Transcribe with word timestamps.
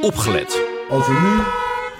opgelet. 0.00 0.62
Als 0.90 1.06
we 1.06 1.12
nu 1.12 1.42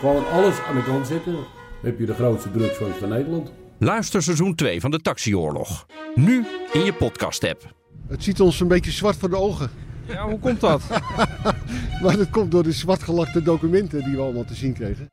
gewoon 0.00 0.28
alles 0.30 0.60
aan 0.68 0.74
de 0.74 0.82
kant 0.84 1.06
zetten, 1.06 1.36
heb 1.83 1.98
je 1.98 2.06
de 2.06 2.14
grootste 2.14 2.50
drugsfans 2.50 2.96
van 2.96 3.08
Nederland. 3.08 3.52
Luister 3.78 4.22
seizoen 4.22 4.54
2 4.54 4.80
van 4.80 4.90
de 4.90 5.00
Taxioorlog. 5.00 5.86
Nu 6.15 6.47
in 6.73 6.84
je 6.84 6.92
podcast-app. 6.92 7.75
Het 8.09 8.25
ziet 8.25 8.41
ons 8.41 8.61
een 8.61 8.69
beetje 8.69 8.91
zwart 8.91 9.16
voor 9.16 9.30
de 9.30 9.37
ogen. 9.37 9.71
Ja, 10.07 10.29
hoe 10.29 10.39
komt 10.39 10.61
dat? 10.61 10.82
Maar 12.03 12.16
dat 12.16 12.30
komt 12.30 12.50
door 12.50 12.62
de 12.62 12.73
zwartgelakte 12.73 13.43
documenten 13.43 14.05
die 14.05 14.17
we 14.17 14.23
allemaal 14.23 14.45
te 14.45 14.55
zien 14.55 14.73
kregen. 14.73 15.11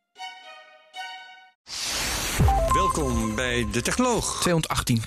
Welkom 2.74 3.36
bij 3.36 3.68
De 3.72 3.82
Technoloog. 3.82 4.42
218. 4.42 5.02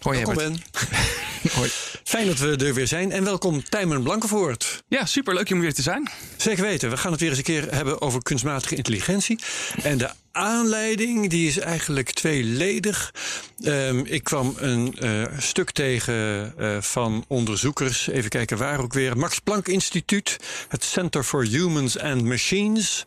Hoi 0.00 0.16
Welkom. 0.16 0.36
Ben. 0.36 0.62
Hoi. 1.56 1.70
Fijn 2.04 2.26
dat 2.26 2.38
we 2.38 2.56
er 2.56 2.74
weer 2.74 2.86
zijn. 2.86 3.12
En 3.12 3.24
welkom 3.24 3.64
Tijmen 3.64 4.02
Blankenvoort. 4.02 4.82
Ja, 4.88 5.06
super 5.06 5.34
leuk 5.34 5.50
om 5.50 5.60
weer 5.60 5.74
te 5.74 5.82
zijn. 5.82 6.08
Zeker 6.36 6.62
weten, 6.62 6.90
we 6.90 6.96
gaan 6.96 7.10
het 7.10 7.20
weer 7.20 7.28
eens 7.28 7.38
een 7.38 7.44
keer 7.44 7.74
hebben 7.74 8.00
over 8.00 8.22
kunstmatige 8.22 8.76
intelligentie. 8.76 9.38
En 9.82 9.98
de 9.98 10.10
aanleiding 10.32 11.30
die 11.30 11.48
is 11.48 11.58
eigenlijk 11.58 12.10
tweeledig. 12.10 13.14
Ehm, 13.62 13.98
ik 13.98 14.24
kwam 14.24 14.54
een 14.56 14.94
eh, 14.98 15.24
stuk 15.38 15.70
tegen 15.70 16.52
eh, 16.58 16.76
van 16.80 17.24
onderzoekers. 17.28 18.08
Even 18.08 18.30
kijken 18.30 18.56
waar 18.56 18.80
ook 18.80 18.92
weer. 18.92 19.16
Max 19.16 19.38
Planck 19.38 19.68
Instituut, 19.68 20.36
het 20.68 20.84
Center 20.84 21.24
for 21.24 21.46
Humans 21.46 21.98
and 21.98 22.24
Machines. 22.24 23.06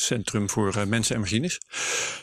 Centrum 0.00 0.50
voor 0.50 0.74
eh, 0.74 0.84
Mensen 0.84 1.14
en 1.14 1.20
Machines. 1.20 1.60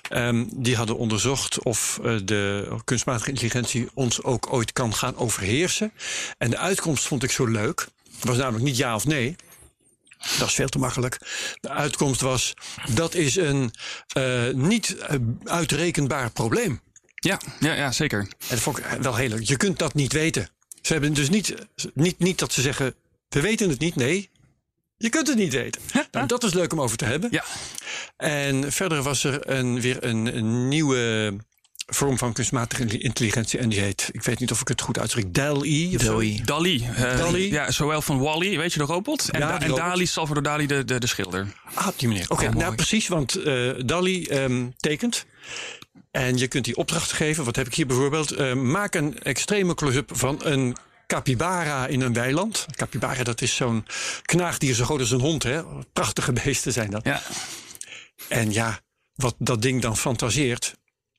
Ehm, 0.10 0.46
die 0.50 0.76
hadden 0.76 0.98
onderzocht 0.98 1.64
of 1.64 2.00
eh, 2.04 2.16
de 2.24 2.68
kunstmatige 2.84 3.30
intelligentie 3.30 3.90
ons 3.94 4.24
ook 4.24 4.54
ooit 4.54 4.74
kan 4.74 4.94
gaan 4.94 5.18
overheersen. 5.18 5.92
En 6.38 6.50
de 6.50 6.58
uitkomst 6.58 7.08
vond 7.08 7.24
ik 7.24 7.32
zo 7.32 7.46
leuk. 7.46 7.88
Het 8.16 8.24
was 8.24 8.38
namelijk 8.38 8.64
niet 8.64 8.78
ja 8.78 8.96
of 8.96 9.06
nee. 9.06 9.36
Dat 10.38 10.48
is 10.48 10.54
veel 10.54 10.70
te 10.70 10.80
makkelijk. 10.80 11.18
De 11.62 11.70
uitkomst 11.70 12.22
was: 12.22 12.54
dat 12.94 13.14
is 13.14 13.36
een 13.36 13.72
eh, 14.08 14.50
niet 14.54 14.98
uitrekenbaar 15.44 16.32
probleem. 16.32 16.82
Ja, 17.16 17.40
ja, 17.60 17.74
ja 17.74 17.92
zeker. 17.92 18.20
En 18.20 18.30
dat 18.50 18.60
vond 18.60 18.78
ik 18.78 18.86
wel 19.02 19.16
heel 19.16 19.30
leuk. 19.30 19.44
Je 19.44 19.58
kunt 19.58 19.80
dat 19.80 19.94
niet 19.94 20.14
weten. 20.14 20.50
Ze 20.82 20.92
hebben 20.92 21.14
dus 21.14 21.30
niet, 21.30 21.56
niet, 21.94 22.20
niet 22.20 22.40
dat 22.40 22.54
ze 22.54 22.62
zeggen: 22.62 22.96
we 23.30 23.42
weten 23.42 23.70
het 23.70 23.80
niet. 23.80 23.96
Nee, 23.96 24.30
je 25.06 25.12
kunt 25.12 25.28
het 25.28 25.38
niet 25.38 25.54
weten. 25.54 25.82
Nou, 26.12 26.28
dat 26.28 26.44
is 26.44 26.54
leuk 26.54 26.74
om 26.74 26.82
over 26.82 26.98
te 26.98 27.06
hebben. 27.06 27.30
Ja. 27.32 27.44
En 28.18 28.72
verder 28.72 29.02
was 29.02 29.24
er 29.24 29.50
een, 29.50 29.82
weer 29.82 30.04
een, 30.04 30.38
een 30.38 30.68
nieuwe 30.68 31.34
vorm 31.88 32.18
van 32.18 32.34
kunstmatige 32.34 32.98
intelligentie. 32.98 33.60
En 33.60 33.70
die 33.70 33.80
heet, 33.80 34.10
ik 34.12 34.24
weet 34.24 34.40
niet 34.40 34.52
of 34.52 34.62
ik 34.62 34.68
het 34.68 34.82
goed 34.82 35.00
uitspreek, 35.00 35.26
zo. 35.26 35.32
Dali. 35.32 36.42
Dali. 36.44 36.90
eh, 36.96 37.18
Dali. 37.18 37.52
Ja, 37.52 37.72
zowel 37.72 38.02
van 38.02 38.20
Wally, 38.20 38.58
weet 38.58 38.74
je 38.74 38.80
de 38.80 38.86
robot? 38.86 39.30
En, 39.30 39.40
Ja, 39.40 39.48
Da- 39.48 39.54
die 39.58 39.64
en 39.64 39.70
robot. 39.70 39.86
Dali, 39.86 40.06
Salvador 40.06 40.44
Dali, 40.44 40.68
de, 40.68 40.86
de, 40.86 41.00
de 41.00 41.08
schilder. 41.08 41.48
Ah, 41.74 41.88
op 41.88 42.00
die 42.00 42.08
manier. 42.08 42.26
Oké, 42.30 42.50
nou 42.50 42.76
precies, 42.76 43.08
want 43.08 43.36
eh 43.36 43.70
DALI 43.86 44.26
ehm, 44.26 44.66
tekent. 44.78 45.26
En 46.12 46.38
je 46.38 46.48
kunt 46.48 46.66
die 46.66 46.76
opdracht 46.76 47.12
geven. 47.12 47.44
Wat 47.44 47.56
heb 47.56 47.68
ik 47.68 47.74
hier 47.74 47.86
bijvoorbeeld? 47.88 48.32
Eh, 48.32 48.54
maak 48.54 48.96
een 48.96 49.20
extreme 49.20 49.74
close-up 49.76 50.10
van 50.14 50.40
een 50.44 50.76
capybara 51.08 51.88
in 51.88 52.02
een 52.02 52.14
weiland. 52.14 52.66
Capybara, 52.76 53.24
dat 53.24 53.42
is 53.42 53.56
zo'n 53.56 53.86
knaagdier 54.22 54.74
zo 54.74 54.84
groot 54.86 55.00
als 55.00 55.12
een 55.12 55.20
hond. 55.20 55.44
Hè? 55.44 55.62
Prachtige 55.94 56.34
beesten 56.34 56.74
zijn 56.74 56.90
dat. 56.90 57.06
Ja. 57.06 57.22
En 58.30 58.52
ja, 58.52 58.80
wat 59.16 59.36
dat 59.38 59.62
ding 59.62 59.82
dan 59.82 59.98
fantaseert, 59.98 60.76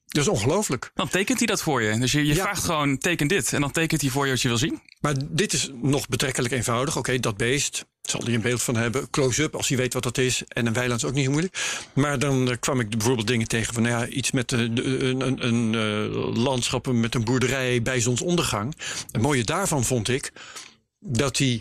dat 0.07 0.23
is 0.23 0.29
ongelooflijk. 0.29 0.91
Dan 0.95 1.09
tekent 1.09 1.39
hij 1.39 1.47
dat 1.47 1.63
voor 1.63 1.83
je. 1.83 1.99
Dus 1.99 2.13
je, 2.13 2.27
je 2.27 2.35
Ja. 2.35 2.43
vraagt 2.43 2.65
gewoon, 2.65 2.99
teken 2.99 3.29
dit. 3.29 3.53
En 3.53 3.61
dan 3.61 3.71
tekent 3.71 4.01
hij 4.01 4.11
voor 4.11 4.25
je 4.25 4.31
wat 4.31 4.43
je 4.43 4.49
wil 4.49 4.59
zien. 4.59 4.83
Maar 5.01 5.15
dit 5.29 5.53
is 5.53 5.71
nog 5.83 6.09
betrekkelijk 6.09 6.55
eenvoudig. 6.55 6.97
Oké, 6.97 7.19
dat 7.21 7.37
beest 7.37 7.87
zal 8.11 8.21
hij 8.25 8.35
een 8.35 8.41
beeld 8.41 8.63
van 8.63 8.77
hebben. 8.77 9.11
Close-up, 9.11 9.55
als 9.55 9.69
hij 9.69 9.77
weet 9.77 9.93
wat 9.93 10.03
dat 10.03 10.19
is. 10.19 10.43
En 10.49 10.67
een 10.67 10.73
weiland 10.73 11.03
is 11.03 11.09
ook 11.09 11.15
niet 11.15 11.25
zo 11.25 11.31
moeilijk. 11.31 11.89
Maar 11.93 12.19
dan 12.19 12.51
eh, 12.51 12.57
kwam 12.61 12.81
ik 12.81 12.89
bijvoorbeeld 12.91 13.27
dingen 13.27 13.49
tegen 13.49 13.75
van... 13.75 13.83
Nou 13.83 14.01
ja, 14.01 14.09
iets 14.09 14.31
met 14.31 14.53
eh, 14.53 14.59
de- 14.71 14.85
een, 14.85 15.21
een, 15.21 15.47
een 15.47 15.75
eh, 15.75 16.37
landschap 16.43 16.87
met 16.93 17.15
een 17.15 17.25
boerderij 17.25 17.83
bij 17.83 18.01
zonsondergang. 18.01 18.75
Het 19.11 19.23
mooie 19.23 19.45
daarvan 19.45 19.85
vond 19.85 20.09
ik 20.09 20.33
dat 21.01 21.39
hij 21.39 21.61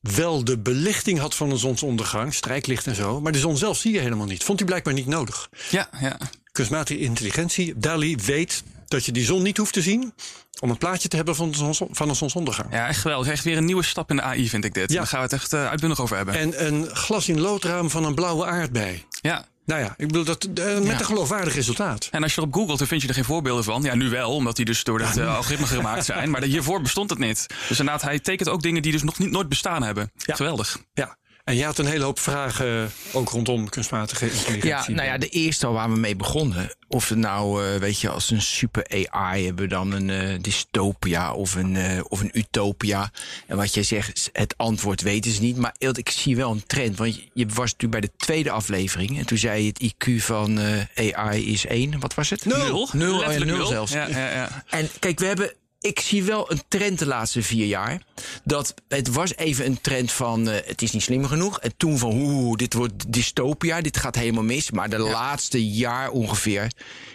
wel 0.00 0.44
de 0.44 0.58
belichting 0.58 1.18
had 1.18 1.34
van 1.34 1.50
een 1.50 1.58
zonsondergang. 1.58 2.34
Strijklicht 2.34 2.86
en 2.86 2.94
zo. 2.94 3.20
Maar 3.20 3.32
de 3.32 3.38
zon 3.38 3.56
zelf 3.56 3.78
zie 3.78 3.92
je 3.92 4.00
helemaal 4.00 4.26
niet. 4.26 4.44
Vond 4.44 4.58
hij 4.58 4.68
blijkbaar 4.68 4.94
niet 4.94 5.06
nodig. 5.06 5.48
Ja, 5.70 5.88
ja. 6.00 6.18
Kunstmatige 6.52 6.98
intelligentie, 7.00 7.78
DALI, 7.78 8.16
weet 8.16 8.62
dat 8.86 9.04
je 9.04 9.12
die 9.12 9.24
zon 9.24 9.42
niet 9.42 9.56
hoeft 9.56 9.72
te 9.72 9.82
zien... 9.82 10.14
om 10.60 10.70
een 10.70 10.78
plaatje 10.78 11.08
te 11.08 11.16
hebben 11.16 11.36
van, 11.36 11.50
de 11.50 11.86
van 11.90 12.08
een 12.08 12.16
zonsondergang. 12.16 12.72
ja, 12.72 12.88
echt 12.88 13.00
geweldig. 13.00 13.32
Echt 13.32 13.44
weer 13.44 13.56
een 13.56 13.64
nieuwe 13.64 13.82
stap 13.82 14.10
in 14.10 14.16
de 14.16 14.22
AI, 14.22 14.48
vind 14.48 14.64
ik 14.64 14.74
dit. 14.74 14.90
Ja. 14.90 14.96
Daar 14.96 15.06
gaan 15.06 15.18
we 15.18 15.24
het 15.24 15.32
echt 15.34 15.52
eh, 15.52 15.68
uitbundig 15.68 16.00
over 16.00 16.16
hebben. 16.16 16.34
En 16.34 16.66
een 16.66 16.96
glas 16.96 17.28
in 17.28 17.40
loodraam 17.40 17.90
van 17.90 18.04
een 18.04 18.14
blauwe 18.14 18.46
aardbei. 18.46 19.04
ja. 19.20 19.44
Nou 19.66 19.80
ja, 19.80 19.94
ik 19.96 20.06
bedoel 20.06 20.24
dat 20.24 20.44
eh, 20.44 20.64
met 20.64 20.84
Ja. 20.84 20.98
een 20.98 21.04
geloofwaardig 21.04 21.54
resultaat. 21.54 22.08
En 22.10 22.22
als 22.22 22.34
je 22.34 22.40
erop 22.40 22.54
googelt, 22.54 22.78
dan 22.78 22.86
vind 22.86 23.02
je 23.02 23.08
er 23.08 23.14
geen 23.14 23.24
voorbeelden 23.24 23.64
van. 23.64 23.82
Ja, 23.82 23.94
nu 23.94 24.08
wel, 24.08 24.34
omdat 24.34 24.56
die 24.56 24.64
dus 24.64 24.84
door 24.84 24.98
dat 24.98 25.16
eh, 25.16 25.36
algoritme 25.36 25.66
gemaakt 25.66 26.04
zijn. 26.04 26.30
Maar 26.30 26.42
hiervoor 26.42 26.80
bestond 26.82 27.10
het 27.10 27.18
niet. 27.18 27.46
Dus 27.68 27.78
inderdaad, 27.78 28.02
hij 28.02 28.18
tekent 28.18 28.48
ook 28.48 28.62
dingen 28.62 28.82
die 28.82 28.92
dus 28.92 29.02
nog 29.02 29.18
niet, 29.18 29.30
nooit 29.30 29.48
bestaan 29.48 29.82
hebben. 29.82 30.12
Ja. 30.16 30.34
Geweldig. 30.34 30.78
Ja. 30.94 31.16
En 31.44 31.56
je 31.56 31.64
had 31.64 31.78
een 31.78 31.86
hele 31.86 32.04
hoop 32.04 32.18
vragen 32.18 32.92
ook 33.12 33.28
rondom 33.28 33.68
kunstmatige 33.68 34.24
intelligentie. 34.30 34.68
Ja, 34.68 34.84
nou 34.88 35.08
ja, 35.08 35.18
de 35.18 35.28
eerste 35.28 35.66
al 35.66 35.72
waar 35.72 35.90
we 35.90 35.96
mee 35.98 36.16
begonnen. 36.16 36.70
Of 36.88 37.08
het 37.08 37.18
nou, 37.18 37.64
eh, 37.66 37.80
weet 37.80 38.00
je, 38.00 38.08
als 38.08 38.30
een 38.30 38.42
super 38.42 38.86
AI 39.10 39.44
hebben 39.44 39.62
we 39.64 39.70
dan 39.70 39.92
een 39.92 40.10
eh, 40.10 40.38
dystopia 40.40 41.32
of 41.32 41.54
een, 41.54 41.76
eh, 41.76 42.00
of 42.08 42.20
een 42.20 42.30
utopia. 42.38 43.10
En 43.46 43.56
wat 43.56 43.74
jij 43.74 43.82
zegt, 43.82 44.30
het 44.32 44.54
antwoord 44.56 45.00
weten 45.00 45.30
ze 45.30 45.40
niet. 45.40 45.56
Maar 45.56 45.74
ik 45.78 46.10
zie 46.10 46.36
wel 46.36 46.50
een 46.50 46.66
trend. 46.66 46.98
Want 46.98 47.14
je- 47.32 47.46
was 47.46 47.72
natuurlijk 47.72 47.90
bij 47.90 48.00
de 48.00 48.10
tweede 48.16 48.50
aflevering. 48.50 49.18
En 49.18 49.26
toen 49.26 49.38
zei 49.38 49.62
je 49.62 49.68
het 49.68 49.82
IQ 49.82 50.22
van 50.22 50.58
eh, 50.94 51.14
AI 51.14 51.52
is 51.52 51.66
één. 51.66 52.00
Wat 52.00 52.14
was 52.14 52.30
het? 52.30 52.44
Nul. 52.44 52.88
Nul, 52.92 53.16
oh 53.18 53.32
ja, 53.32 53.38
nul 53.44 53.56
nul. 53.56 53.66
zelfs. 53.66 53.92
Ja, 53.92 54.06
ja, 54.08 54.30
ja. 54.30 54.64
En 54.70 54.88
kijk, 54.98 55.18
we 55.18 55.26
hebben. 55.26 55.52
Ik 55.84 56.00
zie 56.00 56.22
wel 56.22 56.50
een 56.50 56.62
trend 56.68 56.98
de 56.98 57.06
laatste 57.06 57.42
vier 57.42 57.66
jaar. 57.66 58.02
Dat 58.44 58.74
het 58.88 59.08
was 59.08 59.36
even 59.36 59.66
een 59.66 59.80
trend 59.80 60.12
van 60.12 60.48
eh, 60.48 60.66
het 60.66 60.82
is 60.82 60.92
niet 60.92 61.02
slim 61.02 61.24
genoeg. 61.24 61.60
En 61.60 61.76
toen 61.76 61.98
van 61.98 62.12
oeh, 62.12 62.56
dit 62.56 62.74
wordt 62.74 63.12
dystopia, 63.12 63.80
dit 63.80 63.96
gaat 63.96 64.14
helemaal 64.14 64.42
mis. 64.42 64.70
Maar 64.70 64.90
de 64.90 64.98
laatste 64.98 65.68
jaar 65.68 66.10
ongeveer 66.10 66.72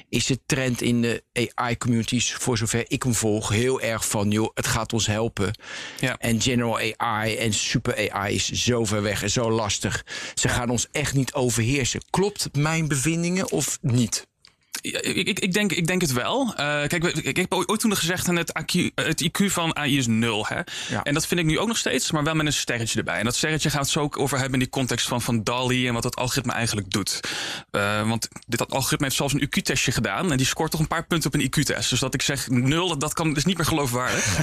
is 0.09 0.25
de 0.25 0.39
trend 0.45 0.81
in 0.81 1.01
de 1.01 1.23
AI-communities, 1.55 2.33
voor 2.33 2.57
zover 2.57 2.85
ik 2.87 3.03
hem 3.03 3.13
volg, 3.13 3.49
heel 3.49 3.81
erg 3.81 4.07
van 4.07 4.31
joh, 4.31 4.49
het 4.53 4.67
gaat 4.67 4.93
ons 4.93 5.07
helpen. 5.07 5.57
Ja. 5.99 6.17
En 6.17 6.41
general 6.41 6.79
AI 6.97 7.35
en 7.35 7.53
super 7.53 8.11
AI 8.11 8.35
is 8.35 8.51
zo 8.51 8.85
ver 8.85 9.01
weg 9.01 9.23
en 9.23 9.29
zo 9.29 9.51
lastig. 9.51 10.05
Ze 10.33 10.47
gaan 10.47 10.69
ons 10.69 10.87
echt 10.91 11.13
niet 11.13 11.33
overheersen. 11.33 12.01
Klopt 12.09 12.55
mijn 12.55 12.87
bevindingen 12.87 13.51
of 13.51 13.77
niet? 13.81 14.27
Ik, 14.81 15.01
ik, 15.01 15.39
ik, 15.39 15.53
denk, 15.53 15.71
ik 15.71 15.87
denk 15.87 16.01
het 16.01 16.13
wel. 16.13 16.53
Eh, 16.55 16.65
kijk, 16.87 17.03
ik, 17.03 17.15
ik 17.15 17.37
heb 17.37 17.53
ooit 17.53 17.79
toen 17.79 17.95
gezegd... 17.97 18.27
en 18.27 18.35
het, 18.35 18.51
IQ, 18.61 18.93
het 18.95 19.23
IQ 19.23 19.45
van 19.45 19.75
AI 19.75 19.97
is 19.97 20.07
nul. 20.07 20.45
Hè? 20.47 20.59
Ja. 20.89 21.03
En 21.03 21.13
dat 21.13 21.27
vind 21.27 21.39
ik 21.39 21.45
nu 21.45 21.59
ook 21.59 21.67
nog 21.67 21.77
steeds, 21.77 22.11
maar 22.11 22.23
wel 22.23 22.33
met 22.35 22.45
een 22.45 22.53
sterretje 22.53 22.97
erbij. 22.97 23.17
En 23.17 23.23
dat 23.25 23.35
sterretje 23.35 23.69
gaat 23.69 23.81
het 23.81 23.89
zo 23.89 23.99
ook 23.99 24.19
over 24.19 24.35
hebben 24.37 24.53
in 24.53 24.59
die 24.59 24.69
context 24.69 25.07
van, 25.07 25.21
van 25.21 25.43
DALI... 25.43 25.87
en 25.87 25.93
wat 25.93 26.03
het 26.03 26.15
algoritme 26.15 26.51
eigenlijk 26.53 26.91
doet. 26.91 27.19
Eh, 27.71 28.07
want 28.07 28.27
dit 28.47 28.59
dat 28.59 28.71
algoritme 28.71 29.05
heeft 29.05 29.17
zelfs 29.17 29.33
een 29.33 29.41
IQ-testje 29.47 29.91
gedaan... 29.91 30.31
en 30.31 30.37
die 30.37 30.45
scoort 30.45 30.71
toch 30.71 30.79
een 30.79 30.87
paar 30.87 31.05
punten 31.05 31.33
op 31.33 31.39
een 31.39 31.45
IQ-test. 31.45 31.89
Dus 31.89 31.99
dat 31.99 32.13
ik 32.13 32.21
zeg 32.21 32.49
nul, 32.49 32.97
dat 32.97 33.13
kan, 33.13 33.35
is 33.35 33.45
niet 33.45 33.57
meer 33.57 33.65
geloofwaardig. 33.65 34.27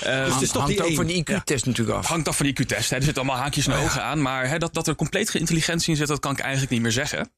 Eh, 0.00 0.24
Dus 0.24 0.32
het 0.34 0.42
is 0.42 0.48
toch 0.50 0.62
Hangt 0.62 0.68
die 0.76 0.80
ook 0.80 0.86
één. 0.86 0.96
van 0.96 1.06
die 1.06 1.16
IQ-test 1.24 1.66
natuurlijk 1.66 1.98
af. 1.98 2.06
hangt 2.06 2.28
af 2.28 2.36
van 2.36 2.46
die 2.46 2.54
IQ-test. 2.54 2.90
hè. 2.90 2.96
Er 2.96 3.02
zitten 3.02 3.22
allemaal 3.22 3.42
haakjes 3.42 3.66
en 3.66 3.72
ogen 3.74 4.02
aan. 4.02 4.22
Maar 4.22 4.48
hè, 4.48 4.58
dat, 4.58 4.74
dat 4.74 4.86
er 4.88 4.94
compleet 4.94 5.30
geen 5.30 5.40
intelligentie 5.40 5.90
in 5.90 5.96
zit, 5.96 6.06
dat 6.08 6.20
kan 6.20 6.32
ik 6.32 6.38
eigenlijk 6.38 6.70
niet 6.72 6.80
meer 6.82 6.92
zeggen. 6.92 7.30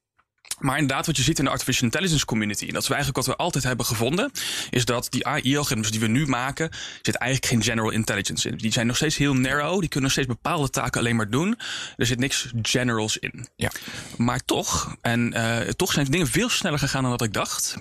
Maar 0.63 0.79
inderdaad, 0.79 1.07
wat 1.07 1.17
je 1.17 1.23
ziet 1.23 1.39
in 1.39 1.45
de 1.45 1.51
artificial 1.51 1.85
intelligence 1.85 2.25
community, 2.25 2.67
en 2.67 2.73
dat 2.73 2.83
is 2.83 2.89
eigenlijk 2.89 3.27
wat 3.27 3.37
we 3.37 3.43
altijd 3.43 3.65
hebben 3.65 3.87
gevonden, 3.87 4.31
is 4.71 4.85
dat 4.85 5.07
die 5.11 5.27
AI-algoritmes 5.27 5.91
die 5.91 6.01
we 6.01 6.07
nu 6.07 6.27
maken, 6.27 6.71
zit 7.03 7.15
eigenlijk 7.15 7.53
geen 7.53 7.63
general 7.63 7.91
intelligence 7.91 8.49
in. 8.49 8.57
Die 8.57 8.73
zijn 8.73 8.87
nog 8.87 8.97
steeds 8.97 9.17
heel 9.17 9.35
narrow, 9.35 9.81
die 9.81 9.89
kunnen 9.89 10.03
nog 10.03 10.13
steeds 10.13 10.27
bepaalde 10.27 10.71
taken 10.71 11.01
alleen 11.01 11.17
maar 11.17 11.31
doen. 11.31 11.59
Er 11.97 12.07
zit 12.07 12.19
niks 12.19 12.53
generals 12.63 13.17
in. 13.17 13.49
Ja. 13.57 13.71
Maar 14.17 14.45
toch, 14.45 14.97
en 15.01 15.33
eh, 15.33 15.69
toch 15.69 15.93
zijn 15.93 16.07
dingen 16.07 16.27
veel 16.27 16.49
sneller 16.49 16.79
gegaan 16.79 17.03
dan 17.03 17.11
dat 17.11 17.23
ik 17.23 17.33
dacht. 17.33 17.77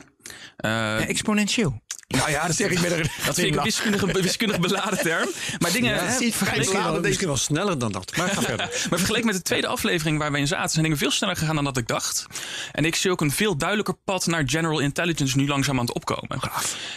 Eh, 0.57 0.71
Ja, 0.71 1.05
exponentieel. 1.05 1.81
Nou 2.11 2.29
ja, 2.31 2.47
dat 2.47 2.55
zeg 2.55 2.71
ik 2.71 2.81
met 2.81 2.91
een, 2.91 3.09
dat 3.25 3.35
vind 3.35 3.47
ik 3.47 3.55
een 3.55 3.63
wiskundige, 3.63 4.21
wiskundig 4.21 4.59
beladen 4.59 4.97
term. 4.99 5.29
Maar 5.59 5.71
dingen, 5.71 5.95
hè, 5.95 6.05
Misschien 6.05 6.33
vergeleken- 6.33 6.83
wel, 6.83 6.99
misschien 7.01 7.27
wel 7.27 7.37
sneller 7.37 7.79
dan 7.79 7.91
dat. 7.91 8.15
Maar 8.17 8.29
ga 8.29 8.41
verder. 8.41 8.65
maar 8.89 8.99
vergeleken 8.99 9.25
met 9.25 9.35
de 9.35 9.41
tweede 9.41 9.67
aflevering 9.67 10.17
waar 10.17 10.31
we 10.31 10.37
in 10.37 10.47
zaten, 10.47 10.69
zijn 10.69 10.83
dingen 10.83 10.97
veel 10.97 11.11
sneller 11.11 11.35
gegaan 11.35 11.55
dan 11.55 11.63
dat 11.63 11.77
ik 11.77 11.87
dacht. 11.87 12.25
En 12.71 12.85
ik 12.85 12.95
zie 12.95 13.11
ook 13.11 13.21
een 13.21 13.31
veel 13.31 13.57
duidelijker 13.57 13.93
pad 14.03 14.25
naar 14.25 14.43
general 14.45 14.79
intelligence 14.79 15.37
nu 15.37 15.47
langzaam 15.47 15.79
aan 15.79 15.85
het 15.85 15.95
opkomen. 15.95 16.39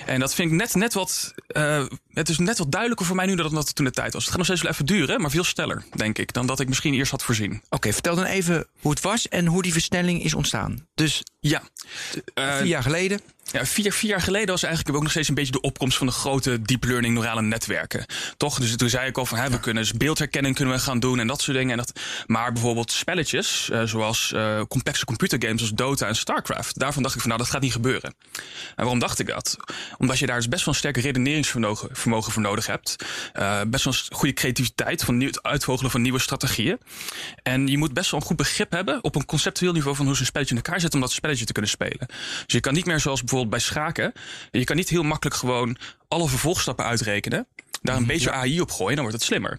En 0.06 0.20
dat 0.20 0.34
vind 0.34 0.50
ik 0.50 0.56
net, 0.56 0.74
net 0.74 0.94
wat. 0.94 1.34
eh, 1.46 1.84
het 2.12 2.28
is 2.28 2.38
net 2.38 2.58
wat 2.58 2.70
duidelijker 2.70 3.06
voor 3.06 3.16
mij 3.16 3.26
nu 3.26 3.34
dan 3.34 3.54
dat 3.54 3.66
het 3.66 3.74
toen 3.74 3.84
de 3.84 3.90
tijd 3.90 4.12
was. 4.12 4.20
Het 4.22 4.28
gaat 4.30 4.36
nog 4.38 4.46
steeds 4.46 4.62
wel 4.62 4.72
even 4.72 4.86
duren, 4.86 5.20
maar 5.20 5.30
veel 5.30 5.44
sneller, 5.44 5.84
denk 5.96 6.18
ik, 6.18 6.32
dan 6.32 6.46
dat 6.46 6.60
ik 6.60 6.68
misschien 6.68 6.94
eerst 6.94 7.10
had 7.10 7.22
voorzien. 7.22 7.62
Oké, 7.68 7.92
vertel 7.92 8.14
dan 8.14 8.24
even 8.24 8.66
hoe 8.80 8.90
het 8.90 9.00
was 9.00 9.28
en 9.28 9.46
hoe 9.46 9.62
die 9.62 9.72
versnelling 9.72 10.22
is 10.24 10.34
ontstaan. 10.34 10.86
Dus 10.94 11.22
Ja. 11.40 11.62
Uh, 12.34 12.56
Vier 12.56 12.66
jaar 12.66 12.82
geleden. 12.82 13.20
Ja, 13.52 13.66
vier, 13.66 13.92
vier 13.92 14.10
jaar 14.10 14.20
geleden 14.20 14.48
was 14.48 14.62
eigenlijk 14.62 14.96
ook 14.96 15.02
nog 15.02 15.10
steeds 15.10 15.28
een 15.28 15.34
beetje 15.34 15.52
de 15.52 15.60
opkomst 15.60 15.96
van 15.98 16.06
de 16.06 16.12
grote 16.12 16.62
deep 16.62 16.84
learning 16.84 17.14
neurale 17.14 17.42
netwerken. 17.42 18.04
Toch? 18.36 18.58
Dus 18.58 18.76
toen 18.76 18.88
zei 18.88 19.08
ik 19.08 19.18
al 19.18 19.26
van 19.26 19.38
hè, 19.38 19.50
we 19.50 19.60
kunnen 19.60 19.82
dus 19.82 19.92
beeldherkenning 19.92 20.54
kunnen 20.54 20.74
we 20.74 20.80
gaan 20.80 21.00
doen 21.00 21.18
en 21.18 21.26
dat 21.26 21.42
soort 21.42 21.56
dingen. 21.56 21.70
En 21.70 21.76
dat, 21.76 22.00
maar 22.26 22.52
bijvoorbeeld 22.52 22.92
spelletjes, 22.92 23.68
uh, 23.72 23.82
zoals 23.82 24.32
uh, 24.34 24.60
complexe 24.68 25.04
computergames 25.04 25.60
als 25.60 25.70
Dota 25.70 26.06
en 26.06 26.16
StarCraft, 26.16 26.78
daarvan 26.78 27.02
dacht 27.02 27.14
ik 27.14 27.20
van 27.20 27.30
nou 27.30 27.42
dat 27.42 27.50
gaat 27.50 27.60
niet 27.60 27.72
gebeuren. 27.72 28.14
En 28.32 28.42
waarom 28.76 28.98
dacht 28.98 29.18
ik 29.18 29.26
dat? 29.26 29.56
Omdat 29.98 30.18
je 30.18 30.26
daar 30.26 30.36
dus 30.36 30.48
best 30.48 30.64
wel 30.64 30.74
een 30.74 30.80
sterke 30.80 31.00
redeneringsvermogen 31.00 31.88
vermogen 31.92 32.32
voor 32.32 32.42
nodig 32.42 32.66
hebt. 32.66 33.04
Uh, 33.38 33.60
best 33.66 33.84
wel 33.84 33.94
een 33.94 34.16
goede 34.16 34.34
creativiteit 34.34 35.04
van 35.04 35.16
nieuw, 35.16 35.28
het 35.28 35.42
uitvogelen 35.42 35.90
van 35.90 36.02
nieuwe 36.02 36.18
strategieën. 36.18 36.78
En 37.42 37.66
je 37.66 37.78
moet 37.78 37.92
best 37.94 38.10
wel 38.10 38.20
een 38.20 38.26
goed 38.26 38.36
begrip 38.36 38.72
hebben 38.72 39.04
op 39.04 39.14
een 39.14 39.24
conceptueel 39.24 39.72
niveau 39.72 39.96
van 39.96 40.06
hoe 40.06 40.16
zo'n 40.16 40.26
spelletje 40.26 40.54
in 40.54 40.62
elkaar 40.62 40.80
zit 40.80 40.94
om 40.94 41.00
dat 41.00 41.12
spelletje 41.12 41.44
te 41.44 41.52
kunnen 41.52 41.70
spelen. 41.70 42.06
Dus 42.06 42.44
je 42.46 42.60
kan 42.60 42.74
niet 42.74 42.86
meer 42.86 43.00
zoals 43.00 43.20
bijvoorbeeld 43.20 43.32
bij 43.48 43.58
schaken. 43.58 44.12
Je 44.50 44.64
kan 44.64 44.76
niet 44.76 44.88
heel 44.88 45.02
makkelijk 45.02 45.36
gewoon 45.36 45.76
alle 46.08 46.28
vervolgstappen 46.28 46.84
uitrekenen. 46.84 47.46
Daar 47.82 47.96
een 47.96 48.06
beetje 48.06 48.30
AI 48.30 48.60
op 48.60 48.70
gooien, 48.70 48.94
dan 48.94 49.04
wordt 49.04 49.18
het 49.18 49.26
slimmer. 49.26 49.58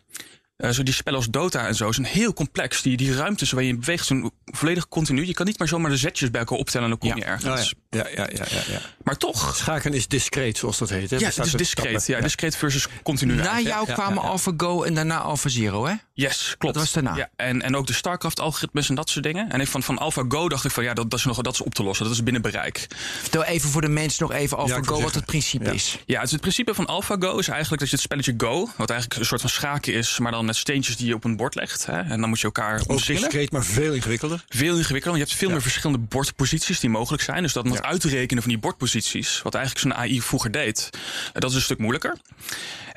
Uh, 0.57 0.69
zo 0.69 0.83
die 0.83 0.93
spellen 0.93 1.19
als 1.19 1.29
Dota 1.29 1.67
en 1.67 1.75
zo 1.75 1.91
zijn 1.91 2.07
heel 2.07 2.33
complex. 2.33 2.81
Die, 2.81 2.97
die 2.97 3.15
ruimtes 3.15 3.51
waar 3.51 3.63
je 3.63 3.77
beweegt 3.77 4.05
zijn 4.05 4.31
volledig 4.45 4.87
continu. 4.87 5.25
Je 5.25 5.33
kan 5.33 5.45
niet 5.45 5.59
maar 5.59 5.67
zomaar 5.67 5.91
de 5.91 5.97
zetjes 5.97 6.31
bij 6.31 6.39
elkaar 6.39 6.57
optellen 6.57 6.91
en 6.91 6.97
dan 6.99 7.09
kom 7.09 7.19
je 7.19 7.25
ergens. 7.25 7.73
Oh 7.73 7.79
ja. 7.95 8.07
Ja, 8.07 8.27
ja, 8.33 8.45
ja, 8.49 8.61
ja, 8.67 8.79
Maar 9.03 9.17
toch. 9.17 9.55
Schaken 9.55 9.93
is 9.93 10.07
discreet, 10.07 10.57
zoals 10.57 10.77
dat 10.77 10.89
heet. 10.89 11.09
Hè? 11.09 11.17
Ja, 11.17 11.25
het 11.25 11.45
is 11.45 11.51
discreet. 11.51 12.05
Ja, 12.05 12.21
discreet 12.21 12.55
versus 12.55 12.87
continu. 13.03 13.33
Na 13.33 13.59
jou 13.59 13.93
kwamen 13.93 14.23
AlphaGo 14.23 14.83
en 14.83 14.93
daarna 14.93 15.19
AlphaZero, 15.19 15.85
hè? 15.85 15.93
Yes, 16.13 16.55
klopt. 16.57 16.75
Dat 16.75 16.83
was 16.83 16.93
daarna. 16.93 17.15
Ja, 17.15 17.29
en, 17.35 17.61
en 17.61 17.75
ook 17.75 17.87
de 17.87 17.93
StarCraft-algoritmes 17.93 18.89
en 18.89 18.95
dat 18.95 19.09
soort 19.09 19.25
dingen. 19.25 19.51
En 19.51 19.61
ik 19.61 19.67
van, 19.67 19.83
van 19.83 19.97
AlphaGo 19.97 20.49
dacht 20.49 20.65
ik 20.65 20.71
van 20.71 20.83
ja, 20.83 20.93
dat, 20.93 21.09
dat, 21.09 21.19
is 21.19 21.25
nog, 21.25 21.41
dat 21.41 21.53
is 21.53 21.61
op 21.61 21.73
te 21.75 21.83
lossen. 21.83 22.05
Dat 22.05 22.13
is 22.13 22.23
binnen 22.23 22.41
bereik. 22.41 22.87
Vertel 23.21 23.43
even 23.43 23.69
voor 23.69 23.81
de 23.81 23.89
mensen 23.89 24.27
nog 24.27 24.37
even 24.37 24.57
AlphaGo 24.57 25.01
wat 25.01 25.15
het 25.15 25.25
principe 25.25 25.73
is. 25.73 25.97
Ja, 26.05 26.21
het, 26.21 26.31
het 26.31 26.41
principe 26.41 26.73
van 26.73 26.85
AlphaGo 26.85 27.37
is 27.37 27.47
eigenlijk 27.47 27.79
dat 27.79 27.89
je 27.89 27.95
het 27.95 28.05
spelletje 28.05 28.33
Go, 28.37 28.69
wat 28.75 28.89
eigenlijk 28.89 29.19
een 29.19 29.25
soort 29.25 29.41
van 29.41 29.49
schaken 29.49 29.93
is, 29.93 30.19
maar 30.19 30.31
dan 30.31 30.45
met 30.45 30.55
steentjes 30.55 30.97
die 30.97 31.07
je 31.07 31.13
op 31.13 31.23
een 31.23 31.35
bord 31.35 31.55
legt. 31.55 31.85
Hè? 31.85 31.99
En 32.01 32.19
dan 32.19 32.29
moet 32.29 32.39
je 32.39 32.45
elkaar 32.45 32.79
Ook 32.79 32.89
omsingelen. 32.89 33.29
discreet, 33.29 33.51
maar 33.51 33.63
veel 33.63 33.93
ingewikkelder. 33.93 34.43
Veel 34.49 34.77
ingewikkelder. 34.77 35.19
Je 35.19 35.25
hebt 35.25 35.37
veel 35.37 35.49
meer 35.49 35.61
verschillende 35.61 36.05
bordposities 36.09 36.79
die 36.79 36.89
mogelijk 36.89 37.23
zijn. 37.23 37.41
Dus 37.41 37.53
dat 37.53 37.65
om 37.65 37.71
het 37.85 37.93
uit 37.93 38.11
te 38.11 38.17
rekenen 38.17 38.43
van 38.43 38.51
die 38.51 38.61
bordposities, 38.61 39.41
wat 39.41 39.55
eigenlijk 39.55 39.85
zo'n 39.85 40.03
AI 40.03 40.21
vroeger 40.21 40.51
deed, 40.51 40.89
eh, 41.33 41.41
dat 41.41 41.49
is 41.49 41.55
een 41.55 41.61
stuk 41.61 41.77
moeilijker. 41.77 42.17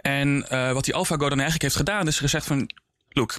En 0.00 0.46
uh, 0.52 0.73
wat 0.73 0.85
die 0.85 0.94
AlphaGo 0.94 1.29
dan 1.29 1.38
eigenlijk 1.38 1.62
heeft 1.62 1.76
gedaan, 1.76 2.06
is 2.06 2.19
gezegd 2.19 2.46
van, 2.46 2.70
look, 3.08 3.37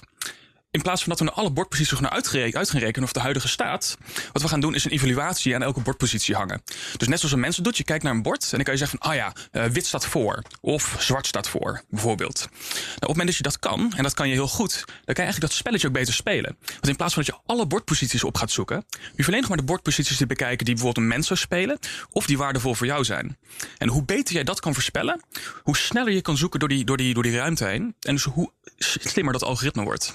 in 0.70 0.82
plaats 0.82 1.00
van 1.00 1.10
dat 1.10 1.18
we 1.18 1.24
naar 1.24 1.34
alle 1.34 1.50
bordposities 1.50 1.98
gaan 1.98 2.24
gaan 2.68 2.80
rekenen 2.80 3.04
of 3.04 3.12
de 3.12 3.20
huidige 3.20 3.48
staat, 3.48 3.96
wat 4.32 4.42
we 4.42 4.48
gaan 4.48 4.60
doen 4.60 4.74
is 4.74 4.84
een 4.84 4.90
evaluatie 4.90 5.54
aan 5.54 5.62
elke 5.62 5.80
bordpositie 5.80 6.34
hangen. 6.34 6.62
Dus 6.96 7.08
net 7.08 7.18
zoals 7.18 7.34
een 7.34 7.40
mens 7.40 7.56
doet, 7.56 7.76
je 7.76 7.84
kijkt 7.84 8.02
naar 8.04 8.12
een 8.12 8.22
bord 8.22 8.42
en 8.42 8.50
dan 8.50 8.62
kan 8.62 8.72
je 8.72 8.78
zeggen 8.78 8.98
van, 8.98 9.10
ah 9.10 9.16
ja, 9.16 9.32
uh, 9.52 9.64
wit 9.64 9.86
staat 9.86 10.06
voor 10.06 10.42
of 10.60 10.96
zwart 10.98 11.26
staat 11.26 11.48
voor, 11.48 11.82
bijvoorbeeld. 11.88 12.38
Nou, 12.38 12.94
op 12.94 13.00
het 13.00 13.08
moment 13.08 13.26
dat 13.26 13.36
je 13.36 13.42
dat 13.42 13.58
kan, 13.58 13.92
en 13.96 14.02
dat 14.02 14.14
kan 14.14 14.28
je 14.28 14.34
heel 14.34 14.48
goed, 14.48 14.72
dan 14.74 14.84
kan 14.86 15.14
je 15.14 15.22
eigenlijk 15.22 15.40
dat 15.40 15.52
spelletje 15.52 15.86
ook 15.86 15.92
beter 15.92 16.14
spelen. 16.14 16.56
Want 16.66 16.88
in 16.88 16.96
plaats 16.96 17.14
van 17.14 17.22
dat 17.24 17.34
je 17.34 17.40
alle 17.46 17.66
bordposities 17.66 18.24
op 18.24 18.36
gaat 18.36 18.50
zoeken, 18.50 18.84
je 19.16 19.26
alleen 19.26 19.40
nog 19.40 19.48
maar 19.48 19.58
de 19.58 19.64
bordposities 19.64 20.16
te 20.16 20.26
bekijken 20.26 20.64
die 20.64 20.74
bijvoorbeeld 20.74 21.04
een 21.04 21.12
mens 21.12 21.26
zou 21.26 21.38
spelen 21.38 21.78
of 22.10 22.26
die 22.26 22.38
waardevol 22.38 22.74
voor 22.74 22.86
jou 22.86 23.04
zijn. 23.04 23.38
En 23.78 23.88
hoe 23.88 24.04
beter 24.04 24.34
jij 24.34 24.44
dat 24.44 24.60
kan 24.60 24.74
voorspellen, 24.74 25.20
hoe 25.62 25.76
sneller 25.76 26.12
je 26.12 26.20
kan 26.20 26.36
zoeken 26.36 26.60
door 26.60 26.68
die, 26.68 26.84
door 26.84 26.96
die, 26.96 27.14
door 27.14 27.22
die 27.22 27.36
ruimte 27.36 27.64
heen 27.64 27.94
en 28.00 28.14
dus 28.14 28.24
hoe 28.24 28.52
slimmer 28.78 29.32
dat 29.32 29.42
algoritme 29.42 29.82
wordt. 29.82 30.12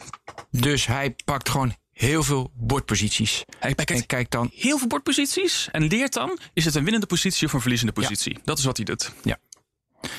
Dus 0.60 0.86
hij 0.86 1.16
pakt 1.25 1.50
gewoon 1.50 1.75
heel 1.92 2.24
veel 2.24 2.52
bordposities. 2.54 3.44
Hij 3.60 3.75
pakt 3.75 3.92
en 3.92 4.06
kijkt 4.06 4.31
dan. 4.31 4.52
heel 4.54 4.78
veel 4.78 4.88
bordposities 4.88 5.68
en 5.72 5.88
leert 5.88 6.13
dan: 6.13 6.40
is 6.54 6.66
het 6.66 6.75
een 6.75 6.84
winnende 6.84 7.07
positie 7.07 7.48
of 7.48 7.54
een 7.54 7.62
verliezende 7.62 7.94
positie? 7.94 8.34
Ja. 8.34 8.42
Dat 8.44 8.57
is 8.57 8.66
wat 8.66 8.78
hij 8.78 8.86
doet. 8.86 9.12
Ja. 9.24 9.38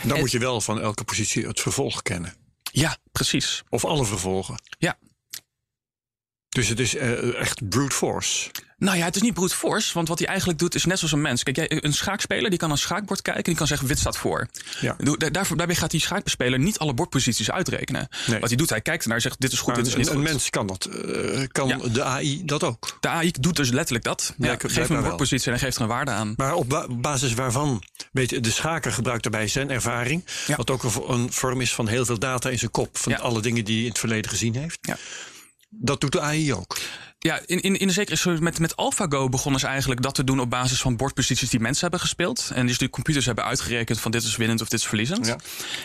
Dan 0.03 0.13
en, 0.13 0.21
moet 0.21 0.31
je 0.31 0.39
wel 0.39 0.61
van 0.61 0.81
elke 0.81 1.05
positie 1.05 1.47
het 1.47 1.61
vervolg 1.61 2.03
kennen. 2.03 2.35
Ja, 2.73 2.97
precies. 3.13 3.63
Of 3.69 3.85
alle 3.85 4.05
vervolgen. 4.05 4.63
Ja. 4.79 4.99
Dus 6.49 6.69
het 6.69 6.81
is 6.81 6.95
uh, 6.95 7.41
echt 7.41 7.69
brute 7.69 7.95
force. 7.95 8.51
Nou 8.79 8.97
ja, 8.99 9.05
het 9.05 9.17
is 9.17 9.23
niet 9.23 9.35
brute 9.35 9.55
force, 9.55 9.95
want 9.95 10.09
wat 10.09 10.19
hij 10.19 10.29
eigenlijk 10.29 10.59
doet 10.59 10.75
is 10.75 10.85
net 10.85 10.97
zoals 10.99 11.13
een 11.13 11.21
mens. 11.21 11.43
Kijk, 11.43 11.57
jij, 11.57 11.85
een 11.85 11.93
schaakspeler 11.93 12.51
die 12.51 12.59
kan 12.59 12.71
een 12.71 12.79
schaakbord 12.79 13.23
kijken 13.23 13.43
en 13.43 13.49
die 13.51 13.59
kan 13.59 13.67
zeggen 13.67 13.87
wit 13.89 13.99
staat 13.99 14.17
voor. 14.17 14.49
Ja. 14.81 14.97
Daar, 15.31 15.47
daarbij 15.57 15.75
gaat 15.75 15.91
die 15.91 16.01
schaakbespeler 16.01 16.59
niet 16.59 16.79
alle 16.79 16.95
bordposities 16.95 17.51
uitrekenen. 17.51 18.09
Nee. 18.27 18.41
Wat 18.41 18.49
hij 18.49 18.59
doet, 18.59 18.71
hij 18.71 18.81
kijkt 18.81 19.03
ernaar 19.03 19.17
en 19.17 19.23
zegt 19.23 19.41
dit 19.41 19.53
is 19.53 19.59
goed, 19.59 19.67
maar 19.67 19.77
dit 19.77 19.87
is 19.87 19.95
niet 19.97 20.07
een, 20.07 20.13
goed. 20.15 20.25
Een 20.25 20.31
mens 20.31 20.51
kan 20.51 20.67
dat. 20.67 20.89
Uh, 21.05 21.47
kan 21.53 21.69
Ja. 21.69 21.77
de 21.93 22.03
AI 22.03 22.45
dat 22.45 22.63
ook? 22.65 22.97
De 23.01 23.09
AI 23.09 23.31
doet 23.41 23.57
dus 23.57 23.71
letterlijk 23.71 24.05
dat. 24.05 24.35
Ja, 24.39 24.55
geeft 24.59 24.89
hem 24.89 24.97
een 24.97 25.03
bordpositie 25.03 25.53
en 25.53 25.59
geeft 25.59 25.77
er 25.77 25.83
een 25.83 25.89
waarde 25.89 26.11
aan. 26.11 26.35
Maar 26.37 26.55
op 26.55 26.69
ba- 26.69 26.87
basis 26.91 27.35
waarvan? 27.35 27.83
Weet 28.13 28.31
je, 28.31 28.41
de 28.41 28.51
schaker 28.51 28.93
gebruikt 28.93 29.23
daarbij 29.23 29.49
zijn 29.49 29.71
ervaring. 29.71 30.25
Wat 30.57 30.71
ook 30.71 30.83
een, 30.83 30.91
vo- 30.91 31.09
een 31.09 31.33
vorm 31.33 31.61
is 31.61 31.75
van 31.75 31.89
heel 31.89 32.05
veel 32.05 32.19
data 32.19 32.49
in 32.51 32.59
zijn 32.59 32.71
kop. 32.71 32.99
Van 32.99 33.21
alle 33.21 33.43
dingen 33.43 33.65
die 33.65 33.75
hij 33.75 33.83
in 33.85 33.91
het 33.91 33.99
verleden 33.99 34.31
gezien 34.31 34.55
heeft. 34.55 34.79
Ja. 34.83 34.97
Dat 35.69 36.01
doet 36.01 36.13
de 36.13 36.21
AI 36.21 36.55
ook. 36.55 36.77
Ja, 37.27 37.41
in, 37.47 37.61
in, 37.61 37.79
in 37.79 37.87
de 37.87 37.93
zekere 37.93 38.17
zin 38.17 38.43
met, 38.43 38.59
met 38.59 38.77
AlphaGo 38.77 39.29
begonnen 39.29 39.61
ze 39.61 39.67
eigenlijk 39.67 40.03
dat 40.03 40.15
te 40.15 40.25
doen 40.25 40.41
op 40.41 40.51
basis 40.51 40.81
van 40.81 40.97
bordposities 40.97 41.51
die 41.51 41.61
mensen 41.61 41.83
hebben 41.83 42.01
gespeeld. 42.01 42.51
En 42.55 42.67
dus 42.67 42.79
de 42.79 42.91
computers 42.91 43.27
hebben 43.27 43.45
uitgerekend 43.45 44.01
van 44.01 44.11
dit 44.11 44.23
is 44.23 44.37
winnend 44.37 44.61
of 44.61 44.69
dit 44.69 44.81
is 44.81 44.87
verliezend. 44.87 45.27
Ja. 45.27 45.37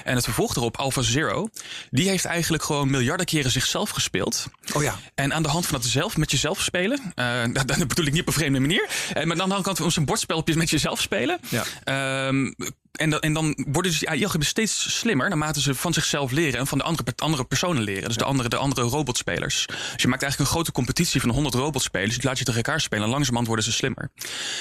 En 0.04 0.16
het 0.16 0.24
vervolg 0.24 0.56
erop, 0.56 0.78
AlphaZero, 0.78 1.50
die 1.90 2.10
heeft 2.10 2.26
eigenlijk 2.26 2.64
gewoon 2.64 2.90
miljarden 2.90 3.26
keren 3.26 3.52
zichzelf 3.52 3.90
gespeeld. 3.90 4.48
Oh 4.74 4.84
ja. 4.84 5.00
En 5.16 5.34
aan 5.34 5.44
de 5.44 5.50
hand 5.50 5.66
van 5.66 5.80
dat 5.80 5.90
zelf 5.90 6.18
met 6.18 6.32
jezelf 6.32 6.62
spelen, 6.62 7.14
eh, 7.16 7.42
dat, 7.54 7.68
dat 7.68 7.88
bedoel 7.88 8.06
ik 8.06 8.12
niet 8.12 8.22
op 8.22 8.28
een 8.28 8.34
vreemde 8.34 8.60
manier. 8.60 8.90
En 9.14 9.28
maar 9.28 9.38
dan, 9.38 9.50
dan 9.50 9.62
kan 9.62 9.76
het 9.80 9.94
zo'n 9.94 10.06
bordspelletjes 10.06 10.56
met 10.56 10.70
jezelf 10.70 11.02
spelen. 11.02 11.40
Ja. 11.50 11.64
Ehm, 11.84 12.52
en, 12.92 13.10
dan, 13.10 13.20
en 13.20 13.34
dan 13.34 13.66
worden 13.68 13.92
dus 13.92 14.00
die 14.00 14.10
AI-algoritmes 14.10 14.48
steeds 14.48 14.98
slimmer 14.98 15.30
naarmate 15.30 15.62
ze 15.62 15.76
van 15.76 15.94
zichzelf 15.94 16.32
leren 16.32 16.60
en 16.60 16.68
van 16.68 16.78
de 16.78 16.84
andere, 16.84 17.14
andere 17.16 17.44
personen 17.44 17.84
leren. 17.84 18.08
Dus 18.08 18.18
de 18.18 18.24
andere, 18.24 18.50
de 18.50 18.56
andere 18.56 18.82
robotspelers. 18.82 19.66
Dus 19.66 20.02
je 20.02 20.08
maakt 20.08 20.22
eigenlijk 20.22 20.40
een 20.40 20.56
grote 20.56 20.72
competitie 20.72 21.22
van 21.22 21.30
100 21.30 21.56
robotspelers. 21.56 22.16
Die 22.16 22.26
laat 22.26 22.38
je 22.38 22.44
tegen 22.46 22.64
elkaar 22.64 22.82
spelen 22.82 23.04
en 23.04 23.10
langzamerhand 23.10 23.48
worden 23.48 23.66
ze 23.66 23.72
slimmer. 23.72 24.10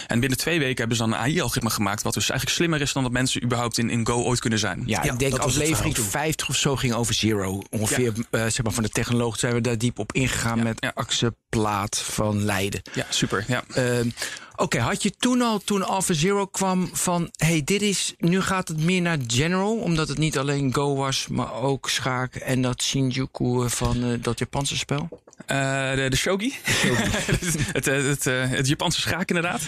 En 0.07 0.21
binnen 0.21 0.39
twee 0.39 0.59
weken 0.59 0.79
hebben 0.79 0.97
ze 0.97 1.03
dan 1.03 1.13
een 1.13 1.19
AI-algoritme 1.19 1.71
gemaakt. 1.71 2.03
wat 2.03 2.15
dus 2.15 2.31
eigenlijk 2.31 2.59
slimmer 2.59 2.81
is 2.81 2.93
dan 2.93 3.03
dat 3.03 3.13
mensen 3.13 3.43
überhaupt 3.43 3.79
in, 3.79 3.91
in 3.91 4.07
Go 4.07 4.23
ooit 4.23 4.41
kunnen 4.41 4.59
zijn. 4.59 4.83
Ja, 4.87 5.03
Ja, 5.05 5.13
ik 5.13 5.19
denk 5.19 5.39
aflevering 5.39 5.77
verhaal 5.77 5.93
toen. 5.93 6.05
50 6.05 6.49
of 6.49 6.57
zo 6.57 6.77
ging 6.77 6.95
over 6.95 7.15
Zero. 7.15 7.63
Ongeveer, 7.71 8.13
eh, 8.31 8.41
zeg 8.41 8.63
maar, 8.63 8.73
van 8.73 8.83
de 8.83 8.89
technoloog 8.89 9.39
zijn 9.39 9.55
we 9.55 9.61
daar 9.61 9.79
diep 9.79 9.99
op 9.99 10.13
ingegaan 10.13 10.63
met 10.63 10.77
ja. 10.81 10.93
Axel 10.95 11.31
Plaat 11.49 11.99
van 11.99 12.45
Leiden. 12.45 12.83
Ja, 12.93 13.07
super. 13.09 13.45
Ja. 13.49 13.65
Ehm, 13.75 14.09
Oké, 14.61 14.79
had 14.79 15.03
je 15.03 15.11
toen 15.11 15.43
al, 15.43 15.59
toen 15.59 15.83
Alpha 15.83 16.15
Zero 16.15 16.47
kwam, 16.47 16.91
van... 16.93 17.31
hey, 17.37 17.63
dit 17.65 17.83
is, 17.83 18.15
nu 18.19 18.41
gaat 18.41 18.69
het 18.69 18.85
meer 18.85 19.03
naar 19.03 19.19
General... 19.27 19.77
omdat 19.77 20.09
het 20.09 20.19
niet 20.19 20.39
alleen 20.39 20.75
Go 20.75 20.95
was, 20.97 21.27
maar 21.29 21.53
ook 21.55 21.91
schaak... 21.91 22.35
en 22.35 22.63
dat 22.63 22.83
Shinjuku 22.83 23.69
van 23.69 24.05
eh, 24.05 24.23
dat 24.23 24.39
Japanse 24.39 24.77
spel? 24.77 25.09
Eh, 25.47 25.95
de, 25.95 26.07
de 26.11 26.17
shogi. 26.17 26.55
het, 27.73 27.89
eh, 27.89 28.05
het, 28.05 28.25
het 28.25 28.69
Japanse 28.69 29.01
schaak 29.01 29.29
inderdaad. 29.29 29.63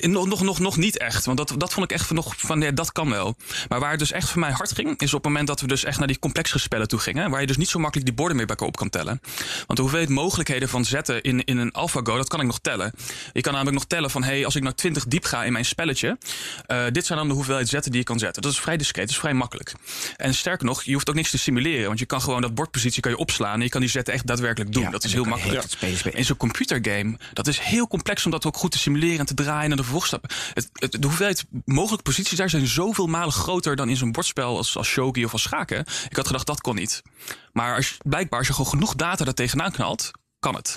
Nog, 0.00 0.26
nog, 0.26 0.42
nog, 0.42 0.58
nog 0.58 0.76
niet 0.76 0.98
echt. 0.98 1.24
Want 1.24 1.38
dat, 1.38 1.54
dat 1.56 1.72
vond 1.72 1.90
ik 1.90 1.96
echt 1.96 2.06
van, 2.06 2.16
nog 2.16 2.34
van, 2.36 2.60
ja, 2.60 2.70
dat 2.70 2.92
kan 2.92 3.10
wel. 3.10 3.36
Maar 3.68 3.80
waar 3.80 3.90
het 3.90 3.98
dus 3.98 4.12
echt 4.12 4.28
voor 4.28 4.40
mij 4.40 4.50
hard 4.50 4.72
ging, 4.72 5.00
is 5.00 5.14
op 5.14 5.24
het 5.24 5.32
moment 5.32 5.46
dat 5.46 5.60
we 5.60 5.66
dus 5.66 5.84
echt 5.84 5.98
naar 5.98 6.06
die 6.06 6.18
complexere 6.18 6.58
spellen 6.58 6.88
toe 6.88 6.98
gingen. 6.98 7.30
Waar 7.30 7.40
je 7.40 7.46
dus 7.46 7.56
niet 7.56 7.68
zo 7.68 7.78
makkelijk 7.78 8.06
die 8.06 8.16
borden 8.16 8.36
meer 8.36 8.46
bij 8.46 8.54
elkaar 8.54 8.68
op 8.68 8.76
kan 8.76 8.90
tellen. 8.90 9.20
Want 9.56 9.76
de 9.76 9.80
hoeveelheid 9.80 10.10
mogelijkheden 10.10 10.68
van 10.68 10.84
zetten 10.84 11.22
in, 11.22 11.44
in 11.44 11.58
een 11.58 11.72
AlphaGo, 11.72 12.16
dat 12.16 12.28
kan 12.28 12.40
ik 12.40 12.46
nog 12.46 12.58
tellen. 12.58 12.92
Je 13.32 13.40
kan 13.40 13.52
namelijk 13.52 13.76
nog 13.76 13.86
tellen 13.86 14.10
van, 14.10 14.22
hey, 14.22 14.44
als 14.44 14.56
ik 14.56 14.62
naar 14.62 14.74
20 14.74 15.04
diep 15.04 15.24
ga 15.24 15.44
in 15.44 15.52
mijn 15.52 15.64
spelletje, 15.64 16.18
eh, 16.66 16.84
dit 16.92 17.06
zijn 17.06 17.18
dan 17.18 17.28
de 17.28 17.34
hoeveelheid 17.34 17.68
zetten 17.68 17.90
die 17.90 18.00
je 18.00 18.06
kan 18.06 18.18
zetten. 18.18 18.42
Dat 18.42 18.52
is 18.52 18.60
vrij 18.60 18.76
discreet, 18.76 19.06
dat 19.06 19.14
is 19.14 19.20
vrij 19.20 19.34
makkelijk. 19.34 19.72
En 20.16 20.34
sterker 20.34 20.66
nog, 20.66 20.82
je 20.82 20.92
hoeft 20.92 21.08
ook 21.08 21.14
niks 21.14 21.30
te 21.30 21.38
simuleren. 21.38 21.86
Want 21.86 21.98
je 21.98 22.06
kan 22.06 22.20
gewoon 22.20 22.40
dat 22.40 22.54
bordpositie 22.54 23.02
kan 23.02 23.10
je 23.10 23.18
opslaan 23.18 23.54
en 23.54 23.62
je 23.62 23.68
kan 23.68 23.80
die 23.80 23.90
zetten 23.90 24.14
echt 24.14 24.26
daadwerkelijk 24.26 24.72
doen. 24.72 24.82
Ja, 24.82 24.90
dat 24.90 25.04
is 25.04 25.12
heel 25.12 25.24
makkelijk. 25.24 25.64
In 26.10 26.24
zo'n 26.24 26.36
computergame, 26.36 27.16
dat 27.32 27.46
is 27.46 27.58
heel 27.58 27.88
complex 27.88 28.24
om 28.24 28.30
dat 28.30 28.46
ook 28.46 28.56
goed 28.56 28.70
te 28.70 28.78
simuleren 28.78 29.18
en 29.18 29.26
te 29.26 29.34
draaien 29.34 29.70
en 29.70 29.76
de 29.82 29.90
vervolgstappen. 29.90 30.30
Het, 30.54 30.68
het, 30.72 30.92
de 30.92 31.06
hoeveelheid 31.06 31.44
mogelijke 31.64 32.02
posities 32.04 32.38
daar 32.38 32.50
zijn 32.50 32.66
zoveel 32.66 33.06
malen 33.06 33.32
groter 33.32 33.76
dan 33.76 33.88
in 33.88 33.96
zo'n 33.96 34.12
bordspel 34.12 34.56
als, 34.56 34.76
als 34.76 34.88
shogi 34.88 35.24
of 35.24 35.32
als 35.32 35.42
schaken. 35.42 35.84
Ik 36.08 36.16
had 36.16 36.26
gedacht 36.26 36.46
dat 36.46 36.60
kon 36.60 36.74
niet. 36.74 37.02
Maar 37.52 37.76
als 37.76 37.96
blijkbaar, 38.04 38.38
als 38.38 38.48
je 38.48 38.54
gewoon 38.54 38.70
genoeg 38.70 38.94
data 38.94 39.24
er 39.24 39.34
tegenaan 39.34 39.72
knalt, 39.72 40.10
kan 40.38 40.54
het. 40.54 40.76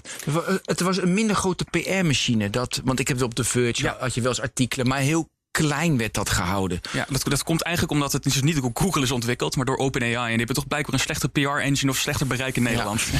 Het 0.63 0.81
was 0.81 0.97
een 0.97 1.13
minder 1.13 1.35
grote 1.35 1.65
PR-machine. 1.71 2.49
Dat, 2.49 2.81
want 2.83 2.99
ik 2.99 3.07
heb 3.07 3.17
het 3.17 3.25
op 3.25 3.35
de 3.35 3.43
Verge, 3.43 3.83
Ja. 3.83 3.97
had 3.99 4.13
je 4.13 4.21
wel 4.21 4.29
eens 4.29 4.41
artikelen... 4.41 4.87
maar 4.87 4.99
heel 4.99 5.29
klein 5.51 5.97
werd 5.97 6.13
dat 6.13 6.29
gehouden. 6.29 6.79
Ja, 6.91 7.05
dat, 7.09 7.23
dat 7.23 7.43
komt 7.43 7.61
eigenlijk 7.61 7.93
omdat 7.93 8.11
het 8.11 8.23
dus 8.23 8.41
niet 8.41 8.61
door 8.61 8.71
Google 8.73 9.01
is 9.01 9.11
ontwikkeld, 9.11 9.55
maar 9.55 9.65
door 9.65 9.77
OpenAI. 9.77 10.15
En 10.15 10.27
die 10.27 10.37
hebben 10.37 10.55
toch 10.55 10.67
blijkbaar 10.67 10.93
een 10.93 10.99
slechte 10.99 11.29
PR-engine 11.29 11.91
of 11.91 11.97
slechter 11.97 12.27
bereik 12.27 12.55
in 12.55 12.63
Nederland. 12.63 13.01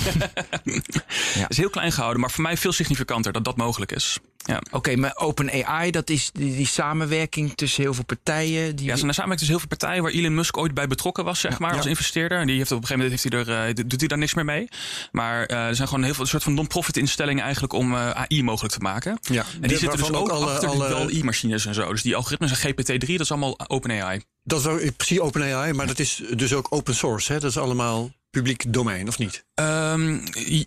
Het 0.63 1.45
is 1.47 1.57
heel 1.57 1.69
klein 1.69 1.91
gehouden, 1.91 2.21
maar 2.21 2.31
voor 2.31 2.43
mij 2.43 2.57
veel 2.57 2.71
significanter 2.71 3.31
dat 3.31 3.43
dat 3.43 3.57
mogelijk 3.57 3.91
is. 3.91 4.19
Ja. 4.45 4.61
Oké, 4.71 4.95
maar 4.95 5.15
OpenAI, 5.15 5.91
dat 5.91 6.09
is 6.09 6.29
die, 6.33 6.55
die 6.55 6.67
samenwerking 6.67 7.53
tussen 7.55 7.83
heel 7.83 7.93
veel 7.93 8.03
partijen. 8.03 8.75
Die... 8.75 8.85
Ja, 8.85 8.95
zijn 8.95 9.13
samenwerking 9.13 9.37
tussen 9.39 9.47
heel 9.47 9.59
veel 9.59 9.77
partijen 9.77 10.03
waar 10.03 10.11
Elon 10.11 10.35
Musk 10.35 10.57
ooit 10.57 10.73
bij 10.73 10.87
betrokken 10.87 11.23
was, 11.25 11.39
zeg 11.39 11.59
maar, 11.59 11.75
als 11.75 11.85
investeerder. 11.85 12.39
En 12.39 12.47
die 12.47 12.57
heeft 12.57 12.71
op 12.71 12.81
een 12.81 12.87
gegeven 12.87 13.03
moment 13.09 13.23
heeft 13.23 13.47
hij 13.47 13.55
er, 13.65 13.67
eh, 13.77 13.85
doet 13.87 13.99
hij 13.99 14.07
daar 14.07 14.17
niks 14.17 14.33
meer 14.33 14.45
mee. 14.45 14.67
Maar 15.11 15.45
eh, 15.45 15.67
er 15.67 15.75
zijn 15.75 15.87
gewoon 15.87 16.03
heel 16.03 16.13
veel 16.13 16.23
een 16.23 16.29
soort 16.29 16.43
van 16.43 16.53
non-profit 16.53 16.97
instellingen 16.97 17.43
eigenlijk 17.43 17.73
om 17.73 17.93
eh, 17.93 18.09
AI 18.09 18.43
mogelijk 18.43 18.73
te 18.73 18.79
maken. 18.79 19.17
Ja, 19.21 19.45
En 19.61 19.67
die 19.67 19.77
zitten 19.77 19.97
dus 19.99 20.07
ook, 20.09 20.15
ook 20.15 20.29
alle- 20.29 20.45
achter 20.51 20.69
alle- 20.69 20.87
de 20.87 20.93
DAL-E-machines 20.93 21.65
en 21.65 21.73
zo. 21.73 21.91
Dus 21.91 22.01
die 22.01 22.15
algoritmes 22.15 22.51
en 22.51 22.57
GPT-3, 22.57 23.07
dat 23.11 23.19
is 23.19 23.31
allemaal 23.31 23.59
OpenAI. 23.67 24.21
Dat 24.43 24.65
is 24.79 24.91
precies 24.97 25.19
OpenAI, 25.19 25.73
maar 25.73 25.87
dat 25.87 25.99
is 25.99 26.21
dus 26.35 26.53
ook 26.53 26.67
open 26.69 26.95
source. 26.95 27.33
Hè? 27.33 27.39
Dat 27.39 27.49
is 27.49 27.57
allemaal 27.57 28.11
publiek 28.29 28.73
domein, 28.73 29.07
of 29.07 29.17
niet? 29.17 29.45
Ehm, 29.55 30.17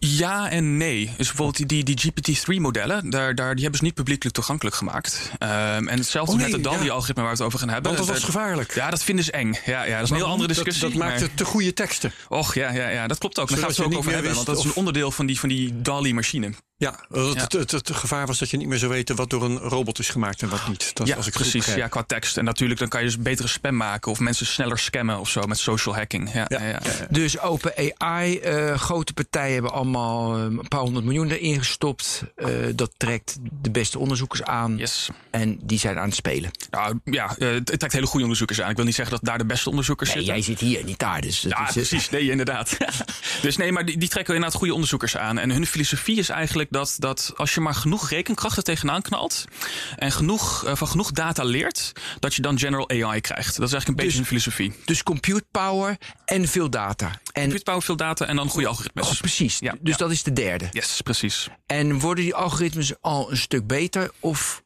ja 0.01 0.51
en 0.51 0.77
nee. 0.77 1.13
Dus 1.17 1.27
bijvoorbeeld 1.27 1.69
die, 1.69 1.85
die, 1.85 1.97
die 1.97 2.13
GPT-3-modellen, 2.13 3.11
daar, 3.11 3.35
daar, 3.35 3.53
die 3.53 3.63
hebben 3.63 3.79
ze 3.79 3.85
niet 3.85 3.95
publiekelijk 3.95 4.35
toegankelijk 4.35 4.77
gemaakt. 4.77 5.31
Ehm, 5.39 5.89
en 5.89 5.99
hetzelfde 5.99 6.33
Oh, 6.33 6.41
met 6.41 6.51
de 6.51 6.61
DALI-algoritme 6.61 7.23
waar 7.23 7.33
we 7.33 7.39
het 7.39 7.47
over 7.47 7.59
gaan 7.59 7.69
hebben. 7.69 7.95
Want 7.95 8.07
dat 8.07 8.17
was 8.17 8.25
gevaarlijk. 8.25 8.75
Ja, 8.75 8.91
dat 8.91 9.05
vinden 9.05 9.25
ze 9.25 9.33
eng. 9.33 9.55
Ja, 9.65 9.83
ja 9.85 9.95
dat 9.95 10.05
is 10.05 10.11
een 10.11 10.17
heel 10.17 10.27
andere 10.27 10.49
discussie. 10.49 10.83
Dat, 10.83 10.93
dat 10.93 11.01
maakt 11.01 11.13
maar- 11.13 11.23
het 11.23 11.37
te 11.37 11.45
goede 11.45 11.73
teksten. 11.73 12.13
Och, 12.29 12.55
ja, 12.55 12.71
ja, 12.71 12.89
ja, 12.89 13.07
dat 13.07 13.19
klopt 13.19 13.39
ook. 13.39 13.49
Daar 13.49 13.59
Zodat 13.59 13.77
gaat 13.77 13.77
het 13.77 13.87
ook 13.87 13.91
niet 13.91 13.99
over 13.99 14.11
meer 14.11 14.23
hebben. 14.23 14.35
wist 14.37 14.47
Want 14.47 14.59
dat 14.59 14.67
is 14.67 14.71
een 14.71 14.79
onderdeel 14.79 15.11
van 15.11 15.27
die, 15.27 15.41
van 15.41 15.49
die 15.49 15.83
DALI-machine. 15.83 16.53
Ja, 16.77 16.95
het, 17.09 17.41
Het, 17.41 17.53
het, 17.53 17.71
het 17.71 17.91
gevaar 17.91 18.27
was 18.27 18.39
dat 18.39 18.51
je 18.51 18.57
niet 18.57 18.69
meer 18.69 18.79
zou 18.79 18.93
weten 18.93 19.17
wat 19.17 19.31
door 19.31 19.45
een 19.45 19.59
robot 19.59 19.99
is 19.99 20.09
gemaakt 20.09 20.43
en 20.43 20.49
wat 20.49 20.69
niet. 20.69 20.91
Dat, 20.95 21.07
ja, 21.07 21.17
als 21.17 21.27
ik 21.27 21.33
het 21.35 21.43
precies. 21.43 21.75
Ja, 21.75 21.89
qua 21.89 22.03
tekst. 22.03 22.37
En 22.37 22.45
natuurlijk, 22.45 22.81
dan 22.81 22.89
kan 22.89 23.01
je 23.01 23.07
dus 23.07 23.19
betere 23.19 23.49
spam 23.49 23.77
maken 23.77 24.11
of 24.11 24.21
mensen 24.21 24.47
sneller 24.47 24.79
scammen 24.79 25.19
of 25.19 25.29
zo 25.29 25.47
met 25.47 25.59
social 25.59 25.95
hacking. 25.95 26.33
Ja, 26.33 26.45
ja. 26.49 26.63
ja. 26.63 26.81
Dus 27.11 27.41
OpenAI, 27.41 28.39
eh 28.39 28.78
grote 28.79 29.13
partijen 29.13 29.53
hebben 29.53 29.73
allemaal 29.73 30.37
eh, 30.37 30.43
een 30.43 30.69
paar 30.69 30.81
honderd 30.81 31.05
miljoen 31.05 31.31
erin 31.31 31.59
gestopt. 31.59 32.23
Eh, 32.37 32.49
dat 32.75 32.91
trekt 32.97 33.37
de 33.63 33.71
beste 33.71 33.99
onderzoekers 33.99 34.43
aan. 34.43 34.77
Yes. 34.77 35.09
En 35.31 35.59
die 35.63 35.79
zijn 35.79 35.99
aan 35.99 36.05
het 36.07 36.15
spelen. 36.15 36.51
Nou 36.71 37.01
ja, 37.05 37.37
eh, 37.37 37.49
het 37.49 37.79
trekt 37.79 37.93
hele 37.93 38.07
goede 38.07 38.23
onderzoekers 38.23 38.61
aan. 38.61 38.71
Ik 38.71 38.77
wil 38.77 38.85
niet 38.85 38.95
zeggen 38.95 39.15
dat 39.15 39.25
daar 39.25 39.39
de 39.39 39.45
beste 39.47 39.69
onderzoekers 39.71 40.15
Nee, 40.15 40.19
zitten. 40.25 40.35
jij 40.35 40.45
zit 40.45 40.61
hier, 40.61 40.85
niet 40.85 40.99
daar. 40.99 41.21
Dus 41.21 41.41
Ja, 41.41 41.61
is, 41.61 41.67
eh, 41.67 41.73
precies. 41.73 42.11
Nee, 42.11 42.31
inderdaad. 42.31 42.77
dus 43.43 43.57
nee, 43.57 43.73
maar 43.73 43.85
die, 43.85 43.99
die 43.99 44.09
trekken 44.09 44.35
inderdaad 44.35 44.59
goede 44.59 44.73
onderzoekers 44.75 45.17
aan. 45.17 45.39
En 45.39 45.51
hun 45.51 45.67
filosofie 45.67 46.19
is 46.19 46.29
eigenlijk 46.29 46.71
dat, 46.73 46.97
dat 46.99 47.33
als 47.37 47.55
je 47.55 47.61
maar 47.61 47.75
genoeg 47.75 48.09
rekenkrachten 48.11 48.65
tegenaan 48.65 49.03
knalt... 49.03 49.45
en 49.97 50.13
genoeg, 50.13 50.65
eh, 50.65 50.75
van 50.75 50.89
genoeg 50.89 51.11
data 51.11 51.45
leert, 51.45 51.93
dat 52.19 52.35
je 52.35 52.43
dan 52.43 52.59
general 52.59 52.91
AI 52.91 53.21
krijgt. 53.21 53.57
Dat 53.57 53.67
is 53.67 53.73
eigenlijk 53.73 53.89
een 53.89 53.95
beetje 53.95 54.17
hun 54.17 54.27
filosofie. 54.27 54.73
Dus 54.85 55.03
compute 55.03 55.45
power 55.51 55.97
en 56.25 56.49
veel 56.49 56.71
data. 56.71 57.21
En 57.39 57.45
Compute 57.45 57.65
power, 57.65 57.83
veel 57.83 57.97
data 57.97 58.27
en 58.27 58.37
dan 58.37 58.49
goede 58.49 58.67
algoritmes. 58.67 59.09
oh, 59.09 59.17
precies. 59.21 59.59
Ja, 59.59 59.75
dus 59.81 59.91
ja. 59.93 59.97
dat 59.97 60.11
is 60.11 60.23
de 60.23 60.33
derde. 60.33 60.69
Yes, 60.73 61.01
precies. 61.01 61.49
En 61.67 61.99
worden 62.01 62.25
die 62.25 62.35
algoritmes 62.35 62.93
al 63.01 63.31
een 63.31 63.37
stuk 63.37 63.67
beter? 63.67 64.11
Of 64.21 64.63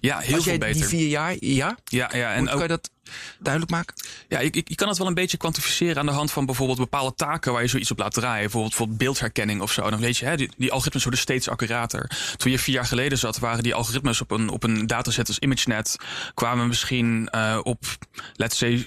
Ja, 0.00 0.18
heel 0.18 0.34
als 0.34 0.44
veel 0.44 0.56
jij 0.56 0.66
die 0.66 0.72
beter. 0.80 0.88
vier 0.88 1.08
jaar, 1.08 1.36
ja? 1.38 1.78
Ja, 1.84 2.10
ja, 2.12 2.26
Hoe 2.28 2.36
en 2.36 2.44
kan 2.44 2.54
ook, 2.54 2.60
je 2.62 2.68
dat 2.68 2.90
duidelijk 3.38 3.72
maken? 3.72 3.94
Ja, 4.28 4.38
ik, 4.38 4.56
ik, 4.56 4.68
je 4.68 4.74
kan 4.74 4.88
het 4.88 4.98
wel 4.98 5.06
een 5.06 5.14
beetje 5.14 5.36
kwantificeren 5.36 5.98
aan 5.98 6.06
de 6.06 6.12
hand 6.12 6.30
van 6.30 6.46
bijvoorbeeld 6.46 6.78
bepaalde 6.78 7.14
taken 7.14 7.52
waar 7.52 7.62
je 7.62 7.68
zoiets 7.68 7.90
op 7.90 7.98
laat 7.98 8.12
draaien. 8.12 8.40
Bijvoorbeeld, 8.40 8.70
bijvoorbeeld 8.70 8.98
beeldherkenning 8.98 9.60
of 9.60 9.72
zo. 9.72 9.90
Dan 9.90 10.00
weet 10.00 10.16
je, 10.16 10.26
hè, 10.26 10.36
die, 10.36 10.50
die 10.56 10.70
algoritmes 10.70 11.02
worden 11.02 11.20
steeds 11.20 11.48
accurater. 11.48 12.10
Toen 12.36 12.50
je 12.50 12.58
vier 12.58 12.74
jaar 12.74 12.84
geleden 12.84 13.18
zat, 13.18 13.38
waren 13.38 13.62
die 13.62 13.74
algoritmes 13.74 14.20
op 14.20 14.30
een, 14.30 14.48
op 14.48 14.62
een 14.62 14.86
dataset 14.86 15.28
als 15.28 15.38
ImageNet, 15.38 15.96
kwamen 16.34 16.68
misschien 16.68 17.28
eh, 17.28 17.58
op, 17.62 17.84
let's 18.34 18.58
say, 18.58 18.86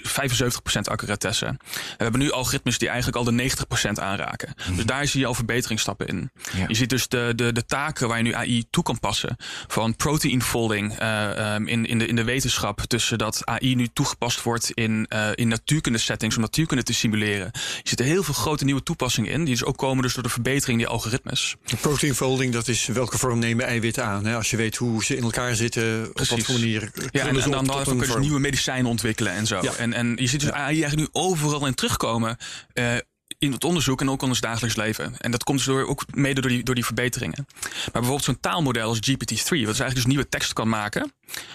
accuratesse. 0.82 1.46
En 1.46 1.58
we 1.96 2.02
hebben 2.02 2.20
nu 2.20 2.30
algoritmes 2.30 2.78
die 2.78 2.88
eigenlijk 2.88 3.16
al 3.16 3.24
de 3.24 3.50
90% 3.88 3.90
aanraken. 3.92 4.54
Dus 4.74 4.84
daar 4.84 5.06
zie 5.06 5.20
je 5.20 5.26
al 5.26 5.34
verbeteringsstappen 5.34 6.06
in. 6.06 6.30
Ja. 6.52 6.64
Je 6.68 6.74
ziet 6.74 6.90
dus 6.90 7.08
de, 7.08 7.32
de, 7.36 7.52
de 7.52 7.66
taken 7.66 8.08
waar 8.08 8.16
je 8.16 8.22
nu 8.22 8.34
AI 8.34 8.64
toe 8.70 8.82
kan 8.82 8.98
passen. 8.98 9.36
Van 9.66 9.96
protein 9.96 10.42
folding 10.42 10.98
eh, 10.98 11.54
ehm, 11.54 11.66
in, 11.66 11.86
in, 11.86 11.98
de, 11.98 12.06
in 12.06 12.16
de 12.16 12.24
wetenschap. 12.24 12.80
Tussen 12.80 13.18
dat 13.18 13.44
AI 13.44 13.74
nu 13.74 13.88
toegepast 13.92 14.13
wordt 14.42 14.70
in, 14.70 15.06
eh 15.08 15.28
in 15.34 15.48
natuurkunde 15.48 15.98
settings. 15.98 16.36
Om 16.36 16.42
natuurkunde 16.42 16.82
te 16.82 16.94
simuleren. 16.94 17.50
Er 17.94 18.04
heel 18.04 18.22
veel 18.22 18.34
grote 18.34 18.64
nieuwe 18.64 18.82
toepassingen 18.82 19.30
in. 19.32 19.44
Die 19.44 19.54
dus 19.54 19.64
ook 19.64 19.76
komen 19.76 20.02
dus 20.02 20.14
door 20.14 20.22
de 20.22 20.28
verbetering 20.28 20.80
in 20.80 20.86
die 20.86 20.94
algoritmes. 20.94 21.56
Protein 21.80 22.14
folding, 22.14 22.52
dat 22.52 22.68
is 22.68 22.86
welke 22.86 23.18
vorm 23.18 23.38
nemen 23.38 23.66
eiwitten 23.66 24.04
aan. 24.04 24.26
Hè? 24.26 24.36
Als 24.36 24.50
je 24.50 24.56
weet 24.56 24.76
hoe 24.76 25.04
ze 25.04 25.16
in 25.16 25.22
elkaar 25.22 25.54
zitten, 25.54 26.08
op 26.08 26.18
wat 26.18 26.26
voor 26.26 26.54
manier. 26.54 26.90
Ja, 27.10 27.24
vullen 27.24 27.42
en, 27.42 27.50
dan, 27.50 27.64
dan 27.64 27.84
kun 27.84 27.96
je 27.96 28.06
dus 28.06 28.16
nieuwe 28.16 28.40
medicijnen 28.40 28.90
ontwikkelen 28.90 29.32
en 29.32 29.46
zo. 29.46 29.58
Ja. 29.62 29.72
En, 29.74 29.92
en 29.92 30.16
je 30.16 30.26
ziet 30.26 30.40
dus 30.40 30.50
AI 30.50 30.82
eigenlijk 30.82 30.96
nu 30.96 31.08
overal 31.22 31.66
in 31.66 31.74
terugkomen. 31.74 32.36
eh, 32.72 32.96
in 33.38 33.52
het 33.52 33.64
onderzoek 33.64 34.00
en 34.00 34.10
ook 34.10 34.22
in 34.22 34.28
ons 34.28 34.40
dagelijks 34.40 34.76
leven. 34.76 35.16
En 35.18 35.30
dat 35.30 35.44
komt 35.44 35.58
dus 35.58 35.66
door, 35.66 35.86
ook 35.86 36.04
mede 36.14 36.40
door 36.40 36.50
die, 36.50 36.62
door 36.62 36.74
die 36.74 36.84
verbeteringen. 36.84 37.46
Maar 37.46 37.90
bijvoorbeeld 37.92 38.24
zo'n 38.24 38.40
taalmodel 38.40 38.88
als 38.88 38.98
GPT-3, 38.98 39.28
wat 39.28 39.48
dus 39.48 39.66
eigenlijk 39.66 39.94
dus 39.94 40.06
nieuwe 40.06 40.28
tekst 40.28 40.52
kan 40.52 40.68
maken. 40.68 41.12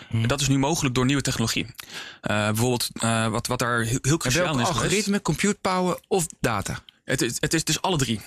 Mhm. 0.09 0.27
Dat 0.27 0.41
is 0.41 0.47
nu 0.47 0.57
mogelijk 0.57 0.95
door 0.95 1.05
nieuwe 1.05 1.21
technologie. 1.21 1.65
Eh, 2.21 2.45
bijvoorbeeld, 2.45 2.89
eh, 2.99 3.27
wat, 3.27 3.47
wat 3.47 3.59
daar 3.59 3.81
heel, 3.81 3.99
heel 4.01 4.13
En 4.13 4.19
cruciaal 4.19 4.59
is 4.59 4.67
algoritme, 4.67 5.21
compute 5.21 5.57
power 5.61 5.99
of 6.07 6.25
data? 6.39 6.79
Het, 7.09 7.21
is- 7.21 7.37
het 7.39 7.53
is 7.53 7.63
dus 7.63 7.81
alle 7.81 7.97
drie. 7.97 8.19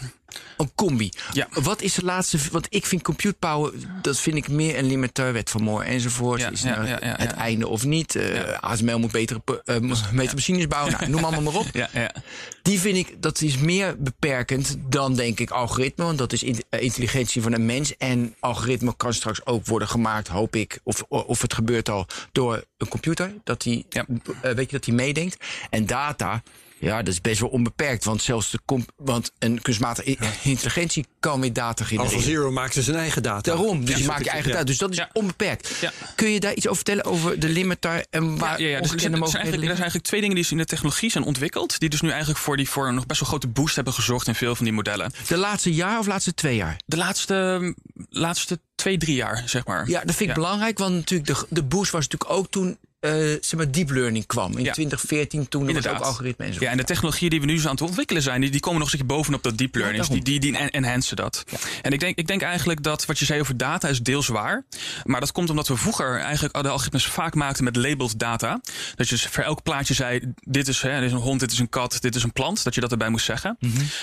Een 0.57 0.71
combi. 0.75 1.11
Ja. 1.33 1.49
Wat 1.51 1.83
is 1.83 1.95
de 1.95 2.05
laatste? 2.05 2.39
Want 2.51 2.67
ik 2.71 2.87
vind 2.87 3.03
compute 3.03 3.33
power, 3.39 3.73
dat 4.03 4.19
vind 4.19 4.37
ik 4.37 4.49
meer 4.49 4.79
een 4.79 4.87
limiter, 4.87 5.33
wet 5.33 5.51
van 5.51 5.63
Moore 5.63 5.85
enzovoort. 5.85 6.41
Ja, 6.41 6.51
is 6.51 6.63
nou 6.63 6.87
ja, 6.87 6.99
ja, 7.03 7.15
het 7.19 7.33
einde 7.33 7.69
of 7.69 7.85
niet? 7.85 8.15
Eh, 8.17 8.53
ASML 8.61 8.99
moet 8.99 9.11
betere, 9.13 9.41
eh, 9.65 9.79
betere 9.79 10.35
machines 10.35 10.67
bouwen. 10.67 10.93
Nou, 10.93 11.09
noem 11.11 11.25
allemaal 11.25 11.43
maar 11.53 11.61
op. 11.61 11.67
Ja, 11.73 11.89
ja. 11.93 12.15
Die 12.63 12.81
vind 12.81 12.97
ik, 12.97 13.23
dat 13.23 13.41
is 13.41 13.57
meer 13.59 13.97
beperkend 13.99 14.77
dan 14.89 15.15
denk 15.15 15.41
ik 15.41 15.51
algoritme. 15.51 16.05
Want 16.05 16.19
dat 16.19 16.33
is 16.33 16.43
in- 16.43 16.63
eh, 16.69 16.83
intelligentie 16.83 17.43
van 17.43 17.53
een 17.53 17.67
mens. 17.67 17.97
En 17.97 18.35
algoritme 18.41 18.97
kan 18.97 19.15
straks 19.15 19.47
ook 19.47 19.67
worden 19.67 19.89
gemaakt, 19.89 20.29
hoop 20.29 20.57
ik. 20.57 20.79
Of, 20.83 21.03
of 21.09 21.43
het 21.43 21.55
gebeurt 21.55 21.89
al 21.89 22.07
door 22.33 22.65
een 22.79 22.89
computer. 22.89 23.35
Dat 23.45 23.63
die, 23.63 23.87
Ja. 23.89 24.05
weet 24.43 24.57
je, 24.71 24.77
dat 24.77 24.85
die 24.85 24.95
meedenkt. 24.95 25.37
En 25.71 25.87
data, 25.87 26.43
ja, 26.83 27.03
dat 27.03 27.13
is 27.13 27.21
best 27.21 27.41
wel 27.41 27.49
onbeperkt. 27.49 28.05
Want 28.05 28.23
zelfs 28.23 28.51
de 28.51 28.59
comp- 28.65 28.93
want 28.97 29.33
een 29.39 29.63
kunstmatige 29.63 30.17
intelligentie 30.43 31.07
kan 31.21 31.41
weer 31.41 31.53
data 31.53 31.85
genereren. 31.85 32.15
AlphaZero 32.15 32.51
maakte 32.51 32.83
zijn 32.83 32.97
eigen 32.97 33.23
data. 33.23 33.41
Daarom, 33.41 33.81
dus 33.85 33.95
Ja, 33.95 34.01
je 34.01 34.07
maakt 34.07 34.25
je 34.25 34.31
eigen 34.31 34.49
ja. 34.49 34.55
data. 34.55 34.67
Dus 34.67 34.79
dat 34.79 34.91
is 34.91 34.97
Ja. 34.97 35.11
onbeperkt. 35.13 35.71
Ja. 35.81 35.93
Kun 36.15 36.31
je 36.31 36.41
daar 36.41 36.55
iets 36.55 36.65
over 36.67 36.77
vertellen 36.77 37.05
over 37.05 37.41
de 37.41 37.49
limiter 37.49 38.05
en 38.11 38.39
waar 38.39 38.61
ja, 38.61 38.69
ja, 38.69 38.81
dus 38.81 38.93
er, 38.93 39.01
zijn, 39.01 39.13
er, 39.23 39.29
zijn 39.29 39.47
er 39.47 39.53
zijn 39.59 39.69
eigenlijk 39.69 40.05
twee 40.05 40.21
dingen 40.21 40.35
die 40.35 40.45
dus 40.45 40.53
in 40.53 40.59
de 40.59 40.65
technologie 40.65 41.11
zijn 41.11 41.25
ontwikkeld. 41.25 41.79
Die 41.79 41.89
dus 41.89 42.01
nu 42.01 42.09
eigenlijk 42.09 42.41
voor, 42.41 42.57
die, 42.57 42.69
voor 42.69 42.89
een 42.89 42.95
nog 42.95 43.07
best 43.07 43.21
wel 43.21 43.29
grote 43.29 43.49
boost 43.49 43.75
hebben 43.75 43.93
gezorgd 43.93 44.29
in 44.29 44.35
veel 44.35 44.55
van 44.55 44.65
die 44.65 44.75
modellen. 44.75 45.13
De 45.29 45.37
laatste 45.37 45.73
jaar 45.75 45.99
of 45.99 46.07
laatste 46.07 46.35
twee 46.35 46.57
jaar? 46.57 46.77
De 46.87 46.97
laatste, 46.97 47.75
laatste 48.09 48.61
twee, 48.75 48.99
drie 48.99 49.15
jaar, 49.15 49.43
zeg 49.47 49.67
maar. 49.67 49.89
Ja, 49.89 50.01
dat 50.05 50.15
vind 50.15 50.29
ik 50.29 50.35
belangrijk, 50.35 50.79
want 50.79 50.95
natuurlijk 50.95 51.29
de, 51.39 51.47
de 51.49 51.63
boost 51.63 51.91
was 51.91 52.09
natuurlijk 52.09 52.39
ook 52.39 52.51
toen 52.51 52.79
eh, 53.03 53.11
zeg 53.41 53.55
maar 53.57 53.71
deep 53.71 53.91
learning 53.91 54.27
kwam. 54.27 54.57
In 54.57 54.65
Ja. 54.65 54.73
2014 54.73 55.49
toen 55.49 55.61
was 55.61 55.75
Inderdaad. 55.75 56.01
ook 56.01 56.07
algoritme 56.07 56.45
en 56.45 56.55
zo. 56.55 56.61
Ja, 56.65 56.71
en 56.71 56.77
de 56.77 56.85
technologieën 56.85 57.31
die 57.31 57.41
we 57.41 57.47
nu 57.47 57.59
zo 57.61 57.67
aan 57.67 57.73
het 57.75 57.81
ontwikkelen 57.83 58.23
zijn, 58.23 58.41
die, 58.41 58.51
die 58.51 58.61
komen 58.61 58.79
nog 58.81 58.89
een 58.93 58.95
stukje 58.99 59.15
bovenop 59.17 59.43
dat 59.43 59.59
deep 59.59 59.75
learning. 59.75 59.99
daarom. 60.07 60.25
die, 60.25 60.41
die, 60.41 60.51
die 60.53 60.61
en- 60.61 60.71
enhancen 60.71 61.17
dat. 61.17 61.45
En 61.83 61.93
ik 61.93 62.01
denk, 62.01 62.19
ik 62.19 62.27
denk 62.27 62.43
eigenlijk 62.43 62.83
dat 62.83 63.07
wat 63.07 63.19
je 63.19 63.25
zei 63.25 63.41
over 63.41 63.57
data 63.57 63.89
is 63.89 64.01
deels 64.01 64.27
waar. 64.29 64.65
Maar 65.05 65.21
dat 65.21 65.33
komt 65.33 65.51
omdat 65.51 65.69
we 65.69 65.77
vroeger 65.77 66.19
eigenlijk 66.21 66.63
de 66.63 66.69
algoritmes 66.69 67.07
vaak 67.07 67.35
maakten 67.35 67.65
met 67.65 67.77
labeled 67.77 68.19
data. 68.19 68.61
Dat 68.95 69.09
je 69.09 69.15
dus 69.15 69.27
voor 69.27 69.45
elk 69.45 69.63
plaatje 69.63 69.95
zei, 69.95 70.33
dit 70.41 70.69
is, 70.69 70.83
hè, 70.83 70.95
dit 70.99 71.07
is 71.09 71.13
een 71.13 71.19
hond, 71.19 71.41
dit 71.41 71.53
is 71.53 71.59
een 71.59 71.69
kat, 71.69 71.97
dit 72.01 72.15
is 72.15 72.23
een 72.23 72.33
plant. 72.33 72.65
Dat 72.65 72.75
je 72.75 72.81
dat 72.81 72.91
erbij 72.91 73.09
moest 73.09 73.25
zeggen. 73.25 73.59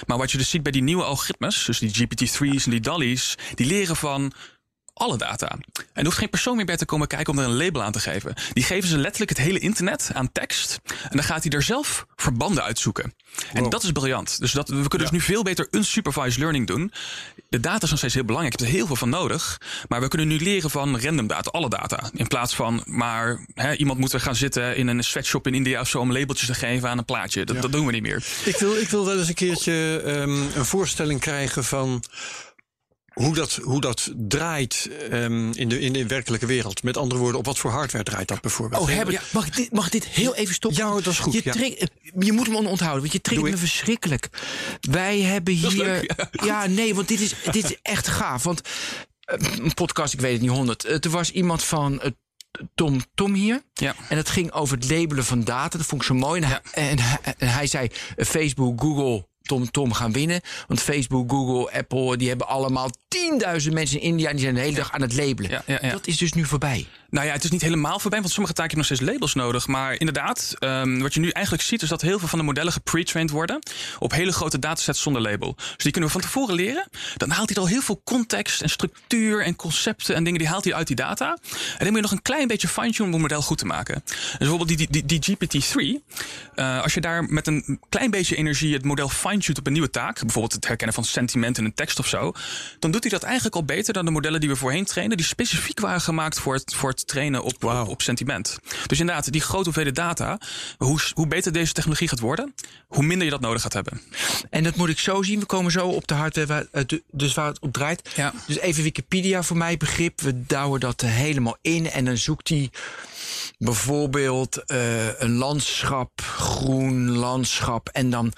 Maar 0.08 0.18
wat 0.18 0.32
je 0.32 0.38
dus 0.38 0.50
ziet 0.50 0.64
bij 0.64 0.72
die 0.72 0.84
nieuwe 0.84 1.04
algoritmes, 1.04 1.64
dus 1.66 1.80
die 1.80 1.90
GPT-3's 1.90 2.66
en 2.66 2.72
die 2.72 2.80
DALI's, 2.80 3.36
die 3.56 3.66
leren 3.68 3.96
van 3.96 4.34
alle 5.00 5.18
data. 5.18 5.48
En 5.50 5.84
er 5.94 6.04
hoeft 6.04 6.18
geen 6.18 6.30
persoon 6.30 6.56
meer 6.56 6.66
bij 6.66 6.78
te 6.78 6.86
komen 6.86 7.08
kijken 7.08 7.34
om 7.34 7.40
er 7.40 7.46
een 7.46 7.58
label 7.58 7.84
aan 7.84 7.92
te 7.92 8.00
geven. 8.00 8.34
Die 8.54 8.64
geven 8.64 8.90
ze 8.90 8.98
letterlijk 8.98 9.30
het 9.30 9.40
hele 9.40 9.60
internet 9.60 10.10
aan 10.14 10.32
tekst. 10.32 10.80
En 10.86 11.16
dan 11.18 11.24
gaat 11.24 11.44
hij 11.44 11.52
er 11.52 11.64
zelf 11.64 12.06
verbanden 12.16 12.64
uitzoeken. 12.64 13.14
En 13.54 13.70
dat 13.70 13.84
is 13.84 13.92
briljant. 13.92 14.40
Dus 14.40 14.52
dat, 14.52 14.70
we 14.70 14.88
kunnen 14.88 15.12
dus 15.12 15.20
nu 15.20 15.22
veel 15.22 15.44
beter 15.44 15.68
unsupervised 15.72 16.38
learning 16.38 16.68
doen. 16.68 16.92
De 17.50 17.60
data 17.60 17.84
is 17.84 17.90
nog 17.90 17.98
steeds 17.98 18.14
heel 18.14 18.26
belangrijk. 18.26 18.60
Je 18.60 18.64
hebt 18.64 18.74
er 18.74 18.80
heel 18.80 18.88
veel 18.88 18.96
van 18.96 19.10
nodig. 19.10 19.62
Maar 19.88 20.02
we 20.02 20.08
kunnen 20.08 20.28
nu 20.28 20.40
leren 20.40 20.70
van 20.70 21.00
random 21.02 21.28
data, 21.28 21.50
alle 21.52 21.70
data. 21.70 22.10
In 22.14 22.28
plaats 22.28 22.56
van 22.56 22.84
maar 22.86 23.46
hè, 23.54 23.74
iemand 23.74 24.00
moet 24.00 24.14
er 24.14 24.20
gaan 24.20 24.36
zitten 24.36 24.76
in 24.76 24.88
een 24.88 25.04
sweatshop 25.04 25.48
in 25.48 25.54
India 25.54 25.82
of 25.82 25.90
zo 25.90 26.00
om 26.00 26.12
labeltjes 26.12 26.48
te 26.48 26.54
geven 26.54 26.90
aan 26.90 26.98
een 26.98 27.06
plaatje. 27.06 27.46
Dat, 27.46 27.62
dat 27.62 27.72
doen 27.72 27.86
we 27.86 27.92
niet 27.92 28.02
meer. 28.02 28.24
Ik 28.46 28.58
wil, 28.58 28.76
ik 28.76 28.90
wil 28.90 29.06
wel 29.06 29.18
eens 29.18 29.28
een 29.28 29.34
keertje 29.34 30.02
ehm, 30.06 30.58
een 30.58 30.66
voorstelling 30.66 31.20
krijgen 31.20 31.64
van 31.64 32.04
hoe 33.26 33.36
dat, 33.36 33.56
hoe 33.64 33.82
dat 33.82 34.12
draait 34.16 34.90
ehm, 35.10 35.52
in, 35.52 35.70
de, 35.70 35.80
in 35.80 35.94
de 35.94 36.08
werkelijke 36.08 36.46
wereld. 36.46 36.84
Met 36.84 36.98
andere 36.98 37.20
woorden, 37.20 37.40
op 37.40 37.46
wat 37.46 37.58
voor 37.58 37.72
hardware 37.72 38.04
draait 38.04 38.28
dat 38.28 38.42
bijvoorbeeld? 38.42 38.82
Oh, 38.82 38.88
Herbert, 38.90 39.34
mag, 39.34 39.48
ik 39.48 39.56
dit, 39.56 39.72
mag 39.72 39.86
ik 39.86 39.92
dit 39.92 40.06
heel 40.06 40.36
even 40.36 40.54
stoppen? 40.54 40.86
Ja, 40.86 40.94
dat 40.94 41.08
is 41.08 41.20
goed, 41.20 41.34
Je, 41.34 41.42
ja. 41.44 41.52
trek- 41.52 41.88
je 42.20 42.32
moet 42.32 42.46
hem 42.46 42.56
onthouden, 42.56 43.00
want 43.02 43.12
je 43.14 43.22
triggert 43.22 43.50
me 43.50 43.56
ik. 43.56 43.62
verschrikkelijk. 43.62 44.30
Wij 44.82 45.20
hebben 45.22 45.54
hier... 45.54 45.72
leuk, 45.72 46.14
ja, 46.44 46.66
nee, 46.68 46.96
want 46.96 47.08
dit 47.08 47.20
is, 47.20 47.34
dit 47.52 47.64
is 47.64 47.76
echt 47.82 48.08
gaaf. 48.08 48.44
Want 48.44 48.62
eh, 49.20 49.38
een 49.58 49.74
podcast, 49.74 50.14
ik 50.14 50.20
weet 50.22 50.32
het 50.34 50.42
niet, 50.42 50.50
100. 50.52 50.86
Eh, 50.86 51.04
Er 51.04 51.10
was 51.10 51.32
iemand 51.32 51.64
van 51.64 52.02
eh, 52.02 52.12
Tom, 52.76 53.02
Tom 53.16 53.34
hier. 53.34 53.62
Ja. 53.74 53.96
En 54.10 54.16
dat 54.16 54.30
ging 54.30 54.52
over 54.52 54.78
het 54.78 54.90
labelen 54.90 55.26
van 55.26 55.44
data. 55.44 55.78
Dat 55.78 55.88
vond 55.88 56.02
ik 56.02 56.08
zo 56.08 56.14
mooi. 56.14 56.42
En, 56.42 56.48
hij, 56.48 56.60
en, 56.90 57.00
hij, 57.00 57.18
en 57.38 57.48
hij 57.50 57.68
zei, 57.68 57.88
eh, 58.16 58.26
Facebook, 58.26 58.82
Google... 58.82 59.28
Tom 59.50 59.72
Tom 59.72 59.94
gaan 59.94 60.12
winnen. 60.12 60.42
Want 60.68 60.82
Facebook, 60.82 61.32
Google, 61.32 61.78
Apple, 61.78 62.18
die 62.18 62.28
hebben 62.28 62.48
allemaal 62.48 62.90
10.000 63.62 63.74
mensen 63.74 64.00
in 64.00 64.08
India. 64.08 64.30
En 64.30 64.36
die 64.36 64.44
zijn 64.44 64.56
de 64.56 64.62
hele 64.62 64.76
dag 64.76 64.92
aan 64.92 65.02
het 65.02 65.16
labelen. 65.16 65.52
Ja, 65.52 65.64
ja, 65.66 65.80
ja. 65.82 65.92
Dat 65.92 66.08
is 66.08 66.18
dus 66.18 66.34
nu 66.34 66.46
voorbij. 66.46 66.88
Nou 67.10 67.26
ja, 67.26 67.34
het 67.34 67.44
is 67.44 67.52
niet 67.52 67.62
helemaal 67.62 68.00
voorbij, 68.00 68.20
want 68.20 68.32
sommige 68.32 68.54
taken 68.54 68.72
hebben 68.72 68.90
nog 68.90 68.98
steeds 68.98 69.12
labels 69.12 69.34
nodig. 69.34 69.68
Maar 69.68 70.00
inderdaad, 70.00 70.56
ehm, 70.60 71.00
wat 71.00 71.14
je 71.14 71.20
nu 71.20 71.30
eigenlijk 71.30 71.66
ziet, 71.66 71.82
is 71.82 71.90
dat 71.90 72.02
heel 72.02 72.20
veel 72.20 72.28
van 72.28 72.40
de 72.40 72.46
modellen 72.46 72.72
gepre-trained 72.74 73.32
worden 73.32 73.60
op 74.00 74.12
hele 74.12 74.32
grote 74.32 74.60
datasets 74.60 75.02
zonder 75.02 75.22
label. 75.22 75.56
Dus 75.56 75.84
die 75.84 75.92
kunnen 75.92 76.10
we 76.10 76.16
van 76.20 76.26
tevoren 76.26 76.56
leren. 76.56 76.88
Dan 77.18 77.30
haalt 77.30 77.50
hij 77.50 77.58
al 77.58 77.68
heel 77.68 77.82
veel 77.82 78.02
context 78.04 78.62
en 78.62 78.70
structuur 78.70 79.44
en 79.44 79.56
concepten 79.56 80.16
en 80.16 80.24
dingen 80.24 80.40
die 80.40 80.48
haalt 80.48 80.64
hij 80.64 80.74
uit 80.74 80.88
die 80.88 80.96
data. 80.96 81.38
En 81.78 81.78
dan 81.78 81.88
moet 81.88 81.96
je 81.96 82.02
nog 82.02 82.12
een 82.12 82.22
klein 82.22 82.48
beetje 82.48 82.68
fine-tune 82.68 83.08
om 83.08 83.14
het 83.14 83.22
model 83.22 83.42
goed 83.42 83.58
te 83.58 83.66
maken. 83.66 84.02
Dus 84.06 84.38
bijvoorbeeld 84.38 84.78
die, 84.78 84.88
die, 84.88 85.06
die, 85.06 85.20
die 85.20 85.38
GPT-3, 85.38 86.04
eh, 86.56 86.82
als 86.82 86.94
je 86.94 87.02
daar 87.02 87.24
met 87.24 87.48
een 87.48 87.80
klein 87.90 88.12
beetje 88.12 88.36
energie 88.36 88.74
het 88.74 88.84
model 88.84 89.10
fine-tuned 89.10 89.60
op 89.60 89.66
een 89.68 89.74
nieuwe 89.74 89.90
taak, 89.90 90.20
bijvoorbeeld 90.20 90.54
het 90.54 90.68
herkennen 90.68 90.96
van 90.96 91.04
sentiment 91.04 91.58
in 91.58 91.66
een 91.66 91.74
tekst 91.74 92.00
of 92.00 92.08
zo, 92.08 92.32
dan 92.80 92.92
doet 92.92 93.02
hij 93.02 93.12
dat 93.12 93.24
eigenlijk 93.24 93.56
al 93.56 93.64
beter 93.64 93.94
dan 93.94 94.06
de 94.06 94.12
modellen 94.12 94.40
die 94.40 94.50
we 94.50 94.56
voorheen 94.56 94.86
trainen, 94.86 95.18
die 95.18 95.26
specifiek 95.26 95.80
waren 95.80 96.02
gemaakt 96.02 96.40
voor 96.40 96.54
het, 96.54 96.76
voor 96.76 96.90
het 96.90 96.99
trainen 97.06 97.44
op, 97.44 97.64
op, 97.64 97.88
op 97.88 98.02
sentiment. 98.02 98.58
Dus 98.88 99.00
inderdaad, 99.00 99.32
die 99.32 99.42
grote 99.42 99.64
hoeveelheid 99.64 99.96
data, 99.96 100.40
hoe, 100.78 101.00
hoe 101.14 101.28
beter 101.28 101.52
deze 101.52 101.74
technologie 101.74 102.08
gaat 102.08 102.20
worden, 102.20 102.54
hoe 102.88 103.04
minder 103.04 103.26
je 103.26 103.32
dat 103.32 103.42
nodig 103.42 103.62
gaat 103.62 103.74
hebben. 103.74 104.02
En 104.50 104.64
dat 104.64 104.76
moet 104.76 104.90
ik 104.90 105.00
zo 105.00 105.22
zien. 105.24 105.40
We 105.40 105.46
komen 105.46 105.72
zo 105.72 105.88
op 105.88 106.08
de 106.08 106.14
hardware, 106.14 106.48
waar, 106.48 106.66
eh, 106.72 106.84
du- 106.86 107.04
dus 107.12 107.34
waar 107.34 107.48
het 107.48 107.60
op 107.60 107.74
draait. 107.74 108.10
Ja. 108.16 108.34
Dus 108.48 108.60
even 108.60 108.84
Wikipedia 108.84 109.44
voor 109.44 109.58
mij 109.58 109.78
begrip. 109.78 110.22
We 110.22 110.46
douwen 110.46 110.80
dat 110.80 111.02
er 111.02 111.08
helemaal 111.10 111.58
in. 111.62 111.90
En 111.92 112.06
dan 112.06 112.18
zoekt 112.18 112.50
hij 112.50 112.70
bijvoorbeeld 113.58 114.64
eh, 114.66 115.20
een 115.22 115.32
landschap, 115.36 116.22
groen 116.22 117.10
landschap. 117.10 117.90
En 117.90 118.10
dan, 118.10 118.34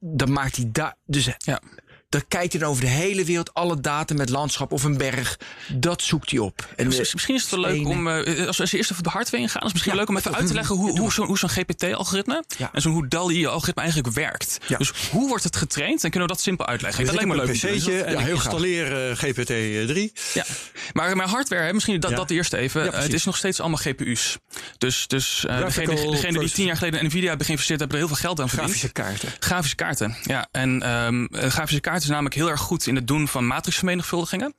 dan 0.00 0.32
maakt 0.32 0.56
hij 0.56 0.68
daar. 0.72 0.94
Dus 1.06 1.28
Ja. 1.38 1.60
Dan 2.08 2.22
kijkt 2.28 2.52
hij 2.52 2.60
dan 2.60 2.70
over 2.70 2.82
de 2.82 2.90
hele 2.90 3.24
wereld, 3.24 3.54
alle 3.54 3.80
data 3.80 4.14
met 4.14 4.28
landschap 4.28 4.72
of 4.72 4.84
een 4.84 4.96
berg. 4.96 5.38
Dat 5.72 6.02
zoekt 6.02 6.30
hij 6.30 6.38
op. 6.38 6.68
En 6.76 6.86
Misschien- 6.86 7.34
is 7.34 7.42
het 7.42 7.50
wel 7.50 7.60
leuk 7.60 7.86
om, 7.86 8.08
eh, 8.08 8.46
als 8.46 8.56
we 8.56 8.62
als 8.62 8.72
eerst 8.72 8.90
even 8.90 8.96
op 8.98 9.04
de 9.04 9.10
hardware 9.10 9.42
ingaan, 9.42 9.62
is 9.66 9.72
misschien 9.72 9.92
Ja, 9.92 9.98
leuk 9.98 10.08
om 10.08 10.16
even 10.16 10.30
uit 10.34 10.42
te 10.42 10.48
een- 10.48 10.54
leggen 10.56 10.76
hoe, 10.76 10.98
hoe 10.98 11.12
zo'n 11.12 11.26
hoe 11.26 11.38
zo'n 11.38 11.48
GPT-algoritme 11.48 12.44
Ja. 12.58 12.70
en 12.72 12.80
zo'n 12.82 12.92
hoe 12.92 13.08
DALI-algoritme 13.08 13.82
eigenlijk 13.82 14.14
werkt. 14.14 14.58
Dus 14.78 14.92
hoe 15.10 15.28
wordt 15.28 15.44
het 15.44 15.56
getraind 15.56 16.04
en 16.04 16.10
kunnen 16.10 16.28
we 16.28 16.34
dat 16.34 16.42
simpel 16.44 16.66
uitleggen? 16.66 17.04
dat 17.04 17.14
dat 17.14 17.24
lijkt 17.24 17.36
me 17.36 17.42
een 17.42 17.48
leuk. 17.52 17.60
doen. 17.60 17.78
pc'tje 17.78 18.02
en 18.02 18.12
Ja, 18.12 18.18
ik 18.18 18.24
heel 18.26 18.36
graag. 18.36 18.52
installeer 18.52 19.10
eh, 19.10 19.16
GPT-3. 19.16 20.12
Ja, 20.34 20.44
maar 20.92 21.16
mijn 21.16 21.28
hardware, 21.28 21.62
hè, 21.62 21.72
misschien 21.72 22.00
dat, 22.00 22.16
dat 22.16 22.30
eerst 22.30 22.52
even. 22.52 22.92
Eh, 22.92 23.00
het 23.02 23.12
is 23.12 23.24
nog 23.24 23.36
steeds 23.36 23.60
allemaal 23.60 23.78
GPU's. 23.78 24.36
Dus, 24.78 25.06
dus 25.06 25.44
eh 25.46 25.58
degene, 25.64 26.10
degene 26.10 26.38
die 26.38 26.50
tien 26.50 26.66
jaar 26.66 26.76
geleden 26.76 27.04
Nvidia 27.06 27.28
hebben 27.28 27.46
geïnvesteerd, 27.46 27.80
hebben 27.80 27.98
er 27.98 28.04
heel 28.06 28.14
veel 28.14 28.22
geld 28.24 28.40
aan 28.40 28.48
verdiend. 28.48 28.70
Grafische 28.70 28.92
kaarten. 29.02 29.28
Grafische 29.38 29.76
kaarten, 29.76 30.16
ja. 30.22 30.48
En 30.52 30.82
ehm, 30.82 31.24
eh, 31.24 31.50
grafische 31.50 31.80
kaarten 31.80 31.97
is 32.02 32.08
namelijk 32.08 32.34
heel 32.34 32.50
erg 32.50 32.60
goed 32.60 32.86
in 32.86 32.94
het 32.94 33.06
doen 33.06 33.28
van 33.28 33.46
matrixvermenigvuldigingen. 33.46 34.54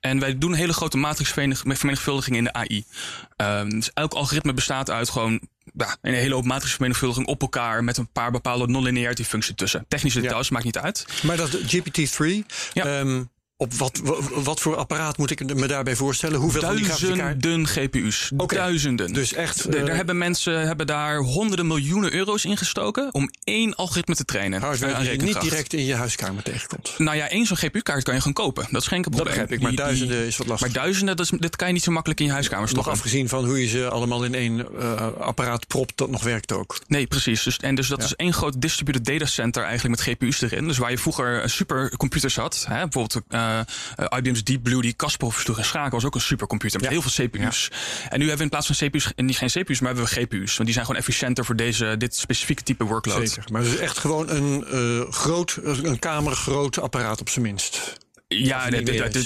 En 0.00 0.20
wij 0.20 0.38
doen 0.38 0.54
hele 0.54 0.72
grote 0.72 0.96
matrixvermenigvuldigingen 0.96 2.38
in 2.38 2.44
de 2.44 2.52
AI. 2.52 2.84
Ehm, 3.36 3.68
dus 3.68 3.90
elk 3.94 4.12
algoritme 4.14 4.52
bestaat 4.52 4.90
uit 4.90 5.08
gewoon 5.08 5.40
ja, 5.76 5.96
een 6.02 6.14
hele 6.14 6.34
hoop 6.34 6.44
matrixvermenigvuldiging 6.44 7.26
op 7.26 7.40
elkaar 7.42 7.84
met 7.84 7.96
een 7.96 8.12
paar 8.12 8.30
bepaalde 8.30 8.66
non-linearity 8.66 9.24
functies 9.24 9.54
tussen. 9.56 9.84
Technische 9.88 10.20
details 10.20 10.50
maakt 10.50 10.64
niet 10.64 10.78
uit. 10.78 11.06
Maar 11.22 11.36
dat 11.36 11.50
GPT-3, 11.66 12.44
Ja. 12.72 12.84
ehm, 12.84 13.24
op 13.58 13.74
wat, 13.74 14.00
wa- 14.04 14.40
wat 14.42 14.60
voor 14.60 14.76
apparaat 14.76 15.16
moet 15.18 15.30
ik 15.30 15.54
me 15.54 15.66
daarbij 15.66 15.96
voorstellen? 15.96 16.40
Hoeveel? 16.40 16.60
Duizenden 16.60 17.66
GPU's. 17.66 18.30
Duizenden. 18.46 19.12
Dus 19.12 19.32
echt, 19.32 19.64
eh, 19.64 19.84
daar 19.86 19.96
hebben 19.96 20.18
mensen 20.18 20.66
hebben 20.66 20.86
daar 20.86 21.18
honderden 21.18 21.66
miljoenen 21.66 22.14
euro's 22.14 22.44
in 22.44 22.56
gestoken 22.56 23.14
om 23.14 23.30
één 23.44 23.74
algoritme 23.74 24.14
te 24.14 24.24
trainen. 24.24 24.60
hardware 24.60 24.98
die 25.02 25.10
je 25.10 25.22
niet 25.22 25.40
direct 25.40 25.72
in 25.72 25.84
je 25.84 25.94
huiskamer 25.94 26.42
tegenkomt. 26.42 26.94
Nou 26.98 27.16
ja, 27.16 27.28
één 27.28 27.46
zo'n 27.46 27.56
GPU-kaart 27.56 28.02
kan 28.04 28.14
je 28.14 28.20
gewoon 28.20 28.34
kopen. 28.34 28.66
Dat 28.70 28.82
is 28.82 28.88
geen 28.88 29.02
Dat 29.02 29.10
probleem. 29.10 29.34
begrijp 29.34 29.52
ik, 29.52 29.60
maar 29.60 29.70
Die- 29.70 29.78
die- 29.78 29.86
duizenden 29.86 30.26
is 30.26 30.36
wat 30.36 30.46
lastig. 30.46 30.66
Maar 30.72 30.82
duizenden, 30.82 31.16
dat, 31.16 31.32
is, 31.32 31.38
dat 31.38 31.56
kan 31.56 31.66
je 31.66 31.72
niet 31.72 31.82
zo 31.82 31.92
makkelijk 31.92 32.20
in 32.20 32.26
je 32.26 32.32
huiskamer 32.32 32.60
Nog 32.62 32.70
stoppen. 32.70 32.92
afgezien 32.92 33.28
van 33.28 33.44
hoe 33.44 33.60
je 33.60 33.66
ze 33.68 33.88
allemaal 33.90 34.24
in 34.24 34.34
één 34.34 34.66
eh, 34.80 35.06
apparaat 35.18 35.66
propt 35.66 35.92
dat 35.96 36.10
nog 36.10 36.22
werkt 36.22 36.52
ook. 36.52 36.78
Nee, 36.86 37.06
precies. 37.06 37.42
Dus, 37.42 37.56
en 37.58 37.74
dus 37.74 37.88
dat 37.88 38.02
is 38.02 38.14
één 38.14 38.32
groot 38.32 38.60
distributed 38.60 39.04
data 39.04 39.26
center 39.26 39.62
eigenlijk 39.64 39.96
met 39.96 40.06
GPU's 40.08 40.40
erin. 40.42 40.66
Dus 40.66 40.78
waar 40.78 40.90
je 40.90 40.98
vroeger 40.98 41.40
eh, 41.42 41.48
supercomputers 41.48 42.36
had. 42.36 42.64
Hè, 42.68 42.82
bijvoorbeeld 42.88 43.24
IBM's 44.16 44.44
Deep 44.44 44.62
Blue 44.62 44.82
die 44.82 44.92
Kasparov 44.92 45.38
sloeg 45.40 45.58
in 45.58 45.64
schakel 45.64 45.90
was 45.90 46.04
ook 46.04 46.14
een 46.14 46.20
supercomputer 46.20 46.80
met 46.80 46.88
Ja. 46.88 46.94
heel 46.94 47.10
veel 47.10 47.26
CPU's. 47.26 47.70
En 48.08 48.18
nu 48.18 48.28
hebben 48.28 48.36
we 48.36 48.42
in 48.42 48.48
plaats 48.48 48.66
van 48.66 48.88
CPU's, 48.88 49.12
en 49.14 49.24
niet 49.24 49.36
geen 49.38 49.48
CPU's, 49.48 49.80
maar 49.80 49.94
hebben 49.94 50.12
we 50.12 50.20
GPU's. 50.20 50.50
Want 50.52 50.64
die 50.64 50.72
zijn 50.72 50.84
gewoon 50.86 51.00
efficiënter 51.00 51.44
voor 51.44 51.56
deze, 51.56 51.94
dit 51.98 52.16
specifieke 52.16 52.62
type 52.62 52.84
workload. 52.84 53.28
Zeker. 53.28 53.44
Maar 53.52 53.62
het 53.62 53.72
is 53.72 53.78
echt 53.78 53.98
gewoon 53.98 54.30
een 54.30 54.64
eh, 54.66 55.12
groot, 55.12 55.58
een 55.62 55.98
kamergroot 55.98 56.78
apparaat 56.80 57.20
op 57.20 57.28
zijn 57.28 57.44
minst. 57.44 57.96
Ja, 58.28 58.68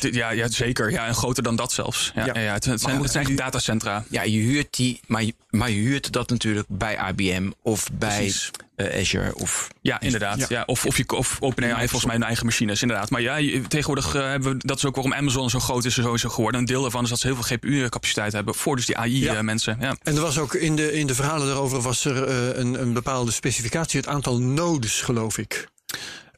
ja, 0.00 0.30
ja, 0.30 0.48
zeker. 0.48 0.90
Ja, 0.90 1.06
en 1.06 1.14
groter 1.14 1.42
dan 1.42 1.56
dat 1.56 1.72
zelfs. 1.72 2.12
Ja, 2.14 2.24
Ja. 2.24 2.40
ja. 2.40 2.52
het, 2.52 2.64
het 2.64 2.80
zijn, 2.80 2.94
goed, 2.94 3.02
het 3.02 3.12
zijn 3.12 3.36
datacentra. 3.36 4.04
Ja, 4.08 4.22
je 4.22 4.38
huurt 4.38 4.76
die, 4.76 5.00
maar 5.06 5.24
je, 5.24 5.34
maar 5.50 5.70
je 5.70 5.80
huurt 5.80 6.12
dat 6.12 6.30
natuurlijk 6.30 6.66
bij 6.68 6.98
IBM 7.10 7.50
of 7.62 7.88
bij 7.92 8.32
eh, 8.76 9.00
Azure 9.00 9.34
of 9.34 9.68
Ja, 9.80 10.00
inderdaad. 10.00 10.38
Ja. 10.38 10.46
Ja. 10.48 10.62
of, 10.66 10.86
of, 10.86 10.96
je, 10.96 11.08
of 11.08 11.36
OpenAI 11.40 11.78
volgens 11.78 12.04
mij 12.04 12.14
hun 12.14 12.24
eigen 12.24 12.46
machines, 12.46 12.82
inderdaad. 12.82 13.10
Maar 13.10 13.20
ja, 13.20 13.60
tegenwoordig 13.68 14.14
eh, 14.14 14.22
hebben 14.22 14.52
we, 14.52 14.66
dat 14.66 14.76
is 14.76 14.84
ook 14.84 14.94
waarom 14.94 15.14
Amazon 15.14 15.50
zo 15.50 15.58
groot 15.58 15.84
is 15.84 15.96
en 15.96 16.02
sowieso 16.02 16.28
geworden. 16.28 16.60
Een 16.60 16.66
deel 16.66 16.82
daarvan 16.82 17.02
is 17.02 17.08
dat 17.08 17.18
ze 17.18 17.26
heel 17.26 17.36
veel 17.36 17.56
GPU-capaciteit 17.56 18.32
hebben 18.32 18.54
voor 18.54 18.76
dus 18.76 18.86
die. 18.86 18.96
AI-mensen. 18.96 19.76
Ja. 19.80 19.96
En 20.02 20.14
er 20.14 20.20
was 20.20 20.38
ook 20.38 20.54
in 20.54 20.76
de, 20.76 20.92
in 20.92 21.06
de 21.06 21.14
verhalen 21.14 21.46
daarover 21.46 21.80
was 21.80 22.04
er 22.04 22.24
eh, 22.24 22.58
een, 22.58 22.80
een 22.80 22.92
bepaalde 22.92 23.30
specificatie, 23.30 24.00
het 24.00 24.08
aantal 24.08 24.40
nodes, 24.40 25.00
geloof 25.00 25.38
ik. 25.38 25.68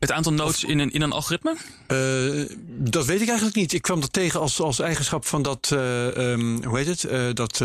Het 0.02 0.12
aantal 0.12 0.32
nodes 0.32 0.64
in 0.64 0.78
een, 0.78 0.90
in 0.92 1.02
een 1.02 1.12
algoritme? 1.12 1.56
Eh, 1.86 2.56
dat 2.66 3.06
weet 3.06 3.20
ik 3.20 3.26
eigenlijk 3.26 3.56
niet. 3.56 3.72
Ik 3.72 3.82
kwam 3.82 4.00
dat 4.00 4.12
tegen 4.12 4.40
als, 4.40 4.60
als 4.60 4.78
eigenschap 4.80 5.26
van 5.26 5.42
dat, 5.42 5.70
eh, 5.72 6.32
ehm, 6.32 6.62
hoe 6.64 6.78
heet 6.78 6.86
het? 6.86 7.04
Eh, 7.04 7.20
dat 7.34 7.64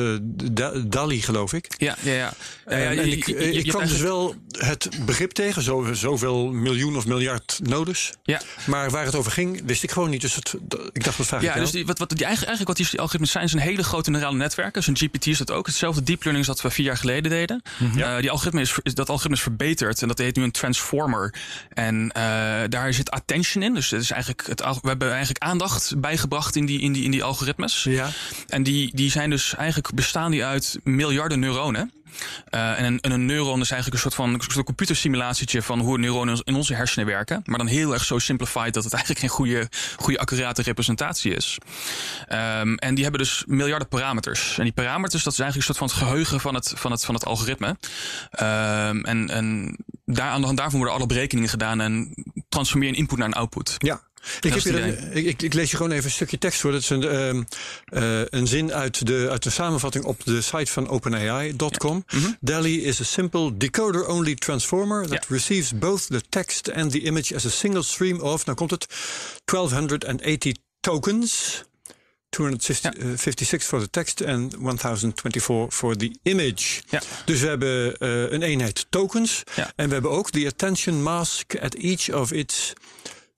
Da- 0.51 0.73
DALI, 0.87 1.21
geloof 1.21 1.53
ik. 1.53 1.65
Ja, 1.77 1.95
ja, 2.01 2.13
ja. 2.13 2.33
En, 2.65 2.95
je- 2.95 3.11
ik, 3.17 3.25
je- 3.25 3.33
je- 3.35 3.51
ik 3.53 3.65
je 3.65 3.71
kwam 3.71 3.87
dus 3.87 3.99
wel 3.99 4.35
het 4.57 4.89
begrip 5.05 5.31
tegen, 5.31 5.61
zo, 5.61 5.87
zoveel 5.93 6.47
miljoen 6.51 6.95
of 6.97 7.05
miljard 7.05 7.59
nodes. 7.63 8.13
Ja. 8.23 8.41
Maar 8.65 8.89
waar 8.89 9.05
het 9.05 9.15
over 9.15 9.31
ging, 9.31 9.61
wist 9.65 9.83
ik 9.83 9.91
gewoon 9.91 10.09
niet. 10.09 10.21
Dus 10.21 10.35
het, 10.35 10.53
ik 10.91 11.03
dacht, 11.03 11.17
dat 11.17 11.25
vraag 11.27 11.39
ik 11.41 11.45
Ja, 11.47 11.51
jou. 11.53 11.63
dus 11.63 11.71
die, 11.71 11.85
wat, 11.85 11.99
wat 11.99 12.09
die 12.09 12.25
eigenlijk, 12.25 12.47
eigenlijk 12.57 12.77
wat 12.79 12.89
die 12.89 12.99
algoritmes 12.99 13.31
zijn, 13.31 13.49
zijn 13.49 13.61
hele 13.61 13.83
grote 13.83 14.09
neurale 14.11 14.35
netwerken. 14.37 14.83
Zo'n 14.83 14.97
GPT 14.97 15.25
is 15.27 15.37
dat 15.37 15.51
ook. 15.51 15.65
Hetzelfde 15.67 16.03
deep 16.03 16.23
learning 16.23 16.45
dat 16.45 16.61
we 16.61 16.69
vier 16.69 16.85
jaar 16.85 16.97
geleden 16.97 17.31
deden. 17.31 17.61
Eh, 17.97 18.17
die 18.19 18.31
algoritme 18.31 18.61
is, 18.61 18.73
dat 18.83 19.09
algoritme 19.09 19.35
is 19.35 19.41
verbeterd 19.41 20.01
en 20.01 20.07
dat 20.07 20.17
heet 20.17 20.35
nu 20.35 20.43
een 20.43 20.51
transformer. 20.51 21.33
En 21.69 22.11
daar 22.69 22.93
zit 22.93 23.11
attention 23.11 23.63
in. 23.63 23.73
Dus 23.73 23.91
het 23.91 24.01
is 24.01 24.11
eigenlijk 24.11 24.47
het, 24.47 24.61
we 24.61 24.87
hebben 24.87 25.09
eigenlijk 25.09 25.43
aandacht 25.43 25.93
bijgebracht 25.97 26.55
in 26.55 26.65
die, 26.65 26.81
in 26.81 26.93
die, 26.93 27.03
in 27.03 27.11
die 27.11 27.23
algoritmes. 27.23 27.83
Ja. 27.83 28.09
En 28.47 28.63
die, 28.63 28.95
die 28.95 29.11
zijn 29.11 29.29
dus 29.29 29.55
eigenlijk 29.55 29.93
bestaan 29.93 30.31
die 30.31 30.45
uit 30.45 30.79
miljarden 30.83 31.39
neuronen. 31.39 31.91
Eh, 32.49 32.79
en, 32.79 32.85
een, 32.85 32.99
en 32.99 33.11
een 33.11 33.25
neuron 33.25 33.61
is 33.61 33.71
eigenlijk 33.71 33.93
een 33.93 34.11
soort 34.11 34.15
van 34.15 34.33
een 34.33 34.51
soort 34.51 34.65
computersimulatietje 34.65 35.61
van 35.61 35.79
hoe 35.79 35.97
neuronen 35.97 36.41
in 36.43 36.55
onze 36.55 36.73
hersenen 36.73 37.07
werken. 37.07 37.41
Maar 37.45 37.57
dan 37.57 37.67
heel 37.67 37.93
erg 37.93 38.03
zo 38.03 38.19
simplified 38.19 38.73
dat 38.73 38.83
het 38.83 38.93
eigenlijk 38.93 39.21
geen 39.21 39.29
goede, 39.29 39.69
goede 39.97 40.19
accurate 40.19 40.61
representatie 40.61 41.33
is. 41.33 41.57
Ehm, 42.27 42.73
en 42.73 42.95
die 42.95 43.03
hebben 43.03 43.21
dus 43.21 43.43
miljarden 43.47 43.87
parameters. 43.87 44.57
En 44.57 44.63
die 44.63 44.73
parameters, 44.73 45.23
dat 45.23 45.33
is 45.33 45.39
eigenlijk 45.39 45.69
een 45.69 45.75
soort 45.75 45.91
van 45.91 45.99
het 45.99 46.07
geheugen 46.07 46.39
van 46.39 46.55
het, 46.55 46.73
van 46.75 46.91
het, 46.91 47.05
van 47.05 47.13
het 47.13 47.25
algoritme. 47.25 47.77
Ehm, 48.31 48.99
en 49.03 49.29
en 49.29 49.77
daar, 50.15 50.29
aan 50.29 50.39
de 50.39 50.45
hand 50.45 50.57
daarvan 50.57 50.79
worden 50.79 50.97
alle 50.97 51.07
berekeningen 51.07 51.49
gedaan 51.49 51.81
en 51.81 52.13
transformeer 52.49 52.89
een 52.89 52.95
input 52.95 53.17
naar 53.17 53.27
een 53.27 53.33
output. 53.33 53.75
Ja. 53.77 54.05
Ik, 54.41 54.53
heb 54.53 54.63
hier 54.63 54.83
een, 54.83 55.27
ik, 55.27 55.53
lees 55.53 55.71
je 55.71 55.77
gewoon 55.77 55.91
even 55.91 56.05
een 56.05 56.11
stukje 56.11 56.37
tekst 56.37 56.61
voor. 56.61 56.71
Dat 56.71 56.81
is 56.81 56.89
een, 56.89 57.03
ehm, 57.03 57.43
eh, 57.85 58.21
een 58.25 58.47
zin 58.47 58.73
uit 58.73 59.07
de, 59.07 59.27
uit 59.29 59.43
de 59.43 59.49
samenvatting 59.49 60.03
op 60.05 60.23
de 60.25 60.41
site 60.41 60.71
van 60.71 60.87
OpenAI.com. 60.89 62.05
DALI 62.39 62.83
is 62.83 63.01
a 63.01 63.03
simple 63.03 63.57
decoder-only 63.57 64.35
transformer 64.35 65.07
that 65.07 65.25
Ja. 65.27 65.35
receives 65.35 65.77
both 65.77 66.07
the 66.07 66.21
text 66.29 66.71
and 66.71 66.91
the 66.91 66.99
image 67.01 67.35
as 67.35 67.45
a 67.45 67.49
single 67.49 67.83
stream 67.83 68.19
of, 68.19 68.45
nou 68.45 68.57
komt 68.57 68.71
het, 68.71 68.85
1280 69.45 70.55
tokens. 70.79 71.63
256 72.37 73.63
voor 73.63 73.79
de 73.79 73.89
tekst 73.89 74.21
en 74.21 74.49
1024 74.49 75.43
voor 75.69 75.97
de 75.97 76.17
image. 76.23 76.81
Ja. 76.89 77.01
Dus 77.25 77.39
we 77.41 77.47
hebben 77.47 77.97
eh, 77.97 78.31
een 78.31 78.41
eenheid 78.41 78.85
tokens. 78.89 79.43
Ja. 79.55 79.71
En 79.75 79.87
we 79.87 79.93
hebben 79.93 80.11
ook 80.11 80.29
the 80.29 80.45
attention 80.47 81.03
mask 81.03 81.55
at 81.55 81.73
each 81.73 82.13
of 82.13 82.31
its 82.31 82.73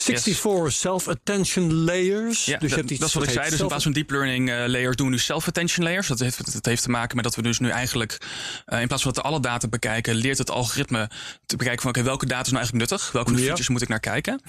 64 0.03 0.71
self-attention 0.71 1.73
layers. 1.73 2.45
Ja, 2.45 2.57
dus 2.57 2.61
je 2.61 2.67
dat, 2.67 2.77
hebt 2.77 2.89
iets 2.91 2.99
dat 2.99 3.09
is 3.09 3.15
wat 3.15 3.23
ik 3.23 3.29
zei. 3.29 3.49
Dus 3.49 3.59
in 3.59 3.67
plaats 3.67 3.83
van 3.83 3.91
deep 3.93 4.09
learning 4.09 4.49
eh, 4.49 4.55
layers 4.67 4.95
doen 4.95 5.05
we 5.07 5.11
nu 5.13 5.19
self-attention 5.19 5.85
layers. 5.85 6.07
Dat 6.07 6.19
heeft, 6.19 6.53
dat 6.53 6.65
heeft 6.65 6.83
te 6.83 6.89
maken 6.89 7.15
met 7.15 7.23
dat 7.25 7.35
we 7.35 7.41
dus 7.41 7.59
nu 7.59 7.69
eigenlijk, 7.69 8.17
eh, 8.65 8.81
in 8.81 8.87
plaats 8.87 9.03
van 9.03 9.11
dat 9.13 9.23
we 9.23 9.29
alle 9.29 9.39
data 9.39 9.67
bekijken, 9.67 10.15
leert 10.15 10.37
het 10.37 10.49
algoritme 10.51 11.09
te 11.45 11.55
bekijken 11.55 11.81
van 11.81 11.91
oké, 11.91 12.03
welke 12.03 12.25
data 12.25 12.41
is 12.41 12.51
nou 12.51 12.57
eigenlijk 12.57 12.89
nuttig? 12.91 13.11
Welke 13.11 13.31
Ja. 13.31 13.37
features 13.37 13.69
moet 13.69 13.81
ik 13.81 13.87
naar 13.87 13.99
kijken? 13.99 14.41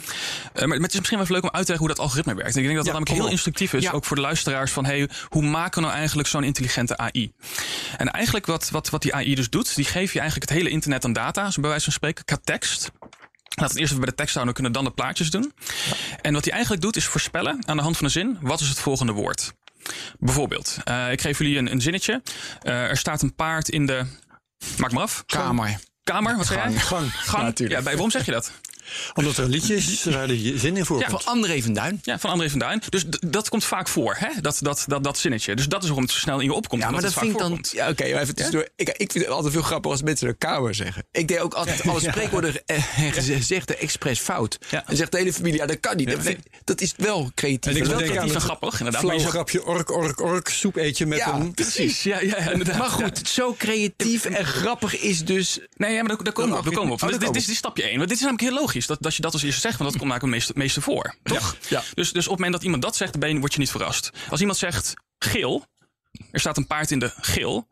Eh, 0.53 0.65
maar, 0.67 0.79
het 0.79 0.93
is 0.93 0.99
misschien 0.99 1.19
wel 1.19 1.27
even 1.27 1.35
leuk 1.35 1.43
om 1.45 1.51
uit 1.53 1.67
te 1.67 1.73
leggen 1.73 1.79
hoe 1.79 1.89
dat 1.89 1.99
algoritme 1.99 2.35
werkt. 2.35 2.55
En 2.55 2.61
ik 2.61 2.65
denk 2.65 2.77
dat 2.77 2.85
dat 2.87 2.95
Ja, 2.95 3.01
namelijk 3.01 3.23
heel 3.23 3.33
instructief 3.33 3.73
is, 3.73 3.83
Ja. 3.83 3.91
ook 3.91 4.05
voor 4.05 4.17
de 4.17 4.23
luisteraars, 4.23 4.73
van 4.73 4.85
hey, 4.85 5.09
hoe 5.29 5.43
maken 5.43 5.75
we 5.81 5.87
nou 5.87 5.99
eigenlijk 5.99 6.29
zo'n 6.29 6.45
intelligente 6.45 6.97
AI? 6.97 7.33
En 7.97 8.09
eigenlijk 8.11 8.47
wat, 8.47 8.71
wat, 8.71 8.91
wat 8.91 9.03
die 9.03 9.15
AI 9.15 9.35
dus 9.35 9.51
doet, 9.51 9.75
die 9.75 9.85
geeft 9.85 10.13
je 10.13 10.19
eigenlijk 10.21 10.51
het 10.51 10.59
hele 10.59 10.71
internet 10.71 11.05
aan 11.05 11.13
data, 11.13 11.51
zo 11.51 11.61
bij 11.61 11.71
wijze 11.71 11.85
van 11.85 11.93
spreken, 11.93 12.25
qua 12.25 12.39
tekst. 12.45 12.91
Laten 13.61 13.75
we 13.75 13.81
eerst 13.81 13.93
even 13.93 14.05
bij 14.05 14.11
de 14.11 14.17
tekst 14.17 14.35
houden, 14.35 14.55
kunnen 14.55 14.73
dan 14.73 14.85
de 14.85 14.91
plaatjes 14.91 15.31
doen. 15.31 15.53
En 16.21 16.33
wat 16.33 16.45
hij 16.45 16.53
eigenlijk 16.53 16.83
doet, 16.83 16.97
is 16.97 17.05
voorspellen 17.05 17.59
aan 17.67 17.77
de 17.77 17.83
hand 17.83 17.97
van 17.97 18.05
een 18.05 18.11
zin: 18.11 18.39
wat 18.41 18.61
is 18.61 18.69
het 18.69 18.79
volgende 18.79 19.13
woord? 19.13 19.53
Bijvoorbeeld, 20.19 20.77
eh, 20.85 21.13
ik 21.13 21.21
geef 21.21 21.39
jullie 21.39 21.59
een, 21.59 21.73
een 21.73 21.81
zinnetje. 21.81 22.23
Eh, 22.63 22.83
er 22.83 22.97
staat 22.97 23.23
een 23.23 23.35
paard 23.35 23.69
in 23.69 23.87
de. 23.87 24.05
Maak 24.79 24.93
maar 24.93 25.03
af. 25.03 25.23
Kamer. 25.27 25.79
Kamer, 26.05 26.37
wat 26.37 26.47
zei 26.47 26.59
jij? 26.59 26.81
Gang. 26.81 27.13
Gang. 27.15 27.43
natuurlijk. 27.43 27.79
Ja, 27.79 27.85
bij, 27.85 27.93
waarom 27.93 28.11
zeg 28.11 28.25
je 28.25 28.33
dat? 28.33 28.53
Omdat 29.15 29.37
er 29.37 29.45
een 29.45 29.51
liedje 29.51 29.77
is 29.77 30.05
waar 30.05 30.27
de 30.27 30.59
zin 30.59 30.77
in 30.77 30.85
voorkomt. 30.85 31.23
Van 31.23 31.33
André 31.35 31.63
van 31.63 31.73
Duin. 31.73 31.99
Ja, 32.03 32.19
van 32.19 32.31
André 32.31 32.51
van 32.51 32.59
Duin. 32.59 32.83
Dus 32.89 33.05
dat 33.27 33.49
komt 33.49 33.65
vaak 33.65 33.89
voor, 33.89 34.17
hè? 34.19 34.41
Dat, 34.41 34.59
dat, 34.61 34.85
dat, 34.87 35.05
dat 35.05 35.19
zinnetje. 35.19 35.57
Dus 35.57 35.69
dat 35.69 35.81
is 35.83 35.87
waarom 35.89 36.05
het 36.05 36.13
zo 36.15 36.19
snel 36.21 36.39
in 36.39 36.45
je 36.45 36.53
opkomt. 36.53 36.83
Ja, 36.83 36.91
maar 36.91 37.03
dat 37.03 37.13
vind 37.13 37.33
ik 37.33 37.39
dan. 37.39 37.65
Ja, 37.73 37.89
oké, 37.89 38.13
maar 38.13 38.23
even 38.23 38.35
tussendoor. 38.35 38.69
Ik, 38.77 38.89
ik 38.89 39.13
vind 39.13 39.25
het 39.25 39.33
altijd 39.35 39.53
veel 39.53 39.63
grappiger 39.63 39.91
als 39.93 40.03
mensen 40.03 40.27
de 40.29 40.35
kamer 40.35 40.75
zeggen. 40.75 41.05
Ik 41.13 41.29
deed 41.29 41.39
ook 41.39 41.55
altijd 41.55 41.89
alle 41.89 42.01
spreekwoorden 42.01 42.63
eh, 42.67 42.99
en 42.99 43.13
gezegd 43.13 43.75
expres 43.77 44.19
fout. 44.21 44.59
Ja. 44.71 44.85
En 44.87 44.97
zegt 44.97 45.13
de 45.13 45.19
hele 45.19 45.33
familie, 45.33 45.59
ja, 45.59 45.67
dat 45.67 45.81
kan 45.81 45.97
niet. 45.97 46.11
Dat, 46.11 46.23
vind- 46.23 46.39
dat 46.65 46.81
is 46.81 46.95
wel 46.97 47.31
creatief. 47.35 47.73
En 47.73 47.77
ik 47.77 47.89
Dat 47.89 47.99
denk 47.99 48.11
is 48.11 48.17
aan 48.19 48.25
niet 48.25 48.35
het 48.35 48.43
grappig, 48.43 48.79
inderdaad. 48.79 49.03
Flauw 49.03 49.19
grapje, 49.19 49.65
ork, 49.65 49.91
ork, 49.91 50.21
ork, 50.21 50.49
soep 50.49 50.77
eet 50.77 50.99
je 50.99 51.07
met 51.07 51.19
Ja, 51.19 51.35
een... 51.35 51.55
Precies, 51.55 52.03
ja, 52.03 52.21
ja, 52.21 52.37
ja, 52.39 52.51
inderdaad. 52.51 52.79
maar 52.79 52.89
goed, 52.91 53.29
zo 53.29 53.55
creatief 53.59 54.25
en 54.25 54.45
grappig 54.45 55.01
is 55.01 55.25
dus. 55.25 55.59
Nee, 55.77 55.95
ja, 55.95 56.03
maar 56.03 56.17
daar, 56.23 56.33
komen 56.33 56.63
we 56.63 56.71
op. 56.71 56.79
Op. 56.79 56.91
Oh, 56.93 57.01
daar 57.01 57.11
dit, 57.11 57.23
is, 57.23 57.29
dit 57.45 57.49
is 57.49 57.57
stapje 57.57 57.83
1. 57.83 57.97
Want 57.97 58.09
dit 58.09 58.17
is 58.19 58.23
namelijk 58.25 58.51
heel 58.51 58.61
logisch 58.61 58.80
dat, 58.87 58.99
dat 59.03 59.15
je 59.15 59.23
dat 59.23 59.33
als 59.33 59.43
eerste 59.43 59.61
zegt. 59.61 59.79
Want 59.79 59.91
dat 59.91 60.01
komt 60.01 60.13
namelijk 60.13 60.35
het 60.35 60.45
meeste, 60.47 60.53
meeste 60.59 60.81
voor. 60.81 61.15
Toch? 61.23 61.57
Ja. 61.69 61.83
Dus, 61.95 62.13
dus 62.13 62.25
op 62.25 62.31
het 62.31 62.39
moment 62.39 62.53
dat 62.53 62.63
iemand 62.63 62.83
dat 62.83 62.97
zegt, 62.97 63.19
ben 63.19 63.29
je, 63.33 63.39
word 63.39 63.53
je 63.53 63.59
niet 63.59 63.71
verrast. 63.71 64.11
Als 64.31 64.41
iemand 64.41 64.59
zegt 64.59 64.95
geel, 65.19 65.67
er 66.31 66.41
staat 66.41 66.57
een 66.57 66.67
paard 66.67 66.91
in 66.91 66.99
de 66.99 67.13
geel. 67.21 67.67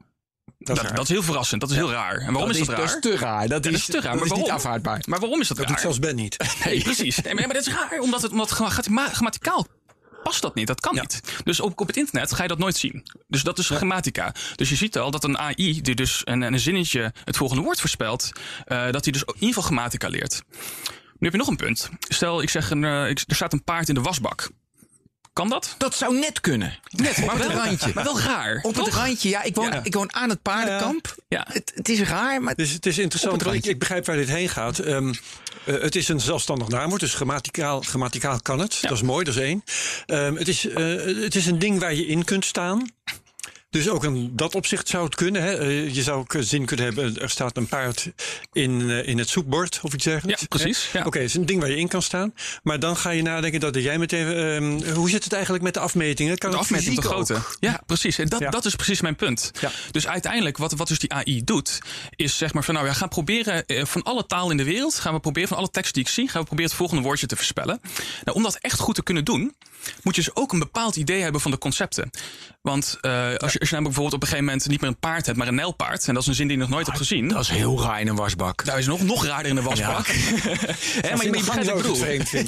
Dat, 0.58 0.76
dat 0.76 1.02
is 1.02 1.08
heel 1.08 1.22
verrassend. 1.22 1.60
Dat 1.60 1.70
is 1.70 1.76
heel 1.76 1.90
raar. 1.90 2.16
En 2.18 2.32
waarom 2.32 2.50
is 2.50 2.58
dat 2.58 2.66
dat 2.66 2.78
is, 2.78 2.84
raar? 2.92 3.00
dat 3.00 3.04
is 3.12 3.18
te 3.18 3.24
raar. 3.24 3.48
Dat 3.48 3.64
Ja, 3.64 3.70
is, 3.70 3.72
dat 3.72 3.80
is 3.80 3.84
te 3.86 3.92
raar. 3.92 4.02
dat 4.02 4.14
Maar 4.14 4.24
is 4.24 4.30
niet 4.30 4.40
waarom? 4.40 4.56
afhaardbaar. 4.56 5.02
Maar 5.06 5.20
waarom 5.20 5.40
is 5.40 5.48
dat, 5.48 5.56
Dat 5.56 5.66
raar? 5.66 5.74
doet 5.74 5.82
zelfs 5.84 5.98
Ben 5.98 6.16
niet. 6.16 6.36
Nee, 6.64 6.82
precies. 6.82 7.20
Nee, 7.20 7.34
maar, 7.34 7.44
maar 7.46 7.54
dat 7.54 7.66
is 7.66 7.72
raar, 7.72 7.98
omdat 8.00 8.22
het, 8.22 8.30
omdat 8.30 8.50
grammaticaal 8.50 9.66
past 10.22 10.42
dat 10.42 10.54
niet. 10.54 10.66
Dat 10.66 10.80
kan 10.80 10.94
niet. 10.94 11.20
Dus 11.44 11.60
op, 11.60 11.80
op 11.80 11.86
het 11.86 11.96
internet 11.96 12.32
ga 12.34 12.42
je 12.42 12.48
dat 12.48 12.58
nooit 12.58 12.76
zien. 12.76 13.06
Dus 13.28 13.42
dat 13.42 13.58
is 13.58 13.66
grammatica. 13.68 14.34
Dus 14.56 14.68
je 14.68 14.76
ziet 14.76 14.98
al 14.98 15.10
dat 15.10 15.24
een 15.24 15.38
AI 15.38 15.80
die 15.82 15.94
dus 15.94 16.20
een, 16.24 16.42
een 16.42 16.60
zinnetje 16.60 17.12
het 17.24 17.36
volgende 17.36 17.62
woord 17.62 17.80
voorspelt, 17.80 18.30
eh, 18.64 18.90
dat 18.90 19.04
hij 19.04 19.12
dus 19.12 19.22
in 19.22 19.32
ieder 19.34 19.46
geval 19.48 19.62
grammatica 19.62 20.08
leert. 20.08 20.42
Nu 21.18 21.26
heb 21.26 21.32
je 21.32 21.38
nog 21.38 21.48
een 21.48 21.56
punt. 21.56 21.88
Stel, 22.08 22.42
ik 22.42 22.50
zeg 22.50 22.70
een, 22.70 22.84
eh, 22.84 23.08
ik- 23.08 23.22
er 23.26 23.34
staat 23.34 23.52
een 23.52 23.64
paard 23.64 23.88
in 23.88 23.94
de 23.94 24.00
wasbak. 24.00 24.50
Kan 25.32 25.48
dat? 25.48 25.74
Dat 25.78 25.94
zou 25.94 26.18
net 26.18 26.40
kunnen. 26.40 26.78
Net, 26.90 27.16
maar 27.24 27.34
op 27.34 27.38
wel 27.40 27.50
het 27.50 27.58
randje. 27.64 27.90
Maar 27.94 28.04
wel 28.04 28.20
raar. 28.20 28.58
Op 28.62 28.74
het 28.76 28.88
randje, 28.88 29.28
ja. 29.28 29.42
Ik 29.42 29.54
woon, 29.54 29.72
Ja. 29.72 29.80
ik 29.84 29.94
woon 29.94 30.14
aan 30.14 30.28
het 30.28 30.42
paardenkamp. 30.42 31.14
Ja. 31.28 31.46
Het, 31.52 31.72
het 31.74 31.88
is 31.88 32.00
raar, 32.00 32.42
maar 32.42 32.54
Dus 32.54 32.70
het 32.72 32.86
is 32.86 32.98
interessant, 32.98 33.44
het 33.44 33.54
ik, 33.54 33.64
ik 33.66 33.78
begrijp 33.78 34.06
waar 34.06 34.16
dit 34.16 34.28
heen 34.28 34.48
gaat. 34.48 34.78
Ehm, 34.78 35.12
eh, 35.64 35.80
het 35.80 35.96
is 35.96 36.08
een 36.08 36.20
zelfstandig 36.20 36.68
naamwoord, 36.68 37.00
dus 37.00 37.14
grammaticaal, 37.14 37.80
grammaticaal 37.80 38.40
kan 38.40 38.58
het. 38.58 38.78
Dat 38.80 38.90
is 38.92 39.02
mooi, 39.02 39.24
dat 39.24 39.34
is 39.34 39.40
één. 39.40 39.62
Ehm, 40.06 40.34
het, 40.34 40.48
is, 40.48 40.66
eh, 40.68 40.84
het 41.22 41.34
is 41.34 41.46
een 41.46 41.58
ding 41.58 41.80
waar 41.80 41.94
je 41.94 42.06
in 42.06 42.24
kunt 42.24 42.44
staan. 42.44 42.88
Dus 43.70 43.88
ook 43.88 44.04
in 44.04 44.30
dat 44.36 44.54
opzicht 44.54 44.88
zou 44.88 45.04
het 45.04 45.14
kunnen. 45.14 45.42
Hè? 45.42 45.52
Eh, 45.58 45.94
je 45.94 46.02
zou 46.02 46.18
ook 46.18 46.34
een 46.34 46.44
zin 46.44 46.64
kunnen 46.64 46.84
hebben, 46.86 47.20
er 47.20 47.30
staat 47.30 47.56
een 47.56 47.66
paard 47.66 48.10
in, 48.52 48.90
eh, 48.90 49.06
in 49.08 49.18
het 49.18 49.28
soepbord 49.28 49.80
of 49.82 49.94
iets 49.94 50.04
dergelijks. 50.04 50.40
Ja, 50.40 50.46
precies, 50.48 50.88
ja. 50.92 51.02
Oké, 51.04 51.18
het 51.18 51.28
is 51.28 51.34
een 51.34 51.46
ding 51.46 51.60
waar 51.60 51.70
je 51.70 51.76
in 51.76 51.88
kan 51.88 52.02
staan. 52.02 52.34
Maar 52.62 52.78
dan 52.80 52.96
ga 52.96 53.10
je 53.10 53.22
nadenken 53.22 53.60
dat 53.60 53.74
jij 53.74 53.98
meteen... 53.98 54.26
ehm, 54.26 54.94
hoe 54.94 55.10
zit 55.10 55.24
het 55.24 55.32
eigenlijk 55.32 55.64
met 55.64 55.74
de 55.74 55.80
afmetingen? 55.80 56.38
Kan 56.38 56.50
de 56.50 56.56
het 56.56 56.64
afmeting 56.64 56.94
te 56.94 57.02
grote. 57.02 57.34
ook? 57.34 57.56
Ja, 57.60 57.80
precies. 57.86 58.18
En 58.18 58.28
dat, 58.28 58.40
Ja. 58.40 58.50
dat 58.50 58.64
is 58.64 58.74
precies 58.74 59.00
mijn 59.00 59.16
punt. 59.16 59.50
Ja. 59.60 59.70
Dus 59.90 60.06
uiteindelijk, 60.08 60.56
wat, 60.56 60.72
wat 60.72 60.88
dus 60.88 60.98
die 60.98 61.12
AI 61.12 61.44
doet, 61.44 61.78
is 62.16 62.36
zeg 62.36 62.52
maar 62.52 62.64
van 62.64 62.74
nou, 62.74 62.86
we 62.86 62.94
gaan 62.94 63.08
proberen 63.08 63.66
eh, 63.66 63.84
van 63.84 64.02
alle 64.02 64.26
taal 64.26 64.50
in 64.50 64.56
de 64.56 64.64
wereld, 64.64 64.94
gaan 64.94 65.14
we 65.14 65.20
proberen 65.20 65.48
van 65.48 65.58
alle 65.58 65.70
tekst 65.70 65.94
die 65.94 66.02
ik 66.02 66.08
zie, 66.08 66.28
gaan 66.28 66.40
we 66.40 66.46
proberen 66.46 66.70
het 66.70 66.78
volgende 66.80 67.02
woordje 67.02 67.26
te 67.26 67.36
voorspellen. 67.36 67.80
Nou, 68.24 68.36
om 68.36 68.42
dat 68.42 68.56
echt 68.60 68.78
goed 68.78 68.94
te 68.94 69.02
kunnen 69.02 69.24
doen, 69.24 69.54
moet 70.02 70.14
je 70.16 70.22
dus 70.22 70.34
ook 70.34 70.52
een 70.52 70.58
bepaald 70.58 70.96
idee 70.96 71.22
hebben 71.22 71.40
van 71.40 71.50
de 71.50 71.58
concepten. 71.58 72.10
Want 72.60 72.98
eh, 73.00 73.12
als, 73.12 73.52
je, 73.52 73.58
als 73.58 73.68
je 73.68 73.74
namelijk 73.74 73.82
bijvoorbeeld 73.82 74.14
op 74.14 74.22
een 74.22 74.28
gegeven 74.28 74.44
moment 74.44 74.68
niet 74.68 74.80
meer 74.80 74.90
een 74.90 74.98
paard 74.98 75.26
hebt, 75.26 75.38
maar 75.38 75.48
een 75.48 75.54
nijlpaard, 75.54 76.08
en 76.08 76.14
dat 76.14 76.22
is 76.22 76.28
een 76.28 76.34
zin 76.34 76.48
die 76.48 76.56
je 76.56 76.62
nog 76.62 76.70
nooit 76.70 76.86
hebt 76.86 76.98
gezien. 76.98 77.28
dat 77.28 77.40
is 77.40 77.48
heel 77.48 77.82
raar 77.82 78.00
in 78.00 78.08
een 78.08 78.16
wasbak. 78.16 78.64
Daar 78.64 78.78
is 78.78 78.86
nog, 78.86 79.02
nog 79.02 79.24
raarder 79.24 79.48
in 79.48 79.54
de 79.54 79.62
wasbak. 79.62 80.06
Hè, 81.06 81.16
maar 81.16 81.24
je, 81.24 81.24
je 81.24 81.30
begrijpt 81.30 81.66
wat 81.66 81.76
ik 81.76 81.82
bedoel. 81.82 82.06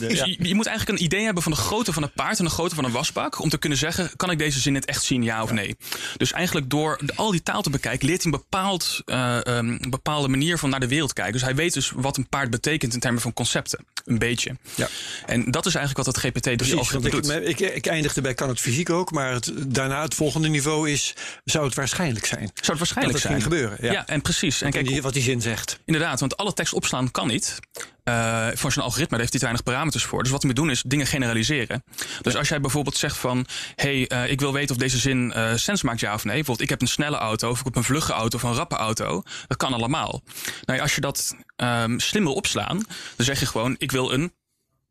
Ja. 0.09 0.25
je, 0.25 0.37
je 0.39 0.55
moet 0.55 0.67
eigenlijk 0.67 0.99
een 0.99 1.05
idee 1.05 1.25
hebben 1.25 1.43
van 1.43 1.53
de 1.53 1.59
grootte 1.59 1.93
van 1.93 2.03
een 2.03 2.13
paard 2.13 2.39
en 2.39 2.45
de 2.45 2.51
grootte 2.51 2.75
van 2.75 2.85
een 2.85 2.91
wasbak. 2.91 3.41
Om 3.41 3.49
te 3.49 3.59
kunnen 3.59 3.79
zeggen, 3.79 4.11
kan 4.17 4.31
ik 4.31 4.39
deze 4.39 4.61
zin 4.61 4.75
in 4.75 4.81
het 4.81 4.89
echt 4.89 5.03
zien, 5.03 5.23
ja 5.23 5.43
of 5.43 5.53
nee? 5.53 5.77
Dus 6.17 6.33
eigenlijk 6.33 6.71
door 6.71 7.01
al 7.15 7.31
die 7.31 7.43
taal 7.43 7.63
te 7.63 7.71
bekijken, 7.71 8.07
leert 8.07 8.23
hij 8.23 8.33
een 8.33 8.39
bepaald, 8.39 9.03
eh, 9.05 9.47
ehm, 9.47 9.69
een 9.69 9.91
bepaalde 9.91 10.29
manier 10.29 10.59
van 10.59 10.71
naar 10.71 10.81
de 10.81 10.89
wereld 10.89 11.13
kijken. 11.13 11.33
Dus 11.33 11.43
hij 11.43 11.55
weet 11.55 11.75
dus 11.75 11.93
wat 11.95 12.17
een 12.17 12.29
paard 12.29 12.51
betekent 12.51 12.95
in 12.95 13.01
termen 13.01 13.21
van 13.21 13.33
concepten. 13.33 13.85
Een 14.05 14.19
beetje. 14.19 14.57
Ja. 14.75 14.89
En 15.27 15.51
dat 15.51 15.67
is 15.67 15.75
eigenlijk 15.75 16.07
wat 16.07 16.15
dat 16.15 16.25
GPT-3 16.25 16.57
Precies, 16.57 16.75
algoritme 16.75 17.11
want 17.11 17.20
ik, 17.29 17.61
ik, 17.61 17.61
ik 17.61 17.87
eindigde 17.87 18.21
bij 18.21 18.35
kan 18.35 18.49
het 18.49 18.61
fysiek 18.61 18.91
ook, 18.91 19.11
maar 19.11 19.33
het, 19.33 19.53
daarna 19.67 20.03
het 20.03 20.15
volgende 20.15 20.49
niveau 20.49 20.91
is, 20.91 21.15
zou 21.45 21.65
het 21.65 21.75
waarschijnlijk 21.75 22.27
zijn. 22.27 22.51
Zou 22.55 22.79
het 22.79 22.79
waarschijnlijk 22.79 23.13
dat 23.13 23.23
het 23.23 23.33
zijn. 23.33 23.43
ging 23.43 23.67
gebeuren, 23.69 23.93
ja. 23.95 24.07
en 24.07 24.23
precies. 24.23 24.63
En 24.63 24.71
kijk, 24.71 24.87
die, 24.87 25.03
wat 25.03 25.13
die 25.13 25.23
zin 25.23 25.41
zegt. 25.41 25.81
Inderdaad, 25.85 26.21
want 26.21 26.37
alle 26.37 26.53
tekst 26.53 26.73
opslaan 26.73 27.11
kan 27.11 27.27
niet. 27.27 27.59
Eh 28.05 28.49
voor 28.55 28.73
zo'n 28.73 28.83
algoritme 28.83 29.11
daar 29.11 29.21
heeft 29.21 29.33
hij 29.33 29.41
te 29.41 29.47
weinig 29.47 29.63
parameters 29.63 30.05
voor. 30.05 30.23
Dus 30.23 30.33
wat 30.33 30.43
hij 30.43 30.51
moet 30.51 30.61
doen 30.61 30.71
is 30.71 30.83
dingen 30.87 31.07
generaliseren. 31.07 31.85
Dus 32.23 32.37
als 32.37 32.49
jij 32.49 32.61
bijvoorbeeld 32.61 32.97
zegt 32.97 33.17
van... 33.17 33.47
hey, 33.75 34.09
eh, 34.09 34.31
ik 34.31 34.41
wil 34.41 34.53
weten 34.53 34.71
of 34.71 34.81
deze 34.81 34.99
zin 34.99 35.33
eh 35.33 35.55
sens 35.55 35.83
maakt, 35.83 36.01
ja 36.01 36.15
of 36.15 36.25
nee. 36.25 36.35
Bijvoorbeeld, 36.35 36.61
ik 36.61 36.69
heb 36.69 36.81
een 36.81 36.89
snelle 36.89 37.17
auto 37.17 37.51
of 37.51 37.59
ik 37.59 37.65
heb 37.65 37.77
een 37.77 37.85
vlugge 37.85 38.13
auto 38.13 38.37
of 38.37 38.43
een 38.43 38.55
rappe 38.55 38.77
auto. 38.77 39.23
Dat 39.47 39.57
kan 39.57 39.73
allemaal. 39.73 40.23
Nou 40.65 40.79
ja, 40.79 40.83
als 40.83 40.95
je 40.95 41.01
dat 41.01 41.37
ehm, 41.57 41.99
slim 41.99 42.25
wil 42.25 42.35
opslaan, 42.35 42.77
dan 43.17 43.27
zeg 43.27 43.41
je 43.41 43.47
gewoon... 43.47 43.75
ik 43.79 43.91
wil 43.91 44.13
een, 44.13 44.33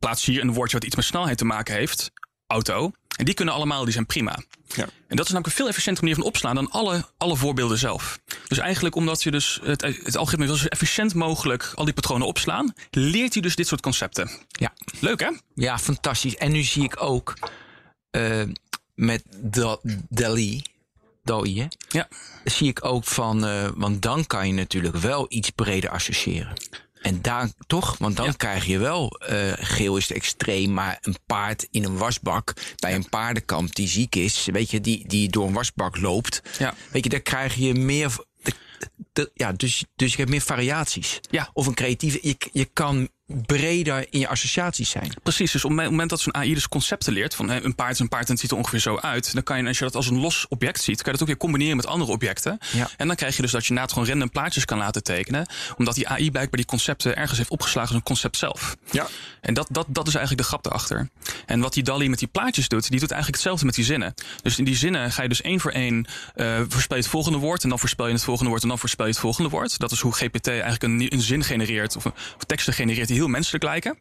plaats 0.00 0.24
hier 0.24 0.40
een 0.40 0.52
woordje 0.52 0.76
wat 0.76 0.86
iets 0.86 0.96
met 0.96 1.04
snelheid 1.04 1.38
te 1.38 1.44
maken 1.44 1.74
heeft, 1.74 2.10
auto. 2.46 2.92
En 3.16 3.24
die 3.24 3.34
kunnen 3.34 3.54
allemaal, 3.54 3.84
die 3.84 3.92
zijn 3.92 4.06
prima. 4.06 4.38
Ja. 4.74 4.82
En 4.82 5.16
dat 5.16 5.26
is 5.26 5.32
namelijk 5.32 5.46
een 5.46 5.52
veel 5.52 5.68
efficiëntere 5.68 6.06
manier 6.06 6.20
van 6.20 6.28
opslaan 6.30 6.54
dan 6.54 6.70
alle, 6.70 7.04
alle 7.16 7.36
voorbeelden 7.36 7.78
zelf. 7.78 8.18
Dus 8.48 8.58
eigenlijk 8.58 8.94
omdat 8.94 9.22
je 9.22 9.30
dus 9.30 9.60
het, 9.62 9.82
het 9.82 10.16
algoritme 10.16 10.46
wil 10.46 10.54
zo 10.54 10.66
efficiënt 10.66 11.14
mogelijk 11.14 11.72
al 11.74 11.84
die 11.84 11.94
patronen 11.94 12.26
opslaan, 12.26 12.74
leert 12.90 13.32
hij 13.32 13.42
dus 13.42 13.56
dit 13.56 13.66
soort 13.66 13.80
concepten. 13.80 14.30
Ja. 14.48 14.72
Leuk 15.00 15.20
hè? 15.20 15.30
Ja, 15.54 15.78
fantastisch. 15.78 16.36
En 16.36 16.52
nu 16.52 16.62
zie 16.62 16.82
ik 16.84 17.02
ook 17.02 17.34
eh, 18.10 18.42
met 18.94 19.22
Da- 19.36 19.78
Dali, 20.08 20.62
Dali, 21.24 21.60
hè? 21.60 21.66
Ja. 21.88 22.08
zie 22.44 22.68
ik 22.68 22.84
ook 22.84 23.04
van, 23.04 23.44
eh, 23.46 23.68
want 23.74 24.02
dan 24.02 24.26
kan 24.26 24.46
je 24.46 24.52
natuurlijk 24.52 24.96
wel 24.96 25.26
iets 25.28 25.50
breder 25.50 25.90
associëren. 25.90 26.52
En 27.00 27.22
daar 27.22 27.48
toch, 27.66 27.98
want 27.98 28.16
dan 28.16 28.26
Ja. 28.26 28.32
krijg 28.32 28.64
je 28.66 28.78
wel, 28.78 29.10
eh, 29.18 29.52
geel 29.56 29.96
is 29.96 30.06
te 30.06 30.14
extreem, 30.14 30.72
maar 30.72 30.98
een 31.00 31.16
paard 31.26 31.66
in 31.70 31.84
een 31.84 31.96
wasbak 31.96 32.52
bij 32.76 32.94
een 32.94 33.08
paardenkamp 33.08 33.74
die 33.74 33.88
ziek 33.88 34.14
is, 34.16 34.44
weet 34.52 34.70
je, 34.70 34.80
die, 34.80 35.08
die 35.08 35.28
door 35.28 35.46
een 35.46 35.52
wasbak 35.52 35.96
loopt. 36.00 36.42
Ja. 36.58 36.74
Weet 36.90 37.04
je, 37.04 37.10
daar 37.10 37.20
krijg 37.20 37.54
je 37.54 37.74
meer. 37.74 38.28
de- 38.42 38.52
de- 39.12 39.30
ja, 39.34 39.52
dus, 39.52 39.84
dus 39.96 40.10
je 40.10 40.16
hebt 40.16 40.30
meer 40.30 40.40
variaties. 40.40 41.20
Ja. 41.30 41.50
Of 41.52 41.66
een 41.66 41.74
creatieve. 41.74 42.18
Je, 42.22 42.36
je 42.52 42.64
kan 42.64 43.08
breder 43.46 44.06
in 44.10 44.18
je 44.18 44.28
associaties 44.28 44.90
zijn. 44.90 45.12
Precies, 45.22 45.52
dus 45.52 45.64
op 45.64 45.70
het 45.70 45.90
moment 45.90 46.10
dat 46.10 46.20
zo'n 46.20 46.34
AI 46.34 46.54
dus 46.54 46.68
concepten 46.68 47.12
leert, 47.12 47.34
van 47.34 47.48
een 47.50 47.74
paard 47.74 47.92
is 47.92 47.98
een 47.98 48.08
paard 48.08 48.24
en 48.24 48.30
het 48.30 48.40
ziet 48.40 48.50
er 48.50 48.56
ongeveer 48.56 48.78
zo 48.78 48.98
uit, 48.98 49.34
dan 49.34 49.42
kan 49.42 49.58
je, 49.58 49.66
als 49.66 49.78
je 49.78 49.84
dat 49.84 49.94
als 49.94 50.06
een 50.06 50.20
los 50.20 50.46
object 50.48 50.82
ziet, 50.82 50.96
kan 50.96 51.04
je 51.04 51.12
dat 51.12 51.20
ook 51.20 51.26
weer 51.26 51.36
combineren 51.36 51.76
met 51.76 51.86
andere 51.86 52.12
objecten. 52.12 52.58
Ja. 52.72 52.88
En 52.96 53.06
dan 53.06 53.16
krijg 53.16 53.36
je 53.36 53.42
dus 53.42 53.50
dat 53.50 53.66
je 53.66 53.74
na 53.74 53.82
het 53.82 53.92
gewoon 53.92 54.08
random 54.08 54.30
plaatjes 54.30 54.64
kan 54.64 54.78
laten 54.78 55.02
tekenen, 55.02 55.46
omdat 55.76 55.94
die 55.94 56.08
AI 56.08 56.30
blijkbaar 56.30 56.56
die 56.56 56.64
concepten 56.64 57.16
ergens 57.16 57.38
heeft 57.38 57.50
opgeslagen 57.50 57.88
als 57.88 57.98
een 57.98 58.04
concept 58.04 58.36
zelf. 58.36 58.76
Ja. 58.90 59.08
En 59.40 59.54
dat, 59.54 59.66
dat, 59.70 59.86
dat 59.88 60.06
is 60.06 60.14
eigenlijk 60.14 60.42
de 60.42 60.48
grap 60.48 60.66
erachter. 60.66 61.08
En 61.46 61.60
wat 61.60 61.72
die 61.72 61.82
DALI 61.82 62.08
met 62.08 62.18
die 62.18 62.28
plaatjes 62.28 62.68
doet, 62.68 62.90
die 62.90 63.00
doet 63.00 63.10
eigenlijk 63.10 63.42
hetzelfde 63.42 63.66
met 63.66 63.74
die 63.74 63.84
zinnen. 63.84 64.14
Dus 64.42 64.58
in 64.58 64.64
die 64.64 64.76
zinnen 64.76 65.12
ga 65.12 65.22
je 65.22 65.28
dus 65.28 65.40
één 65.40 65.60
voor 65.60 65.70
één 65.70 66.06
eh 66.34 66.58
voorspel 66.68 66.96
je 66.96 67.02
het 67.02 67.10
volgende 67.10 67.38
woord... 67.38 67.62
en 67.62 67.68
dan 67.68 67.78
voorspel 67.78 68.06
je 68.06 68.12
het 68.12 68.24
volgende 68.24 68.50
woord 68.50 68.62
en 68.62 68.68
dan 68.68 68.78
voorspel 68.78 69.04
je 69.04 69.10
het 69.10 69.20
volgende 69.20 69.50
woord. 69.50 69.78
Dat 69.78 69.92
is 69.92 70.00
hoe 70.00 70.12
GPT 70.12 70.48
eigenlijk 70.48 70.82
een, 70.82 71.12
een 71.12 71.20
zin 71.20 71.44
genereert... 71.44 71.96
of, 71.96 72.04
een, 72.04 72.12
of 72.36 72.44
teksten 72.46 72.72
genereert 72.72 73.08
die 73.08 73.19
heel 73.20 73.28
menselijk 73.28 73.64
lijken. 73.64 73.98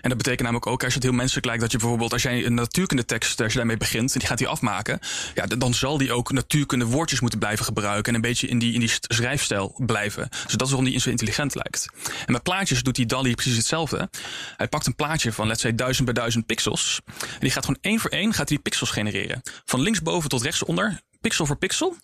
En 0.00 0.08
dat 0.08 0.16
betekent 0.16 0.42
namelijk 0.42 0.66
ook, 0.66 0.82
als 0.82 0.92
je 0.92 0.98
het 0.98 1.08
heel 1.08 1.16
menselijk 1.16 1.46
lijkt, 1.46 1.60
dat 1.60 1.72
je 1.72 1.78
bijvoorbeeld, 1.78 2.12
als 2.12 2.22
jij 2.22 2.44
een 2.44 2.54
natuurkunde 2.54 3.04
tekst, 3.04 3.40
als 3.40 3.52
je 3.52 3.58
daarmee 3.58 3.76
begint, 3.76 4.12
en 4.12 4.18
die 4.18 4.28
gaat 4.28 4.38
die 4.38 4.48
afmaken, 4.48 4.98
ja, 5.34 5.46
dan 5.46 5.74
zal 5.74 5.98
die 5.98 6.12
ook 6.12 6.32
natuurkunde 6.32 6.84
woordjes 6.84 7.20
moeten 7.20 7.38
blijven 7.38 7.64
gebruiken 7.64 8.08
en 8.08 8.14
een 8.14 8.20
beetje 8.28 8.46
in 8.46 8.58
die, 8.58 8.72
in 8.74 8.80
die 8.80 8.88
st- 8.88 9.06
schrijfstijl 9.08 9.74
blijven. 9.86 10.28
Dus 10.30 10.52
dat 10.52 10.60
is 10.60 10.68
waarom 10.68 10.84
die 10.84 11.00
zo 11.00 11.10
intelligent 11.10 11.54
lijkt. 11.54 11.88
En 12.26 12.32
met 12.32 12.42
plaatjes 12.42 12.82
doet 12.82 12.94
die 12.94 13.06
DALI 13.06 13.34
precies 13.34 13.56
hetzelfde. 13.56 14.10
Hij 14.56 14.68
pakt 14.68 14.86
een 14.86 14.94
plaatje 14.94 15.32
van, 15.32 15.46
let's 15.46 15.60
say, 15.60 15.74
duizend 15.74 16.04
bij 16.04 16.14
duizend 16.14 16.46
pixels. 16.46 17.00
En 17.16 17.40
die 17.40 17.50
gaat 17.50 17.64
gewoon 17.64 17.80
één 17.80 18.00
voor 18.00 18.10
één, 18.10 18.34
gaat 18.34 18.48
die 18.48 18.58
pixels 18.58 18.90
genereren. 18.90 19.42
Van 19.64 19.80
linksboven 19.80 20.28
tot 20.28 20.42
rechtsonder, 20.42 21.00
pixel 21.20 21.46
voor 21.46 21.56
pixel 21.56 21.96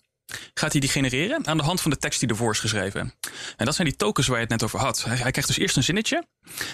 gaat 0.53 0.71
hij 0.71 0.81
die 0.81 0.89
genereren 0.89 1.47
aan 1.47 1.57
de 1.57 1.63
hand 1.63 1.81
van 1.81 1.91
de 1.91 1.97
tekst 1.97 2.19
die 2.19 2.29
ervoor 2.29 2.51
is 2.51 2.59
geschreven. 2.59 3.13
En 3.57 3.65
dat 3.65 3.75
zijn 3.75 3.87
die 3.87 3.97
tokens 3.97 4.27
waar 4.27 4.35
je 4.35 4.41
het 4.41 4.51
net 4.51 4.63
over 4.63 4.79
had. 4.79 5.03
Hij, 5.03 5.17
hij 5.17 5.31
krijgt 5.31 5.47
dus 5.47 5.57
eerst 5.57 5.77
een 5.77 5.83
zinnetje. 5.83 6.25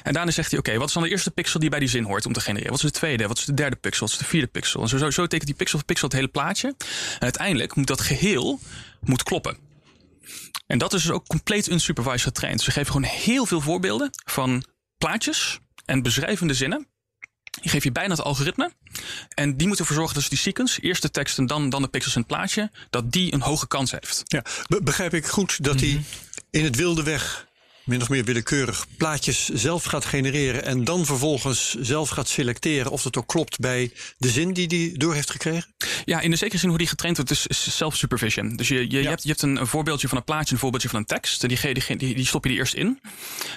En 0.03 0.13
daarna 0.13 0.31
zegt 0.31 0.51
hij, 0.51 0.59
oké, 0.59 0.77
wat 0.77 0.87
is 0.87 0.93
dan 0.93 1.03
de 1.03 1.09
eerste 1.09 1.31
pixel 1.31 1.59
die 1.59 1.69
bij 1.69 1.79
die 1.79 1.89
zin 1.89 2.03
hoort 2.03 2.25
om 2.25 2.33
te 2.33 2.41
genereren? 2.41 2.71
Wat 2.71 2.83
is 2.83 2.91
de 2.91 2.97
tweede? 2.97 3.27
Wat 3.27 3.37
is 3.37 3.45
de 3.45 3.53
derde 3.53 3.75
pixel? 3.75 4.05
Wat 4.05 4.15
is 4.15 4.21
de 4.21 4.25
vierde 4.25 4.47
pixel? 4.47 4.81
En 4.81 4.87
zo, 4.87 4.97
zo, 4.97 5.09
zo 5.09 5.27
tekent 5.27 5.45
die 5.45 5.55
pixel 5.55 5.77
voor 5.77 5.87
pixel 5.87 6.07
het 6.07 6.15
hele 6.15 6.27
plaatje. 6.27 6.67
En 6.67 7.19
uiteindelijk 7.19 7.75
moet 7.75 7.87
dat 7.87 8.01
geheel 8.01 8.59
moet 8.99 9.23
kloppen. 9.23 9.57
En 10.67 10.77
dat 10.77 10.93
is 10.93 11.01
dus 11.01 11.11
ook 11.11 11.27
compleet 11.27 11.69
unsupervised 11.69 12.21
getraind. 12.21 12.61
Ze 12.61 12.71
geven 12.71 12.91
gewoon 12.91 13.09
heel 13.09 13.45
veel 13.45 13.61
voorbeelden 13.61 14.09
van 14.25 14.63
plaatjes 14.97 15.59
en 15.85 16.01
beschrijvende 16.01 16.53
zinnen. 16.53 16.87
Die 17.61 17.71
geef 17.71 17.83
je 17.83 17.91
bijna 17.91 18.09
het 18.09 18.23
algoritme. 18.23 18.71
En 19.33 19.57
die 19.57 19.67
moet 19.67 19.79
ervoor 19.79 19.95
zorgen 19.95 20.15
dat 20.15 20.29
die 20.29 20.37
sequence, 20.37 20.81
eerst 20.81 21.01
de 21.01 21.11
tekst 21.11 21.37
en 21.37 21.45
dan, 21.45 21.69
dan 21.69 21.81
de 21.81 21.87
pixels 21.87 22.15
in 22.15 22.21
het 22.21 22.29
plaatje, 22.29 22.71
dat 22.89 23.11
die 23.11 23.33
een 23.33 23.41
hoge 23.41 23.67
kans 23.67 23.91
heeft. 23.91 24.21
Ja, 24.25 24.43
be- 24.67 24.83
begrijp 24.83 25.13
ik 25.13 25.25
goed 25.25 25.63
dat 25.63 25.79
hij 25.79 26.03
in 26.49 26.63
het 26.63 26.75
wilde 26.75 27.03
weg 27.03 27.49
min 27.85 28.01
of 28.01 28.09
meer 28.09 28.23
willekeurig 28.23 28.85
plaatjes 28.97 29.49
zelf 29.49 29.83
gaat 29.83 30.05
genereren 30.05 30.63
en 30.65 30.83
dan 30.83 31.05
vervolgens 31.05 31.75
zelf 31.79 32.09
gaat 32.09 32.29
selecteren 32.29 32.91
of 32.91 33.01
dat 33.01 33.17
ook 33.17 33.27
klopt 33.27 33.59
bij 33.59 33.93
de 34.17 34.29
zin 34.29 34.53
die 34.53 34.67
hij 34.67 34.97
door 34.97 35.13
heeft 35.13 35.31
gekregen? 35.31 35.70
Ja, 36.05 36.19
in 36.19 36.29
de 36.29 36.35
zekere 36.37 36.59
zin 36.59 36.69
hoe 36.69 36.77
die 36.77 36.87
getraind 36.87 37.17
wordt, 37.17 37.31
is, 37.31 37.47
is 37.47 37.75
self-supervision. 37.75 38.55
Dus 38.55 38.67
je, 38.67 38.91
je, 38.91 39.01
je 39.01 39.07
hebt, 39.07 39.23
je 39.23 39.29
hebt 39.29 39.41
een, 39.41 39.55
een 39.55 39.67
voorbeeldje 39.67 40.07
van 40.07 40.17
een 40.17 40.23
plaatje, 40.23 40.53
een 40.53 40.59
voorbeeldje 40.59 40.89
van 40.89 40.99
een 40.99 41.05
tekst. 41.05 41.43
En 41.43 41.49
die, 41.49 41.73
die, 41.73 41.97
die, 41.97 42.15
die 42.15 42.25
stop 42.25 42.45
je 42.45 42.51
er 42.51 42.57
eerst 42.57 42.73
in. 42.73 42.99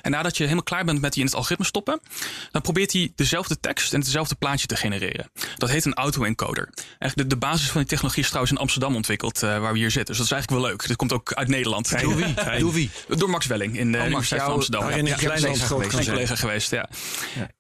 En 0.03 0.11
nadat 0.11 0.37
je 0.37 0.43
helemaal 0.43 0.65
klaar 0.65 0.85
bent 0.85 1.01
met 1.01 1.13
die 1.13 1.21
in 1.21 1.27
het 1.27 1.37
algoritme 1.37 1.65
stoppen, 1.67 2.01
dan 2.51 2.63
probeert 2.63 2.93
hij 2.93 3.13
dezelfde 3.15 3.61
tekst 3.61 3.93
en 3.93 4.01
hetzelfde 4.01 4.35
plaatje 4.35 4.67
te 4.67 4.77
genereren. 4.77 5.31
Dat 5.57 5.71
heet 5.71 5.85
een 5.85 5.95
auto-encoder. 5.95 6.69
Eigenlijk 6.75 7.17
de, 7.17 7.27
de 7.27 7.37
basis 7.37 7.71
van 7.71 7.81
die 7.81 7.91
technologie 7.91 8.23
is 8.23 8.29
trouwens 8.29 8.55
in 8.55 8.61
Amsterdam 8.61 8.95
ontwikkeld, 8.97 9.43
eh, 9.43 9.59
waar 9.59 9.73
we 9.73 9.79
hier 9.79 9.91
zitten. 9.91 10.17
Dus 10.17 10.17
dat 10.17 10.27
is 10.27 10.33
eigenlijk 10.33 10.63
wel 10.63 10.71
leuk. 10.71 10.89
Dat 10.89 10.97
komt 10.97 11.13
ook 11.13 11.33
uit 11.33 11.49
Nederland. 11.49 12.01
Door 12.01 12.17
wie? 12.17 12.35
Door 12.61 12.73
wie? 12.73 12.91
Door 13.09 13.31
Max 13.31 13.47
Welling 13.47 13.79
in 13.79 13.93
de 13.93 13.99
Max, 13.99 14.11
Universiteit 14.11 14.43
van 14.43 14.53
Amsterdam. 14.53 14.83
waarin 14.83 15.07
Ja, 15.07 15.11
ja, 15.11 15.17
collega 15.17 15.67
geweest, 15.67 15.91
zijn. 15.91 16.05
collega 16.07 16.35
geweest, 16.35 16.71
ja. 16.71 16.89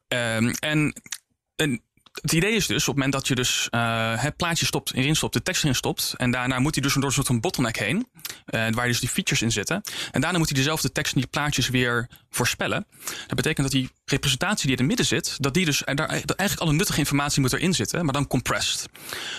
Ehm, 0.09 0.49
en, 0.59 1.03
en 1.57 1.83
het 2.23 2.33
idee 2.33 2.53
is 2.53 2.67
dus, 2.67 2.81
op 2.81 2.87
het 2.87 2.95
moment 2.95 3.13
dat 3.13 3.29
je 3.29 3.35
dus 3.35 3.69
eh, 3.71 4.13
het 4.23 4.37
plaatje 4.37 4.67
stopt, 4.67 4.93
erin 4.95 5.17
stopt, 5.17 5.33
de 5.35 5.43
tekst 5.43 5.63
erin 5.63 5.75
stopt. 5.75 6.15
En 6.17 6.31
daarna 6.31 6.59
moet 6.59 6.75
hij 6.75 6.83
dus 6.83 6.95
door 6.95 7.05
een 7.05 7.13
soort 7.13 7.27
van 7.27 7.41
bottleneck 7.41 7.77
heen. 7.79 8.07
eh, 8.45 8.67
waar 8.71 8.87
dus 8.87 9.01
die 9.01 9.09
features 9.09 9.43
in 9.43 9.53
zitten. 9.53 9.83
En 10.13 10.21
daarna 10.21 10.39
moet 10.39 10.49
hij 10.49 10.57
dezelfde 10.59 10.93
tekst 10.93 11.15
en 11.15 11.21
die 11.21 11.31
plaatjes 11.31 11.69
weer 11.69 12.09
voorspellen. 12.31 12.87
Dat 13.27 13.37
betekent 13.37 13.63
dat 13.71 13.71
die 13.81 13.91
representatie 14.05 14.63
die 14.67 14.71
in 14.73 14.79
het 14.79 14.87
midden 14.87 15.07
zit, 15.07 15.37
dat 15.43 15.55
die 15.55 15.65
dus 15.65 15.85
en 15.85 15.97
daar, 15.97 16.09
eigenlijk 16.09 16.61
alle 16.61 16.73
nuttige 16.73 16.99
informatie 16.99 17.41
moet 17.41 17.53
erin 17.53 17.75
zitten, 17.75 18.05
maar 18.05 18.13
dan 18.15 18.27
compressed. 18.27 18.87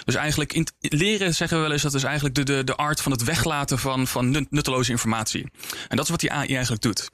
Dus 0.05 0.15
eigenlijk 0.15 0.53
in, 0.53 0.67
leren 0.79 1.33
zeggen 1.35 1.57
we 1.57 1.63
wel 1.63 1.71
eens 1.71 1.81
dat 1.81 1.93
is 1.93 2.03
eigenlijk 2.03 2.35
de, 2.35 2.43
de, 2.43 2.63
de 2.63 2.75
art 2.75 3.01
van 3.01 3.11
het 3.11 3.23
weglaten 3.23 3.79
van, 3.79 4.07
van 4.07 4.29
nut- 4.29 4.51
nutteloze 4.51 4.91
informatie. 4.91 5.51
En 5.87 5.95
dat 5.95 6.05
is 6.05 6.11
wat 6.11 6.19
die 6.19 6.31
AI 6.31 6.53
eigenlijk 6.53 6.81
doet. 6.81 7.09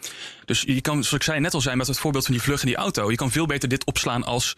Dus 0.46 0.62
je 0.62 0.82
kan, 0.82 0.94
zoals 0.94 1.14
ik 1.14 1.24
zei 1.24 1.40
net 1.40 1.54
al 1.54 1.62
zijn 1.62 1.78
met 1.78 1.88
het 1.88 2.00
voorbeeld 2.00 2.26
van 2.26 2.34
die 2.34 2.44
vlug 2.44 2.60
in 2.62 2.68
die 2.68 2.76
auto, 2.76 3.10
je 3.12 3.18
kan 3.18 3.32
veel 3.32 3.46
beter 3.46 3.70
dit 3.70 3.86
opslaan 3.86 4.24
als 4.24 4.56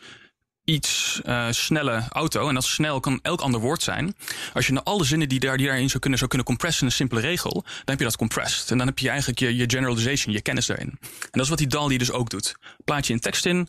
iets 0.65 1.21
eh, 1.23 1.47
snelle 1.49 2.03
auto. 2.09 2.47
En 2.47 2.53
dat 2.53 2.63
snel 2.63 2.99
kan 2.99 3.19
elk 3.21 3.41
ander 3.41 3.59
woord 3.59 3.81
zijn. 3.81 4.15
Als 4.53 4.67
je 4.67 4.73
naar 4.73 4.83
alle 4.83 5.03
zinnen 5.03 5.29
die, 5.29 5.39
daar, 5.39 5.57
die 5.57 5.67
daarin 5.67 5.87
zou 5.87 5.99
kunnen, 5.99 6.17
zou 6.17 6.29
kunnen 6.29 6.47
compressen 6.47 6.81
in 6.81 6.87
een 6.87 6.93
simpele 6.93 7.21
regel, 7.21 7.51
dan 7.51 7.83
heb 7.85 7.99
je 7.99 8.05
dat 8.05 8.15
compressed. 8.15 8.71
En 8.71 8.77
dan 8.77 8.87
heb 8.87 8.99
je 8.99 9.09
eigenlijk 9.09 9.39
je, 9.39 9.55
je 9.55 9.69
generalization, 9.69 10.33
je 10.33 10.41
kennis 10.41 10.65
daarin. 10.65 10.89
En 10.89 11.29
dat 11.31 11.41
is 11.41 11.49
wat 11.49 11.57
die 11.57 11.67
DALI 11.67 11.97
dus 11.97 12.11
ook 12.11 12.29
doet. 12.29 12.55
Plaat 12.83 13.07
je 13.07 13.13
een 13.13 13.19
tekst 13.19 13.45
in. 13.45 13.67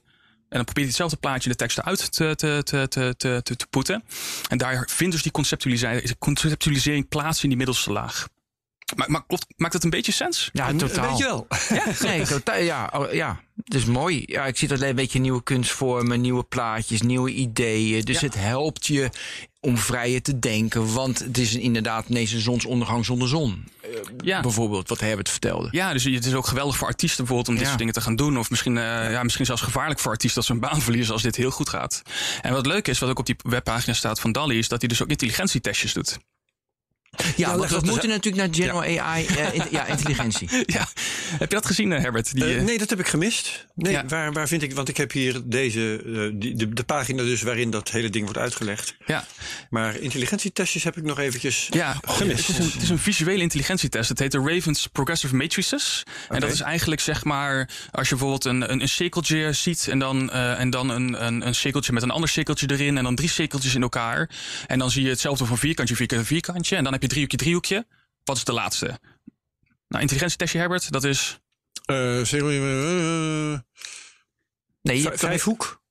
En 0.49 0.61
dan 0.61 0.65
probeer 0.65 0.83
je 0.83 0.89
hetzelfde 0.89 1.17
plaatje 1.17 1.49
de 1.49 1.57
tekst 1.57 1.79
eruit 1.79 2.13
te, 2.13 2.35
te, 2.35 2.61
te, 2.65 2.89
te, 2.89 3.15
te, 3.17 3.41
te, 3.43 3.57
te 3.57 3.67
poeten. 3.71 4.05
En 4.49 4.59
daar 4.59 4.89
vindt 4.91 5.13
dus 5.13 5.23
die 5.23 5.33
conceptualisering 6.19 7.09
plaats 7.09 7.43
in 7.43 7.49
die 7.49 7.59
middelste 7.59 7.93
laag. 7.93 8.27
Maar, 8.97 9.11
maar 9.11 9.25
klopt, 9.27 9.47
maakt 9.57 9.73
dat 9.73 9.85
een 9.85 9.91
beetje 9.91 10.13
sens? 10.13 10.51
Ja, 10.53 10.69
Een 10.69 10.77
totaal. 10.77 11.11
beetje 11.11 11.25
wel. 11.25 11.47
Nee, 12.11 12.23
totaal. 12.27 12.59
Ja, 12.59 12.91
oh, 12.95 13.13
ja, 13.13 13.41
het 13.65 13.75
is 13.75 13.85
mooi. 13.85 14.23
Ja, 14.27 14.47
ik 14.47 14.57
zie 14.59 14.69
dat 14.69 14.81
een 14.81 14.95
beetje 14.95 15.19
nieuwe 15.19 15.43
kunstvormen, 15.43 16.21
nieuwe 16.21 16.43
plaatjes, 16.45 17.03
nieuwe 17.03 17.31
ideeën. 17.31 18.05
Dus 18.05 18.21
Ja. 18.21 18.27
het 18.27 18.35
helpt 18.35 18.87
je 18.87 19.11
om 19.61 19.79
vrijer 19.79 20.23
te 20.23 20.39
denken. 20.39 20.93
Want 20.93 21.19
het 21.19 21.39
is 21.39 21.55
inderdaad 21.55 22.09
ineens 22.09 22.33
een 22.33 22.41
zonsondergang 22.41 23.05
zonder 23.05 23.29
zon. 23.29 23.69
Ja. 24.25 24.41
Bijvoorbeeld, 24.41 24.89
wat 24.89 25.01
Herbert 25.01 25.29
vertelde. 25.31 25.69
Ja, 25.71 25.93
dus 25.93 26.05
het 26.05 26.25
is 26.27 26.35
ook 26.35 26.47
geweldig 26.47 26.77
voor 26.77 26.87
artiesten 26.87 27.17
bijvoorbeeld 27.25 27.49
om 27.49 27.55
dit 27.55 27.63
Ja. 27.63 27.69
soort 27.69 27.79
dingen 27.79 27.95
te 27.95 28.01
gaan 28.01 28.17
doen. 28.17 28.39
Of 28.39 28.51
misschien, 28.51 28.79
eh, 28.79 29.11
ja, 29.11 29.23
misschien 29.23 29.47
zelfs 29.47 29.63
gevaarlijk 29.63 30.01
voor 30.01 30.11
artiesten 30.11 30.39
dat 30.41 30.45
ze 30.49 30.53
een 30.53 30.71
baan 30.71 30.83
verliezen 30.83 31.13
als 31.13 31.23
dit 31.23 31.37
heel 31.37 31.51
goed 31.51 31.69
gaat. 31.69 32.03
En 32.43 32.53
wat 32.53 32.67
leuk 32.67 32.89
is, 32.89 32.99
wat 32.99 33.11
ook 33.11 33.19
op 33.19 33.27
die 33.27 33.37
webpagina 33.43 33.95
staat 33.95 34.21
van 34.21 34.33
DALI, 34.33 34.59
is 34.59 34.69
dat 34.69 34.81
hij 34.81 34.89
dus 34.89 35.03
ook 35.03 35.09
intelligentietestjes 35.09 35.93
doet. 35.93 36.19
Ja, 37.37 37.57
want 37.57 37.71
we 37.71 37.81
moeten 37.87 38.09
natuurlijk 38.09 38.37
naar 38.47 38.55
General 38.55 39.01
AI, 39.01 39.27
eh, 39.27 39.55
in- 39.55 39.63
ja, 39.77 39.87
intelligentie. 39.87 40.49
Ja, 40.67 40.89
heb 41.39 41.49
je 41.49 41.55
dat 41.55 41.67
gezien, 41.67 41.93
eh, 41.93 42.01
Herbert? 42.03 42.35
Die, 42.35 42.55
Eh, 42.57 42.63
nee, 42.63 42.79
dat 42.79 42.91
heb 42.91 42.99
ik 42.99 43.07
gemist. 43.07 43.67
Nee, 43.75 43.93
Ja. 43.93 44.07
waar, 44.07 44.33
waar 44.33 44.49
vind 44.49 44.63
ik, 44.63 44.75
want 44.75 44.89
ik 44.89 44.97
heb 44.97 45.13
hier 45.13 45.41
deze, 45.45 46.03
die, 46.35 46.55
de, 46.55 46.69
de 46.69 46.83
pagina 46.85 47.23
dus 47.23 47.43
waarin 47.43 47.71
dat 47.71 47.91
hele 47.91 48.11
ding 48.11 48.25
wordt 48.25 48.39
uitgelegd. 48.39 48.95
ja, 49.07 49.25
Maar 49.71 49.97
intelligentietestjes 49.99 50.85
heb 50.85 50.97
ik 50.97 51.03
nog 51.03 51.19
eventjes 51.19 51.67
ja 51.71 51.97
gemist. 52.05 52.47
het, 52.47 52.59
is 52.59 52.65
een, 52.65 52.71
het 52.73 52.83
is 52.83 52.89
een 52.89 52.99
visuele 52.99 53.43
intelligentietest. 53.43 54.09
Het 54.09 54.19
heet 54.19 54.33
de 54.33 54.39
Ravens 54.39 54.87
Progressive 54.87 55.37
Matrices. 55.37 56.03
En 56.29 56.41
dat 56.41 56.51
is 56.53 56.61
eigenlijk 56.61 57.01
zeg 57.01 57.25
maar, 57.25 57.69
als 57.91 58.09
je 58.09 58.15
bijvoorbeeld 58.17 58.45
een, 58.45 58.73
een, 58.73 58.81
een 58.81 58.89
cirkeltje 58.89 59.53
ziet 59.53 59.89
en 59.89 59.99
dan, 59.99 60.31
eh, 60.31 60.61
en 60.61 60.71
dan 60.71 60.89
een, 60.91 61.27
een, 61.27 61.47
een 61.47 61.55
cirkeltje 61.55 61.93
met 61.93 62.03
een 62.03 62.11
ander 62.11 62.29
cirkeltje 62.29 62.71
erin 62.71 62.97
en 62.99 63.05
dan 63.05 63.15
drie 63.15 63.29
cirkeltjes 63.29 63.75
in 63.75 63.83
elkaar. 63.83 64.29
En 64.67 64.79
dan 64.79 64.91
zie 64.91 65.03
je 65.03 65.09
hetzelfde 65.09 65.45
van 65.45 65.59
vierkantje, 65.59 65.97
vierkantje, 65.97 66.27
vierkantje. 66.27 66.77
En 66.77 66.85
dan 66.85 66.93
heb 66.93 67.03
je 67.05 67.11
driehoekje, 67.11 67.39
driehoekje. 67.39 67.87
Wat 68.25 68.37
is 68.37 68.45
de 68.45 68.53
laatste? 68.53 68.87
Nou, 69.89 70.03
intelligentietestje 70.03 70.59
Herbert, 70.59 70.93
dat 70.93 71.05
is... 71.05 71.41
Eh, 71.85 72.21
zeg 72.23 72.41
maar, 72.41 72.53
eh, 72.53 73.59
Nee, 74.83 75.09
vijfhoek. 75.13 75.83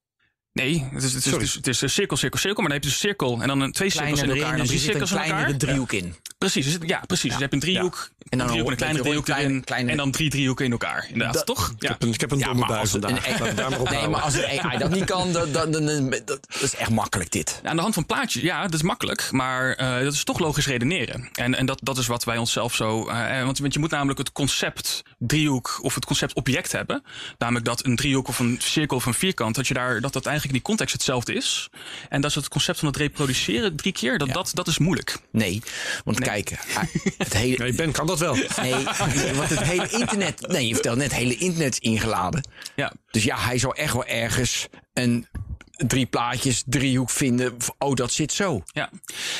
Nee, 0.53 0.87
het 0.93 1.03
is, 1.03 1.13
het 1.13 1.25
is, 1.25 1.29
Sorry. 1.31 1.37
het 1.39 1.47
is, 1.47 1.53
het 1.53 1.67
is 1.67 1.81
een 1.81 1.89
cirkel, 1.89 2.17
cirkel, 2.17 2.39
cirkel. 2.39 2.61
Maar 2.63 2.71
dan 2.71 2.81
heb 2.81 2.83
je 2.83 2.89
dus 2.89 3.01
een 3.03 3.07
cirkel 3.09 3.41
en 3.41 3.47
dan 3.47 3.59
een, 3.61 3.71
twee 3.71 3.89
cirkels 3.89 4.21
in 4.21 4.29
elkaar 4.29 4.37
erin 4.37 4.51
en 4.51 4.57
dan 4.57 4.59
er 4.59 4.65
drie 4.67 4.77
een 4.79 4.83
cirkels 4.85 5.11
in 5.11 5.17
elkaar. 5.17 5.33
kleinere 5.33 5.57
driehoek 5.57 5.91
in. 5.91 6.15
Precies, 6.37 6.65
dus 6.65 6.73
het- 6.73 6.83
ja, 6.87 7.01
precies. 7.07 7.23
Dus 7.23 7.33
je 7.33 7.39
hebt 7.41 7.53
een 7.53 7.59
driehoek, 7.59 8.09
En 8.19 8.25
een 8.29 8.37
dan 8.37 8.47
driehoek 8.47 8.65
een 8.67 8.71
een 8.71 8.77
kleine 8.77 8.99
driehoek 9.01 9.27
erin. 9.27 9.63
kleine- 9.63 9.91
En 9.91 9.97
dan 9.97 10.11
drie 10.11 10.29
driehoeken 10.29 10.65
in 10.65 10.71
elkaar. 10.71 11.05
Inderdaad, 11.09 11.33
Dat- 11.33 11.45
toch? 11.45 11.73
Ik 11.79 11.87
heb 11.87 12.01
een, 12.01 12.13
ik 12.13 12.21
heb 12.21 12.31
een 12.31 12.37
Ja, 12.37 12.43
domme 12.45 12.59
maar 12.59 12.67
bui 12.69 12.79
als 12.81 12.91
het 12.91 13.03
vandaag. 13.05 13.25
een- 13.27 13.31
Laten 13.31 13.45
we 13.47 13.53
daar 13.53 13.69
maar 13.69 13.79
op 13.79 13.89
Nee, 13.89 14.07
maar 14.07 14.21
als 14.21 14.33
een 14.35 14.59
AI 14.59 14.77
dat 14.77 14.89
niet 14.91 15.03
kan, 15.05 15.31
dat, 15.31 15.53
dat 15.53 16.39
is 16.61 16.75
echt 16.75 16.89
makkelijk 16.89 17.31
dit. 17.31 17.59
Aan 17.63 17.75
de 17.75 17.81
hand 17.81 17.93
van 17.93 18.05
plaatjes, 18.05 18.43
ja, 18.43 18.61
dat 18.63 18.73
is 18.73 18.81
makkelijk. 18.81 19.27
Maar 19.31 19.73
eh, 19.73 20.03
dat 20.03 20.13
is 20.13 20.23
toch 20.23 20.39
logisch 20.39 20.65
redeneren. 20.67 21.29
En, 21.33 21.55
en 21.55 21.65
dat, 21.65 21.79
dat 21.83 21.97
is 21.97 22.07
wat 22.07 22.23
wij 22.23 22.37
onszelf 22.37 22.75
zo. 22.75 23.07
eh, 23.07 23.43
want, 23.43 23.57
want 23.59 23.73
je 23.73 23.79
moet 23.79 23.91
namelijk 23.91 24.19
het 24.19 24.31
concept 24.31 25.03
driehoek 25.27 25.79
of 25.81 25.95
het 25.95 26.05
concept 26.05 26.33
object 26.33 26.71
hebben. 26.71 27.03
Namelijk 27.37 27.65
dat 27.65 27.85
een 27.85 27.95
driehoek 27.95 28.27
of 28.27 28.39
een 28.39 28.57
cirkel 28.61 28.97
of 28.97 29.05
een 29.05 29.13
vierkant, 29.13 29.55
dat, 29.55 29.67
je 29.67 29.73
daar, 29.73 30.01
dat 30.01 30.13
dat 30.13 30.25
eigenlijk 30.25 30.45
in 30.55 30.61
die 30.61 30.61
context 30.69 30.93
hetzelfde 30.93 31.33
is. 31.33 31.69
En 32.09 32.21
dat 32.21 32.29
is 32.29 32.35
het 32.35 32.47
concept 32.47 32.79
van 32.79 32.87
het 32.87 32.97
reproduceren 32.97 33.75
drie 33.75 33.93
keer, 33.93 34.17
dat, 34.17 34.29
dat, 34.33 34.51
dat 34.53 34.67
is 34.67 34.77
moeilijk. 34.77 35.17
Nee, 35.31 35.61
want 36.05 36.19
kijk, 36.19 36.51
hij- 36.67 36.89
het 37.17 37.33
hele, 37.33 37.57
Nee, 37.57 37.73
Ben 37.73 37.91
kan 37.91 38.07
dat 38.07 38.19
wel. 38.19 38.33
nee, 38.35 38.73
nee, 39.15 39.33
want 39.33 39.49
het 39.49 39.61
hele 39.63 39.89
internet, 39.89 40.47
nee, 40.47 40.67
je 40.67 40.73
vertelt 40.73 40.97
net, 40.97 41.11
het 41.11 41.19
hele 41.19 41.37
internet 41.37 41.73
is 41.73 41.79
ingeladen. 41.79 42.47
Ja. 42.75 42.93
Dus 43.11 43.23
ja, 43.23 43.37
hij 43.39 43.57
zou 43.57 43.75
echt 43.75 43.93
wel 43.93 44.05
ergens 44.05 44.67
een 44.93 45.27
drie 45.87 46.05
plaatjes, 46.05 46.63
driehoek 46.65 47.09
vinden. 47.09 47.57
Oh, 47.77 47.93
dat 47.95 48.11
zit 48.11 48.31
zo. 48.31 48.63
Ja, 48.65 48.89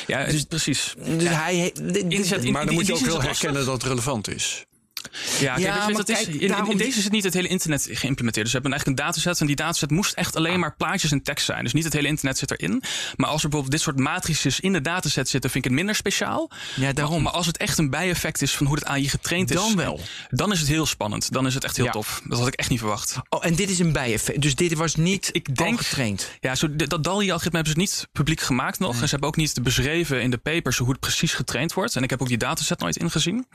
ja 0.06 0.24
Dus- 0.24 0.44
precies. 0.44 0.94
Dus 0.98 1.28
hij, 1.28 1.56
he- 1.56 1.98
Inzet 2.08 2.44
in- 2.44 2.52
Maar 2.52 2.64
dan 2.66 2.74
moet 2.74 2.86
je 2.86 2.94
ook 2.94 3.00
wel 3.00 3.22
herkennen 3.22 3.64
dat 3.64 3.74
het 3.74 3.82
relevant 3.82 4.28
is. 4.28 4.64
Ja, 5.12 5.18
kijk, 5.38 5.40
Ja, 5.40 5.54
weet 5.54 5.64
je, 5.64 5.70
maar 5.70 5.92
dat 5.92 6.08
is, 6.08 6.14
kijk, 6.16 6.28
in, 6.28 6.40
in- 6.40 6.48
daarom- 6.48 6.70
in 6.70 6.76
deze 6.76 6.98
is 6.98 7.04
het 7.04 7.12
niet 7.12 7.24
het 7.24 7.34
hele 7.34 7.48
internet 7.48 7.82
geïmplementeerd. 7.90 8.44
Dus 8.44 8.54
we 8.54 8.60
hebben 8.60 8.72
eigenlijk 8.72 9.00
een 9.00 9.06
dataset. 9.06 9.40
En 9.40 9.46
die 9.46 9.56
dataset 9.56 9.90
moest 9.90 10.12
echt 10.14 10.36
alleen 10.36 10.60
maar 10.60 10.74
plaatjes 10.76 11.10
en 11.12 11.22
tekst 11.22 11.44
zijn. 11.46 11.62
Dus 11.64 11.72
niet 11.72 11.84
het 11.84 11.92
hele 11.92 12.08
internet 12.08 12.38
zit 12.38 12.50
erin. 12.50 12.82
Maar 13.16 13.28
als 13.28 13.42
er 13.42 13.48
bijvoorbeeld 13.48 13.70
dit 13.70 13.80
soort 13.80 13.98
matrices 13.98 14.60
in 14.60 14.72
de 14.72 14.80
dataset 14.80 15.28
zitten, 15.28 15.50
vind 15.50 15.64
ik 15.64 15.70
het 15.70 15.78
minder 15.80 15.94
speciaal. 15.94 16.50
Ja, 16.76 16.92
daarom. 16.92 17.22
Maar, 17.22 17.32
als 17.32 17.46
het 17.46 17.56
echt 17.56 17.78
een 17.78 17.90
bijeffect 17.90 18.42
is 18.42 18.56
van 18.56 18.66
hoe 18.66 18.74
het 18.74 18.84
AI 18.84 19.08
getraind 19.08 19.50
is. 19.50 19.56
Dan 19.56 19.76
wel. 19.76 20.00
Dan 20.30 20.52
is 20.52 20.58
het 20.58 20.68
heel 20.68 20.86
spannend. 20.86 21.32
Dan 21.32 21.46
is 21.46 21.54
het 21.54 21.64
echt 21.64 21.76
heel 21.76 21.84
Ja. 21.84 21.90
tof. 21.90 22.20
Dat 22.24 22.38
had 22.38 22.46
ik 22.48 22.54
echt 22.54 22.68
niet 22.70 22.78
verwacht. 22.78 23.16
Oh, 23.28 23.44
en 23.46 23.54
dit 23.54 23.70
is 23.70 23.78
een 23.78 23.92
bijeffect. 23.92 24.42
Dus 24.42 24.54
dit 24.54 24.74
was 24.74 24.94
niet 24.96 25.28
Ik 25.32 25.56
denk- 25.56 25.78
al 25.78 25.84
getraind. 25.84 26.30
Ja, 26.40 26.54
zo, 26.54 26.76
dat 26.76 27.04
DALI-algoritme 27.04 27.54
hebben 27.62 27.72
ze 27.72 27.78
niet 27.78 28.08
publiek 28.12 28.40
gemaakt 28.40 28.78
nog. 28.78 28.92
En 28.92 28.98
ze 29.04 29.10
hebben 29.10 29.28
ook 29.28 29.36
niet 29.36 29.62
beschreven 29.62 30.22
in 30.22 30.30
de 30.30 30.38
papers 30.38 30.76
hoe 30.78 30.88
het 30.90 31.00
precies 31.00 31.32
getraind 31.34 31.72
wordt. 31.72 31.96
En 31.96 32.02
ik 32.02 32.10
heb 32.10 32.22
ook 32.22 32.28
die 32.28 32.36
dataset 32.38 32.80
nooit 32.80 32.96
ingezien. 32.96 33.46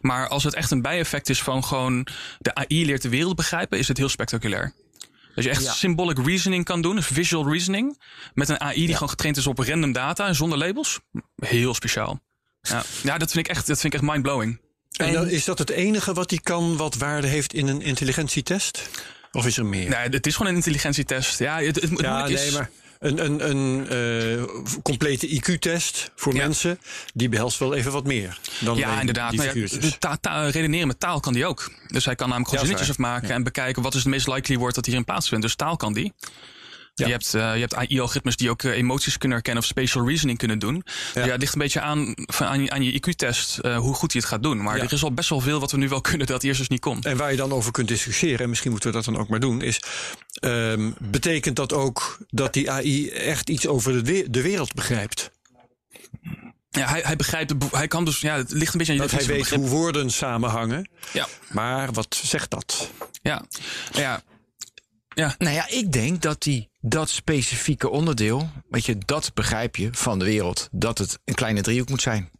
Maar 0.00 0.28
als 0.28 0.44
het 0.44 0.54
echt 0.54 0.70
een 0.70 0.82
bijeffect 0.82 0.92
is 1.22 1.42
van 1.42 1.64
gewoon 1.64 2.06
de 2.38 2.54
AI 2.54 2.86
leert 2.86 3.02
de 3.02 3.08
wereld 3.08 3.36
begrijpen, 3.36 3.78
is 3.78 3.88
het 3.88 3.96
heel 3.96 4.08
spectaculair. 4.08 4.74
Dat 5.34 5.44
je 5.44 5.50
echt 5.50 5.62
Ja. 5.62 5.72
symbolic 5.72 6.18
reasoning 6.26 6.64
kan 6.64 6.82
doen, 6.82 6.96
dus 6.96 7.06
visual 7.06 7.50
reasoning. 7.52 8.00
Met 8.34 8.48
een 8.48 8.60
AI 8.60 8.86
die 8.86 8.94
gewoon 8.94 9.08
getraind 9.08 9.36
is 9.36 9.46
op 9.46 9.58
random 9.58 9.92
data 9.92 10.26
en 10.26 10.34
zonder 10.34 10.58
labels. 10.58 11.00
Heel 11.36 11.74
speciaal. 11.74 12.20
Ja, 12.60 12.84
ja 13.02 13.18
dat 13.18 13.32
vind 13.32 13.46
ik 13.48 13.52
echt, 13.56 13.66
dat 13.66 13.80
vind 13.80 13.94
ik 13.94 14.00
echt 14.00 14.10
mindblowing. 14.10 14.60
En 14.90 15.12
dan, 15.12 15.28
is 15.28 15.44
dat 15.44 15.58
het 15.58 15.70
enige 15.70 16.12
wat 16.12 16.30
hij 16.30 16.38
kan 16.42 16.76
wat 16.76 16.94
waarde 16.94 17.26
heeft 17.26 17.52
in 17.52 17.68
een 17.68 17.82
intelligentietest? 17.82 18.90
Of 19.32 19.46
is 19.46 19.56
er 19.56 19.66
meer? 19.66 19.88
Nee, 19.88 20.08
het 20.08 20.26
is 20.26 20.36
gewoon 20.36 20.50
een 20.50 20.56
intelligentietest. 20.56 21.38
Ja, 21.38 21.60
het, 21.60 21.80
het, 21.80 21.90
het 21.90 22.00
ja, 22.00 22.24
nee, 22.26 22.34
is, 22.34 22.50
maar 22.50 22.70
een, 23.04 23.24
een, 23.24 23.50
een 23.50 23.88
eh, 23.88 24.44
complete 24.82 25.28
IQ-test 25.28 26.10
voor 26.16 26.34
Ja. 26.34 26.42
mensen, 26.42 26.78
die 27.14 27.28
behelst 27.28 27.58
wel 27.58 27.74
even 27.74 27.92
wat 27.92 28.04
meer 28.04 28.38
dan 28.60 28.76
Ja, 28.76 29.00
inderdaad. 29.00 29.30
die 29.30 29.40
Nou 29.40 29.58
ja, 29.60 29.78
de 29.80 29.98
ta- 29.98 30.16
ta- 30.20 30.48
redeneren 30.48 30.86
met 30.86 31.00
taal 31.00 31.20
kan 31.20 31.32
die 31.32 31.46
ook. 31.46 31.70
Dus 31.88 32.04
hij 32.04 32.14
kan 32.14 32.26
namelijk 32.28 32.50
gewoon 32.50 32.66
zinnetjes 32.66 32.96
afmaken 32.96 33.30
en 33.30 33.42
bekijken 33.42 33.82
wat 33.82 33.94
is 33.94 34.00
het 34.00 34.08
meest 34.08 34.26
likely 34.28 34.56
woord 34.58 34.74
dat 34.74 34.86
hierin 34.86 35.04
plaatsvindt. 35.04 35.44
Dus 35.44 35.54
taal 35.54 35.76
kan 35.76 35.92
die. 35.92 36.12
Je 36.94 37.04
hebt, 37.06 37.34
eh, 37.34 37.54
je 37.54 37.60
hebt 37.60 37.74
AI-algoritmes 37.74 38.36
die 38.36 38.50
ook 38.50 38.62
eh, 38.62 38.70
emoties 38.76 39.18
kunnen 39.18 39.36
herkennen 39.36 39.62
of 39.62 39.68
spatial 39.68 40.06
reasoning 40.08 40.38
kunnen 40.38 40.58
doen. 40.58 40.84
Ja, 41.14 41.20
het 41.26 41.40
ligt 41.40 41.52
een 41.54 41.58
beetje 41.60 41.80
aan, 41.80 42.12
van, 42.16 42.46
aan, 42.46 42.62
je, 42.62 42.70
aan 42.70 42.82
je 42.82 42.92
IQ-test 42.92 43.58
eh, 43.58 43.76
hoe 43.78 43.94
goed 43.94 44.12
hij 44.12 44.20
het 44.20 44.30
gaat 44.30 44.42
doen. 44.42 44.62
Maar 44.62 44.76
Ja. 44.76 44.82
er 44.82 44.92
is 44.92 45.02
al 45.04 45.12
best 45.14 45.28
wel 45.28 45.40
veel 45.40 45.60
wat 45.60 45.70
we 45.70 45.76
nu 45.78 45.88
wel 45.88 46.00
kunnen 46.10 46.26
dat 46.26 46.42
eerst 46.42 46.58
dus 46.58 46.68
niet 46.68 46.80
kon. 46.80 47.02
En 47.02 47.16
waar 47.16 47.30
je 47.30 47.36
dan 47.36 47.52
over 47.52 47.72
kunt 47.72 47.88
discussiëren, 47.88 48.38
en 48.38 48.48
misschien 48.48 48.70
moeten 48.70 48.90
we 48.90 48.96
dat 48.96 49.04
dan 49.04 49.16
ook 49.16 49.28
maar 49.28 49.40
doen, 49.40 49.62
is: 49.62 49.80
ehm, 50.34 50.90
betekent 51.00 51.56
dat 51.56 51.72
ook 51.72 52.18
dat 52.28 52.52
die 52.52 52.70
AI 52.70 53.08
echt 53.10 53.48
iets 53.50 53.66
over 53.66 53.92
de, 53.92 54.12
we- 54.12 54.30
de 54.30 54.42
wereld 54.42 54.74
begrijpt? 54.74 55.30
Ja, 56.70 56.88
hij, 56.88 57.00
hij 57.04 57.16
begrijpt, 57.16 57.52
hij 57.70 57.88
kan 57.88 58.04
dus, 58.04 58.20
ja, 58.20 58.36
het 58.36 58.50
ligt 58.52 58.72
een 58.72 58.78
beetje 58.78 58.92
aan 58.92 58.98
je 58.98 59.06
Dat 59.08 59.18
hij 59.26 59.26
weet 59.36 59.50
hoe 59.50 59.68
woorden 59.68 60.10
samenhangen. 60.10 60.88
Ja, 61.12 61.26
Maar 61.52 61.92
wat 61.92 62.20
zegt 62.24 62.50
dat? 62.50 62.90
ja, 63.22 63.44
ja. 63.92 64.22
Ja, 65.14 65.34
Nou 65.38 65.54
ja, 65.54 65.68
ik 65.68 65.92
denk 65.92 66.22
dat 66.22 66.42
die, 66.42 66.68
dat 66.86 67.08
specifieke 67.10 67.88
onderdeel, 67.90 68.50
weet 68.68 68.86
je, 68.86 68.98
dat 68.98 69.30
begrijp 69.34 69.76
je 69.76 69.88
van 69.92 70.18
de 70.18 70.24
wereld. 70.24 70.68
Dat 70.72 70.98
het 70.98 71.18
een 71.24 71.34
kleine 71.34 71.60
driehoek 71.60 71.88
moet 71.88 72.02
zijn. 72.02 72.30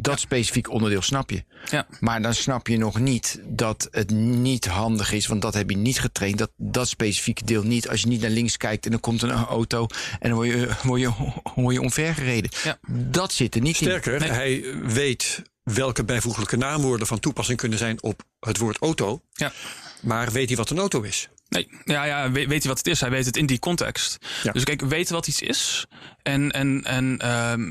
Dat 0.00 0.20
specifiek 0.20 0.70
onderdeel 0.70 1.02
snap 1.02 1.30
je. 1.30 1.44
ja. 1.70 1.86
Maar 2.00 2.22
dan 2.22 2.34
snap 2.34 2.66
je 2.66 2.76
nog 2.78 2.98
niet 2.98 3.40
dat 3.46 3.88
het 3.90 4.10
niet 4.10 4.66
handig 4.66 5.12
is, 5.12 5.26
want 5.26 5.42
dat 5.42 5.54
heb 5.54 5.70
je 5.70 5.76
niet 5.76 6.00
getraind. 6.00 6.38
Dat, 6.38 6.50
dat 6.56 6.88
specifieke 6.88 7.44
deel 7.44 7.62
niet. 7.62 7.88
Als 7.88 8.00
je 8.00 8.06
niet 8.06 8.20
naar 8.20 8.30
links 8.30 8.56
kijkt 8.56 8.86
en 8.86 8.92
er 8.92 9.00
komt 9.00 9.22
een 9.22 9.30
auto 9.30 9.86
en 10.20 10.28
dan 10.28 10.32
word 10.38 10.48
je, 10.48 10.68
word 10.82 11.00
je, 11.00 11.10
word 11.54 11.74
je 11.74 11.80
omvergereden. 11.80 12.50
Ja. 12.64 12.78
Dat 12.88 13.32
zit 13.32 13.54
er 13.54 13.60
niet 13.60 13.76
Sterker, 13.76 14.20
Nee. 14.20 14.30
hij 14.30 14.74
weet 14.82 15.42
welke 15.62 16.04
bijvoeglijke 16.04 16.56
naamwoorden 16.56 17.06
van 17.06 17.20
toepassing 17.20 17.58
kunnen 17.58 17.78
zijn 17.78 18.02
op 18.02 18.22
het 18.40 18.58
woord 18.58 18.78
auto. 18.78 19.20
ja. 19.32 19.52
Maar 20.00 20.32
weet 20.32 20.48
hij 20.48 20.56
wat 20.56 20.70
een 20.70 20.78
auto 20.78 21.02
is? 21.02 21.28
Nee, 21.50 21.68
ja, 21.84 22.04
ja, 22.04 22.30
weet, 22.30 22.46
weet 22.48 22.58
hij 22.62 22.68
wat 22.68 22.78
het 22.78 22.86
is? 22.86 23.00
Hij 23.00 23.10
weet 23.10 23.26
het 23.26 23.36
in 23.36 23.46
die 23.46 23.58
context. 23.58 24.18
Ja. 24.42 24.52
Dus 24.52 24.64
kijk, 24.64 24.80
weten 24.80 25.14
wat 25.14 25.26
iets 25.26 25.40
is 25.42 25.86
en, 26.22 26.50
en, 26.50 26.84
en 26.84 27.18
ehm, 27.18 27.70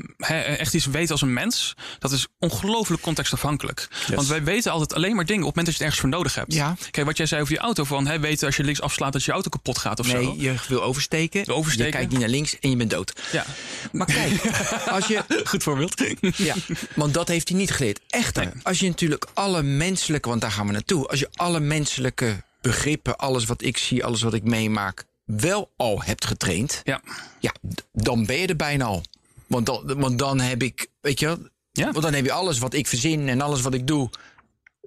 echt 0.58 0.74
iets 0.74 0.86
weten 0.86 1.10
als 1.10 1.22
een 1.22 1.32
mens, 1.32 1.74
dat 1.98 2.12
is 2.12 2.26
ongelooflijk 2.38 3.02
contextafhankelijk. 3.02 3.88
Want 4.14 4.26
wij 4.26 4.44
weten 4.44 4.72
altijd 4.72 4.94
alleen 4.94 5.14
maar 5.16 5.24
dingen 5.26 5.42
op 5.42 5.46
het 5.48 5.56
moment 5.56 5.66
dat 5.66 5.76
je 5.76 5.84
het 5.84 5.92
ergens 5.92 6.00
voor 6.00 6.08
nodig 6.08 6.34
hebt. 6.34 6.52
Ja. 6.54 6.76
Kijk, 6.90 7.06
wat 7.06 7.16
jij 7.16 7.26
zei 7.26 7.40
over 7.42 7.54
die 7.54 7.62
auto, 7.62 7.84
van 7.84 8.06
hè, 8.06 8.18
weten 8.20 8.46
als 8.46 8.56
je 8.56 8.64
links 8.64 8.80
afslaat 8.80 9.12
dat 9.12 9.24
je 9.24 9.32
auto 9.32 9.48
kapot 9.48 9.78
gaat 9.78 10.00
of 10.00 10.06
in. 10.06 10.12
zo. 10.12 10.18
Nee, 10.20 10.40
je 10.40 10.54
wil 10.68 10.82
oversteken, 10.82 11.44
Wil 11.44 11.54
oversteken. 11.56 11.90
je 11.92 11.96
kijkt 11.96 12.10
niet 12.10 12.20
naar 12.20 12.28
links 12.28 12.58
en 12.58 12.70
je 12.70 12.76
bent 12.76 12.90
dood. 12.90 13.12
Ja, 13.32 13.44
Maar 13.92 14.06
kijk, 14.06 14.40
als 14.90 15.06
je, 15.06 15.24
goed 15.44 15.62
voorbeeld. 15.62 16.02
Ja, 16.36 16.54
want 16.94 17.14
dat 17.14 17.28
heeft 17.28 17.48
hij 17.48 17.58
niet 17.58 17.70
geleerd. 17.70 18.00
Echter, 18.08 18.52
als 18.62 18.78
je 18.80 18.88
natuurlijk 18.88 19.26
alle 19.34 19.62
menselijke, 19.62 20.28
want 20.28 20.40
daar 20.40 20.52
gaan 20.52 20.66
we 20.66 20.72
naartoe. 20.72 21.08
Als 21.08 21.20
je 21.20 21.28
alle 21.34 21.60
menselijke 21.60 22.42
begrippen, 22.60 23.18
alles 23.18 23.44
wat 23.44 23.62
ik 23.62 23.76
zie, 23.76 24.04
alles 24.04 24.22
wat 24.22 24.34
ik 24.34 24.42
meemaak, 24.44 25.04
wel 25.24 25.70
al 25.76 26.02
hebt 26.02 26.24
getraind. 26.24 26.80
Ja. 26.84 27.00
Ja, 27.40 27.54
dan 27.92 28.26
ben 28.26 28.36
je 28.36 28.46
er 28.46 28.56
bijna 28.56 28.84
al. 28.84 29.02
Want 29.46 29.66
dan, 29.66 29.98
want 30.00 30.18
dan 30.18 30.40
heb 30.40 30.62
ik, 30.62 30.86
weet 31.00 31.20
je 31.20 31.50
Ja. 31.72 31.84
want 31.92 32.02
dan 32.02 32.14
heb 32.14 32.24
je 32.24 32.32
alles 32.32 32.58
wat 32.58 32.74
ik 32.74 32.86
verzin 32.86 33.28
en 33.28 33.40
alles 33.40 33.60
wat 33.60 33.74
ik 33.74 33.86
doe. 33.86 34.10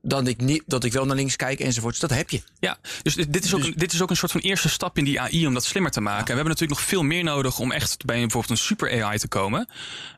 Dan 0.05 0.27
ik 0.27 0.41
niet, 0.41 0.63
dat 0.65 0.83
ik 0.83 0.91
wel 0.91 1.05
naar 1.05 1.15
links 1.15 1.35
kijk 1.35 1.59
enzovoorts. 1.59 1.99
Dat 1.99 2.09
heb 2.09 2.29
je. 2.29 2.41
Ja, 2.59 2.77
dus 3.03 3.15
dit 3.15 3.43
is, 3.45 3.53
ook 3.53 3.63
een, 3.63 3.73
dit 3.75 3.93
is 3.93 4.01
ook 4.01 4.09
een 4.09 4.15
soort 4.15 4.31
van 4.31 4.41
eerste 4.41 4.69
stap 4.69 4.97
in 4.97 5.03
die 5.03 5.21
AI 5.21 5.47
om 5.47 5.53
dat 5.53 5.65
slimmer 5.65 5.91
te 5.91 6.01
maken. 6.01 6.19
En 6.19 6.25
we 6.25 6.33
hebben 6.33 6.51
natuurlijk 6.53 6.79
nog 6.79 6.89
veel 6.89 7.03
meer 7.03 7.23
nodig 7.23 7.59
om 7.59 7.71
echt 7.71 8.05
bij 8.05 8.19
bijvoorbeeld 8.19 8.49
een 8.49 8.65
super 8.65 9.03
AI 9.03 9.17
te 9.17 9.27
komen. 9.27 9.67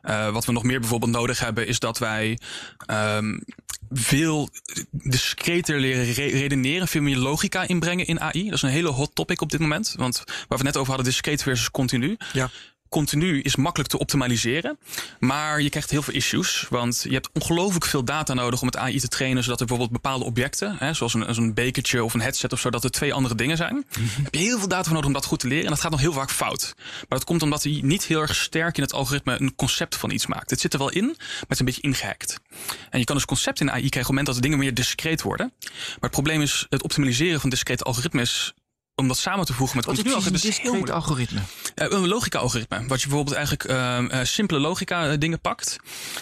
Eh, 0.02 0.30
wat 0.30 0.44
we 0.44 0.52
nog 0.52 0.62
meer 0.62 0.80
bijvoorbeeld 0.80 1.10
nodig 1.12 1.38
hebben, 1.38 1.66
is 1.66 1.78
dat 1.78 1.98
wij 1.98 2.38
ehm, 2.86 3.38
veel 3.90 4.48
discreter 4.90 5.80
leren 5.80 6.12
re- 6.12 6.38
redeneren, 6.38 6.88
veel 6.88 7.02
meer 7.02 7.16
logica 7.16 7.68
inbrengen 7.68 8.06
in 8.06 8.20
AI. 8.20 8.44
Dat 8.44 8.54
is 8.54 8.62
een 8.62 8.68
hele 8.68 8.88
hot 8.88 9.14
topic 9.14 9.40
op 9.40 9.50
dit 9.50 9.60
moment. 9.60 9.94
Want 9.96 10.22
waar 10.26 10.34
we 10.48 10.54
het 10.54 10.62
net 10.62 10.76
over 10.76 10.88
hadden, 10.94 11.06
discreet 11.06 11.42
versus 11.42 11.70
continu. 11.70 12.16
Ja. 12.32 12.50
Continu 12.88 13.40
is 13.40 13.56
makkelijk 13.56 13.90
te 13.90 13.98
optimaliseren, 13.98 14.78
maar 15.18 15.60
je 15.60 15.68
krijgt 15.68 15.90
heel 15.90 16.02
veel 16.02 16.14
issues. 16.14 16.66
Want 16.70 17.04
je 17.08 17.12
hebt 17.12 17.28
ongelooflijk 17.32 17.84
veel 17.84 18.04
data 18.04 18.34
nodig 18.34 18.60
om 18.60 18.66
het 18.66 18.76
AI 18.76 19.00
te 19.00 19.08
trainen, 19.08 19.42
zodat 19.42 19.60
er 19.60 19.66
bijvoorbeeld 19.66 20.02
bepaalde 20.02 20.24
objecten, 20.24 20.76
hè, 20.78 20.94
zoals 20.94 21.14
een, 21.14 21.34
zo'n 21.34 21.54
bekertje 21.54 22.04
of 22.04 22.14
een 22.14 22.20
headset 22.20 22.52
of 22.52 22.60
zo, 22.60 22.70
dat 22.70 22.84
er 22.84 22.90
twee 22.90 23.14
andere 23.14 23.34
dingen 23.34 23.56
zijn. 23.56 23.84
Daar 23.90 24.02
heb 24.22 24.34
je 24.34 24.40
heel 24.40 24.58
veel 24.58 24.68
data 24.68 24.82
voor 24.82 24.92
nodig 24.92 25.06
om 25.06 25.12
dat 25.12 25.24
goed 25.24 25.40
te 25.40 25.46
leren. 25.46 25.64
En 25.64 25.70
dat 25.70 25.80
gaat 25.80 25.90
nog 25.90 26.00
heel 26.00 26.12
vaak 26.12 26.30
fout. 26.30 26.74
Maar 26.76 27.18
dat 27.18 27.24
komt 27.24 27.42
omdat 27.42 27.62
hij 27.62 27.80
niet 27.82 28.04
heel 28.04 28.20
erg 28.20 28.34
sterk 28.34 28.76
in 28.76 28.82
het 28.82 28.92
algoritme 28.92 29.40
een 29.40 29.54
concept 29.54 29.96
van 29.96 30.10
iets 30.10 30.26
maakt. 30.26 30.50
Het 30.50 30.60
zit 30.60 30.72
er 30.72 30.78
wel 30.78 30.90
in, 30.90 31.06
maar 31.06 31.16
het 31.38 31.50
is 31.50 31.58
een 31.58 31.64
beetje 31.64 31.82
ingehackt. 31.82 32.40
En 32.90 32.98
je 32.98 33.04
kan 33.04 33.16
dus 33.16 33.24
concept 33.24 33.60
in 33.60 33.70
AI 33.70 33.88
krijgen 33.88 34.00
op 34.00 34.06
het 34.06 34.08
moment 34.08 34.26
dat 34.26 34.34
de 34.34 34.42
dingen 34.42 34.58
meer 34.58 34.74
discreet 34.74 35.22
worden. 35.22 35.52
Maar 35.60 35.96
het 36.00 36.10
probleem 36.10 36.42
is 36.42 36.66
het 36.68 36.82
optimaliseren 36.82 37.40
van 37.40 37.50
discrete 37.50 37.84
algoritmes. 37.84 38.54
Om 38.98 39.08
dat 39.08 39.18
samen 39.18 39.46
te 39.46 39.52
voegen 39.52 39.76
met 39.76 39.84
Wat 39.84 39.94
is 39.94 40.02
continu 40.02 40.16
een 40.16 40.24
algoritmes 40.24 40.56
is 40.56 40.62
heel 40.62 40.72
discreet 40.72 40.94
algoritme? 40.94 41.40
Eh, 41.74 41.90
een 41.90 42.08
logica-algoritme. 42.08 42.86
Wat 42.86 43.00
je 43.00 43.06
bijvoorbeeld 43.06 43.36
eigenlijk 43.36 43.64
ehm, 43.64 44.06
eh, 44.06 44.24
simpele 44.24 44.60
logica-dingen 44.60 45.40
pakt. 45.40 45.76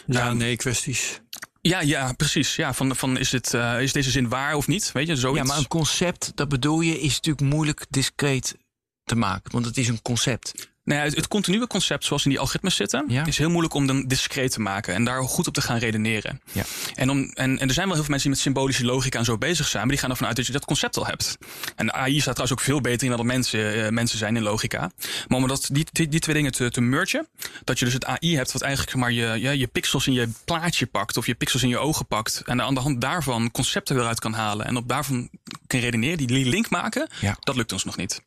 Ja, 0.06 0.26
Ehm, 0.26 0.36
nee, 0.36 0.56
kwesties. 0.56 1.20
Ja, 1.60 1.80
ja, 1.80 2.12
precies. 2.12 2.56
Ja, 2.56 2.74
van, 2.74 2.96
van 2.96 3.18
is, 3.18 3.30
dit, 3.30 3.54
eh, 3.54 3.80
is 3.80 3.92
deze 3.92 4.10
zin 4.10 4.28
waar 4.28 4.54
of 4.54 4.66
niet? 4.66 4.92
Weet 4.92 5.06
je, 5.06 5.16
zoiets. 5.16 5.40
Ja, 5.40 5.46
maar 5.46 5.58
een 5.58 5.68
concept, 5.68 6.32
dat 6.34 6.48
bedoel 6.48 6.80
je, 6.80 7.00
is 7.00 7.14
natuurlijk 7.14 7.46
moeilijk 7.46 7.86
discreet 7.88 8.56
te 9.04 9.14
maken. 9.14 9.52
Want 9.52 9.64
het 9.64 9.76
is 9.76 9.88
een 9.88 10.02
concept. 10.02 10.72
Nou 10.84 10.98
ja, 10.98 11.04
het, 11.04 11.16
het 11.16 11.28
continue 11.28 11.66
concept 11.66 12.04
zoals 12.04 12.24
in 12.24 12.30
die 12.30 12.38
algoritmes 12.38 12.76
zitten, 12.76 13.04
Ja. 13.08 13.26
is 13.26 13.38
heel 13.38 13.50
moeilijk 13.50 13.74
om 13.74 13.86
dan 13.86 14.04
discreet 14.06 14.50
te 14.52 14.60
maken 14.60 14.94
en 14.94 15.04
daar 15.04 15.22
goed 15.22 15.46
op 15.46 15.54
te 15.54 15.60
gaan 15.62 15.78
redeneren. 15.78 16.40
Ja. 16.52 16.64
En, 16.94 17.10
om, 17.10 17.30
en, 17.34 17.58
en 17.58 17.68
er 17.68 17.74
zijn 17.74 17.86
wel 17.86 17.94
heel 17.94 18.04
veel 18.04 18.10
mensen 18.14 18.18
die 18.20 18.28
met 18.30 18.38
symbolische 18.38 18.84
logica 18.84 19.18
en 19.18 19.24
zo 19.24 19.38
bezig 19.38 19.66
zijn, 19.68 19.82
maar 19.82 19.90
die 19.92 20.00
gaan 20.00 20.10
ervan 20.10 20.26
uit 20.26 20.36
dat 20.36 20.46
je 20.46 20.52
dat 20.52 20.64
concept 20.64 20.96
al 20.96 21.06
hebt. 21.06 21.38
En 21.76 21.92
AI 21.92 22.20
staat 22.20 22.34
trouwens 22.34 22.52
ook 22.52 22.64
veel 22.66 22.80
beter 22.80 23.02
in 23.02 23.08
dan 23.08 23.16
dat 23.16 23.26
mensen, 23.26 23.84
eh, 23.84 23.90
mensen 23.90 24.18
zijn 24.18 24.36
in 24.36 24.42
logica. 24.42 24.90
Maar 25.28 25.38
om 25.38 25.48
dat, 25.48 25.68
die, 25.72 25.86
die, 25.92 26.08
die 26.08 26.20
twee 26.20 26.34
dingen 26.34 26.52
te, 26.52 26.70
te 26.70 26.80
mergen, 26.80 27.28
dat 27.64 27.78
je 27.78 27.84
dus 27.84 27.94
het 27.94 28.04
AI 28.04 28.36
hebt 28.36 28.52
wat 28.52 28.62
eigenlijk 28.62 28.96
maar 28.96 29.12
je, 29.12 29.40
je, 29.40 29.58
je 29.58 29.66
pixels 29.66 30.06
in 30.06 30.12
je 30.12 30.28
plaatje 30.44 30.86
pakt 30.86 31.16
of 31.16 31.26
je 31.26 31.34
pixels 31.34 31.62
in 31.62 31.68
je 31.68 31.78
ogen 31.78 32.06
pakt 32.06 32.42
en 32.44 32.62
aan 32.62 32.74
de 32.74 32.80
hand 32.80 33.00
daarvan 33.00 33.50
concepten 33.50 33.96
eruit 33.96 34.20
kan 34.20 34.32
halen 34.32 34.66
en 34.66 34.76
op 34.76 34.88
daarvan 34.88 35.28
kan 35.66 35.80
redeneren, 35.80 36.16
die 36.26 36.46
link 36.46 36.70
maken, 36.70 37.08
dat 37.40 37.56
lukt 37.56 37.72
ons 37.72 37.84
nog 37.84 37.96
niet. 37.96 38.22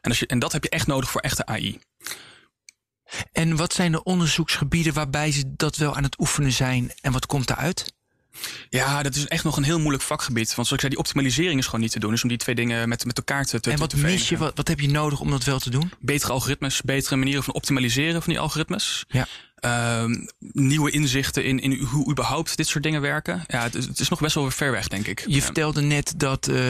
En, 0.00 0.10
als 0.10 0.18
je, 0.18 0.26
en 0.26 0.38
dat 0.38 0.52
heb 0.52 0.62
je 0.62 0.70
echt 0.70 0.86
nodig 0.86 1.10
voor 1.10 1.20
echte 1.20 1.46
AI. 1.46 1.78
En 3.32 3.56
wat 3.56 3.72
zijn 3.72 3.92
de 3.92 4.02
onderzoeksgebieden 4.02 4.92
waarbij 4.92 5.32
ze 5.32 5.54
dat 5.56 5.76
wel 5.76 5.96
aan 5.96 6.02
het 6.02 6.20
oefenen 6.20 6.52
zijn 6.52 6.92
en 7.00 7.12
wat 7.12 7.26
komt 7.26 7.46
daaruit? 7.46 7.92
Ja, 8.68 9.02
dat 9.02 9.14
is 9.14 9.26
echt 9.26 9.44
nog 9.44 9.56
een 9.56 9.62
heel 9.62 9.78
moeilijk 9.78 10.02
vakgebied. 10.02 10.54
Want 10.54 10.68
zoals 10.68 10.70
ik 10.70 10.80
zei, 10.80 10.90
die 10.90 10.98
optimalisering 10.98 11.58
is 11.58 11.64
gewoon 11.64 11.80
niet 11.80 11.92
te 11.92 11.98
doen. 11.98 12.10
Dus 12.10 12.22
om 12.22 12.28
die 12.28 12.38
twee 12.38 12.54
dingen 12.54 12.88
met, 12.88 13.04
met 13.04 13.16
elkaar 13.16 13.44
te, 13.44 13.60
te 13.60 13.70
en 13.70 13.76
te 13.76 13.82
wat 13.82 13.94
mis 13.94 14.28
je, 14.28 14.36
wat, 14.36 14.56
wat 14.56 14.68
heb 14.68 14.80
je 14.80 14.90
nodig 14.90 15.20
om 15.20 15.30
dat 15.30 15.44
wel 15.44 15.58
te 15.58 15.70
doen? 15.70 15.92
Betere 16.00 16.32
algoritmes, 16.32 16.82
betere 16.82 17.16
manieren 17.16 17.42
van 17.42 17.54
optimaliseren 17.54 18.22
van 18.22 18.32
die 18.32 18.40
algoritmes. 18.40 19.04
Ja. 19.08 19.26
Ehm, 19.60 20.14
nieuwe 20.52 20.90
inzichten 20.90 21.44
in, 21.44 21.60
in 21.60 21.72
hoe 21.82 22.10
überhaupt 22.10 22.56
dit 22.56 22.68
soort 22.68 22.82
dingen 22.84 23.00
werken. 23.00 23.44
Ja, 23.46 23.62
het, 23.62 23.74
is- 23.74 23.86
het 23.86 24.00
is 24.00 24.08
nog 24.08 24.20
best 24.20 24.34
wel 24.34 24.50
ver 24.50 24.70
weg, 24.70 24.88
denk 24.88 25.06
ik. 25.06 25.22
Je 25.26 25.34
Ja. 25.34 25.40
vertelde 25.42 25.80
net 25.80 26.14
dat 26.16 26.46
eh, 26.48 26.64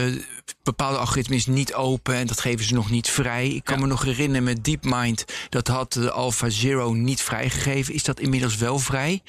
bepaalde 0.62 0.98
algoritmes 0.98 1.46
niet 1.46 1.74
open 1.74 2.14
en 2.14 2.26
dat 2.26 2.40
geven 2.40 2.64
ze 2.64 2.74
nog 2.74 2.90
niet 2.90 3.08
vrij. 3.10 3.48
Ik 3.48 3.64
kan 3.64 3.74
Ja. 3.74 3.80
me 3.80 3.86
nog 3.86 4.02
herinneren 4.04 4.42
met 4.44 4.64
DeepMind, 4.64 5.24
dat 5.48 5.68
had 5.68 5.92
de 5.92 6.10
Alpha 6.10 6.48
Zero 6.48 6.92
niet 6.92 7.20
vrijgegeven. 7.22 7.94
Is 7.94 8.02
dat 8.02 8.20
inmiddels 8.20 8.56
wel 8.56 8.78
vrij? 8.78 9.22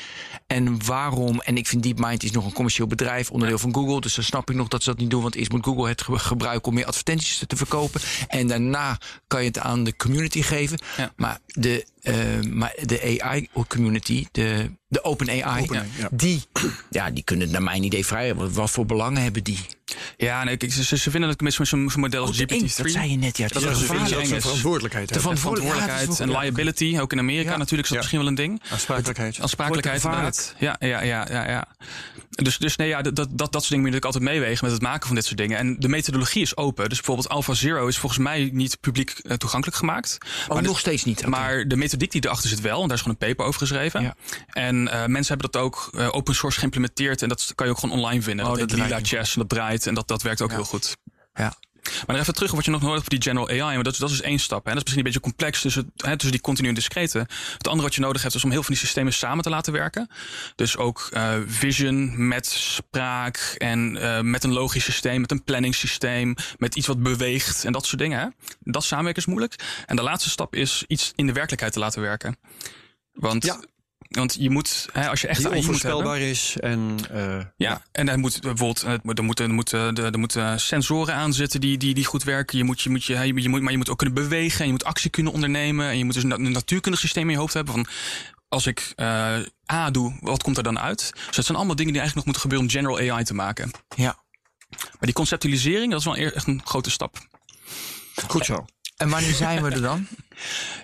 En 0.48 0.86
waarom? 0.86 1.42
En 1.42 1.58
ik 1.58 1.68
vind 1.68 1.84
DeepMind 1.84 2.24
is 2.24 2.32
nog 2.32 2.46
een 2.46 2.54
commercieel 2.54 2.88
bedrijf, 2.88 3.30
onderdeel 3.32 3.58
van 3.60 3.74
Google. 3.74 4.02
Dus 4.02 4.16
dan 4.16 4.24
snap 4.24 4.50
ik 4.50 4.56
nog 4.56 4.68
dat 4.68 4.84
ze 4.84 4.90
dat 4.90 5.00
niet 5.00 5.10
doen, 5.10 5.22
want 5.22 5.36
eerst 5.36 5.52
moet 5.52 5.66
Google 5.66 5.88
het 5.88 6.02
ge- 6.02 6.20
gebruiken 6.20 6.68
om 6.68 6.74
meer 6.74 6.86
advertenties 6.86 7.44
te 7.48 7.56
verkopen. 7.56 8.02
En 8.28 8.48
daarna 8.48 8.98
kan 9.28 9.42
je 9.42 9.48
het 9.48 9.60
aan 9.60 9.84
de 9.84 9.96
community 9.96 10.42
geven. 10.42 10.80
Maar 11.16 11.40
de, 11.46 11.86
maar 12.50 12.76
de 12.86 13.22
AI-community, 13.22 14.26
de, 14.32 14.72
de 14.92 15.04
Open 15.04 15.30
AI, 15.44 15.62
Open, 15.64 15.90
ja. 15.98 16.08
die, 16.12 16.44
ja, 16.90 17.10
die 17.12 17.24
kunnen 17.24 17.44
het 17.46 17.54
naar 17.54 17.64
mijn 17.64 17.84
idee 17.84 18.06
vrij. 18.06 18.36
Wat, 18.36 18.52
wat 18.52 18.72
voor 18.72 18.86
belangen 18.86 19.22
hebben 19.22 19.44
die? 19.44 19.60
Ja, 20.18 20.44
nee, 20.44 20.58
kijk, 20.58 20.74
ze, 20.74 20.98
ze 20.98 21.12
vinden 21.12 21.30
het 21.30 21.42
met 21.42 21.54
zo'n 21.54 21.66
zo'n 21.66 21.92
model 21.96 22.26
als 22.26 22.42
Oh, 22.42 22.46
eng, 22.48 22.60
GPT-3. 22.60 22.76
dat 22.76 22.92
zei 22.92 23.10
je 23.12 23.18
net, 23.18 23.38
ja. 23.38 23.48
Dat 23.48 23.62
is 23.62 23.68
een 23.68 23.76
verantwoordelijkheid 23.86 25.08
De 25.08 25.14
hebben. 25.14 25.38
verantwoordelijkheid 25.38 26.20
en 26.20 26.30
liability, 26.32 26.98
ook 27.00 27.12
in 27.12 27.20
Amerika 27.20 27.52
Ja. 27.52 27.58
natuurlijk, 27.58 27.90
is 27.90 27.96
dat 27.96 28.04
Ja. 28.04 28.18
misschien 28.18 28.20
wel 28.20 28.28
een 28.28 28.36
ding. 28.36 28.62
Aansprakelijkheid. 28.72 29.40
Aansprakelijkheid 29.42 30.04
inderdaad. 30.04 30.56
Ja, 30.60 30.76
ja, 30.80 31.02
ja, 31.04 31.28
ja, 31.30 31.50
ja. 31.50 31.68
Dus, 32.30 32.58
dus 32.58 32.76
nee, 32.76 32.88
ja, 32.88 33.02
dat, 33.02 33.16
dat, 33.16 33.30
dat 33.32 33.52
soort 33.52 33.52
dingen 33.52 33.62
moet 33.62 33.94
je 33.94 34.00
natuurlijk 34.00 34.06
altijd 34.06 34.24
meewegen 34.24 34.66
met 34.66 34.74
het 34.74 34.82
maken 34.82 35.08
van 35.08 35.16
dit 35.16 35.26
soort 35.26 35.38
dingen. 35.38 35.58
En 35.58 35.76
de 35.80 35.88
methodologie 35.88 36.42
is 36.42 36.58
open. 36.58 36.90
Dus 36.90 36.98
bijvoorbeeld 36.98 37.30
Alpha 37.30 37.54
Zero 37.54 37.88
is 37.88 37.98
volgens 37.98 38.22
mij 38.22 38.50
niet 38.54 38.78
publiek 38.80 39.10
eh, 39.12 39.38
toegankelijk 39.38 39.78
gemaakt. 39.78 40.18
Oh, 40.48 40.54
maar 40.54 40.64
nog 40.64 40.74
de- 40.74 40.80
steeds 40.80 41.04
niet. 41.04 41.26
Maar 41.26 41.68
de 41.68 41.76
methodiek 41.76 42.12
die 42.12 42.26
erachter 42.26 42.50
zit 42.50 42.62
wel, 42.62 42.82
en 42.82 42.88
daar 42.88 42.98
is 42.98 43.04
gewoon 43.04 43.18
een 43.20 43.28
paper 43.28 43.46
over 43.46 43.60
geschreven. 43.60 44.02
Ja. 44.02 44.16
En 44.48 44.81
eh, 44.88 45.06
mensen 45.06 45.28
hebben 45.38 45.52
dat 45.52 45.62
ook 45.62 45.90
eh, 45.98 46.08
open 46.12 46.36
source 46.36 46.58
geïmplementeerd. 46.60 47.22
En 47.22 47.30
dat 47.30 47.52
kan 47.56 47.66
je 47.66 47.72
ook 47.72 47.80
gewoon 47.80 47.96
online 47.98 48.22
vinden. 48.22 48.46
Oh, 48.46 48.52
dat 48.52 48.60
dat 48.70 48.78
heet 48.80 48.88
Lila. 48.88 49.00
Chess 49.04 49.34
en 49.34 49.40
dat 49.40 49.50
draait. 49.50 49.88
En 49.88 49.94
dat, 49.94 50.08
dat 50.08 50.22
werkt 50.22 50.42
ook 50.42 50.50
Ja. 50.50 50.56
heel 50.56 50.66
goed. 50.66 50.98
ja. 51.34 51.54
Maar 51.84 52.06
dan 52.06 52.16
even 52.20 52.34
terug 52.34 52.52
wat 52.52 52.66
je 52.66 52.72
nog 52.72 52.82
nodig 52.82 52.96
hebt 52.98 53.10
voor 53.10 53.20
die 53.20 53.30
general 53.30 53.50
AI. 53.50 53.76
Maar 53.76 53.84
dat, 53.84 53.94
is- 53.94 54.00
dat 54.00 54.10
is 54.10 54.22
één 54.22 54.40
stap. 54.40 54.66
Hè. 54.66 54.74
Dat 54.74 54.76
is 54.78 54.94
misschien 54.94 54.98
een 54.98 55.04
beetje 55.14 55.20
complex 55.20 55.62
tussen, 55.62 55.92
hè, 55.96 56.12
tussen 56.12 56.32
die 56.32 56.42
continu 56.42 56.68
en 56.68 56.74
discrete. 56.74 57.18
Het 57.58 57.68
andere 57.68 57.88
wat 57.88 57.96
je 57.96 58.02
nodig 58.02 58.22
hebt 58.22 58.36
is 58.36 58.44
om 58.44 58.50
heel 58.52 58.64
veel 58.64 58.68
van 58.68 58.76
die 58.76 58.84
systemen 58.86 59.14
samen 59.14 59.44
te 59.44 59.50
laten 59.50 59.74
werken. 59.74 60.10
Dus 60.56 60.78
ook 60.78 61.08
eh, 61.12 61.34
vision 61.48 62.28
met 62.28 62.46
spraak 62.46 63.38
en 63.58 63.92
met 64.32 64.44
een 64.44 64.54
logisch 64.54 64.84
systeem, 64.84 65.22
met 65.22 65.32
een 65.32 65.44
planningssysteem, 65.44 66.36
met 66.58 66.76
iets 66.76 66.88
wat 66.88 67.04
beweegt 67.04 67.66
en 67.66 67.72
dat 67.72 67.86
soort 67.86 68.02
dingen. 68.02 68.20
Hè. 68.20 68.28
Dat 68.60 68.84
samenwerken 68.84 69.22
is 69.22 69.28
moeilijk. 69.28 69.56
En 69.86 69.96
de 69.96 70.02
laatste 70.02 70.30
stap 70.30 70.56
is 70.56 70.84
iets 70.88 71.12
in 71.16 71.26
de 71.28 71.34
werkelijkheid 71.34 71.74
te 71.74 71.80
laten 71.80 72.02
werken. 72.02 72.38
Want, 73.14 73.46
Ja. 73.46 73.60
Want 74.12 74.36
je 74.40 74.50
moet, 74.50 74.88
hè, 74.94 75.10
als 75.10 75.22
je 75.22 75.28
echt 75.28 75.38
AI 75.38 75.44
moet 75.46 75.54
hebben, 75.54 75.74
onvoorspelbaar 75.74 76.20
is 76.20 76.56
en 76.60 76.98
eh, 77.12 77.46
ja, 77.58 77.82
en 77.92 78.10
er 78.10 78.20
moet 78.20 78.42
bijvoorbeeld 78.42 78.82
er 78.82 79.00
moet- 79.04 79.18
er 79.18 79.24
moeten, 79.24 79.46
er 79.48 79.54
moeten, 79.54 79.96
er 80.14 80.20
moeten 80.20 80.60
sensoren 80.60 81.16
aan 81.16 81.34
zitten 81.34 81.62
die, 81.62 81.78
die, 81.78 81.94
die 81.94 82.06
goed 82.06 82.24
werken. 82.24 82.58
Je 82.58 82.64
moet, 82.64 82.82
je 82.82 82.90
moet, 82.90 83.04
je, 83.06 83.34
je 83.42 83.50
moet, 83.50 83.62
maar 83.62 83.72
je 83.72 83.78
moet 83.78 83.90
ook 83.90 83.98
kunnen 83.98 84.16
bewegen 84.16 84.60
en 84.60 84.66
je 84.66 84.72
moet 84.72 84.84
actie 84.84 85.10
kunnen 85.10 85.34
ondernemen. 85.34 85.90
En 85.90 85.98
je 85.98 86.06
moet 86.06 86.14
dus 86.14 86.24
een, 86.24 86.52
natuurkundig 86.52 87.00
systeem 87.02 87.24
in 87.26 87.32
je 87.32 87.38
hoofd 87.38 87.54
hebben 87.54 87.74
van 87.74 87.88
als 88.50 88.66
ik 88.66 88.94
eh, 88.96 89.38
A 89.74 89.92
doe, 89.92 90.18
wat 90.22 90.44
komt 90.44 90.58
er 90.58 90.64
dan 90.64 90.80
uit? 90.80 91.12
Dus 91.28 91.36
dat 91.36 91.46
zijn 91.46 91.58
allemaal 91.58 91.76
dingen 91.76 91.94
die 91.94 92.02
eigenlijk 92.02 92.16
nog 92.16 92.26
moeten 92.26 92.42
gebeuren 92.42 92.68
om 92.68 92.74
general 92.98 93.16
AI 93.18 93.24
te 93.24 93.34
maken. 93.34 93.72
Ja. 93.96 94.20
Maar 94.70 94.90
die 95.00 95.14
conceptualisering, 95.14 95.92
dat 95.92 96.00
is 96.00 96.06
wel 96.06 96.16
echt 96.16 96.48
een 96.48 96.62
grote 96.66 96.92
stap. 96.92 97.18
goed 98.28 98.46
zo. 98.46 98.66
En 99.02 99.10
wanneer 99.10 99.34
zijn 99.34 99.64
we 99.64 99.70
er 99.70 99.82
dan? 99.82 100.08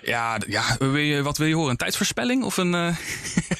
Ja, 0.02 0.38
ja 0.46 0.76
wil 0.78 0.96
je, 0.96 1.22
wat 1.22 1.38
wil 1.38 1.46
je 1.46 1.54
horen? 1.54 1.70
Een 1.70 1.76
tijdsvoorspelling 1.76 2.44
of 2.44 2.56
een... 2.56 2.74
eh, 2.74 2.96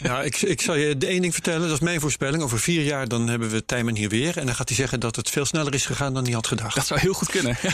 Ja, 0.02 0.22
ik, 0.28 0.36
ik 0.42 0.60
zal 0.60 0.74
je 0.74 0.96
de 0.96 1.06
één 1.06 1.20
ding 1.20 1.32
vertellen. 1.32 1.60
Dat 1.60 1.70
is 1.70 1.80
mijn 1.80 2.00
voorspelling. 2.00 2.42
Over 2.42 2.58
vier 2.58 2.82
jaar 2.82 3.08
dan 3.08 3.28
hebben 3.28 3.50
we 3.50 3.64
Tijmen 3.64 3.96
hier 3.96 4.08
weer. 4.08 4.38
En 4.38 4.46
dan 4.46 4.54
gaat 4.54 4.68
hij 4.68 4.76
zeggen 4.76 5.00
dat 5.00 5.16
het 5.16 5.30
veel 5.30 5.44
sneller 5.44 5.74
is 5.74 5.86
gegaan 5.86 6.14
dan 6.14 6.24
hij 6.24 6.32
had 6.32 6.46
gedacht. 6.46 6.74
dat 6.74 6.86
zou 6.86 7.00
heel 7.00 7.12
goed 7.12 7.28
kunnen. 7.30 7.56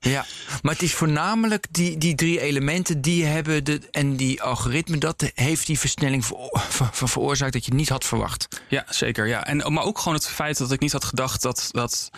Ja, 0.00 0.24
maar 0.62 0.72
het 0.72 0.82
is 0.82 0.94
voornamelijk 0.94 1.66
die, 1.70 1.98
die 1.98 2.14
drie 2.14 2.40
elementen 2.40 3.00
die 3.00 3.24
hebben 3.24 3.64
de, 3.64 3.80
en 3.90 4.16
die 4.16 4.42
algoritme, 4.42 4.98
dat 4.98 5.30
heeft 5.34 5.66
die 5.66 5.78
versnelling 5.78 6.26
ver, 6.26 6.36
ver- 6.52 6.88
ver- 6.92 7.08
veroorzaakt 7.08 7.52
dat 7.52 7.64
je 7.64 7.74
niet 7.74 7.88
had 7.88 8.04
verwacht. 8.04 8.48
Ja, 8.68 8.84
zeker. 8.88 9.26
Ja. 9.26 9.44
En, 9.46 9.72
maar 9.72 9.84
ook 9.84 9.98
gewoon 9.98 10.14
het 10.14 10.28
feit 10.28 10.58
dat 10.58 10.72
ik 10.72 10.80
niet 10.80 10.92
had 10.92 11.04
gedacht 11.04 11.42
dat, 11.42 11.68
dat 11.72 12.10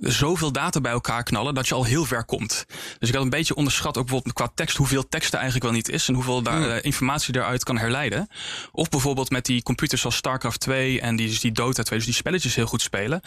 zoveel 0.00 0.52
data 0.52 0.80
bij 0.80 0.92
elkaar 0.92 1.22
knallen 1.22 1.54
dat 1.54 1.68
je 1.68 1.74
al 1.74 1.84
heel 1.84 2.04
ver 2.04 2.24
komt. 2.24 2.66
Dus 2.98 3.08
ik 3.08 3.14
had 3.14 3.24
een 3.24 3.30
beetje 3.30 3.54
onderschat, 3.54 3.96
ook 3.96 4.04
bijvoorbeeld 4.04 4.34
qua 4.34 4.50
tekst, 4.54 4.76
hoeveel 4.76 5.08
tekst 5.08 5.28
er 5.28 5.38
eigenlijk 5.38 5.64
wel 5.64 5.74
niet 5.74 5.88
is 5.88 6.08
en 6.08 6.14
hoeveel 6.14 6.42
daar, 6.42 6.70
eh, 6.70 6.84
informatie 6.84 7.32
daaruit 7.32 7.64
kan 7.64 7.78
herleiden. 7.78 8.28
Of 8.72 8.88
bijvoorbeeld 8.88 9.30
met 9.30 9.44
die 9.44 9.62
computers 9.62 10.00
zoals 10.00 10.16
StarCraft 10.16 10.60
2 10.60 11.00
en 11.00 11.16
die, 11.16 11.38
die 11.40 11.52
Dota 11.52 11.82
2, 11.82 11.98
dus 11.98 12.06
die 12.06 12.16
spelletjes 12.16 12.54
heel 12.54 12.66
goed 12.66 12.82
spelen. 12.82 13.20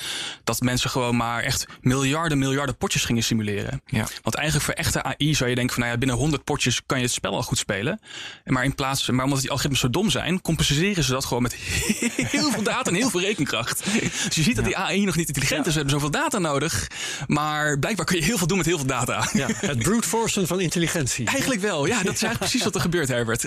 Dat 0.43 0.61
mensen 0.61 0.89
gewoon 0.89 1.15
maar 1.15 1.43
echt 1.43 1.65
miljarden, 1.81 2.37
miljarden 2.37 2.77
potjes 2.77 3.05
gingen 3.05 3.23
simuleren. 3.23 3.81
Ja. 3.85 4.07
Want 4.21 4.35
eigenlijk 4.35 4.65
voor 4.65 4.73
echte 4.73 5.03
AI 5.03 5.35
zou 5.35 5.49
je 5.49 5.55
denken 5.55 5.73
van 5.73 5.83
nou 5.83 5.93
ja, 5.93 5.99
binnen 5.99 6.17
100 6.17 6.43
potjes 6.43 6.81
kan 6.85 6.97
je 6.97 7.03
het 7.03 7.13
spel 7.13 7.35
al 7.35 7.43
goed 7.43 7.57
spelen. 7.57 7.99
Maar 8.45 8.63
in 8.63 8.75
plaats, 8.75 9.09
maar 9.09 9.25
omdat 9.25 9.41
die 9.41 9.49
algoritmes 9.49 9.81
zo 9.81 9.89
dom 9.89 10.09
zijn, 10.09 10.41
compenseren 10.41 11.03
ze 11.03 11.11
dat 11.11 11.25
gewoon 11.25 11.43
met 11.43 11.53
heel 12.35 12.51
veel 12.51 12.63
data 12.63 12.89
en 12.89 12.95
heel 12.95 13.09
veel 13.09 13.21
rekenkracht. 13.21 13.83
Dus 14.25 14.35
je 14.35 14.43
ziet 14.43 14.55
dat 14.55 14.65
die 14.65 14.77
AI 14.77 15.05
nog 15.05 15.15
niet 15.15 15.27
intelligent 15.27 15.65
is, 15.65 15.73
we 15.73 15.79
hebben 15.79 15.99
zoveel 15.99 16.11
data 16.11 16.37
nodig. 16.39 16.56
Maar 17.27 17.79
blijkbaar 17.79 18.05
kun 18.05 18.15
je 18.17 18.23
heel 18.23 18.37
veel 18.37 18.47
doen 18.47 18.57
met 18.57 18.65
heel 18.65 18.77
veel 18.77 18.87
data. 18.87 19.29
Ja, 19.33 19.47
het 19.51 19.77
brute 19.79 20.07
forcen 20.07 20.47
van 20.47 20.59
intelligentie. 20.59 21.25
Eigenlijk 21.27 21.61
wel, 21.61 21.85
ja, 21.85 21.95
dat 22.03 22.13
is 22.13 22.23
eigenlijk 22.23 22.37
precies 22.49 22.63
wat 22.63 22.75
er 22.75 22.81
gebeurt, 22.81 23.07
Herbert. 23.07 23.45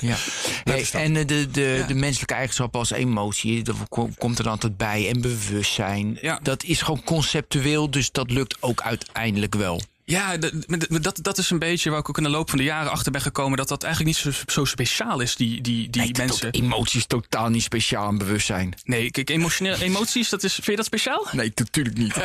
Ja. 0.00 0.16
Hey, 0.64 0.86
en 0.92 1.16
eh, 1.16 1.26
de, 1.26 1.50
de, 1.50 1.84
de 1.86 1.94
menselijke 1.94 2.34
eigenschappen 2.34 2.78
als 2.80 2.90
emotie, 2.90 3.62
dat 3.62 3.76
kom- 3.88 4.14
komt 4.18 4.38
er 4.38 4.44
dan 4.44 4.58
tot 4.58 4.76
bij. 4.76 5.08
En 5.08 5.20
bewustzijn. 5.20 6.18
Ja. 6.20 6.38
Dat 6.42 6.62
is 6.64 6.82
gewoon 6.82 7.04
conceptueel, 7.04 7.90
dus 7.90 8.10
dat 8.12 8.30
lukt 8.30 8.56
ook 8.60 8.80
uiteindelijk 8.82 9.54
wel. 9.54 9.80
Ja, 10.06 10.36
dat, 10.36 11.18
dat 11.22 11.38
is 11.38 11.50
een 11.50 11.58
beetje 11.58 11.90
waar 11.90 11.98
ik 11.98 12.08
ook 12.08 12.16
in 12.16 12.22
de 12.22 12.28
loop 12.28 12.48
van 12.48 12.58
de 12.58 12.64
jaren 12.64 12.90
achter 12.90 13.12
ben 13.12 13.20
gekomen. 13.20 13.56
Dat 13.56 13.68
dat 13.68 13.82
eigenlijk 13.82 14.16
niet 14.24 14.34
zo, 14.34 14.42
zo 14.52 14.64
speciaal 14.64 15.20
is, 15.20 15.36
die, 15.36 15.60
die, 15.60 15.90
die 15.90 16.02
Nee, 16.02 16.12
mensen. 16.16 16.50
Emotie 16.50 16.98
is 16.98 17.06
totaal 17.06 17.48
niet 17.48 17.62
speciaal 17.62 18.06
aan 18.06 18.18
bewustzijn. 18.18 18.74
Nee, 18.84 19.10
kijk, 19.10 19.30
emotioneel, 19.30 19.74
emoties, 19.76 20.28
dat 20.28 20.42
is, 20.42 20.52
vind 20.54 20.66
je 20.66 20.76
dat 20.76 20.84
speciaal? 20.84 21.26
Nee, 21.32 21.52
natuurlijk 21.54 21.96
niet. 21.96 22.14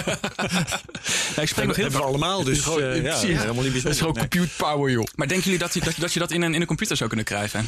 Nou, 1.30 1.42
ik 1.42 1.48
spreek 1.48 1.68
nog 1.68 1.76
heel 1.76 1.84
hebben 1.86 2.02
we 2.02 2.08
allemaal, 2.08 2.44
dus 2.44 2.60
gewoon- 2.66 2.82
eh, 2.82 3.04
ja, 3.04 3.18
zie 3.20 3.30
je? 3.30 3.38
helemaal 3.40 3.64
niet 3.64 3.84
Dat 3.84 3.92
is 3.92 3.98
gewoon 3.98 4.14
bijzonder. 4.14 4.40
compute 4.40 4.56
power, 4.58 4.92
joh. 4.92 5.08
Maar 5.16 5.28
denken 5.28 5.46
jullie 5.46 5.60
dat, 5.60 5.74
je- 5.74 5.80
dat, 5.80 5.94
dat 5.98 6.14
je 6.14 6.20
dat 6.20 6.32
in 6.32 6.42
een, 6.42 6.54
in 6.54 6.62
een 6.62 6.68
computer 6.68 6.98
zou 6.98 7.10
kunnen 7.10 7.28
krijgen? 7.28 7.68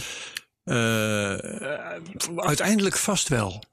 Eh, 0.63 1.33
uiteindelijk 2.35 2.97
vast 2.97 3.27
wel. 3.27 3.63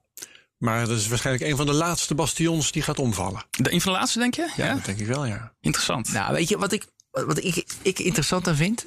Maar 0.59 0.87
dat 0.87 0.99
is 0.99 1.09
waarschijnlijk 1.09 1.51
een 1.51 1.57
van 1.57 1.67
de 1.67 1.73
laatste 1.73 2.15
bastions 2.15 2.73
die 2.73 2.83
gaat 2.83 2.99
omvallen. 2.99 3.45
De 3.51 3.73
een 3.73 3.81
van 3.81 3.93
de 3.93 3.99
laatste, 3.99 4.19
denk 4.19 4.35
je? 4.35 4.53
Ja. 4.57 4.75
Dat 4.75 4.85
denk 4.85 4.99
ik 4.99 5.07
wel, 5.07 5.25
ja. 5.27 5.53
Interessant. 5.61 6.13
Nou, 6.13 6.33
weet 6.35 6.49
je 6.49 6.59
wat 6.59 6.73
ik, 6.73 6.87
wat 7.11 7.45
ik, 7.45 7.65
ik 7.83 7.99
interessant 7.99 8.49
aan 8.49 8.57
vind? 8.57 8.87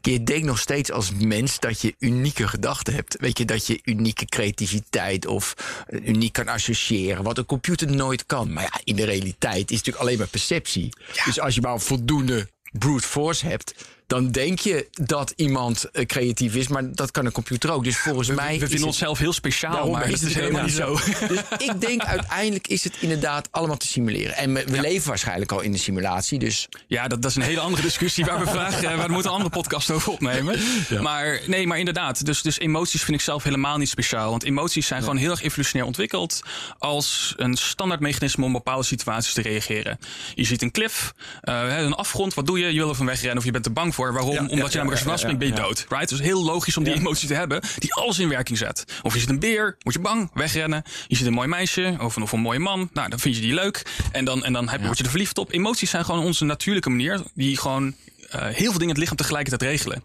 Je 0.00 0.22
denkt 0.22 0.46
nog 0.46 0.58
steeds 0.58 0.92
als 0.92 1.10
mens 1.12 1.58
dat 1.58 1.80
je 1.80 1.94
unieke 1.98 2.48
gedachten 2.48 2.94
hebt. 2.94 3.16
Weet 3.20 3.38
je, 3.38 3.44
dat 3.44 3.66
je 3.66 3.80
unieke 3.84 4.24
creativiteit 4.24 5.26
of 5.26 5.54
eh, 5.86 6.06
uniek 6.06 6.32
kan 6.32 6.48
associëren. 6.48 7.24
Wat 7.24 7.38
een 7.38 7.46
computer 7.46 7.90
nooit 7.90 8.26
kan. 8.26 8.52
Maar 8.52 8.62
ja, 8.62 8.80
in 8.84 8.96
de 8.96 9.04
realiteit 9.04 9.54
is 9.54 9.60
het 9.60 9.70
natuurlijk 9.70 10.04
alleen 10.04 10.18
maar 10.18 10.26
perceptie. 10.26 10.92
Dus 11.24 11.40
als 11.40 11.54
je 11.54 11.60
maar 11.60 11.80
voldoende 11.80 12.48
brute 12.78 13.06
force 13.06 13.46
hebt. 13.46 13.74
Dan 14.06 14.30
denk 14.30 14.58
je 14.58 14.88
dat 14.92 15.32
iemand 15.36 15.84
eh, 15.90 16.06
creatief 16.06 16.54
is, 16.54 16.68
maar 16.68 16.92
dat 16.94 17.10
kan 17.10 17.26
een 17.26 17.32
computer 17.32 17.72
ook. 17.72 17.84
Dus 17.84 17.96
volgens 17.96 18.28
mij. 18.28 18.52
We 18.52 18.58
vinden 18.58 18.76
het- 18.76 18.86
onszelf 18.86 19.18
heel 19.18 19.32
speciaal, 19.32 19.72
Daarom 19.72 19.90
maar 19.92 20.10
dat 20.10 20.20
is 20.22 20.34
helemaal 20.34 20.62
niet 20.64 20.74
zo. 20.74 20.98
Dus 21.28 21.38
ik 21.58 21.80
denk 21.80 22.02
uiteindelijk 22.04 22.66
is 22.68 22.84
het 22.84 22.94
inderdaad 23.00 23.48
allemaal 23.50 23.76
te 23.76 23.86
simuleren. 23.86 24.34
En 24.36 24.52
we, 24.54 24.64
we 24.66 24.80
leven 24.80 25.08
waarschijnlijk 25.08 25.52
al 25.52 25.60
in 25.60 25.72
de 25.72 25.78
simulatie. 25.78 26.38
Dus 26.38 26.68
Ja, 26.86 27.08
dat, 27.08 27.22
dat 27.22 27.30
is 27.30 27.36
een 27.36 27.42
hele 27.42 27.60
andere 27.60 27.82
discussie 27.82 28.24
waar 28.24 28.38
we 28.40 28.46
vragen, 28.46 28.90
eh, 28.90 28.96
waar 28.96 29.06
we 29.06 29.12
moeten 29.12 29.30
een 29.30 29.36
andere 29.36 29.54
podcast 29.60 29.90
over 29.90 30.12
opnemen. 30.12 30.58
Maar 31.00 31.40
nee, 31.46 31.66
maar 31.66 31.78
inderdaad. 31.78 32.24
Dus, 32.26 32.42
dus 32.42 32.58
emoties 32.58 33.02
vind 33.02 33.16
ik 33.16 33.22
zelf 33.24 33.42
helemaal 33.42 33.78
niet 33.78 33.88
speciaal. 33.88 34.30
Want 34.30 34.44
emoties 34.44 34.86
zijn 34.86 35.00
gewoon 35.00 35.16
heel 35.16 35.30
erg 35.30 35.42
evolutionair 35.42 35.86
ontwikkeld 35.86 36.42
als 36.78 37.34
een 37.36 37.56
standaard 37.56 38.00
mechanisme 38.00 38.44
om 38.44 38.56
op 38.56 38.64
bepaalde 38.64 38.86
situaties 38.86 39.32
te 39.32 39.42
reageren. 39.42 39.98
Je 40.34 40.44
ziet 40.44 40.62
een 40.62 40.70
klif, 40.70 41.12
eh, 41.40 41.78
een 41.78 41.94
afgrond, 41.94 42.34
wat 42.34 42.46
doe 42.46 42.58
je? 42.58 42.66
Je 42.72 42.78
wil 42.78 42.88
er 42.88 42.94
van 42.94 43.06
wegrennen 43.06 43.38
of 43.38 43.44
je 43.44 43.50
bent 43.50 43.66
er 43.66 43.72
bang 43.72 43.93
voor. 43.94 44.12
Waarom? 44.12 44.32
Ja, 44.32 44.40
Omdat 44.40 44.50
ja, 44.50 44.56
je 44.56 44.76
namelijk 44.76 45.00
als 45.00 45.12
je 45.12 45.18
springt, 45.18 45.38
ben 45.38 45.48
je 45.48 45.54
dood. 45.54 45.86
Right? 45.88 46.08
Dus 46.08 46.20
heel 46.20 46.44
logisch 46.44 46.76
om 46.76 46.84
die 46.84 46.94
emotie 46.94 47.28
te 47.28 47.34
hebben 47.34 47.62
die 47.78 47.94
alles 47.94 48.18
in 48.18 48.28
werking 48.28 48.58
zet. 48.58 48.84
Of 49.02 49.14
je 49.14 49.20
ziet 49.20 49.28
een 49.28 49.38
beer, 49.38 49.76
word 49.78 49.94
je 49.94 50.00
bang, 50.00 50.30
wegrennen. 50.34 50.82
Je 51.06 51.16
ziet 51.16 51.26
een 51.26 51.32
mooi 51.32 51.48
meisje 51.48 51.96
of 52.00 52.16
een, 52.16 52.22
of 52.22 52.32
een 52.32 52.40
mooie 52.40 52.58
man. 52.58 52.90
Nou, 52.92 53.08
dan 53.08 53.18
vind 53.18 53.34
je 53.34 53.40
die 53.40 53.54
leuk. 53.54 53.82
En 54.12 54.24
dan, 54.24 54.44
en 54.44 54.52
dan 54.52 54.68
heb, 54.68 54.84
word 54.84 54.98
je 54.98 55.04
er 55.04 55.10
verliefd 55.10 55.38
op. 55.38 55.52
Emoties 55.52 55.90
zijn 55.90 56.04
gewoon 56.04 56.24
onze 56.24 56.44
natuurlijke 56.44 56.90
manier 56.90 57.22
die 57.34 57.58
gewoon 57.58 57.94
eh, 58.30 58.40
heel 58.42 58.52
veel 58.52 58.72
dingen 58.72 58.80
in 58.80 58.88
het 58.88 58.98
lichaam 58.98 59.16
tegelijkertijd 59.16 59.62
regelen. 59.70 60.02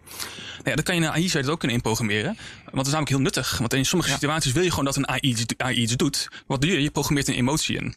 Nou 0.48 0.70
ja, 0.70 0.74
dan 0.74 0.84
kan 0.84 0.94
je 0.94 1.00
een 1.00 1.10
AI 1.10 1.28
zou 1.28 1.42
dat 1.42 1.52
ook 1.52 1.58
kunnen 1.58 1.76
inprogrammeren. 1.76 2.36
Want 2.64 2.76
dat 2.76 2.86
is 2.86 2.92
namelijk 2.92 3.08
heel 3.10 3.20
nuttig. 3.20 3.58
Want 3.58 3.74
in 3.74 3.86
sommige 3.86 4.10
situaties 4.10 4.52
wil 4.52 4.62
je 4.62 4.70
gewoon 4.70 4.84
dat 4.84 4.96
een 4.96 5.08
AI 5.08 5.36
AI 5.56 5.76
iets 5.76 5.96
doet. 5.96 6.28
Wat 6.46 6.60
doe 6.60 6.70
je? 6.70 6.82
Je 6.82 6.90
programmeert 6.90 7.28
een 7.28 7.34
emotie 7.34 7.76
in. 7.76 7.94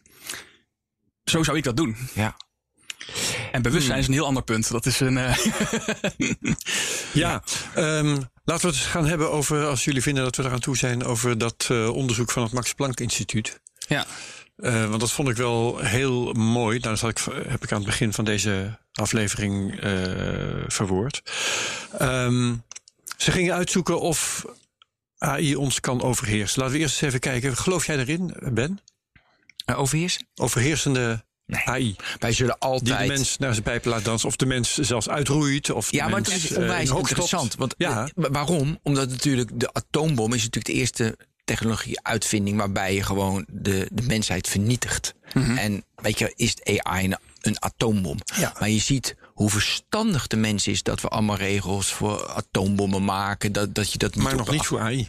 Zo 1.24 1.42
zou 1.42 1.56
ik 1.56 1.64
dat 1.64 1.76
doen. 1.76 1.96
ja. 2.14 2.36
En 3.52 3.62
bewustzijn 3.62 3.98
is 3.98 4.06
een 4.06 4.12
heel 4.12 4.26
ander 4.26 4.42
punt. 4.42 4.70
Dat 4.70 4.86
is 4.86 5.00
een. 5.00 5.16
eh, 5.18 5.36
Ja, 7.12 7.42
ehm, 7.74 8.20
laten 8.44 8.68
we 8.68 8.76
het 8.76 8.84
gaan 8.84 9.06
hebben 9.06 9.30
over, 9.30 9.66
als 9.66 9.84
jullie 9.84 10.02
vinden 10.02 10.24
dat 10.24 10.36
we 10.36 10.42
eraan 10.44 10.60
toe 10.60 10.76
zijn, 10.76 11.04
over 11.04 11.38
dat 11.38 11.66
eh, 11.70 11.88
onderzoek 11.88 12.30
van 12.30 12.42
het 12.42 12.52
Max 12.52 12.72
Planck 12.74 13.00
Instituut. 13.00 13.60
ja. 13.88 14.06
Eh, 14.56 14.88
want 14.88 15.00
dat 15.00 15.12
vond 15.12 15.28
ik 15.28 15.36
wel 15.36 15.78
heel 15.78 16.32
mooi. 16.32 16.78
Nou, 16.78 16.90
dat 16.90 17.00
had 17.00 17.10
ik, 17.10 17.48
heb 17.48 17.62
ik 17.62 17.72
aan 17.72 17.78
het 17.78 17.86
begin 17.86 18.12
van 18.12 18.24
deze 18.24 18.78
aflevering 18.92 19.74
verwoord. 20.66 21.22
Ehm, 21.98 22.54
ze 23.16 23.30
gingen 23.30 23.54
uitzoeken 23.54 24.00
of 24.00 24.44
AI 25.18 25.56
ons 25.56 25.80
kan 25.80 26.02
overheersen. 26.02 26.60
Laten 26.60 26.76
we 26.76 26.80
eerst 26.82 26.94
eens 26.94 27.02
even 27.08 27.20
kijken. 27.20 27.56
Geloof 27.56 27.86
jij 27.86 27.98
erin, 27.98 28.34
Ben? 28.52 28.80
Overheersen? 29.76 30.26
Overheersende 30.34 31.24
Nee. 31.46 31.62
AI. 31.64 31.96
Wij 32.18 32.32
zullen 32.32 32.56
Die 32.58 32.62
altijd. 32.70 33.00
de 33.00 33.06
mens 33.06 33.38
naar 33.38 33.52
zijn 33.52 33.62
pijpen 33.64 33.90
laat 33.90 34.04
dansen. 34.04 34.28
Of 34.28 34.36
de 34.36 34.46
mens 34.46 34.74
zelfs 34.74 35.08
uitroeit. 35.08 35.70
Of 35.70 35.92
Ja, 35.92 36.08
maar 36.08 36.18
het 36.20 36.28
is 36.30 36.50
eh, 36.52 36.58
onwijs 36.58 36.90
interessant. 36.90 37.54
Want 37.54 37.74
Ja. 37.78 38.04
eh, 38.04 38.10
wa- 38.14 38.30
waarom? 38.30 38.78
Omdat 38.82 39.10
natuurlijk 39.10 39.50
de 39.60 39.72
atoombom 39.72 40.32
is 40.32 40.42
natuurlijk 40.42 40.66
de 40.74 40.80
eerste 40.80 41.16
technologie-uitvinding 41.44 42.56
waarbij 42.56 42.94
je 42.94 43.02
gewoon 43.02 43.46
de, 43.52 43.88
de 43.92 44.02
mensheid 44.02 44.48
vernietigt. 44.48 45.14
En 45.34 45.84
weet 45.94 46.18
je, 46.18 46.32
is 46.36 46.54
AI 46.82 47.04
een, 47.04 47.16
een 47.40 47.56
atoombom? 47.62 48.18
Ja. 48.36 48.52
Maar 48.58 48.68
je 48.70 48.78
ziet 48.80 49.16
hoe 49.34 49.50
verstandig 49.50 50.26
de 50.26 50.36
mens 50.36 50.66
is 50.66 50.82
dat 50.82 51.00
we 51.00 51.08
allemaal 51.08 51.36
regels 51.36 51.92
voor 51.92 52.26
atoombommen 52.28 53.04
maken. 53.04 53.52
Dat, 53.52 53.74
dat 53.74 53.92
je 53.92 53.98
dat 53.98 54.14
niet 54.14 54.24
Maar 54.24 54.36
nog 54.36 54.50
niet 54.50 54.66
voor 54.66 54.80
AI. 54.80 55.06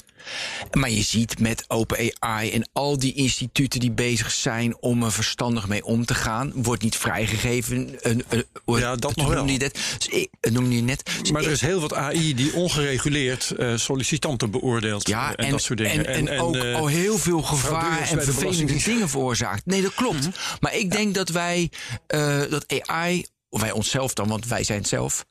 maar 0.71 0.89
je 0.89 1.01
ziet 1.01 1.39
met 1.39 1.65
OpenAI 1.67 2.51
en 2.51 2.69
al 2.73 2.99
die 2.99 3.13
instituten 3.13 3.79
die 3.79 3.91
bezig 3.91 4.31
zijn 4.31 4.77
om 4.81 5.03
er 5.03 5.11
verstandig 5.11 5.67
mee 5.67 5.83
om 5.85 6.05
te 6.05 6.13
gaan, 6.13 6.51
wordt 6.55 6.81
niet 6.83 6.95
vrijgegeven. 6.97 7.75
Een, 7.77 7.97
een, 8.01 8.23
een- 8.65 8.79
Ja, 8.79 8.95
dat 8.95 9.15
nog 9.15 9.27
wel. 9.27 9.45
je. 9.47 9.57
Dus 9.59 10.07
ik- 10.07 10.29
noemde 10.51 10.75
je 10.75 10.81
net. 10.81 11.09
Dus 11.21 11.31
Maar 11.31 11.41
er 11.41 11.47
ik- 11.47 11.53
is 11.53 11.61
heel 11.61 11.79
wat 11.79 11.93
AI 11.93 12.33
die 12.33 12.53
ongereguleerd 12.53 13.51
eh, 13.51 13.75
sollicitanten 13.75 14.51
beoordeelt. 14.51 15.07
ja, 15.07 15.35
eh, 15.35 15.45
en, 15.45 15.51
dat 15.51 15.61
soort 15.61 15.79
dingen. 15.79 16.05
En, 16.05 16.27
en, 16.27 16.39
ook 16.39 16.55
eh, 16.55 16.75
al 16.75 16.87
heel 16.87 17.17
veel 17.17 17.41
gevaar 17.41 17.99
en 18.09 18.21
vervelende 18.23 18.83
dingen 18.83 19.09
veroorzaakt. 19.09 19.65
Nee, 19.65 19.81
dat 19.81 19.93
klopt. 19.93 20.29
Maar 20.59 20.75
ik 20.75 20.91
denk 20.91 21.15
dat 21.15 21.29
wij, 21.29 21.69
eh, 22.07 22.41
dat 22.49 22.65
AI, 22.85 23.25
of 23.55 23.61
wij 23.61 23.71
onszelf 23.71 24.13
dan, 24.13 24.27
want 24.27 24.47
wij 24.47 24.63
zijn 24.63 24.79
het 24.79 24.87
zelf, 24.87 25.25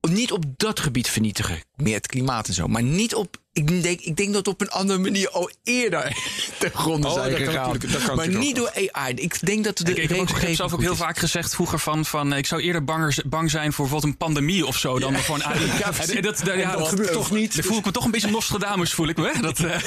niet 0.00 0.32
op 0.32 0.44
dat 0.56 0.80
gebied 0.80 1.08
vernietigen. 1.08 1.62
Meer 1.76 1.94
het 1.94 2.06
klimaat 2.06 2.48
en 2.48 2.54
zo. 2.54 2.66
Maar 2.66 2.82
niet 2.82 3.14
op. 3.14 3.42
Ik 3.54 3.82
denk, 3.82 4.00
ik 4.00 4.16
denk 4.16 4.32
dat 4.32 4.48
op 4.48 4.60
een 4.60 4.70
andere 4.70 4.98
manier 4.98 5.30
al 5.30 5.50
eerder 5.64 6.16
ten 6.58 6.70
gronde 6.74 7.06
Oh, 7.08 7.12
zijn 7.12 7.30
dat 7.30 7.38
kan 7.38 7.46
gegaan. 7.48 7.62
natuurlijk- 7.72 7.92
dat 7.92 8.02
kan 8.02 8.16
maar 8.16 8.28
niet 8.28 8.56
door 8.56 8.72
AI. 8.92 9.14
Ik 9.14 9.46
denk 9.46 9.64
dat 9.64 9.78
de 9.78 9.90
Ik, 9.90 9.96
ik, 9.96 9.96
heb 9.96 10.02
ook, 10.04 10.10
ik 10.10 10.18
heb 10.18 10.18
regelgeving 10.26 10.56
zelf 10.56 10.72
ook 10.72 10.80
heel 10.80 10.92
is. 10.92 10.98
vaak 10.98 11.18
gezegd 11.18 11.54
vroeger 11.54 11.78
van, 11.78 12.04
van 12.04 12.32
eh, 12.32 12.38
ik 12.38 12.46
zou 12.46 12.60
eerder 12.62 12.84
banger, 12.84 13.16
bang 13.26 13.50
zijn 13.50 13.72
voor 13.72 13.84
bijvoorbeeld 13.84 14.12
een 14.12 14.18
pandemie 14.18 14.66
of 14.66 14.78
zo 14.78 14.98
dan 14.98 15.14
voor 15.16 15.34
een 15.34 15.44
AI. 15.44 15.60
Ja. 15.78 15.92
En 16.08 16.22
dat, 16.22 16.40
dat, 16.44 16.56
ja, 16.56 16.76
dat 16.76 16.88
gebeurt 16.88 17.12
toch 17.12 17.30
niet? 17.30 17.54
Dan 17.54 17.64
voel 17.64 17.78
ik 17.78 17.84
me 17.84 17.90
toch 17.90 18.04
een 18.04 18.10
beetje 18.10 18.30
Nostradamus, 18.30 18.92
voel 18.92 19.08
ik 19.08 19.16
me. 19.16 19.30
hè? 19.34 19.40
Dat, 19.40 19.58
eh, 19.58 19.80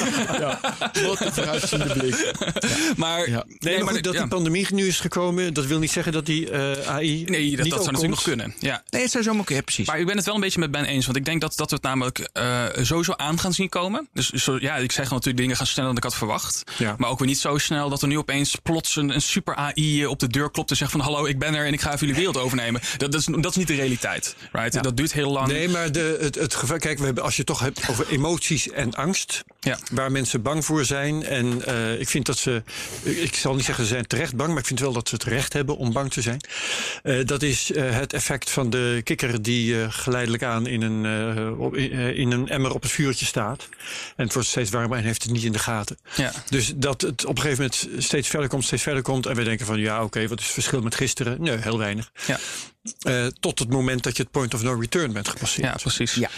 Wat 1.07 1.21
een 1.21 1.33
vooruitziende 1.33 1.93
blik. 1.93 2.31
maar, 2.97 3.29
Ja. 3.29 3.43
Nee, 3.59 3.83
maar 3.83 3.93
goed, 3.93 4.03
dat 4.03 4.13
ja. 4.13 4.19
die 4.19 4.29
pandemie 4.29 4.67
nu 4.73 4.87
is 4.87 4.99
gekomen, 4.99 5.53
dat 5.53 5.65
wil 5.65 5.79
niet 5.79 5.91
zeggen 5.91 6.13
dat 6.13 6.25
die 6.25 6.49
eh, 6.49 6.87
AI. 6.87 7.23
Nee, 7.23 7.55
dat, 7.55 7.63
niet 7.65 7.73
dat 7.73 7.83
zou 7.83 7.91
natuurlijk 7.95 8.07
nog 8.09 8.23
kunnen. 8.23 8.53
Ja. 8.59 8.83
Nee, 8.89 9.01
het 9.01 9.11
zou 9.11 9.23
zomaar 9.23 9.43
kunnen. 9.43 9.55
Ja, 9.65 9.71
precies. 9.71 9.87
Maar 9.87 9.99
ik 9.99 10.05
ben 10.05 10.15
het 10.15 10.25
wel 10.25 10.35
een 10.35 10.41
beetje 10.41 10.59
met 10.59 10.71
Ben 10.71 10.85
eens. 10.85 11.05
Want 11.05 11.17
ik 11.17 11.25
denk 11.25 11.41
dat, 11.41 11.53
dat 11.55 11.69
we 11.69 11.75
het 11.75 11.83
namelijk 11.85 12.19
eh, 12.33 12.63
sowieso 12.81 13.13
aan 13.15 13.39
gaan 13.39 13.53
zien 13.57 13.69
komen. 13.69 14.07
Dus 14.13 14.29
zo, 14.29 14.57
ja, 14.59 14.75
ik 14.75 14.91
zeg 14.91 15.09
natuurlijk 15.09 15.37
dingen 15.37 15.55
gaan 15.55 15.65
sneller 15.65 15.89
dan 15.89 15.97
ik 15.97 16.03
had 16.03 16.15
verwacht. 16.15 16.63
Ja. 16.77 16.95
Maar 16.97 17.09
ook 17.09 17.19
weer 17.19 17.27
niet 17.27 17.39
zo 17.39 17.57
snel 17.57 17.89
dat 17.89 18.01
er 18.01 18.07
nu 18.07 18.17
opeens 18.17 18.55
plots 18.63 18.95
een, 18.95 19.09
een 19.09 19.21
super 19.21 19.55
AI 19.55 20.05
op 20.05 20.19
de 20.19 20.27
deur 20.27 20.51
klopt 20.51 20.69
en 20.69 20.75
zegt 20.75 20.91
van 20.91 20.99
hallo, 20.99 21.25
ik 21.25 21.39
ben 21.39 21.53
er 21.53 21.65
en 21.65 21.73
ik 21.73 21.81
ga 21.81 21.87
even 21.93 21.99
jullie 21.99 22.15
wereld 22.15 22.37
overnemen. 22.37 22.81
Dat, 22.97 23.11
dat, 23.11 23.21
is, 23.21 23.25
dat 23.25 23.45
is 23.45 23.55
niet 23.55 23.67
de 23.67 23.75
realiteit. 23.75 24.35
Right? 24.51 24.83
Dat 24.83 24.97
duurt 24.97 25.13
heel 25.13 25.31
lang. 25.31 25.47
Nee, 25.47 25.69
maar 25.69 25.91
de, 25.91 26.17
het, 26.21 26.35
het 26.35 26.55
gevaar. 26.55 26.79
Kijk, 26.79 26.99
we 26.99 27.05
hebben, 27.05 27.23
als 27.23 27.35
je 27.35 27.37
het 27.37 27.47
toch 27.47 27.59
hebt 27.59 27.89
over 27.89 28.07
emoties 28.09 28.69
en 28.69 28.93
angst. 28.93 29.43
Ja. 29.59 29.77
Waar 29.91 30.11
mensen 30.11 30.41
bang 30.41 30.65
voor 30.65 30.85
zijn. 30.85 31.23
En 31.23 31.65
eh, 31.65 31.99
ik 31.99 32.07
vind 32.07 32.25
dat 32.25 32.37
ze. 32.37 32.63
Ik 33.03 33.35
zal 33.35 33.55
niet 33.55 33.65
zeggen 33.65 33.83
ze 33.83 33.89
zijn 33.89 34.07
terecht 34.07 34.35
bang. 34.35 34.49
Maar 34.49 34.59
ik 34.59 34.65
vind 34.65 34.79
wel 34.79 34.93
dat 34.93 35.09
ze 35.09 35.15
het 35.15 35.23
recht 35.23 35.53
hebben 35.53 35.77
om 35.77 35.93
bang 35.93 36.11
te 36.11 36.21
zijn. 36.21 36.39
Eh, 37.03 37.25
dat 37.25 37.41
is 37.41 37.71
eh, 37.71 37.91
het 37.91 38.13
effect 38.13 38.49
van 38.49 38.69
de 38.69 39.01
kikker 39.03 39.41
die 39.41 39.81
eh, 39.81 39.87
geleidelijk 39.89 40.43
aan 40.43 40.67
in 40.67 40.81
een, 40.81 41.05
eh, 41.05 41.59
op, 41.59 41.75
eh, 41.75 42.17
in 42.17 42.31
een 42.31 42.49
emmer 42.49 42.73
op 42.73 42.81
het 42.81 42.91
vuurtje 42.91 43.25
staat. 43.25 43.46
En 44.15 44.23
het 44.23 44.33
wordt 44.33 44.47
steeds 44.47 44.69
warmer 44.69 44.97
en 44.97 45.03
heeft 45.03 45.23
het 45.23 45.31
niet 45.31 45.43
in 45.43 45.51
de 45.51 45.59
gaten. 45.59 45.97
Ja. 46.15 46.31
Dus 46.49 46.73
dat 46.75 47.01
het 47.01 47.25
op 47.25 47.35
een 47.35 47.41
gegeven 47.41 47.71
moment 47.87 48.03
steeds 48.03 48.27
verder 48.27 48.49
komt, 48.49 48.63
steeds 48.63 48.83
verder 48.83 49.01
komt. 49.01 49.25
En 49.25 49.35
we 49.35 49.43
denken 49.43 49.65
van 49.65 49.79
ja, 49.79 50.03
oké, 50.03 50.27
wat 50.27 50.39
is 50.39 50.45
het 50.45 50.53
verschil 50.53 50.81
met 50.81 50.95
gisteren? 50.95 51.41
Nee, 51.41 51.57
heel 51.57 51.77
weinig. 51.77 52.11
Ja. 52.25 52.39
Eh, 52.99 53.25
tot 53.39 53.59
het 53.59 53.69
moment 53.69 54.03
dat 54.03 54.17
je 54.17 54.23
het 54.23 54.31
point 54.31 54.53
of 54.53 54.63
no 54.63 54.73
return 54.73 55.13
bent 55.13 55.27
gepasseerd. 55.27 55.67
Ja, 55.67 55.75
precies. 55.75 56.13
Ja. 56.13 56.29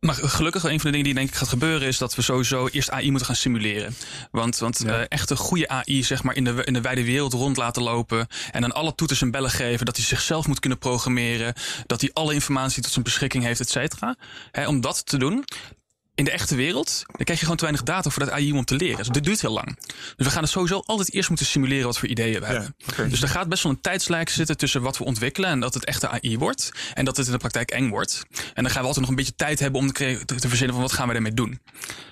Maar 0.00 0.14
gelukkig, 0.14 0.62
een 0.64 0.80
van 0.80 0.90
de 0.90 0.90
dingen 0.90 1.04
die 1.04 1.14
denk 1.14 1.28
ik 1.28 1.34
gaat 1.34 1.48
gebeuren, 1.48 1.88
is 1.88 1.98
dat 1.98 2.14
we 2.14 2.22
sowieso 2.22 2.68
eerst 2.68 2.90
AI 2.90 3.08
moeten 3.08 3.26
gaan 3.26 3.36
simuleren. 3.36 3.94
Want, 4.30 4.58
want 4.58 4.84
eh, 4.84 5.00
echt 5.08 5.30
een 5.30 5.36
goede 5.36 5.68
AI, 5.68 6.04
zeg 6.04 6.22
maar, 6.22 6.36
in 6.36 6.44
de, 6.44 6.64
in 6.64 6.72
de 6.72 6.80
wijde 6.80 7.04
wereld 7.04 7.32
rond 7.32 7.56
laten 7.56 7.82
lopen. 7.82 8.26
En 8.52 8.60
dan 8.60 8.72
alle 8.72 8.94
toeters 8.94 9.22
en 9.22 9.30
bellen 9.30 9.50
geven. 9.50 9.86
Dat 9.86 9.96
hij 9.96 10.04
zichzelf 10.04 10.46
moet 10.46 10.60
kunnen 10.60 10.78
programmeren. 10.78 11.54
Dat 11.86 12.00
hij 12.00 12.10
alle 12.12 12.34
informatie 12.34 12.82
tot 12.82 12.92
zijn 12.92 13.04
beschikking 13.04 13.44
heeft, 13.44 13.60
et 13.60 13.70
cetera. 13.70 14.16
Hè, 14.50 14.66
om 14.66 14.80
dat 14.80 15.06
te 15.06 15.18
doen. 15.18 15.44
In 16.16 16.24
de 16.24 16.30
echte 16.30 16.54
wereld, 16.54 17.04
dan 17.06 17.24
krijg 17.24 17.38
je 17.38 17.44
gewoon 17.44 17.56
te 17.56 17.64
weinig 17.64 17.84
data 17.84 18.10
voor 18.10 18.24
dat 18.24 18.32
AI 18.32 18.52
om 18.52 18.64
te 18.64 18.74
leren. 18.74 18.96
Dus 18.96 19.08
dit 19.08 19.24
duurt 19.24 19.40
heel 19.40 19.52
lang. 19.52 19.78
Dus 20.16 20.26
we 20.26 20.30
gaan 20.30 20.42
het 20.42 20.50
sowieso 20.50 20.82
altijd 20.86 21.12
eerst 21.12 21.28
moeten 21.28 21.46
simuleren 21.46 21.84
wat 21.84 21.98
voor 21.98 22.08
ideeën 22.08 22.40
we 22.40 22.46
hebben. 22.46 22.76
Dus 23.10 23.22
er 23.22 23.28
gaat 23.28 23.48
best 23.48 23.62
wel 23.62 23.72
een 23.72 23.80
tijdslijn 23.80 24.28
zitten 24.28 24.56
tussen 24.56 24.82
wat 24.82 24.98
we 24.98 25.04
ontwikkelen 25.04 25.50
en 25.50 25.60
dat 25.60 25.74
het 25.74 25.84
echte 25.84 26.08
AI 26.08 26.38
wordt. 26.38 26.72
En 26.94 27.04
dat 27.04 27.16
het 27.16 27.26
in 27.26 27.32
de 27.32 27.38
praktijk 27.38 27.70
eng 27.70 27.88
wordt. 27.88 28.24
En 28.54 28.62
dan 28.62 28.72
gaan 28.72 28.80
we 28.80 28.86
altijd 28.86 29.00
nog 29.00 29.08
een 29.08 29.14
beetje 29.14 29.34
tijd 29.34 29.58
hebben 29.58 29.80
om 29.80 29.92
te, 29.92 30.22
te 30.24 30.48
verzinnen 30.48 30.74
van 30.74 30.84
wat 30.84 30.92
gaan 30.92 31.06
we 31.06 31.12
daarmee 31.12 31.34
doen. 31.34 31.60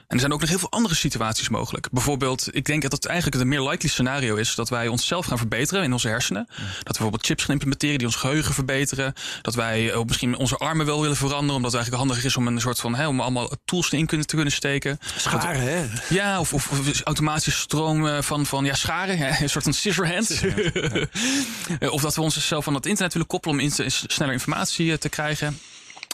En 0.09 0.15
er 0.15 0.21
zijn 0.21 0.33
ook 0.33 0.41
nog 0.41 0.49
heel 0.49 0.59
veel 0.59 0.71
andere 0.71 0.95
situaties 0.95 1.49
mogelijk. 1.49 1.89
Bijvoorbeeld, 1.91 2.49
ik 2.53 2.65
denk 2.65 2.83
dat 2.83 2.93
het 2.93 3.07
eigenlijk 3.07 3.39
het 3.39 3.47
meer 3.47 3.61
likely 3.63 3.89
scenario 3.89 4.35
is 4.37 4.55
dat 4.55 4.69
wij 4.69 4.89
onszelf 4.89 5.27
gaan 5.27 5.39
verbeteren 5.39 5.83
in 5.85 5.93
onze 5.93 6.09
hersenen. 6.09 6.45
Dat 6.47 6.57
we 6.77 6.83
bijvoorbeeld 6.85 7.27
chips 7.27 7.43
gaan 7.43 7.53
implementeren 7.53 7.99
die 7.99 8.07
ons 8.07 8.17
geheugen 8.17 8.55
verbeteren. 8.55 9.13
Dat 9.43 9.55
wij 9.55 9.95
ook 9.95 10.07
misschien 10.07 10.37
onze 10.37 10.57
armen 10.57 10.87
wel 10.87 11.01
willen 11.01 11.17
veranderen, 11.17 11.55
omdat 11.55 11.73
het 11.73 11.81
eigenlijk 11.81 12.05
handiger 12.05 12.31
is 12.31 12.37
om 12.37 12.47
een 12.47 12.61
soort 12.61 12.81
van, 12.81 12.95
hè, 12.95 13.07
om 13.09 13.21
allemaal 13.21 13.51
tools 13.65 13.91
in 13.91 14.07
kunnen, 14.07 14.27
te 14.27 14.35
kunnen 14.35 14.53
steken. 14.53 14.99
Schaar, 15.17 15.55
hè? 15.57 15.85
Ja, 16.09 16.41
of, 16.41 16.53
of, 16.53 16.71
of 16.71 17.01
automatische 17.03 17.61
stroom 17.61 18.07
eh, 18.07 18.23
van, 18.23 18.47
van 18.47 18.65
ja, 18.65 18.75
scharen. 18.75 19.19
hè, 19.19 19.43
Een 19.43 19.51
soort 19.51 19.65
van 19.65 19.73
scissorhands. 19.75 20.41
Eh, 21.79 21.93
of 21.93 22.03
dat 22.03 22.15
we 22.15 22.21
onszelf 22.21 22.69
aan 22.69 22.75
het 22.75 22.87
internet 22.87 23.13
willen 23.13 23.29
koppelen 23.29 23.57
om 23.59 23.63
in- 23.65 23.91
sneller 23.91 24.33
informatie 24.33 24.93
eh, 24.93 24.99
te 24.99 25.09
krijgen. 25.09 25.59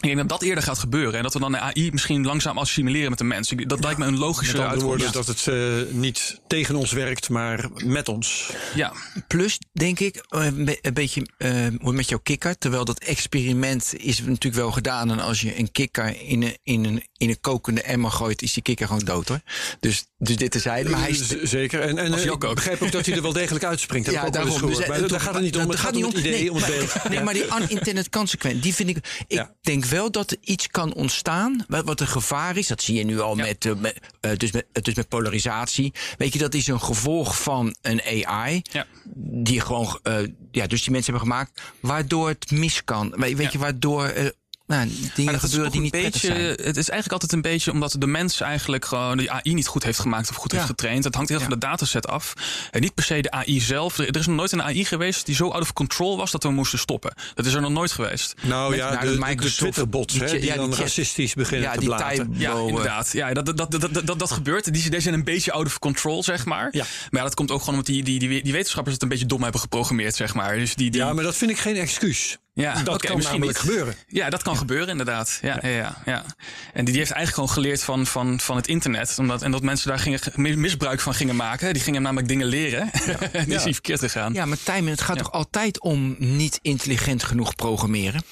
Ik 0.00 0.06
denk 0.06 0.16
dat 0.16 0.28
dat 0.28 0.42
eerder 0.42 0.64
gaat 0.64 0.78
gebeuren. 0.78 1.14
En 1.14 1.22
dat 1.22 1.32
we 1.32 1.38
dan 1.40 1.52
de 1.52 1.58
AI 1.58 1.90
misschien 1.92 2.24
langzaam 2.24 2.58
assimileren 2.58 3.08
met 3.08 3.18
de 3.18 3.24
mens. 3.24 3.52
Dat 3.66 3.82
lijkt 3.84 3.98
me 3.98 4.06
een 4.06 4.18
logische 4.18 4.56
Met 4.56 4.66
andere 4.66 4.84
woorden, 4.84 5.06
uitkomst. 5.06 5.44
dat 5.44 5.44
het 5.44 5.86
eh, 5.88 5.94
niet 5.94 6.40
tegen 6.46 6.74
ons 6.74 6.92
werkt, 6.92 7.28
maar 7.28 7.68
met 7.84 8.08
ons. 8.08 8.50
Ja, 8.74 8.92
Plus, 9.28 9.58
denk 9.72 10.00
ik, 10.00 10.16
eh, 10.28 10.44
een 10.44 10.64
be- 10.64 10.78
een 10.82 10.94
beetje 10.94 11.26
eh, 11.38 11.66
met 11.80 12.08
jouw 12.08 12.18
kikker. 12.18 12.58
Terwijl 12.58 12.84
dat 12.84 12.98
experiment 12.98 13.94
is 13.96 14.18
natuurlijk 14.20 14.54
wel 14.54 14.70
gedaan. 14.72 15.10
En 15.10 15.18
als 15.20 15.40
je 15.40 15.58
een 15.58 15.72
kikker 15.72 16.20
in 16.22 16.42
een, 16.42 16.56
in 16.62 16.84
een, 16.84 17.02
in 17.16 17.28
een 17.28 17.40
kokende 17.40 17.82
emmer 17.82 18.10
gooit, 18.10 18.42
is 18.42 18.52
die 18.52 18.62
kikker 18.62 18.86
gewoon 18.86 19.04
dood 19.04 19.28
hoor. 19.28 19.40
Dus, 19.80 20.04
dus 20.18 20.36
dit 20.36 20.50
terzijde. 20.50 20.90
Maar 20.90 21.00
hij 21.00 21.10
is. 21.10 21.28
Zeker. 21.42 21.80
En, 21.80 21.98
en 21.98 22.12
hij 22.12 22.20
eh, 22.20 22.24
ik 22.26 22.44
ook. 22.44 22.54
begrijp 22.54 22.82
ook 22.82 22.92
dat 22.92 23.06
hij 23.06 23.14
er 23.16 23.22
wel 23.22 23.32
degelijk 23.32 23.64
uitspringt. 23.64 24.06
Dat 24.06 24.16
ook 24.38 24.44
eens 24.44 24.60
Dus, 24.60 24.86
Maar 24.86 24.98
daar 24.98 25.08
toch- 25.08 25.22
gaat 25.22 25.34
het 25.34 25.42
niet 25.42 25.56
om. 25.56 25.68
Het 25.70 25.78
gaat 25.78 25.96
om 25.96 26.02
het 26.02 26.12
idee, 26.18 26.32
nee, 26.32 26.50
om 26.50 26.56
het 26.56 26.68
maar- 26.68 26.76
beeld. 26.76 27.08
Nee, 27.08 27.18
Ja. 27.18 27.24
maar 27.24 27.34
die 27.34 27.44
unintended 27.60 28.08
consequence, 28.08 28.60
die 28.60 28.74
vind 28.74 28.88
ik. 28.88 28.96
Ik 28.96 29.24
Ja. 29.28 29.54
denk 29.60 29.84
wel 29.90 30.10
dat 30.10 30.30
er 30.30 30.36
iets 30.40 30.68
kan 30.68 30.94
ontstaan. 30.94 31.64
Wat, 31.68 31.84
wat 31.84 32.00
een 32.00 32.06
gevaar 32.06 32.56
is. 32.56 32.66
Dat 32.66 32.82
zie 32.82 32.96
je 32.96 33.04
nu 33.04 33.20
al 33.20 33.34
met, 33.34 33.64
eh, 33.64 33.72
met, 33.74 34.00
eh, 34.20 34.30
dus 34.36 34.52
met, 34.52 34.66
dus 34.72 34.94
met 34.94 35.08
polarisatie. 35.08 35.92
Weet 36.18 36.32
je, 36.32 36.38
dat 36.38 36.54
is 36.54 36.66
een 36.66 36.80
gevolg 36.80 37.42
van 37.42 37.74
een 37.82 38.02
AI. 38.26 38.62
Ja. 38.72 38.86
Die 39.44 39.60
gewoon. 39.60 39.98
eh, 40.02 40.16
ja, 40.50 40.66
dus 40.66 40.82
die 40.82 40.90
mensen 40.92 41.12
hebben 41.12 41.30
gemaakt. 41.32 41.62
Waardoor 41.80 42.28
het 42.28 42.50
mis 42.50 42.84
kan. 42.84 43.14
Weet, 43.16 43.36
weet 43.36 43.46
Ja. 43.46 43.52
je, 43.52 43.58
waardoor. 43.58 44.04
eh, 44.04 44.26
nou, 44.70 44.88
dingen 45.14 45.32
dat 45.32 45.40
gebeuren 45.40 45.66
die 45.70 45.76
een 45.76 45.82
niet 45.82 45.92
prettig 45.92 46.20
beetje, 46.22 46.36
zijn. 46.36 46.48
Het 46.48 46.76
is 46.76 46.88
eigenlijk 46.88 47.12
altijd 47.12 47.32
een 47.32 47.40
beetje 47.42 47.72
omdat 47.72 47.96
de 47.98 48.06
mens 48.06 48.40
eigenlijk 48.40 48.84
gewoon 48.84 49.16
de 49.16 49.30
AI 49.30 49.54
niet 49.54 49.66
goed 49.66 49.82
heeft 49.82 49.98
gemaakt 49.98 50.30
of 50.30 50.36
goed 50.36 50.50
Ja. 50.50 50.56
heeft 50.56 50.70
getraind. 50.70 51.04
Het 51.04 51.14
hangt 51.14 51.28
heel 51.28 51.38
Ja. 51.38 51.44
van 51.44 51.52
de 51.58 51.66
dataset 51.66 52.06
af. 52.08 52.32
En 52.70 52.80
niet 52.80 52.94
per 52.94 53.04
se 53.04 53.20
de 53.20 53.30
AI 53.30 53.60
zelf. 53.60 53.98
Er 53.98 54.08
er 54.08 54.16
is 54.16 54.26
nog 54.26 54.36
nooit 54.36 54.52
een 54.52 54.62
AI 54.62 54.84
geweest 54.84 55.26
die 55.26 55.34
zo 55.34 55.48
out 55.48 55.62
of 55.62 55.72
control 55.72 56.16
was 56.16 56.30
dat 56.30 56.42
we 56.42 56.50
moesten 56.50 56.78
stoppen. 56.78 57.14
Dat 57.34 57.46
is 57.46 57.52
er 57.54 57.60
nog 57.60 57.70
nooit 57.70 57.92
geweest. 57.92 58.34
Nou 58.42 58.70
Met- 58.70 58.78
ja, 58.78 58.88
nou, 58.90 59.00
de, 59.00 59.06
de 59.06 59.12
de, 59.18 59.24
Microsoft- 59.26 59.56
Twitter-bots 59.58 60.14
die 60.14 60.22
hè, 60.22 60.28
die 60.30 60.40
ja, 60.40 60.46
die 60.46 60.56
dan 60.56 60.70
chat- 60.70 60.78
racistisch 60.78 61.34
beginnen 61.34 61.70
Ja, 61.70 61.74
te 61.76 61.84
blaten. 61.84 62.24
Type- 62.32 62.38
Ja, 62.38 62.52
eh. 62.52 62.66
inderdaad. 62.66 63.12
Ja, 63.12 63.32
dat, 63.32 63.46
dat, 63.46 63.56
dat, 63.56 63.70
dat, 63.80 64.06
dat, 64.06 64.18
dat 64.18 64.30
gebeurt. 64.40 64.72
Die, 64.72 64.90
die 64.90 65.00
zijn 65.00 65.14
een 65.14 65.24
beetje 65.24 65.52
out 65.52 65.66
of 65.66 65.78
control, 65.78 66.22
zeg 66.22 66.44
maar. 66.44 66.68
Ja. 66.70 66.84
Maar 67.10 67.20
ja, 67.20 67.22
dat 67.22 67.34
komt 67.34 67.50
ook 67.50 67.58
gewoon 67.58 67.74
omdat 67.74 67.86
die, 67.86 68.02
die, 68.02 68.18
die, 68.18 68.42
die 68.42 68.52
wetenschappers 68.52 68.94
het 68.94 69.02
een 69.02 69.08
beetje 69.08 69.26
dom 69.26 69.42
hebben 69.42 69.60
geprogrammeerd, 69.60 70.14
zeg 70.14 70.34
maar. 70.34 70.56
Dus 70.58 70.74
die, 70.74 70.90
die, 70.90 71.00
Ja, 71.00 71.12
maar 71.12 71.24
dat 71.24 71.36
vind 71.36 71.50
ik 71.50 71.58
geen 71.58 71.76
excuus. 71.76 72.38
Ja, 72.52 72.82
dat 72.82 73.02
kan 73.02 73.16
misschien 73.16 73.40
namelijk 73.40 73.62
niet. 73.62 73.70
gebeuren. 73.70 73.94
Ja, 74.06 74.30
dat 74.30 74.42
kan 74.42 74.56
gebeuren 74.56 74.88
inderdaad. 74.88 75.38
Ja, 75.42 75.58
ja. 75.62 75.68
Ja, 75.68 75.96
ja. 76.04 76.24
En 76.72 76.84
die, 76.84 76.84
die 76.84 76.96
heeft 76.96 77.10
eigenlijk 77.10 77.34
gewoon 77.34 77.50
geleerd 77.50 77.82
van, 77.82 78.06
van, 78.06 78.40
van 78.40 78.56
het 78.56 78.66
internet. 78.66 79.14
Omdat, 79.18 79.42
en 79.42 79.50
dat 79.50 79.62
mensen 79.62 79.88
daar 79.88 79.98
gingen, 79.98 80.20
mis- 80.34 80.54
misbruik 80.54 81.00
van 81.00 81.14
gingen 81.14 81.36
maken. 81.36 81.72
Die 81.72 81.82
gingen 81.82 82.02
namelijk 82.02 82.28
dingen 82.28 82.46
leren. 82.46 82.90
en 83.32 83.44
die 83.44 83.54
is 83.54 83.64
niet 83.64 83.74
verkeerd 83.74 84.00
gegaan. 84.00 84.32
Ja, 84.32 84.44
maar 84.46 84.58
Tijmen, 84.62 84.90
het 84.90 85.00
gaat 85.00 85.18
toch 85.18 85.32
altijd 85.32 85.80
om 85.80 86.16
niet 86.18 86.58
intelligent 86.62 87.22
genoeg 87.22 87.54
programmeren? 87.54 88.22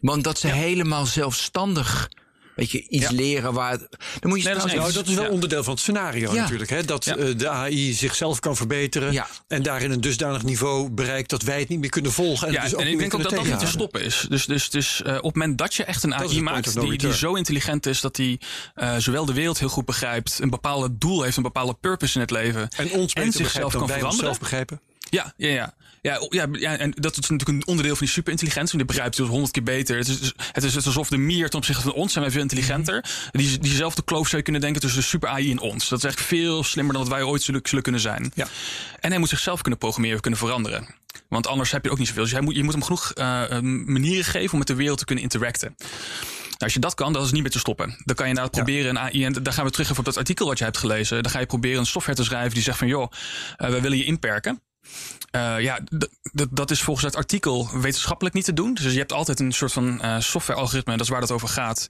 Want 0.00 0.24
dat 0.24 0.38
ze 0.38 0.46
helemaal 0.48 1.06
zelfstandig 1.06 2.08
weet 2.56 2.70
je, 2.70 2.86
iets 2.88 3.04
Ja. 3.04 3.12
leren 3.12 3.52
waar. 3.52 3.78
Dan 3.78 3.88
moet 3.88 4.38
je 4.42 4.44
Nee, 4.44 4.54
dat 4.54 4.64
is 4.64 4.70
trouwens- 4.70 4.72
Nou, 4.72 4.92
dat 4.92 5.06
is 5.06 5.14
wel 5.14 5.24
Ja. 5.24 5.30
onderdeel 5.30 5.62
van 5.62 5.72
het 5.72 5.82
scenario 5.82 6.34
Ja. 6.34 6.40
natuurlijk. 6.40 6.70
Hè? 6.70 6.84
Dat 6.84 7.04
Ja. 7.04 7.16
eh, 7.16 7.38
de 7.38 7.48
AI 7.48 7.92
zichzelf 7.92 8.40
kan 8.40 8.56
verbeteren. 8.56 9.12
Ja. 9.12 9.26
En 9.48 9.62
daarin 9.62 9.90
een 9.90 10.00
dusdanig 10.00 10.42
niveau 10.42 10.90
bereikt 10.90 11.30
dat 11.30 11.42
wij 11.42 11.58
het 11.58 11.68
niet 11.68 11.80
meer 11.80 11.90
kunnen 11.90 12.12
volgen. 12.12 12.46
En, 12.46 12.52
Ja, 12.52 12.62
dus 12.62 12.74
ook 12.74 12.80
en 12.80 12.84
ik 12.86 12.90
niet 12.92 13.00
denk 13.00 13.14
ook 13.14 13.22
dat 13.22 13.30
dat 13.30 13.44
niet 13.44 13.58
te 13.58 13.66
stoppen 13.66 14.02
is. 14.02 14.26
Dus, 14.28 14.46
dus, 14.46 14.70
dus 14.70 15.02
eh, 15.02 15.14
op 15.16 15.22
het 15.22 15.34
moment 15.34 15.58
dat 15.58 15.74
je 15.74 15.84
echt 15.84 16.02
een 16.02 16.14
AI 16.14 16.40
maakt 16.42 16.80
die, 16.80 17.14
zo 17.14 17.34
intelligent 17.34 17.86
is 17.86 18.00
dat 18.00 18.14
die 18.16 18.40
eh, 18.74 18.96
zowel 18.96 19.24
de 19.24 19.32
wereld 19.32 19.58
heel 19.58 19.68
goed 19.68 19.84
begrijpt, 19.84 20.38
een 20.40 20.50
bepaald 20.50 21.00
doel 21.00 21.22
heeft, 21.22 21.36
een 21.36 21.42
bepaalde 21.42 21.76
purpose 21.80 22.14
in 22.14 22.20
het 22.20 22.30
leven. 22.30 22.60
En 22.60 22.68
ons 22.68 22.76
en 22.86 22.90
beter 22.90 23.12
begrijpt 23.14 23.34
zichzelf 23.36 23.72
dan 23.72 23.80
kan 23.80 23.88
wij 23.90 23.98
veranderen. 23.98 24.36
begrijpen. 24.38 24.80
Ja, 25.10 25.32
ja, 25.36 25.48
ja. 25.48 25.74
Ja, 26.02 26.26
ja, 26.28 26.46
ja, 26.52 26.76
en 26.76 26.90
dat 26.90 27.16
is 27.16 27.28
natuurlijk 27.28 27.48
een 27.48 27.66
onderdeel 27.66 27.96
van 27.96 28.04
die 28.04 28.14
superintelligentie. 28.14 28.76
Die 28.76 28.86
begrijpt 28.86 29.16
dus 29.16 29.28
honderd 29.28 29.52
keer 29.52 29.62
beter. 29.62 29.96
Het 29.96 30.08
is, 30.08 30.32
het 30.52 30.64
is 30.64 30.86
alsof 30.86 31.08
de 31.08 31.16
mier 31.16 31.48
ten 31.48 31.58
opzichte 31.58 31.82
van 31.82 31.92
ons 31.92 32.12
zijn 32.12 32.24
wij 32.24 32.32
veel 32.32 32.42
intelligenter. 32.42 33.04
Die, 33.30 33.58
diezelfde 33.58 34.02
kloof 34.04 34.24
zou 34.24 34.36
je 34.36 34.42
kunnen 34.42 34.60
denken 34.60 34.80
tussen 34.80 35.00
de 35.00 35.06
super 35.06 35.28
AI 35.28 35.50
en 35.50 35.58
ons. 35.58 35.88
Dat 35.88 35.98
is 35.98 36.04
echt 36.04 36.20
veel 36.20 36.64
slimmer 36.64 36.94
dan 36.94 37.02
wat 37.02 37.12
wij 37.12 37.22
ooit 37.22 37.42
zullen, 37.42 37.60
zullen 37.64 37.82
kunnen 37.82 38.00
zijn. 38.00 38.32
Ja. 38.34 38.46
En 39.00 39.10
hij 39.10 39.18
moet 39.18 39.28
zichzelf 39.28 39.60
kunnen 39.60 39.78
programmeren, 39.78 40.20
kunnen 40.20 40.40
veranderen. 40.40 40.86
Want 41.28 41.46
anders 41.46 41.70
heb 41.70 41.84
je 41.84 41.90
ook 41.90 41.98
niet 41.98 42.06
zoveel. 42.06 42.22
Dus 42.22 42.32
jij 42.32 42.40
moet, 42.40 42.54
je 42.54 42.62
moet 42.62 42.72
hem 42.72 42.82
genoeg 42.82 43.12
uh, 43.14 43.60
manieren 43.60 44.24
geven 44.24 44.52
om 44.52 44.58
met 44.58 44.66
de 44.66 44.74
wereld 44.74 44.98
te 44.98 45.04
kunnen 45.04 45.24
interacten. 45.24 45.74
Nou, 45.78 46.58
als 46.58 46.74
je 46.74 46.80
dat 46.80 46.94
kan, 46.94 47.12
dan 47.12 47.20
is 47.20 47.26
het 47.26 47.34
niet 47.34 47.42
meer 47.42 47.52
te 47.52 47.58
stoppen. 47.58 47.96
Dan 48.04 48.16
kan 48.16 48.26
je 48.26 48.34
inderdaad 48.34 48.50
proberen 48.52 48.90
een 48.90 48.98
AI. 48.98 49.24
En 49.24 49.32
daar 49.32 49.52
gaan 49.52 49.64
we 49.64 49.70
terug 49.70 49.86
even 49.86 49.98
op 49.98 50.04
dat 50.04 50.16
artikel 50.16 50.46
wat 50.46 50.58
je 50.58 50.64
hebt 50.64 50.78
gelezen. 50.78 51.22
Dan 51.22 51.32
ga 51.32 51.38
je 51.38 51.46
proberen 51.46 51.78
een 51.78 51.86
software 51.86 52.18
te 52.18 52.24
schrijven 52.24 52.54
die 52.54 52.62
zegt 52.62 52.78
van 52.78 52.88
joh, 52.88 53.10
uh, 53.58 53.68
we 53.68 53.80
willen 53.80 53.98
je 53.98 54.04
inperken. 54.04 54.60
Uh, 55.36 55.60
ja, 55.60 55.80
dat 56.50 56.70
is 56.70 56.82
volgens 56.82 57.06
het 57.06 57.16
artikel 57.16 57.80
wetenschappelijk 57.80 58.34
niet 58.34 58.44
te 58.44 58.52
doen. 58.52 58.74
Dus 58.74 58.92
je 58.92 58.98
hebt 58.98 59.12
altijd 59.12 59.40
een 59.40 59.52
soort 59.52 59.72
van 59.72 60.00
uh, 60.02 60.18
software-algoritme, 60.18 60.92
dat 60.92 61.00
is 61.00 61.08
waar 61.08 61.20
dat 61.20 61.30
over 61.30 61.48
gaat, 61.48 61.86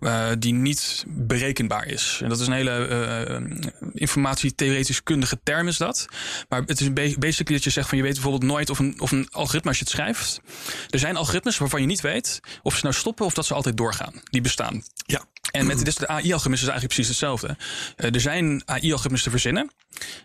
uh, 0.00 0.28
die 0.38 0.52
niet 0.52 1.04
berekenbaar 1.06 1.86
is. 1.86 2.20
En 2.22 2.28
dat 2.28 2.40
is 2.40 2.46
een 2.46 2.52
hele 2.52 3.66
informatietheoretisch 3.92 5.02
kundige 5.02 5.40
term, 5.42 5.68
is 5.68 5.76
dat. 5.76 6.06
Maar 6.48 6.62
het 6.66 6.80
is 6.80 6.92
basically 6.92 7.54
dat 7.54 7.64
je 7.64 7.70
zegt 7.70 7.88
van 7.88 7.98
je 7.98 8.04
weet 8.04 8.12
bijvoorbeeld 8.12 8.50
nooit 8.50 8.70
of 8.70 8.78
een, 8.78 9.00
of 9.00 9.12
een 9.12 9.28
algoritme 9.30 9.68
als 9.68 9.78
je 9.78 9.84
het 9.84 9.92
schrijft. 9.92 10.40
Er 10.90 10.98
zijn 10.98 11.16
algoritmes 11.16 11.58
waarvan 11.58 11.80
je 11.80 11.86
niet 11.86 12.00
weet 12.00 12.40
of 12.62 12.74
ze 12.74 12.80
nou 12.82 12.94
stoppen 12.94 13.26
of 13.26 13.34
dat 13.34 13.46
ze 13.46 13.54
altijd 13.54 13.76
doorgaan. 13.76 14.12
Die 14.30 14.40
bestaan. 14.40 14.82
Ja. 15.06 15.24
En 15.50 15.66
met 15.66 15.84
dus 15.84 15.94
de 15.94 16.08
AI-algoritmes 16.08 16.62
is 16.62 16.68
eigenlijk 16.68 16.94
precies 16.94 17.08
hetzelfde. 17.08 17.56
Uh, 17.96 18.14
er 18.14 18.20
zijn 18.20 18.62
AI-algoritmes 18.64 19.22
te 19.22 19.30
verzinnen. 19.30 19.70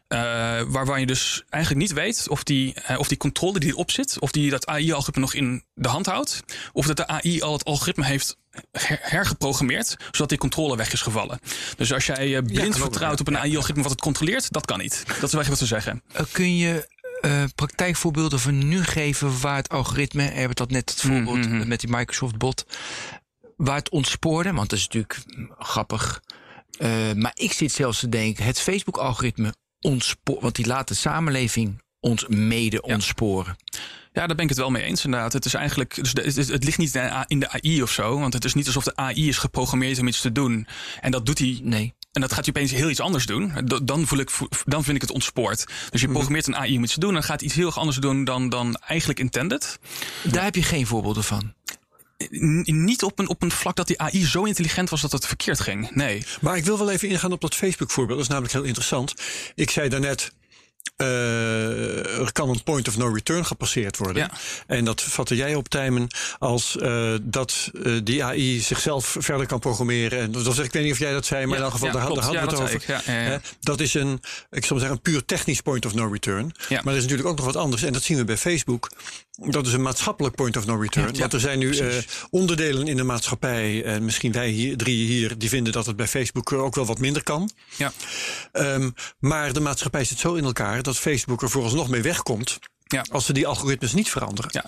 Uh, 0.07 0.19
waarvan 0.61 0.99
je 0.99 1.05
dus 1.05 1.43
eigenlijk 1.49 1.83
niet 1.83 1.93
weet 1.93 2.29
of 2.29 2.43
die, 2.43 2.75
uh, 2.89 2.99
of 2.99 3.07
die 3.07 3.17
controle 3.17 3.59
die 3.59 3.69
erop 3.69 3.91
zit, 3.91 4.19
of 4.19 4.31
die 4.31 4.49
dat 4.49 4.65
AI-algoritme 4.65 5.21
nog 5.21 5.33
in 5.33 5.63
de 5.73 5.87
hand 5.87 6.05
houdt. 6.05 6.43
Of 6.73 6.85
dat 6.85 6.97
de 6.97 7.07
AI 7.07 7.41
al 7.41 7.53
het 7.53 7.65
algoritme 7.65 8.05
heeft 8.05 8.37
her 8.71 8.99
hergeprogrammeerd, 9.01 9.95
zodat 10.11 10.29
die 10.29 10.37
controle 10.37 10.75
weg 10.75 10.93
is 10.93 11.01
gevallen. 11.01 11.39
Dus 11.77 11.93
als 11.93 12.05
jij 12.05 12.41
blind 12.41 12.75
ja, 12.75 12.81
vertrouwt 12.81 13.19
op 13.19 13.27
een 13.27 13.37
AI-algoritme 13.37 13.81
wat 13.81 13.91
het 13.91 14.01
controleert, 14.01 14.51
dat 14.51 14.65
kan 14.65 14.79
niet. 14.79 15.03
Dat 15.05 15.15
is 15.15 15.33
eigenlijk 15.33 15.47
wat 15.49 15.57
ze 15.57 15.65
zeggen. 15.65 16.03
kun 16.31 16.57
je 16.57 16.87
uh, 17.25 17.43
praktijkvoorbeelden 17.55 18.39
van 18.39 18.67
nu 18.67 18.83
geven 18.83 19.39
waar 19.41 19.55
het 19.55 19.69
algoritme, 19.69 20.23
we 20.23 20.31
hebben 20.31 20.55
dat 20.55 20.71
net 20.71 20.89
het 20.89 21.01
voorbeeld 21.01 21.45
mm 21.45 21.59
-hmm. 21.59 21.67
met 21.67 21.79
die 21.79 21.89
Microsoft 21.89 22.37
bot, 22.37 22.65
waar 23.57 23.75
het 23.75 23.89
ontspoorde, 23.89 24.53
want 24.53 24.69
dat 24.69 24.79
is 24.79 24.83
natuurlijk 24.83 25.19
grappig. 25.57 26.21
Uh, 26.79 27.13
maar 27.13 27.31
ik 27.35 27.53
zit 27.53 27.71
zelfs 27.71 27.99
te 27.99 28.09
denken, 28.09 28.45
het 28.45 28.59
Facebook-algoritme 28.59 29.53
ontspoort, 29.81 30.41
want 30.41 30.55
die 30.55 30.67
laat 30.67 30.87
de 30.87 30.93
samenleving 30.93 31.81
ons 31.99 32.27
mede 32.27 32.81
ontsporen. 32.81 33.55
Ja, 34.13 34.27
daar 34.27 34.35
ben 34.35 34.43
ik 34.43 34.49
het 34.49 34.59
wel 34.59 34.69
mee 34.69 34.83
eens 34.83 35.05
inderdaad. 35.05 35.33
Het 35.33 35.45
is 35.45 35.53
eigenlijk, 35.53 35.95
dus 35.95 36.09
het, 36.13 36.35
het, 36.35 36.47
het, 36.47 36.63
ligt 36.63 36.77
niet 36.77 36.95
in 37.27 37.39
de 37.39 37.49
AI 37.49 37.81
of 37.81 37.91
zo, 37.91 38.19
want 38.19 38.33
het 38.33 38.45
is 38.45 38.53
niet 38.53 38.65
alsof 38.65 38.83
de 38.83 38.95
AI 38.95 39.27
is 39.27 39.37
geprogrammeerd 39.37 39.99
om 39.99 40.07
iets 40.07 40.21
te 40.21 40.31
doen. 40.31 40.67
En 41.01 41.11
dat 41.11 41.25
doet 41.25 41.39
hij. 41.39 41.59
Nee. 41.63 41.93
En 42.11 42.21
dat 42.21 42.33
gaat 42.33 42.45
hij 42.45 42.53
opeens 42.55 42.71
heel 42.71 42.89
iets 42.89 42.99
anders 42.99 43.25
doen. 43.25 43.51
Dan, 43.83 44.07
voel 44.07 44.19
ik, 44.19 44.31
dan 44.65 44.83
vind 44.83 44.95
ik 44.95 45.01
het 45.01 45.11
ontspoord. 45.11 45.65
Dus 45.89 46.01
je 46.01 46.09
programmeert 46.09 46.47
een 46.47 46.55
AI 46.55 46.77
om 46.77 46.83
iets 46.83 46.93
te 46.93 46.99
doen. 46.99 47.09
En 47.09 47.15
dan 47.15 47.23
gaat 47.23 47.41
iets 47.41 47.53
heel 47.53 47.73
anders 47.73 47.97
doen 47.97 48.23
dan, 48.23 48.49
dan 48.49 48.75
eigenlijk 48.75 49.19
intended. 49.19 49.79
Daar 50.23 50.43
heb 50.43 50.55
je 50.55 50.63
geen 50.63 50.87
voorbeelden 50.87 51.23
van 51.23 51.53
niet 52.63 53.03
op 53.03 53.19
een, 53.19 53.29
op 53.29 53.41
een 53.41 53.51
vlak 53.51 53.75
dat 53.75 53.87
die 53.87 53.99
AI 53.99 54.25
zo 54.25 54.43
intelligent 54.43 54.89
was 54.89 55.01
dat 55.01 55.11
het 55.11 55.27
verkeerd 55.27 55.59
ging. 55.59 55.91
Nee. 55.91 56.25
Maar 56.41 56.57
ik 56.57 56.65
wil 56.65 56.77
wel 56.77 56.89
even 56.89 57.09
ingaan 57.09 57.31
op 57.31 57.41
dat 57.41 57.55
Facebook-voorbeeld. 57.55 58.17
Dat 58.17 58.27
is 58.27 58.31
namelijk 58.31 58.53
heel 58.53 58.63
interessant. 58.63 59.13
Ik 59.55 59.69
zei 59.69 59.89
daarnet. 59.89 60.31
Uh, 60.97 62.19
er 62.19 62.31
kan 62.31 62.49
een 62.49 62.63
point 62.63 62.87
of 62.87 62.97
no 62.97 63.07
return 63.07 63.45
gepasseerd 63.45 63.97
worden. 63.97 64.23
Ja. 64.23 64.31
En 64.67 64.85
dat 64.85 65.01
vatte 65.01 65.35
jij 65.35 65.55
op, 65.55 65.69
Tijmen, 65.69 66.07
als 66.39 66.77
uh, 66.79 67.13
dat 67.21 67.71
uh, 67.73 67.99
die 68.03 68.23
AI 68.23 68.59
zichzelf 68.59 69.15
verder 69.19 69.47
kan 69.47 69.59
programmeren. 69.59 70.19
En 70.19 70.31
dat 70.31 70.59
ik 70.59 70.71
weet 70.71 70.83
niet 70.83 70.91
of 70.91 70.99
jij 70.99 71.11
dat 71.11 71.25
zei, 71.25 71.45
maar 71.45 71.57
ja, 71.57 71.57
in 71.57 71.63
elk 71.63 71.73
geval, 71.73 71.87
ja, 71.87 71.93
daar, 71.93 72.05
klopt. 72.05 72.21
daar 72.21 72.29
hadden 72.29 72.49
we 72.49 72.63
het 72.63 72.73
over. 72.85 73.33
Ik, 73.33 73.41
dat 73.59 73.79
is 73.79 73.93
een, 73.93 74.21
ik 74.51 74.69
maar 74.69 74.79
zeggen, 74.79 74.89
een 74.89 75.01
puur 75.01 75.25
technisch 75.25 75.61
point 75.61 75.85
of 75.85 75.93
no 75.93 76.07
return. 76.07 76.51
Maar 76.69 76.85
er 76.85 76.95
is 76.95 77.01
natuurlijk 77.01 77.29
ook 77.29 77.37
nog 77.37 77.45
wat 77.45 77.55
anders. 77.55 77.83
En 77.83 77.93
dat 77.93 78.03
zien 78.03 78.17
we 78.17 78.23
bij 78.23 78.37
Facebook. 78.37 78.91
Dat 79.37 79.67
is 79.67 79.73
een 79.73 79.81
maatschappelijk 79.81 80.35
point 80.35 80.57
of 80.57 80.65
no 80.65 80.75
return. 80.75 81.17
Want 81.17 81.33
er 81.33 81.39
zijn 81.39 81.59
nu 81.59 81.79
onderdelen 82.29 82.87
in 82.87 82.97
de 82.97 83.03
maatschappij. 83.03 83.83
En 83.83 84.05
misschien 84.05 84.31
wij 84.31 84.49
hier, 84.49 84.77
drie 84.77 85.05
hier, 85.05 85.37
die 85.37 85.49
vinden 85.49 85.73
dat 85.73 85.85
het 85.85 85.95
bij 85.95 86.07
Facebook 86.07 86.53
ook 86.53 86.75
wel 86.75 86.85
wat 86.85 86.99
minder 86.99 87.23
kan. 87.23 87.51
Ja. 87.75 87.93
Um, 88.53 88.93
maar 89.19 89.53
de 89.53 89.59
maatschappij 89.59 90.03
zit 90.03 90.19
zo 90.19 90.33
in 90.33 90.43
elkaar 90.43 90.82
dat 90.83 90.97
Facebook 90.97 91.41
er 91.41 91.49
vooralsnog 91.49 91.89
mee 91.89 92.01
wegkomt. 92.01 92.59
Ja. 92.83 93.05
Als 93.11 93.25
ze 93.25 93.33
die 93.33 93.47
algoritmes 93.47 93.93
niet 93.93 94.09
veranderen. 94.09 94.49
Ja. 94.53 94.65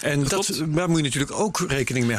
En 0.00 0.24
dat, 0.24 0.62
daar 0.66 0.88
moet 0.88 0.96
je 0.96 1.04
natuurlijk 1.04 1.32
ook 1.32 1.64
rekening 1.68 2.06
mee 2.06 2.16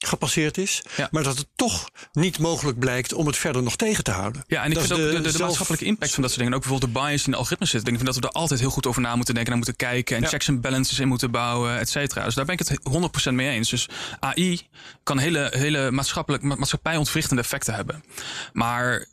daar 0.00 0.10
gepasseerd 0.10 0.58
is. 0.58 0.82
Ja. 0.96 1.08
Maar 1.10 1.22
dat 1.22 1.36
het 1.38 1.46
toch 1.56 1.90
niet 2.12 2.38
mogelijk 2.38 2.78
blijkt 2.78 3.12
om 3.12 3.26
het 3.26 3.36
verder 3.36 3.62
nog 3.62 3.76
tegen 3.76 4.04
te 4.04 4.10
houden. 4.10 4.44
Ja, 4.46 4.62
en 4.62 4.68
ik 4.68 4.74
dat 4.74 4.86
vind 4.86 5.00
ook 5.00 5.06
de, 5.06 5.12
de, 5.12 5.20
de 5.20 5.30
zelf... 5.30 5.42
maatschappelijke 5.42 5.86
impact 5.86 6.12
van 6.12 6.22
dat 6.22 6.30
soort 6.32 6.42
dingen. 6.44 6.58
En 6.58 6.58
ook 6.64 6.68
bijvoorbeeld 6.68 6.94
de 7.02 7.08
bias 7.08 7.24
in 7.24 7.30
de 7.30 7.36
algoritmes 7.36 7.70
zit. 7.70 7.80
Ik 7.80 7.86
denk 7.86 8.04
dat 8.04 8.14
we 8.14 8.20
er 8.20 8.28
altijd 8.28 8.60
heel 8.60 8.70
goed 8.70 8.86
over 8.86 9.02
na 9.02 9.16
moeten 9.16 9.34
denken. 9.34 9.52
Naar 9.52 9.64
moeten 9.64 9.86
kijken. 9.86 10.16
En 10.16 10.22
Ja. 10.22 10.28
checks 10.28 10.48
en 10.48 10.60
balances 10.60 10.98
in 10.98 11.08
moeten 11.08 11.30
bouwen, 11.30 11.78
et 11.78 11.88
cetera. 11.88 12.24
Dus 12.24 12.34
daar 12.34 12.44
ben 12.44 12.58
ik 12.58 12.68
het 12.68 12.80
100% 13.28 13.32
mee 13.32 13.50
eens. 13.50 13.70
Dus 13.70 13.88
AI 14.20 14.60
kan 15.02 15.18
hele, 15.18 15.52
hele 15.56 15.90
maatschappelijk, 15.90 16.42
ma- 16.42 16.54
maatschappij-ontwrichtende 16.54 17.42
effecten 17.42 17.74
hebben. 17.74 18.04
Maar 18.52 19.06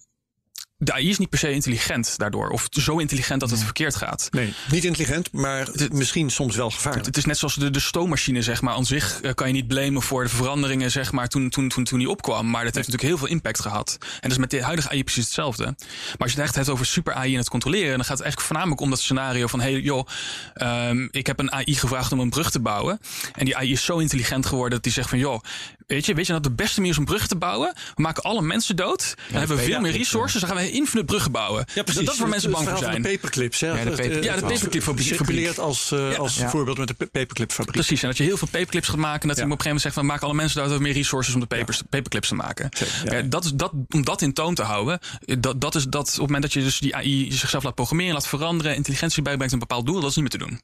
de 0.79 0.93
AI 0.93 1.09
is 1.09 1.17
niet 1.17 1.29
per 1.29 1.39
se 1.39 1.51
intelligent 1.51 2.17
daardoor. 2.17 2.49
Of 2.49 2.67
zo 2.69 2.97
intelligent 2.97 3.39
dat 3.39 3.49
het 3.49 3.63
verkeerd 3.63 3.95
gaat. 3.95 4.27
Nee, 4.31 4.53
niet 4.71 4.83
intelligent, 4.83 5.31
maar 5.31 5.67
misschien 5.91 6.29
soms 6.29 6.55
wel 6.55 6.69
gevaarlijk. 6.69 7.05
Het 7.05 7.17
is 7.17 7.25
net 7.25 7.37
zoals 7.37 7.55
de, 7.55 7.69
de 7.69 7.79
stoommachine, 7.79 8.41
zeg 8.41 8.61
maar. 8.61 8.73
Aan 8.73 8.85
zich 8.85 9.21
eh, 9.21 9.33
kan 9.33 9.47
je 9.47 9.53
niet 9.53 9.67
blamen 9.67 10.01
voor 10.01 10.23
de 10.23 10.29
veranderingen, 10.29 10.91
zeg 10.91 11.11
maar, 11.11 11.27
toen, 11.27 11.49
toen, 11.49 11.69
toen, 11.69 11.83
toen 11.83 11.99
die 11.99 12.09
opkwam. 12.09 12.49
Maar 12.49 12.63
dat 12.63 12.75
heeft 12.75 12.87
natuurlijk 12.87 13.03
heel 13.03 13.17
veel 13.17 13.35
impact 13.35 13.59
gehad. 13.59 13.97
En 13.99 14.19
dat 14.21 14.31
is 14.31 14.37
met 14.37 14.49
de 14.49 14.63
huidige 14.63 14.89
AI 14.89 15.03
precies 15.03 15.23
hetzelfde. 15.23 15.63
Maar 15.63 16.15
als 16.17 16.31
je 16.31 16.37
het 16.37 16.45
echt 16.45 16.55
hebt 16.55 16.69
over 16.69 16.85
super 16.85 17.13
AI 17.13 17.31
en 17.31 17.39
het 17.39 17.49
controleren, 17.49 17.95
dan 17.95 18.05
gaat 18.05 18.17
het 18.17 18.21
eigenlijk 18.21 18.47
voornamelijk 18.47 18.81
om 18.81 18.89
dat 18.89 18.99
scenario 18.99 19.47
van: 19.47 19.59
hey, 19.59 19.79
joh, 19.79 20.07
um, 20.55 21.07
ik 21.11 21.27
heb 21.27 21.39
een 21.39 21.51
AI 21.51 21.75
gevraagd 21.75 22.11
om 22.11 22.19
een 22.19 22.29
brug 22.29 22.51
te 22.51 22.59
bouwen. 22.59 22.99
En 23.35 23.45
die 23.45 23.55
AI 23.55 23.71
is 23.71 23.85
zo 23.85 23.97
intelligent 23.97 24.45
geworden 24.45 24.73
dat 24.73 24.83
die 24.83 24.91
zegt 24.91 25.09
van: 25.09 25.19
joh, 25.19 25.41
weet 25.87 26.05
je, 26.05 26.13
weet 26.13 26.27
je 26.27 26.33
dat 26.33 26.43
de 26.43 26.51
beste 26.51 26.75
manier 26.79 26.91
is 26.93 26.99
om 26.99 27.05
bruggen 27.05 27.29
te 27.29 27.35
bouwen? 27.35 27.73
We 27.95 28.01
maken 28.01 28.23
alle 28.23 28.41
mensen 28.41 28.75
dood. 28.75 29.13
Dan 29.29 29.37
hebben 29.39 29.57
we 29.57 29.63
veel 29.63 29.79
meer 29.79 29.91
resources. 29.91 30.41
Dan 30.41 30.49
gaan 30.49 30.57
we 30.59 30.71
infinite 30.71 31.05
bruggen 31.05 31.31
bouwen. 31.31 31.65
Ja, 31.73 31.83
precies. 31.83 32.05
Dat 32.05 32.13
is 32.13 32.19
waar 32.19 32.29
mensen 32.29 32.51
bang 32.51 32.67
voor 32.69 32.77
zijn. 32.77 32.91
van 32.91 33.01
de 33.01 33.09
paperclips. 33.09 33.59
Hè? 33.59 33.67
Ja, 33.67 33.83
de 33.83 33.89
paper- 33.89 34.23
Ja, 34.23 34.35
de 34.35 34.41
paperclipfabriek. 34.41 35.07
Circuleert 35.07 35.59
als, 35.59 35.91
uh, 35.91 36.11
Ja. 36.11 36.17
als 36.17 36.39
voorbeeld 36.45 36.77
met 36.77 36.87
de 36.87 36.93
pa- 36.93 37.05
paperclipfabriek. 37.05 37.71
Precies, 37.75 38.01
en 38.01 38.07
dat 38.07 38.17
je 38.17 38.23
heel 38.23 38.37
veel 38.37 38.47
paperclips 38.51 38.87
gaat 38.87 38.95
maken. 38.97 39.21
En 39.21 39.27
dat 39.27 39.37
je 39.37 39.43
op 39.43 39.49
een 39.51 39.57
gegeven 39.61 39.65
moment 39.77 39.81
zegt: 39.81 39.95
van, 39.95 40.05
maak 40.05 40.21
alle 40.21 40.33
mensen 40.33 40.69
daar 40.69 40.81
meer 40.81 40.93
resources 40.93 41.33
om 41.33 41.39
de 41.39 41.45
papers, 41.45 41.81
paperclips 41.89 42.27
te 42.27 42.35
maken. 42.35 42.69
ja. 43.03 43.13
Ja, 43.15 43.21
dat 43.21 43.45
is, 43.45 43.51
dat, 43.53 43.71
om 43.89 44.03
dat 44.03 44.21
in 44.21 44.33
toon 44.33 44.55
te 44.55 44.63
houden, 44.63 44.99
dat, 45.39 45.61
dat 45.61 45.75
is 45.75 45.83
dat 45.83 46.01
op 46.07 46.11
het 46.11 46.19
moment 46.19 46.41
dat 46.41 46.53
je 46.53 46.63
dus 46.63 46.79
die 46.79 46.95
AI 46.95 47.31
zichzelf 47.31 47.63
laat 47.63 47.75
programmeren, 47.75 48.13
laat 48.13 48.27
veranderen, 48.27 48.75
intelligentie 48.75 49.21
bijbrengt 49.21 49.53
een 49.53 49.59
bepaald 49.59 49.85
doel, 49.85 49.99
dat 50.01 50.09
is 50.09 50.15
niet 50.15 50.33
meer 50.33 50.39
te 50.41 50.47
doen. 50.49 50.61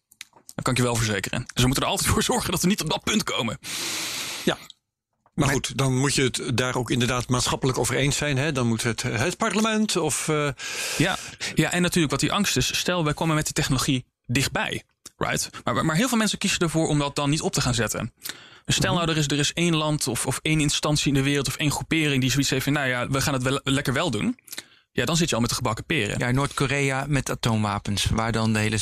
Dat 0.55 0.63
kan 0.63 0.73
ik 0.73 0.79
je 0.79 0.85
wel 0.85 0.95
verzekeren. 0.95 1.39
Dus 1.39 1.61
we 1.61 1.65
moeten 1.65 1.83
er 1.83 1.89
altijd 1.89 2.09
voor 2.09 2.23
zorgen 2.23 2.51
dat 2.51 2.61
we 2.61 2.67
niet 2.67 2.81
op 2.81 2.89
dat 2.89 3.03
punt 3.03 3.23
komen. 3.23 3.57
Ja. 4.43 4.57
Maar 5.33 5.49
goed, 5.49 5.77
dan 5.77 5.97
moet 5.97 6.15
je 6.15 6.21
het 6.21 6.41
daar 6.53 6.75
ook 6.75 6.89
inderdaad 6.89 7.27
maatschappelijk 7.27 7.77
over 7.77 7.95
eens 7.95 8.17
zijn. 8.17 8.37
Hè? 8.37 8.51
Dan 8.51 8.67
moet 8.67 8.83
het, 8.83 9.01
het 9.01 9.37
parlement 9.37 9.97
of... 9.97 10.27
uh, 10.27 10.49
Ja, 10.97 11.17
ja, 11.55 11.71
en 11.71 11.81
natuurlijk 11.81 12.11
wat 12.11 12.19
die 12.19 12.31
angst 12.31 12.57
is. 12.57 12.77
Stel, 12.77 13.03
wij 13.03 13.13
komen 13.13 13.35
met 13.35 13.43
die 13.43 13.53
technologie 13.53 14.05
dichtbij. 14.25 14.83
Right? 15.17 15.49
Maar, 15.63 15.85
maar 15.85 15.95
heel 15.95 16.07
veel 16.07 16.17
mensen 16.17 16.37
kiezen 16.37 16.59
ervoor 16.59 16.87
om 16.87 16.99
dat 16.99 17.15
dan 17.15 17.29
niet 17.29 17.41
op 17.41 17.53
te 17.53 17.61
gaan 17.61 17.73
zetten. 17.73 18.13
Dus 18.65 18.75
stel 18.75 18.93
nou, 18.93 19.09
er 19.09 19.17
is, 19.17 19.27
er 19.27 19.39
is 19.39 19.53
één 19.53 19.75
land 19.75 20.07
of, 20.07 20.25
of 20.25 20.39
één 20.41 20.59
instantie 20.59 21.07
in 21.07 21.13
de 21.13 21.23
wereld 21.23 21.47
of 21.47 21.55
één 21.55 21.71
groepering 21.71 22.21
die 22.21 22.31
zoiets 22.31 22.49
heeft 22.49 22.63
van, 22.63 22.73
nou 22.73 22.87
ja, 22.87 23.07
we 23.07 23.21
gaan 23.21 23.33
het 23.33 23.43
wel, 23.43 23.59
lekker 23.63 23.93
wel 23.93 24.11
doen. 24.11 24.37
Ja, 24.95 25.05
dan 25.05 25.17
zit 25.17 25.29
je 25.29 25.35
al 25.35 25.41
met 25.41 25.49
de 25.49 25.55
gebakken 25.55 25.85
peren. 25.85 26.17
Ja, 26.19 26.31
Noord-Korea 26.31 27.05
met 27.07 27.29
atoomwapens, 27.29 28.05
waar 28.05 28.31
dan 28.31 28.53
de 28.53 28.59
hele, 28.59 28.77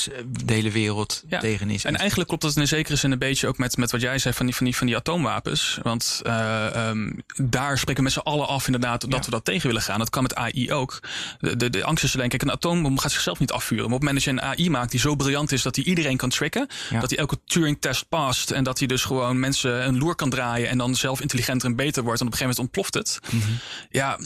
de 0.46 0.54
hele 0.54 0.72
wereld 0.72 1.24
Ja. 1.28 1.40
tegen 1.40 1.70
is. 1.70 1.84
En 1.86 1.96
eigenlijk 1.96 2.28
klopt 2.30 2.44
dat 2.44 2.56
in 2.56 2.68
zekere 2.68 2.96
zin 2.96 3.12
een 3.12 3.20
beetje 3.20 3.48
ook 3.48 3.58
met, 3.58 3.78
met 3.78 3.92
wat 3.92 4.02
jij 4.02 4.18
zei 4.18 4.34
van 4.34 4.46
die, 4.46 4.56
van 4.56 4.66
die, 4.66 4.76
van 4.76 4.88
die 4.88 4.96
atoomwapens. 4.96 5.80
Want 5.82 6.22
uh, 6.28 6.88
um, 6.90 7.22
daar 7.36 7.78
spreken 7.78 7.96
we 7.96 8.10
met 8.10 8.12
z'n 8.12 8.20
allen 8.30 8.48
af 8.48 8.66
inderdaad 8.66 9.02
dat 9.02 9.12
Ja. 9.12 9.26
we 9.26 9.32
dat 9.32 9.46
tegen 9.46 9.68
willen 9.68 9.82
gaan. 9.82 10.00
Dat 10.00 10.10
kan 10.10 10.22
met 10.24 10.36
AI 10.36 10.72
ook. 10.74 11.00
De, 11.40 11.56
de, 11.56 11.70
de 11.70 11.84
angst 11.84 12.04
is 12.04 12.16
alleen, 12.16 12.30
kijk, 12.30 12.42
een 12.42 12.52
atoombom 12.52 13.00
gaat 13.00 13.12
zichzelf 13.12 13.40
niet 13.40 13.52
afvuren. 13.52 13.86
Maar 13.86 13.94
op 13.96 14.02
het 14.02 14.10
moment 14.10 14.26
dat 14.26 14.36
je 14.36 14.42
een 14.42 14.48
AI 14.60 14.70
maakt 14.70 14.92
die 14.92 15.00
zo 15.00 15.16
briljant 15.16 15.52
is 15.52 15.62
dat 15.62 15.76
hij 15.76 15.86
iedereen 15.86 16.18
kan 16.18 16.30
tricken. 16.30 16.68
Ja. 16.90 17.00
Dat 17.00 17.10
hij 17.10 17.20
elke 17.20 17.38
Turing-test 17.46 18.10
past. 18.10 18.52
En 18.52 18.64
dat 18.64 18.78
hij 18.80 18.88
dus 18.88 19.04
gewoon 19.04 19.40
mensen 19.40 19.88
een 19.88 19.98
loer 19.98 20.16
kan 20.16 20.30
draaien. 20.30 20.70
En 20.70 20.78
dan 20.78 20.96
zelf 20.96 21.22
intelligenter 21.22 21.70
en 21.70 21.76
beter 21.76 22.04
wordt. 22.04 22.20
En 22.22 22.26
op 22.28 22.32
een 22.32 22.38
gegeven 22.38 22.64
moment 22.64 22.76
ontploft 22.78 22.94
het. 22.94 23.20
Mhm. 23.34 23.52
Ja, 23.90 24.18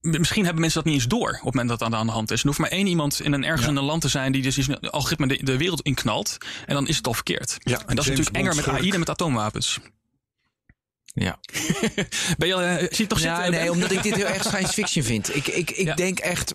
misschien 0.00 0.42
hebben 0.44 0.60
mensen 0.60 0.82
dat 0.82 0.92
niet 0.92 1.00
eens 1.00 1.10
door 1.10 1.28
op 1.28 1.34
het 1.34 1.44
moment 1.44 1.68
dat 1.68 1.78
dat 1.78 1.92
aan 1.94 2.06
de 2.06 2.12
hand 2.12 2.30
is. 2.30 2.40
Er 2.40 2.46
hoeft 2.46 2.58
maar 2.58 2.70
één 2.70 2.86
iemand 2.86 3.20
in 3.20 3.32
een 3.32 3.44
ergens 3.44 3.66
in 3.68 3.76
een 3.76 3.84
land 3.84 4.00
te 4.02 4.08
zijn 4.08 4.32
die 4.32 4.42
dus 4.42 4.56
een 4.56 4.90
algoritme 4.90 5.26
de, 5.26 5.44
de 5.44 5.56
wereld 5.56 5.80
inknalt. 5.82 6.36
En 6.66 6.74
dan 6.74 6.86
is 6.88 6.96
het 6.96 7.06
al 7.06 7.14
verkeerd. 7.14 7.56
Ja, 7.58 7.78
en 7.86 7.96
dat 7.96 8.04
is 8.04 8.10
natuurlijk 8.10 8.36
enger 8.36 8.54
met 8.54 8.68
AI 8.68 8.90
dan 8.90 8.98
met 8.98 9.10
atoomwapens. 9.10 9.78
Ja. 11.04 11.38
Ben 12.38 12.48
je, 12.48 12.54
uh, 12.54 12.74
zie 12.76 12.88
je 12.90 12.96
het 12.96 13.08
toch 13.08 13.20
Ja, 13.20 13.34
zitten? 13.42 13.60
nee, 13.60 13.70
omdat 13.70 13.90
ik 13.90 14.02
dit 14.02 14.14
heel 14.14 14.26
erg 14.34 14.44
science 14.44 14.72
fiction 14.72 15.04
vind. 15.04 15.34
Ik, 15.36 15.46
ik, 15.46 15.70
ik 15.70 15.86
Ja. 15.86 15.94
denk 15.94 16.18
echt. 16.18 16.54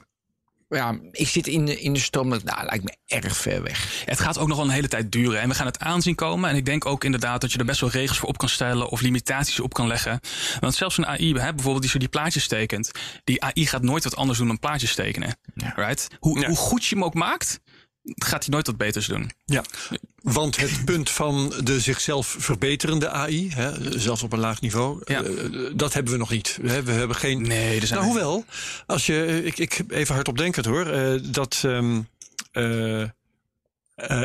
Ja, 0.67 0.99
ik 1.11 1.27
zit 1.27 1.47
in 1.47 1.65
de, 1.65 1.81
in 1.81 1.93
de 1.93 1.99
stroom. 1.99 2.29
Dat 2.29 2.43
nou, 2.43 2.65
lijkt 2.65 2.83
me 2.83 2.95
erg 3.05 3.37
ver 3.37 3.63
weg. 3.63 4.03
Het 4.05 4.19
gaat 4.19 4.37
ook 4.37 4.47
nog 4.47 4.57
wel 4.57 4.65
een 4.65 4.71
hele 4.71 4.87
tijd 4.87 5.11
duren. 5.11 5.41
En 5.41 5.49
we 5.49 5.55
gaan 5.55 5.65
het 5.65 5.79
aanzien 5.79 6.15
komen. 6.15 6.49
En 6.49 6.55
ik 6.55 6.65
denk 6.65 6.85
ook 6.85 7.03
inderdaad 7.03 7.41
dat 7.41 7.51
je 7.51 7.57
er 7.59 7.65
best 7.65 7.79
wel 7.81 7.89
regels 7.89 8.17
voor 8.17 8.29
op 8.29 8.37
kan 8.37 8.49
stellen. 8.49 8.89
Of 8.89 9.01
limitaties 9.01 9.59
op 9.59 9.73
kan 9.73 9.87
leggen. 9.87 10.19
Want 10.59 10.75
zelfs 10.75 10.97
een 10.97 11.05
AI, 11.07 11.33
hè, 11.33 11.53
bijvoorbeeld 11.53 11.81
die 11.81 11.91
zo 11.91 11.97
die 11.99 12.07
plaatjes 12.07 12.47
tekent. 12.47 12.91
Die 13.23 13.43
AI 13.43 13.67
gaat 13.67 13.81
nooit 13.81 14.03
wat 14.03 14.15
anders 14.15 14.37
doen 14.37 14.47
dan 14.47 14.59
plaatjes 14.59 14.95
tekenen. 14.95 15.37
Right? 15.75 16.07
Hoe, 16.19 16.39
Ja. 16.39 16.47
hoe 16.47 16.55
goed 16.57 16.85
je 16.85 16.95
hem 16.95 17.03
ook 17.03 17.13
maakt, 17.13 17.59
gaat 18.05 18.43
hij 18.43 18.53
nooit 18.53 18.67
wat 18.67 18.77
beters 18.77 19.05
doen. 19.07 19.31
Ja, 19.45 19.63
want 20.21 20.55
het 20.57 20.85
punt 20.85 21.09
van 21.09 21.53
de 21.63 21.79
zichzelf 21.79 22.35
verbeterende 22.39 23.09
AI, 23.09 23.51
hè, 23.53 23.99
zelfs 23.99 24.23
op 24.23 24.33
een 24.33 24.39
laag 24.39 24.61
niveau, 24.61 25.01
Ja. 25.05 25.23
eh, 25.23 25.31
dat 25.75 25.93
hebben 25.93 26.11
we 26.13 26.19
nog 26.19 26.29
niet. 26.29 26.57
Hè, 26.61 26.83
We 26.83 26.91
hebben 26.91 27.15
geen. 27.15 27.41
Nee, 27.41 27.79
er 27.81 27.87
zijn 27.87 27.99
nou, 27.99 28.11
hoewel, 28.11 28.45
als 28.85 29.05
je, 29.05 29.41
ik, 29.43 29.57
ik 29.57 29.79
even 29.87 30.15
hardop 30.15 30.37
denkend 30.37 30.65
hoor, 30.65 30.85
eh, 30.87 31.19
dat 31.23 31.63
eh, 32.51 33.03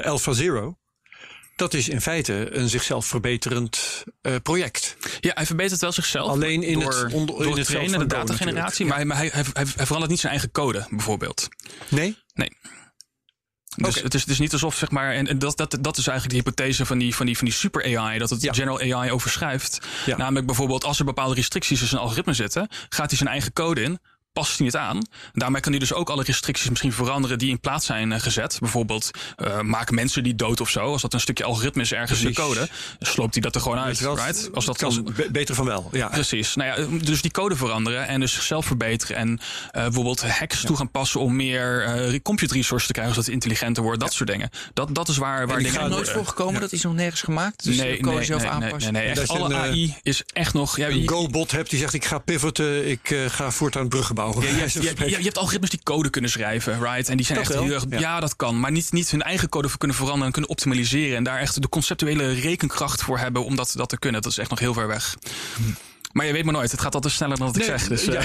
Alpha 0.04 0.32
Zero, 0.32 0.76
dat 1.56 1.74
is 1.74 1.88
in 1.88 2.00
feite 2.00 2.48
een 2.56 2.68
zichzelf 2.68 3.06
verbeterend 3.06 4.04
project. 4.42 4.96
Ja, 5.20 5.30
hij 5.34 5.46
verbetert 5.46 5.80
wel 5.80 5.92
zichzelf. 5.92 6.28
Alleen 6.30 6.62
in 6.62 6.80
door, 6.80 6.94
het 6.94 7.12
onder- 7.12 7.46
in 7.46 7.56
het 7.56 7.66
trainen, 7.66 7.90
van 7.90 8.00
de 8.00 8.06
datageneratie. 8.06 8.84
natuurlijk. 8.86 9.08
Maar, 9.08 9.16
hij, 9.16 9.30
maar 9.32 9.44
hij, 9.44 9.52
hij, 9.52 9.64
hij 9.76 9.84
verandert 9.86 10.10
niet 10.10 10.20
zijn 10.20 10.32
eigen 10.32 10.50
code, 10.50 10.86
bijvoorbeeld. 10.90 11.48
Nee? 11.88 12.16
Nee. 12.34 12.52
Dus 13.86 14.02
het, 14.02 14.14
is, 14.14 14.20
het 14.20 14.30
is 14.30 14.38
niet 14.38 14.52
alsof, 14.52 14.76
zeg 14.76 14.90
maar, 14.90 15.12
en, 15.12 15.26
en 15.26 15.38
dat, 15.38 15.56
dat, 15.56 15.78
dat 15.80 15.96
is 15.96 16.06
eigenlijk 16.06 16.44
de 16.44 16.50
hypothese 16.50 16.86
van 16.86 16.98
die, 16.98 17.14
van 17.14 17.26
die, 17.26 17.36
van 17.36 17.44
die 17.46 17.54
super 17.54 17.98
AI, 17.98 18.18
dat 18.18 18.30
het 18.30 18.42
Ja. 18.42 18.52
general 18.52 18.80
AI 18.80 19.10
overschrijft. 19.10 19.78
Ja. 20.06 20.16
Namelijk 20.16 20.46
bijvoorbeeld, 20.46 20.84
als 20.84 20.98
er 20.98 21.04
bepaalde 21.04 21.34
restricties 21.34 21.80
in 21.80 21.86
zijn 21.86 22.00
algoritme 22.00 22.32
zitten, 22.32 22.68
gaat 22.88 23.08
hij 23.08 23.18
zijn 23.18 23.30
eigen 23.30 23.52
code 23.52 23.82
in, 23.82 23.98
past 24.32 24.58
hij 24.58 24.66
het 24.66 24.76
aan. 24.76 25.06
Daarmee 25.32 25.60
kan 25.60 25.70
hij 25.70 25.80
dus 25.80 25.92
ook 25.92 26.10
alle 26.10 26.22
restricties 26.22 26.68
misschien 26.68 26.92
veranderen 26.92 27.38
die 27.38 27.50
in 27.50 27.60
plaats 27.60 27.86
zijn 27.86 28.12
eh, 28.12 28.20
gezet. 28.20 28.56
Bijvoorbeeld, 28.60 29.10
eh, 29.36 29.60
maak 29.60 29.90
mensen 29.90 30.22
die 30.22 30.34
dood 30.34 30.60
of 30.60 30.68
zo. 30.68 30.80
Als 30.80 31.02
dat 31.02 31.12
een 31.12 31.20
stukje 31.20 31.44
algoritme 31.44 31.82
is 31.82 31.92
ergens 31.92 32.20
in 32.20 32.26
de 32.26 32.34
code, 32.34 32.68
sloopt 32.98 33.34
hij 33.34 33.42
dat 33.42 33.54
er 33.54 33.60
gewoon 33.60 33.78
uit. 33.78 33.98
Right? 33.98 34.50
Als 34.54 34.64
dat 34.64 34.76
kan 34.76 34.86
als, 34.88 35.30
beter 35.32 35.54
van 35.54 35.64
wel. 35.64 35.88
Ja. 35.92 36.08
Precies. 36.08 36.54
Nou 36.54 36.80
ja, 36.80 36.98
dus 37.04 37.22
die 37.22 37.30
code 37.30 37.56
veranderen 37.56 38.06
en 38.06 38.20
dus 38.20 38.32
zichzelf 38.32 38.66
verbeteren. 38.66 39.16
En 39.16 39.40
eh, 39.70 39.82
bijvoorbeeld 39.82 40.22
hacks 40.22 40.60
toe 40.60 40.76
gaan 40.76 40.90
passen 40.90 41.20
om 41.20 41.36
meer 41.36 41.82
eh 41.84 42.20
compute 42.22 42.54
resources 42.54 42.86
te 42.86 42.92
krijgen, 42.92 43.14
zodat 43.14 43.26
het 43.26 43.34
intelligenter 43.34 43.82
wordt. 43.82 44.00
Dat 44.00 44.12
soort 44.12 44.30
dingen. 44.30 44.50
Dat, 44.74 44.94
dat 44.94 45.08
is 45.08 45.16
waar, 45.16 45.46
waar 45.46 45.56
die 45.56 45.56
dingen 45.56 45.80
gaan 45.80 45.90
Er 45.90 45.90
aan 45.90 45.96
nooit 45.96 46.10
voorgekomen, 46.10 46.60
dat 46.60 46.72
is 46.72 46.82
nog 46.82 46.94
nergens 46.94 47.22
gemaakt. 47.22 47.64
Dus 47.64 47.76
nee, 47.76 47.96
de 47.96 48.02
code 48.02 48.16
nee, 48.16 48.24
zelf 48.24 48.42
nee, 48.42 48.50
nee, 48.50 48.62
aanpassen. 48.62 48.92
nee, 48.92 49.14
nee, 49.14 49.14
je 49.14 49.26
alle 49.26 49.44
een, 49.44 49.52
eh, 49.52 49.60
AI 49.60 49.94
is 50.02 50.22
echt 50.32 50.54
nog... 50.54 50.76
Ja, 50.76 50.88
Een 50.88 51.08
Go-bot 51.08 51.50
hebt 51.50 51.70
die 51.70 51.78
zegt: 51.78 51.94
Ik 51.94 52.04
ga 52.04 52.18
pivoten, 52.18 52.88
ik 52.88 53.10
eh, 53.10 53.24
ga 53.26 53.50
voortaan 53.50 53.88
bruggen 53.88 54.14
ja, 54.26 54.48
je, 54.48 54.82
je, 54.82 54.94
je, 54.96 55.10
je 55.10 55.24
hebt 55.24 55.38
algoritmes 55.38 55.70
die 55.70 55.80
code 55.82 56.10
kunnen 56.10 56.30
schrijven, 56.30 56.82
right? 56.82 57.08
En 57.08 57.16
die 57.16 57.26
zijn 57.26 57.38
Dat 57.38 57.50
echt 57.50 57.60
heel 57.60 57.72
erg. 57.72 57.84
ja. 57.88 57.98
Ja. 57.98 58.20
dat 58.20 58.36
kan. 58.36 58.60
Maar 58.60 58.70
niet, 58.70 58.92
niet 58.92 59.10
hun 59.10 59.22
eigen 59.22 59.48
code 59.48 59.68
voor 59.68 59.78
kunnen 59.78 59.96
veranderen 59.96 60.26
en 60.26 60.32
kunnen 60.32 60.50
optimaliseren. 60.50 61.16
En 61.16 61.24
daar 61.24 61.38
echt 61.38 61.62
de 61.62 61.68
conceptuele 61.68 62.32
rekenkracht 62.32 63.02
voor 63.02 63.18
hebben 63.18 63.44
om 63.44 63.56
dat, 63.56 63.72
dat 63.76 63.88
te 63.88 63.98
kunnen. 63.98 64.22
Dat 64.22 64.30
is 64.30 64.38
echt 64.38 64.50
nog 64.50 64.58
heel 64.58 64.74
ver 64.74 64.86
weg. 64.86 65.16
Maar 66.12 66.26
je 66.26 66.32
weet 66.32 66.44
maar 66.44 66.52
nooit. 66.52 66.70
Het 66.70 66.80
gaat 66.80 66.94
altijd 66.94 67.12
sneller 67.12 67.36
dan 67.38 67.46
wat 67.46 67.56
ik 67.56 67.62
zeg. 67.64 67.88
Dus, 67.88 68.04
ja. 68.04 68.24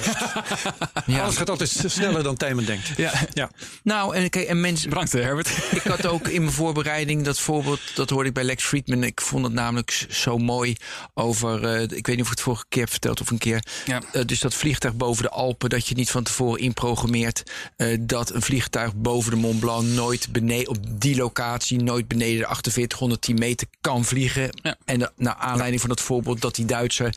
eh, 1.06 1.20
Alles 1.24 1.38
gaat 1.38 1.50
altijd 1.50 1.70
sneller 1.86 2.24
dan 2.24 2.36
Tijmen 2.36 2.66
denkt. 2.66 2.88
ja. 2.98 3.12
Ja. 3.34 3.50
Nou, 3.84 4.16
en, 4.16 4.30
kijk, 4.30 4.48
en 4.48 4.62
mensen, 4.62 4.90
Bedankt, 4.90 5.14
eh, 5.14 5.22
Herbert. 5.22 5.50
ik 5.72 5.82
had 5.82 6.06
ook 6.06 6.28
in 6.28 6.42
mijn 6.42 6.54
voorbereiding 6.54 7.24
dat 7.24 7.40
voorbeeld, 7.40 7.80
dat 7.96 8.10
hoorde 8.10 8.28
ik 8.28 8.34
bij 8.34 8.44
Lex 8.44 8.64
Friedman. 8.64 9.04
Ik 9.04 9.22
vond 9.22 9.44
het 9.44 9.54
namelijk 9.54 10.06
zo 10.10 10.38
mooi 10.38 10.76
over, 11.14 11.64
eh, 11.64 11.82
ik 11.82 12.08
weet 12.08 12.16
niet 12.16 12.20
of 12.20 12.26
ik 12.26 12.30
het 12.30 12.42
vorige 12.42 12.66
keer 12.70 12.82
heb 12.82 12.92
verteld 12.92 13.22
of 13.22 13.30
een 13.30 13.38
keer. 13.38 13.64
Ja. 13.86 14.02
Eh, 14.12 14.22
dus 14.26 14.40
dat 14.40 14.54
vliegtuig 14.54 14.96
boven 14.96 15.24
de 15.24 15.30
Alpen, 15.30 15.70
dat 15.70 15.88
je 15.88 15.96
niet 15.96 16.12
van 16.12 16.24
tevoren 16.24 16.60
inprogrammeert 16.62 17.44
eh, 17.78 17.98
dat 18.00 18.34
een 18.34 18.42
vliegtuig 18.42 18.96
boven 18.96 19.32
de 19.32 19.38
Mont 19.38 19.60
Blanc 19.60 19.86
nooit 19.86 20.32
beneden, 20.32 20.68
op 20.68 20.78
die 21.02 21.16
locatie, 21.16 21.82
nooit 21.82 22.08
beneden 22.08 22.48
de 22.62 22.72
4810 22.72 23.36
meter 23.36 23.68
kan 23.82 24.06
vliegen. 24.06 24.50
Ja. 24.62 24.76
En 24.86 25.12
naar 25.16 25.36
aanleiding 25.36 25.80
van 25.82 25.90
dat 25.90 26.02
voorbeeld 26.02 26.42
dat 26.42 26.56
die 26.56 26.66
Duitser 26.66 27.16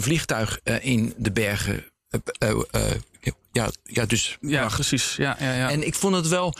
zijn 0.00 0.12
vliegtuig 0.12 0.60
eh, 0.62 0.84
in 0.84 1.14
de 1.16 1.32
bergen. 1.32 1.84
Ja, 3.52 3.70
ja, 3.82 4.06
dus 4.06 4.36
Ja, 4.40 4.66
precies. 4.66 5.14
Ja, 5.16 5.36
ja, 5.40 5.54
ja. 5.54 5.70
en 5.70 5.86
ik 5.86 5.94
vond 5.94 6.14
het 6.14 6.28
wel, 6.28 6.54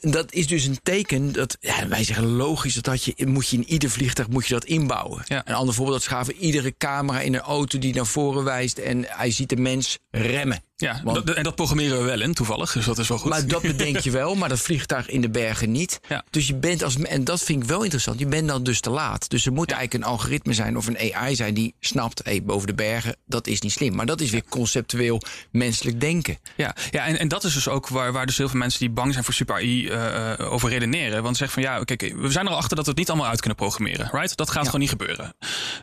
dat 0.00 0.32
is 0.32 0.46
dus 0.46 0.64
een 0.64 0.78
teken 0.82 1.32
dat 1.32 1.56
ja, 1.60 1.88
wij 1.88 2.04
zeggen 2.04 2.26
logisch, 2.26 2.74
dat 2.74 3.04
je, 3.04 3.14
moet 3.26 3.48
je 3.48 3.56
in 3.56 3.70
ieder 3.70 3.90
vliegtuig 3.90 4.28
moet 4.28 4.46
je 4.46 4.54
dat 4.54 4.64
inbouwen. 4.64 5.22
Ja. 5.26 5.42
Een 5.44 5.54
ander 5.54 5.74
voorbeeld 5.74 5.96
dat 5.98 6.06
schaven 6.08 6.34
iedere 6.36 6.74
camera 6.78 7.20
in 7.20 7.34
een 7.34 7.40
auto 7.40 7.78
die 7.78 7.94
naar 7.94 8.06
voren 8.06 8.44
wijst 8.44 8.78
en 8.78 9.04
hij 9.08 9.30
ziet 9.30 9.48
de 9.48 9.56
mens 9.56 9.98
remmen. 10.10 10.62
ja, 10.76 11.00
Want- 11.04 11.26
dat- 11.26 11.36
en 11.36 11.42
dat 11.42 11.54
programmeren 11.54 11.98
we 11.98 12.04
wel 12.04 12.20
in, 12.20 12.34
toevallig. 12.34 12.72
Dus 12.72 12.84
dat 12.84 12.98
is 12.98 13.08
wel 13.08 13.18
goed. 13.18 13.30
Maar 13.30 13.46
dat 13.46 13.62
bedenk 13.72 13.96
je 13.98 14.10
wel, 14.10 14.34
maar 14.34 14.48
dat 14.48 14.60
vliegtuig 14.60 15.08
in 15.08 15.20
de 15.20 15.30
bergen 15.30 15.70
niet. 15.70 16.00
Ja. 16.08 16.24
Dus 16.30 16.46
je 16.46 16.54
bent 16.54 16.82
als 16.82 16.96
en 16.96 17.24
dat 17.24 17.42
vind 17.42 17.62
ik 17.62 17.68
wel 17.68 17.82
interessant. 17.82 18.18
Je 18.18 18.26
bent 18.26 18.48
dan 18.48 18.62
dus 18.62 18.80
te 18.80 18.90
laat. 18.90 19.30
Dus 19.30 19.46
er 19.46 19.52
moet 19.52 19.70
eigenlijk 19.70 20.04
een 20.04 20.10
algoritme 20.10 20.52
zijn 20.52 20.76
of 20.76 20.86
een 20.86 21.12
AI 21.14 21.34
zijn 21.34 21.54
die 21.54 21.74
snapt, 21.80 22.20
hey, 22.24 22.42
boven 22.42 22.66
de 22.66 22.74
bergen, 22.74 23.16
dat 23.26 23.46
is 23.46 23.60
niet 23.60 23.72
slim. 23.72 23.94
Maar 23.94 24.06
dat 24.06 24.20
is 24.20 24.30
weer 24.30 24.44
conceptueel 24.48 25.20
menselijk 25.50 26.00
denken. 26.00 26.31
Ja, 26.56 26.74
ja 26.90 27.06
en, 27.06 27.18
en 27.18 27.28
dat 27.28 27.44
is 27.44 27.54
dus 27.54 27.68
ook 27.68 27.88
waar, 27.88 28.12
waar 28.12 28.26
dus 28.26 28.38
heel 28.38 28.48
veel 28.48 28.58
mensen 28.58 28.80
die 28.80 28.90
bang 28.90 29.12
zijn 29.12 29.24
voor 29.24 29.34
super 29.34 29.54
AI 29.54 29.88
eh, 29.88 30.32
eh, 30.32 30.52
over 30.52 30.68
redeneren. 30.68 31.22
Want 31.22 31.36
ze 31.36 31.44
zeggen 31.44 31.62
van 31.62 31.72
ja, 31.72 31.84
kijk, 31.84 32.14
we 32.16 32.30
zijn 32.30 32.46
er 32.46 32.52
al 32.52 32.58
achter 32.58 32.76
dat 32.76 32.84
we 32.84 32.90
het 32.90 32.98
niet 32.98 33.08
allemaal 33.08 33.28
uit 33.28 33.40
kunnen 33.40 33.58
programmeren. 33.58 34.08
Right? 34.12 34.36
Dat 34.36 34.50
gaat 34.50 34.64
gewoon 34.64 34.80
niet 34.80 34.88
gebeuren. 34.88 35.34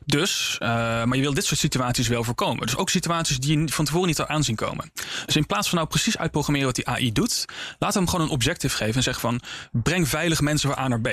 Dus, 0.05 0.55
eh, 0.59 0.67
maar 1.03 1.15
je 1.15 1.21
wil 1.21 1.33
dit 1.33 1.45
soort 1.45 1.59
situaties 1.59 2.07
wel 2.07 2.23
voorkomen. 2.23 2.65
Dus 2.65 2.77
ook 2.77 2.89
situaties 2.89 3.39
die 3.39 3.59
je 3.59 3.67
van 3.67 3.85
tevoren 3.85 4.07
niet 4.07 4.19
al 4.19 4.27
aanzien 4.27 4.55
komen. 4.55 4.91
Dus 5.25 5.35
in 5.35 5.45
plaats 5.45 5.69
van 5.69 5.77
nou 5.77 5.89
precies 5.89 6.17
uitprogrammeren 6.17 6.67
wat 6.67 6.75
die 6.75 6.87
AI 6.87 7.11
doet, 7.11 7.45
laten 7.79 7.87
we 7.87 8.03
hem 8.03 8.07
gewoon 8.07 8.25
een 8.25 8.33
objective 8.33 8.75
geven 8.75 8.95
en 8.95 9.03
zeggen 9.03 9.21
van 9.21 9.41
breng 9.71 10.07
veilig 10.07 10.41
mensen 10.41 10.69
van 10.69 10.83
A 10.83 10.87
naar 10.87 11.01
B. 11.01 11.07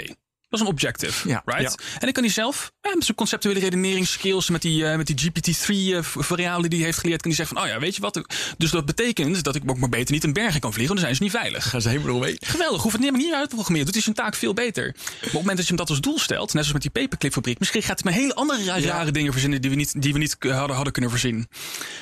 Dat 0.58 0.66
is 0.66 0.72
een 0.72 0.78
objective, 0.90 1.28
Ja. 1.28 1.42
right? 1.44 1.62
Ja. 1.62 1.84
En 1.94 2.00
dan 2.00 2.12
kan 2.12 2.22
hij 2.22 2.32
zelf, 2.32 2.72
eh, 2.80 2.94
met 2.94 3.04
zijn 3.04 3.16
conceptuele 3.16 3.58
redeneringsskills, 3.60 4.50
met 4.50 4.62
die, 4.62 4.86
eh, 4.86 4.96
met 4.96 5.06
die 5.06 5.16
GPT-3-variabelen 5.16 6.70
die 6.70 6.78
hij 6.78 6.88
heeft 6.88 6.98
geleerd, 6.98 7.20
kan 7.22 7.30
hij 7.30 7.38
zeggen 7.38 7.56
van, 7.56 7.66
oh 7.66 7.72
ja, 7.72 7.78
weet 7.80 7.94
je 7.94 8.00
wat? 8.00 8.20
Dus 8.58 8.70
dat 8.70 8.84
betekent 8.86 9.44
dat 9.44 9.54
ik 9.54 9.62
ook 9.66 9.78
maar 9.78 9.88
beter 9.88 10.14
niet 10.14 10.24
in 10.24 10.32
bergen 10.32 10.60
kan 10.60 10.72
vliegen, 10.72 10.94
want 10.94 11.06
dan 11.06 11.14
zijn 11.14 11.14
ze 11.16 11.22
niet 11.22 11.42
veilig. 11.42 11.70
Gaan 11.70 11.80
ze 11.80 11.88
helemaal 11.88 12.18
mee. 12.18 12.36
Geweldig, 12.40 12.82
hoeft 12.82 12.94
het 12.96 13.04
niet, 13.04 13.12
niet 13.16 13.32
uit 13.32 13.48
te 13.48 13.54
programmeren. 13.54 13.84
Doet 13.84 13.94
hij 13.94 14.02
zijn 14.02 14.14
taak 14.14 14.34
veel 14.34 14.54
beter. 14.54 14.84
Maar 14.84 15.16
op 15.16 15.22
het 15.22 15.32
moment 15.32 15.56
dat 15.56 15.66
je 15.66 15.74
hem 15.74 15.76
dat 15.76 15.88
als 15.90 16.00
doel 16.00 16.18
stelt, 16.18 16.52
net 16.52 16.64
zoals 16.64 16.72
met 16.72 16.82
die 16.82 16.90
paperclipfabriek, 16.90 17.58
misschien 17.58 17.82
gaat 17.82 18.02
hij 18.02 18.12
met 18.12 18.20
hele 18.20 18.34
andere 18.34 18.64
ra- 18.64 18.80
rare 18.80 19.10
dingen 19.10 19.32
verzinnen 19.32 19.60
die 19.60 19.70
we 19.70 19.76
niet, 19.76 20.02
die 20.02 20.12
we 20.12 20.18
niet 20.18 20.36
eh, 20.38 20.56
hadden, 20.58 20.74
hadden 20.74 20.92
kunnen 20.92 21.10
voorzien. 21.10 21.48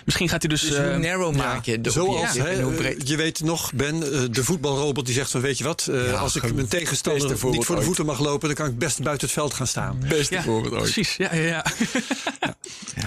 Misschien 0.05 0.29
gaat 0.29 0.41
hij 0.43 0.49
dus. 0.51 0.61
Dus 0.61 0.75
eh, 0.77 0.97
narrow 0.97 1.37
maak 1.37 1.65
je 1.65 1.81
de 1.81 1.91
Zoals, 1.91 2.09
objecten 2.17 2.43
hè, 2.43 2.49
en 2.51 2.63
hoe 2.63 2.73
breed? 2.73 3.09
je 3.09 3.17
weet 3.17 3.41
nog, 3.41 3.73
Ben, 3.73 4.13
eh, 4.13 4.21
de 4.31 4.45
voetbalrobot 4.45 5.07
die 5.07 5.15
zegt 5.15 5.31
van 5.31 5.41
weet 5.41 5.59
je 5.59 5.65
wat, 5.65 5.87
eh, 5.91 6.07
Ja, 6.07 6.13
als 6.13 6.37
ik 6.37 6.55
mijn 6.55 6.69
tegenstander 6.69 7.29
niet 7.51 7.65
voor 7.65 7.77
de 7.77 7.83
voeten 7.83 8.07
mag 8.07 8.19
lopen, 8.21 8.44
dan 8.49 8.55
kan 8.55 8.67
ik 8.67 8.79
best 8.79 9.03
buiten 9.03 9.27
het 9.27 9.37
veld 9.37 9.55
gaan 9.55 9.67
staan. 9.67 9.99
beste 10.09 10.35
ja, 10.35 10.43
voorbeeld 10.43 10.73
ooit. 10.73 10.83
precies. 10.83 11.17
Ja, 11.17 11.35
ja, 11.35 11.43
ja. 11.43 11.65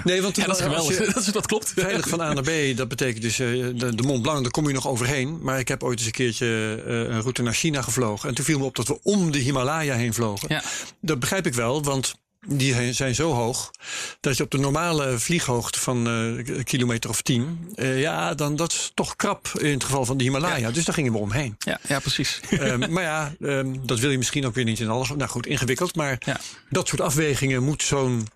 Nee, 0.03 0.21
want 0.21 0.35
ja 0.35 0.45
dat 0.45 0.55
is 0.55 0.63
geweldig. 0.63 0.97
je 0.97 1.05
Dat, 1.13 1.25
is, 1.25 1.31
dat 1.31 1.45
klopt. 1.45 1.71
veilig 1.75 2.07
van 2.07 2.21
A 2.21 2.33
naar 2.33 2.43
B, 2.43 2.77
dat 2.77 2.87
betekent 2.87 3.21
dus 3.21 3.39
eh, 3.39 3.47
de, 3.47 3.95
de 3.95 4.03
Mont 4.03 4.21
Blanc, 4.21 4.41
daar 4.41 4.51
kom 4.51 4.67
je 4.67 4.73
nog 4.73 4.87
overheen. 4.87 5.39
Maar 5.41 5.59
ik 5.59 5.67
heb 5.67 5.83
ooit 5.83 5.97
eens 5.97 6.07
een 6.07 6.13
keertje 6.13 6.83
eh, 6.85 6.93
een 6.93 7.21
route 7.21 7.41
naar 7.41 7.53
China 7.53 7.81
gevlogen. 7.81 8.29
En 8.29 8.35
toen 8.35 8.45
viel 8.45 8.59
me 8.59 8.65
op 8.65 8.75
dat 8.75 8.87
we 8.87 8.99
om 9.03 9.31
de 9.31 9.39
Himalaya 9.39 9.95
heen 9.95 10.13
vlogen. 10.13 10.47
Ja. 10.49 10.63
Dat 11.01 11.19
begrijp 11.19 11.45
ik 11.45 11.53
wel, 11.53 11.83
want 11.83 12.15
die 12.47 12.93
zijn 12.93 13.15
zo 13.15 13.33
hoog 13.33 13.71
dat 14.19 14.37
je 14.37 14.43
op 14.43 14.51
de 14.51 14.57
normale 14.57 15.19
vlieghoogte 15.19 15.79
van 15.79 16.05
een 16.05 16.63
kilometer 16.63 17.09
of 17.09 17.21
tien, 17.21 17.71
eh, 17.75 17.99
ja, 18.01 18.33
dan 18.33 18.55
dat 18.55 18.71
is 18.71 18.91
toch 18.93 19.15
krap 19.15 19.47
in 19.59 19.71
het 19.73 19.83
geval 19.83 20.05
van 20.05 20.17
de 20.17 20.23
Himalaya. 20.23 20.71
Dus 20.71 20.85
daar 20.85 20.93
gingen 20.95 21.11
we 21.11 21.17
omheen. 21.17 21.55
Ja, 21.59 21.79
ja, 21.87 21.99
precies. 21.99 22.39
Ehm, 22.49 22.91
maar 22.91 23.03
ja, 23.03 23.33
ehm, 23.41 23.75
dat 23.85 23.99
wil 23.99 24.09
je 24.11 24.17
misschien 24.17 24.45
ook 24.45 24.53
weer 24.55 24.63
niet 24.65 24.79
in 24.79 24.89
alles. 24.89 25.09
Nou 25.09 25.29
goed, 25.29 25.45
ingewikkeld. 25.45 25.95
Maar 25.95 26.17
Ja. 26.25 26.39
dat 26.69 26.87
soort 26.87 27.01
afwegingen 27.01 27.63
moet 27.63 27.83
zo'n 27.83 28.27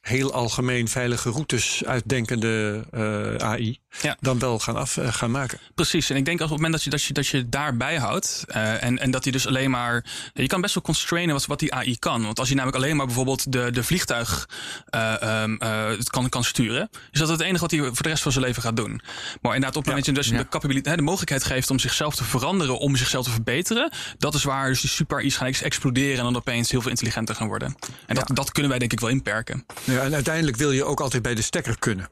heel 0.00 0.32
algemeen 0.32 0.88
veilige 0.88 1.30
routes 1.30 1.84
uitdenkende 1.84 2.84
eh, 2.90 3.34
AI 3.48 3.78
Ja. 4.02 4.16
dan 4.20 4.38
wel 4.38 4.58
gaan, 4.58 4.76
af, 4.76 4.96
eh, 4.96 5.12
gaan 5.12 5.30
maken. 5.30 5.58
Precies. 5.74 6.10
En 6.10 6.16
ik 6.16 6.24
denk 6.24 6.40
als 6.40 6.50
op 6.50 6.56
het 6.56 6.66
moment 6.66 6.72
dat 6.72 6.82
je, 6.84 6.90
dat 6.90 7.04
je, 7.04 7.12
dat 7.12 7.26
je 7.26 7.48
daarbij 7.48 7.96
houdt. 7.96 8.44
eh, 8.46 8.82
en, 8.82 8.98
en 8.98 9.10
dat 9.10 9.22
hij 9.24 9.32
dus 9.32 9.46
alleen 9.46 9.70
maar. 9.70 10.04
Je 10.34 10.46
kan 10.46 10.60
best 10.60 10.74
wel 10.74 10.82
constrainen 10.82 11.34
wat, 11.34 11.46
wat 11.46 11.58
die 11.58 11.74
AI 11.74 11.98
kan. 11.98 12.22
Want 12.24 12.38
als 12.38 12.48
je 12.48 12.54
namelijk 12.54 12.82
alleen 12.84 12.96
maar 12.96 13.06
bijvoorbeeld 13.06 13.52
de, 13.52 13.70
de 13.70 13.82
vliegtuig 13.84 14.48
eh, 14.86 15.22
ehm, 15.22 15.54
eh, 15.54 15.86
het 15.86 16.10
kan, 16.10 16.28
kan 16.28 16.44
sturen. 16.44 16.90
Is 17.10 17.18
dat 17.18 17.28
het 17.28 17.40
enige 17.40 17.60
wat 17.60 17.70
hij 17.70 17.80
voor 17.80 18.02
de 18.02 18.08
rest 18.08 18.22
van 18.22 18.32
zijn 18.32 18.44
leven 18.44 18.62
gaat 18.62 18.76
doen. 18.76 19.00
Maar 19.42 19.54
inderdaad, 19.54 19.76
op 19.76 19.84
het 19.84 19.94
moment 19.94 20.14
dat 20.14 20.26
je 20.26 20.36
de, 20.36 20.48
capabiliteit, 20.48 20.96
de 20.96 21.02
mogelijkheid 21.02 21.44
geeft 21.44 21.70
om 21.70 21.78
zichzelf 21.78 22.14
te 22.14 22.24
veranderen. 22.24 22.78
Om 22.78 22.96
zichzelf 22.96 23.24
te 23.24 23.30
verbeteren. 23.30 23.90
Dat 24.18 24.34
is 24.34 24.42
waar 24.44 24.68
dus 24.68 24.80
die 24.80 24.90
super 24.90 25.16
AI's 25.18 25.36
gaan 25.36 25.46
ex- 25.46 25.62
exploderen. 25.62 26.18
En 26.18 26.24
dan 26.24 26.36
opeens 26.36 26.70
heel 26.70 26.80
veel 26.80 26.90
intelligenter 26.90 27.34
gaan 27.34 27.46
worden. 27.46 27.74
En 28.06 28.14
dat, 28.14 28.30
dat 28.34 28.52
kunnen 28.52 28.70
wij 28.70 28.78
denk 28.78 28.92
ik 28.92 29.00
wel 29.00 29.08
inperken. 29.10 29.64
En 29.98 30.14
uiteindelijk 30.14 30.56
wil 30.56 30.70
je 30.70 30.84
ook 30.84 31.00
altijd 31.00 31.22
bij 31.22 31.34
de 31.34 31.42
stekker 31.42 31.78
kunnen. 31.78 32.08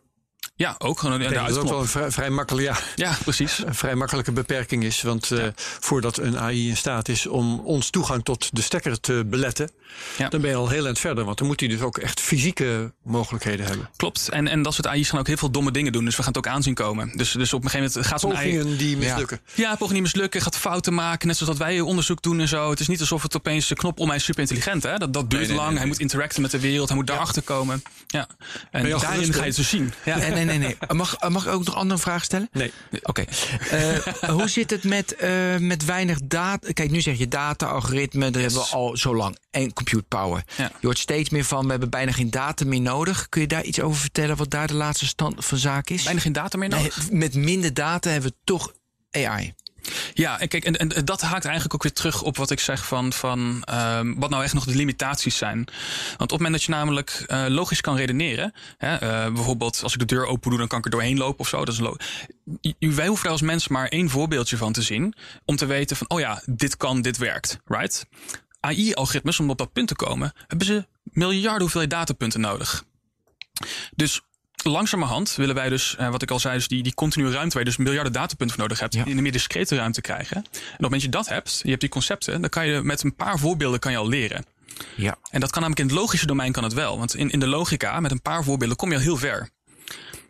Ja, 0.58 0.74
ook 0.78 0.98
gewoon 0.98 1.18
denk 1.18 1.34
dat 1.34 1.46
het 1.46 1.56
ook 1.58 1.68
wel 1.68 1.80
een 1.80 1.86
vrij, 1.86 2.10
vrij 2.10 2.30
makkelijk, 2.30 2.66
ja, 2.66 2.76
Ja, 2.96 3.16
precies. 3.22 3.62
een 3.66 3.74
vrij 3.74 3.94
makkelijke 3.94 4.32
beperking 4.32 4.84
is. 4.84 5.02
Want 5.02 5.30
eh, 5.30 5.44
voordat 5.80 6.16
een 6.18 6.38
AI 6.38 6.68
in 6.68 6.76
staat 6.76 7.08
is 7.08 7.26
om 7.26 7.60
ons 7.60 7.90
toegang 7.90 8.24
tot 8.24 8.48
de 8.56 8.62
stekker 8.62 9.00
te 9.00 9.24
beletten, 9.26 9.70
Ja. 10.16 10.28
dan 10.28 10.40
ben 10.40 10.50
je 10.50 10.56
al 10.56 10.68
heel 10.68 10.84
eind 10.86 10.98
verder. 10.98 11.24
Want 11.24 11.38
dan 11.38 11.46
moet 11.46 11.60
hij 11.60 11.68
dus 11.68 11.80
ook 11.80 11.98
echt 11.98 12.20
fysieke 12.20 12.92
mogelijkheden 13.04 13.66
hebben. 13.66 13.88
Klopt. 13.96 14.28
En, 14.28 14.48
en 14.48 14.62
dat 14.62 14.74
soort 14.74 14.86
AI's 14.86 15.08
gaan 15.10 15.18
ook 15.20 15.26
heel 15.26 15.36
veel 15.36 15.50
domme 15.50 15.70
dingen 15.70 15.92
doen. 15.92 16.04
Dus 16.04 16.16
we 16.16 16.22
gaan 16.22 16.32
het 16.34 16.46
ook 16.46 16.52
aanzien 16.52 16.74
komen. 16.74 17.16
Dus, 17.16 17.30
dus 17.32 17.52
op 17.52 17.64
een 17.64 17.70
gegeven 17.70 17.90
moment 17.92 18.06
gaat 18.10 18.20
zo'n 18.20 18.36
AI... 18.36 18.56
Pogingen 18.56 18.76
die 18.78 18.96
mislukken. 18.96 19.40
Ja, 19.54 19.70
pogingen 19.70 19.92
niet 20.02 20.02
mislukken, 20.12 20.40
gaat 20.40 20.56
fouten 20.56 20.94
maken. 20.94 21.26
Net 21.26 21.36
zoals 21.36 21.56
dat 21.58 21.66
wij 21.66 21.80
onderzoek 21.80 22.22
doen 22.22 22.40
en 22.40 22.48
zo. 22.48 22.70
Het 22.70 22.80
is 22.80 22.88
niet 22.88 23.00
alsof 23.00 23.22
het 23.22 23.36
opeens 23.36 23.66
de 23.66 23.74
knop 23.74 23.98
om 23.98 24.06
hij 24.08 24.16
is 24.16 24.24
super 24.24 24.40
intelligent. 24.42 24.82
Hè? 24.82 24.96
Dat, 24.98 25.12
dat 25.12 25.30
duurt 25.30 25.42
nee, 25.42 25.50
nee, 25.50 25.56
lang. 25.56 25.68
nee. 25.68 25.78
Hij 25.78 25.86
moet 25.88 26.00
interacten 26.00 26.42
met 26.42 26.50
de 26.50 26.60
wereld. 26.60 26.88
Hij 26.88 26.96
moet 26.96 27.06
daarachter 27.06 27.42
komen. 27.42 27.82
Ja. 28.06 28.28
En 28.70 28.82
daarin 28.88 29.00
ga 29.00 29.14
je 29.14 29.20
het 29.20 29.30
Ben? 29.40 29.54
dus 29.54 29.68
zien. 29.68 29.92
Ja. 30.04 30.16
Nee, 30.16 30.44
nee. 30.48 30.58
nee. 30.58 30.76
Mag, 30.96 31.28
mag 31.28 31.46
ik 31.46 31.52
ook 31.52 31.64
nog 31.64 31.74
een 31.74 31.80
andere 31.80 32.00
vraag 32.00 32.24
stellen? 32.24 32.48
Nee. 32.52 32.72
Oké. 33.02 33.24
Eh, 33.70 33.96
hoe 34.28 34.48
zit 34.48 34.70
het 34.70 34.84
met, 34.84 35.14
eh, 35.14 35.56
met 35.56 35.84
weinig 35.84 36.18
data? 36.24 36.72
Kijk, 36.72 36.90
nu 36.90 37.00
zeg 37.00 37.18
je 37.18 37.28
data, 37.28 37.66
algoritme, 37.66 38.30
daar 38.30 38.42
hebben 38.42 38.60
we 38.60 38.66
al 38.66 38.96
zo 38.96 39.16
lang. 39.16 39.38
En 39.50 39.72
compute 39.72 40.04
power. 40.08 40.44
Ja. 40.56 40.70
Je 40.80 40.86
hoort 40.86 40.98
steeds 40.98 41.30
meer 41.30 41.44
van, 41.44 41.64
we 41.64 41.70
hebben 41.70 41.90
bijna 41.90 42.12
geen 42.12 42.30
data 42.30 42.64
meer 42.64 42.80
nodig. 42.80 43.28
Kun 43.28 43.40
je 43.40 43.46
daar 43.46 43.64
iets 43.64 43.80
over 43.80 44.00
vertellen 44.00 44.36
wat 44.36 44.50
daar 44.50 44.66
de 44.66 44.74
laatste 44.74 45.06
stand 45.06 45.44
van 45.44 45.58
zaak 45.58 45.90
is? 45.90 46.02
Bijna 46.02 46.20
geen 46.20 46.32
data 46.32 46.58
meer 46.58 46.68
nodig. 46.68 47.10
Nee, 47.10 47.18
met 47.18 47.34
minder 47.34 47.74
data 47.74 48.10
hebben 48.10 48.30
we 48.30 48.36
toch 48.44 48.72
AI. 49.10 49.54
Ja, 50.14 50.40
en 50.40 50.48
kijk, 50.48 50.64
en, 50.64 50.76
en 50.76 51.04
dat 51.04 51.20
haakt 51.20 51.44
eigenlijk 51.44 51.74
ook 51.74 51.82
weer 51.82 51.92
terug 51.92 52.22
op 52.22 52.36
wat 52.36 52.50
ik 52.50 52.60
zeg 52.60 52.86
van, 52.86 53.12
van 53.12 53.62
ehm, 53.64 54.14
wat 54.14 54.30
nou 54.30 54.42
echt 54.42 54.54
nog 54.54 54.64
de 54.64 54.74
limitaties 54.74 55.36
zijn. 55.36 55.56
Want 56.08 56.20
op 56.20 56.30
het 56.30 56.30
moment 56.30 56.52
dat 56.52 56.62
je 56.62 56.70
namelijk 56.70 57.24
eh, 57.26 57.44
logisch 57.48 57.80
kan 57.80 57.96
redeneren, 57.96 58.54
hè, 58.78 58.96
eh, 58.96 59.32
bijvoorbeeld 59.32 59.82
als 59.82 59.92
ik 59.92 59.98
de 59.98 60.04
deur 60.04 60.26
open 60.26 60.50
doe, 60.50 60.58
dan 60.58 60.68
kan 60.68 60.78
ik 60.78 60.84
er 60.84 60.90
doorheen 60.90 61.18
lopen 61.18 61.40
of 61.40 61.48
zo. 61.48 61.64
Dat 61.64 61.74
is 61.74 61.80
wij 62.78 63.06
hoeven 63.06 63.22
daar 63.22 63.32
als 63.32 63.42
mens 63.42 63.68
maar 63.68 63.88
één 63.88 64.10
voorbeeldje 64.10 64.56
van 64.56 64.72
te 64.72 64.82
zien, 64.82 65.14
om 65.44 65.56
te 65.56 65.66
weten 65.66 65.96
van, 65.96 66.10
oh 66.10 66.20
ja, 66.20 66.42
dit 66.46 66.76
kan, 66.76 67.02
dit 67.02 67.16
werkt, 67.16 67.58
right? 67.64 68.06
AI-algoritmes, 68.60 69.40
om 69.40 69.50
op 69.50 69.58
dat 69.58 69.72
punt 69.72 69.88
te 69.88 69.96
komen, 69.96 70.32
hebben 70.46 70.66
ze 70.66 70.86
miljarden 71.02 71.60
hoeveelheid 71.60 71.90
datapunten 71.90 72.40
nodig. 72.40 72.84
Dus 73.94 74.22
langzamerhand 74.62 75.34
willen 75.36 75.54
wij 75.54 75.68
dus, 75.68 75.96
eh, 75.96 76.10
wat 76.10 76.22
ik 76.22 76.30
al 76.30 76.38
zei, 76.38 76.54
dus 76.54 76.68
die, 76.68 76.82
die 76.82 76.94
continue 76.94 77.30
ruimte 77.32 77.54
waar 77.54 77.64
je 77.64 77.68
dus 77.68 77.76
miljarden 77.78 78.12
datapunten 78.12 78.56
voor 78.56 78.64
nodig 78.64 78.80
hebt, 78.80 78.94
Ja. 78.94 79.04
in 79.04 79.16
een 79.16 79.22
meer 79.22 79.32
discrete 79.32 79.76
ruimte 79.76 80.00
krijgen. 80.00 80.36
En 80.36 80.42
op 80.42 80.52
het 80.52 80.80
moment 80.80 80.92
dat 80.92 81.02
je 81.02 81.08
dat 81.08 81.28
hebt, 81.28 81.60
je 81.62 81.68
hebt 81.68 81.80
die 81.80 81.90
concepten, 81.90 82.40
dan 82.40 82.50
kan 82.50 82.66
je 82.66 82.82
met 82.82 83.02
een 83.02 83.14
paar 83.14 83.38
voorbeelden 83.38 83.78
kan 83.80 83.92
je 83.92 83.98
al 83.98 84.08
leren. 84.08 84.44
Ja. 84.96 85.16
En 85.30 85.40
dat 85.40 85.50
kan 85.50 85.60
namelijk 85.62 85.88
in 85.90 85.94
het 85.96 86.02
logische 86.04 86.26
domein 86.26 86.52
kan 86.52 86.62
het 86.64 86.72
wel. 86.72 86.98
Want 86.98 87.14
in, 87.14 87.30
in 87.30 87.40
de 87.40 87.46
logica, 87.46 88.00
met 88.00 88.10
een 88.10 88.22
paar 88.22 88.44
voorbeelden, 88.44 88.76
kom 88.76 88.88
je 88.90 88.94
al 88.96 89.00
heel 89.02 89.16
ver. 89.16 89.50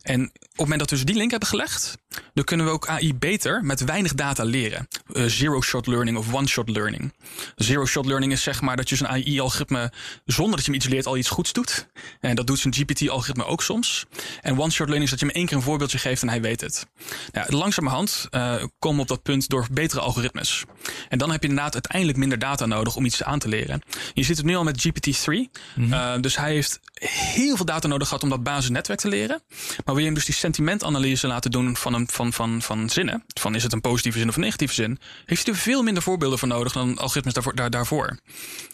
En 0.03 0.33
op 0.59 0.65
het 0.65 0.75
moment 0.75 0.89
dat 0.89 0.99
we 0.99 1.05
dus 1.05 1.15
die 1.15 1.17
link 1.17 1.31
hebben 1.31 1.49
gelegd, 1.49 1.99
dan 2.35 2.45
kunnen 2.45 2.67
we 2.67 2.73
ook 2.73 2.89
AI 2.89 3.15
beter 3.15 3.65
met 3.65 3.85
weinig 3.85 4.15
data 4.15 4.45
leren. 4.45 4.89
Eh, 5.13 5.25
Zero-shot 5.25 5.87
learning 5.87 6.17
of 6.17 6.35
one-shot 6.35 6.69
learning. 6.69 7.13
Zero-shot 7.57 8.07
learning 8.07 8.33
is 8.33 8.43
zeg 8.43 8.61
maar 8.61 8.77
dat 8.77 8.89
je 8.89 8.97
zo'n 8.97 9.09
AI-algoritme 9.09 9.93
zonder 10.25 10.57
dat 10.57 10.65
je 10.65 10.71
hem 10.71 10.81
iets 10.81 10.89
leert 10.89 11.07
al 11.07 11.17
iets 11.17 11.29
goeds 11.29 11.53
doet. 11.53 11.87
En 12.21 12.37
dat 12.37 12.47
doet 12.47 12.59
zo'n 12.59 12.75
GPT-algoritme 12.75 13.45
ook 13.45 13.63
soms. 13.63 14.07
En 14.43 14.59
one-shot 14.59 14.87
learning 14.89 15.05
is 15.05 15.11
dat 15.11 15.21
je 15.21 15.27
hem 15.27 15.35
één 15.35 15.47
keer 15.47 15.57
een 15.57 15.63
voorbeeldje 15.63 15.99
geeft 15.99 16.23
en 16.23 16.29
hij 16.29 16.41
weet 16.41 16.61
het. 16.61 16.87
Nou, 17.33 17.57
langzamerhand 17.57 18.27
eh, 18.31 18.55
komen 18.79 18.97
we 18.97 19.03
op 19.03 19.09
dat 19.09 19.23
punt 19.23 19.49
door 19.49 19.67
betere 19.71 20.01
algoritmes. 20.01 20.65
En 21.09 21.19
dan 21.19 21.31
heb 21.31 21.43
je 21.43 21.49
inderdaad 21.49 21.73
uiteindelijk 21.73 22.19
minder 22.19 22.39
data 22.39 22.67
nodig 22.67 22.97
om 22.97 23.05
iets 23.05 23.23
aan 23.23 23.39
te 23.39 23.49
leren. 23.49 23.83
Je 24.15 24.23
ziet 24.23 24.37
het 24.37 24.47
nu 24.47 24.57
al 24.57 24.65
met 24.65 24.87
GPT-3. 24.87 25.51
Eh, 25.91 26.15
dus 26.21 26.37
hij 26.37 26.53
heeft 26.53 26.81
heel 26.99 27.57
veel 27.57 27.65
data 27.65 27.89
nodig 27.89 28.09
gehad 28.09 28.23
om 28.23 28.29
dat 28.29 28.43
basisnetwerk 28.43 29.01
te 29.01 29.09
leren. 29.09 29.43
Maar 29.85 29.95
wil 29.95 29.99
je 29.99 30.05
hem 30.05 30.15
dus 30.15 30.25
die 30.25 30.35
sentimentanalyse 30.55 31.27
laten 31.27 31.51
doen 31.51 31.77
van, 31.77 31.95
een, 31.95 32.09
van, 32.11 32.33
van, 32.33 32.63
van 32.63 32.91
zinnen, 32.91 33.25
van 33.41 33.55
is 33.55 33.63
het 33.63 33.73
een 33.73 33.81
positieve 33.81 34.19
zin 34.19 34.29
of 34.29 34.35
een 34.35 34.41
negatieve 34.41 34.75
zin, 34.75 34.99
heeft 35.25 35.47
hij 35.47 35.55
er 35.55 35.61
veel 35.61 35.83
minder 35.83 36.03
voorbeelden 36.03 36.39
voor 36.39 36.49
nodig 36.49 36.73
dan 36.73 36.99
algoritmes 36.99 37.35
daarvoor, 37.35 37.55
daar, 37.55 37.71
daarvoor. 37.71 38.19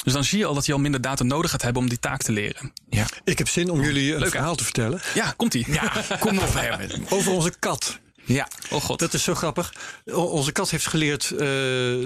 Dus 0.04 0.12
dan 0.12 0.24
zie 0.24 0.38
je 0.38 0.46
al 0.46 0.54
dat 0.54 0.66
hij 0.66 0.74
al 0.74 0.80
minder 0.80 1.00
data 1.00 1.24
nodig 1.24 1.50
gaat 1.50 1.62
hebben 1.62 1.82
om 1.82 1.88
die 1.88 1.98
taak 1.98 2.22
te 2.22 2.32
leren. 2.32 2.72
Ja. 2.88 3.06
Ik 3.24 3.38
heb 3.38 3.48
zin 3.48 3.70
om 3.70 3.80
jullie 3.82 4.12
een 4.12 4.20
Leuk, 4.20 4.30
verhaal 4.30 4.54
te 4.54 4.64
vertellen 4.64 5.00
Ja, 5.14 5.34
komt 5.36 5.54
ie. 5.54 5.72
ja, 5.72 5.92
kom 6.18 6.38
op, 6.38 6.54
Herman. 6.54 7.06
over 7.18 7.32
onze 7.32 7.52
kat. 7.58 7.98
Ja. 8.26 8.48
Oh 8.70 8.80
god. 8.82 8.98
Dat 8.98 9.14
is 9.14 9.22
zo 9.22 9.34
grappig. 9.34 9.72
O- 10.04 10.22
onze 10.24 10.52
kat 10.52 10.70
heeft 10.70 10.86
geleerd 10.86 11.30
eh, 11.30 11.38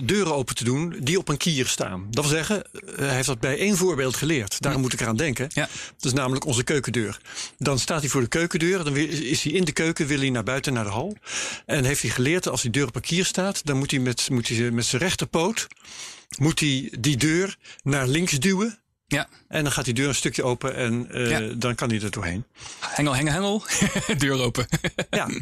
deuren 0.05 0.35
open 0.35 0.55
te 0.55 0.65
doen 0.65 0.97
die 1.01 1.19
op 1.19 1.29
een 1.29 1.37
kier 1.37 1.67
staan. 1.67 2.07
Dat 2.11 2.25
wil 2.25 2.35
zeggen, 2.35 2.63
eh, 2.73 2.97
hij 2.97 3.15
heeft 3.15 3.27
dat 3.27 3.41
bij 3.41 3.59
één 3.59 3.77
voorbeeld 3.77 4.17
geleerd. 4.17 4.61
Daarom 4.61 4.81
moet 4.81 4.93
ik 4.93 5.01
eraan 5.01 5.17
denken. 5.17 5.51
Ja. 5.55 5.69
Dat 5.97 6.05
is 6.05 6.13
namelijk 6.13 6.45
onze 6.45 6.63
keukendeur. 6.65 7.19
Dan 7.59 7.79
staat 7.79 8.01
hij 8.01 8.09
voor 8.11 8.21
de 8.21 8.29
keukendeur. 8.29 8.85
Dan 8.85 8.97
is 8.97 9.43
hij 9.43 9.53
in 9.53 9.65
de 9.65 9.73
keuken, 9.73 10.07
wil 10.07 10.19
hij 10.19 10.31
naar 10.31 10.43
buiten, 10.45 10.73
naar 10.73 10.85
de 10.85 10.91
hal. 10.91 11.17
En 11.67 11.85
heeft 11.85 12.03
hij 12.03 12.11
geleerd, 12.11 12.43
dat 12.43 12.53
als 12.53 12.63
die 12.63 12.71
deur 12.71 12.87
op 12.87 12.95
een 12.97 13.03
kier 13.03 13.25
staat... 13.25 13.61
dan 13.67 13.77
moet 13.79 13.91
hij 13.91 14.01
met, 14.01 14.29
moet 14.31 14.49
hij 14.49 14.71
met 14.71 14.85
zijn 14.85 15.03
rechterpoot 15.03 15.67
moet 16.39 16.61
hij 16.61 16.93
die 16.99 17.17
deur 17.17 17.57
naar 17.83 18.07
links 18.07 18.33
duwen. 18.33 18.79
Ja. 19.07 19.29
En 19.49 19.63
dan 19.63 19.73
gaat 19.73 19.85
die 19.85 19.95
deur 19.95 20.09
een 20.09 20.15
stukje 20.15 20.43
open 20.43 20.75
en 20.75 21.11
eh, 21.11 21.31
Ja. 21.31 21.41
dan 21.55 21.75
kan 21.75 21.89
hij 21.91 22.01
er 22.01 22.11
doorheen. 22.11 22.45
Hengel, 22.81 23.15
hengel, 23.15 23.33
hengel. 23.33 23.63
Deur 24.19 24.41
open. 24.41 24.67
Ja. 25.11 25.29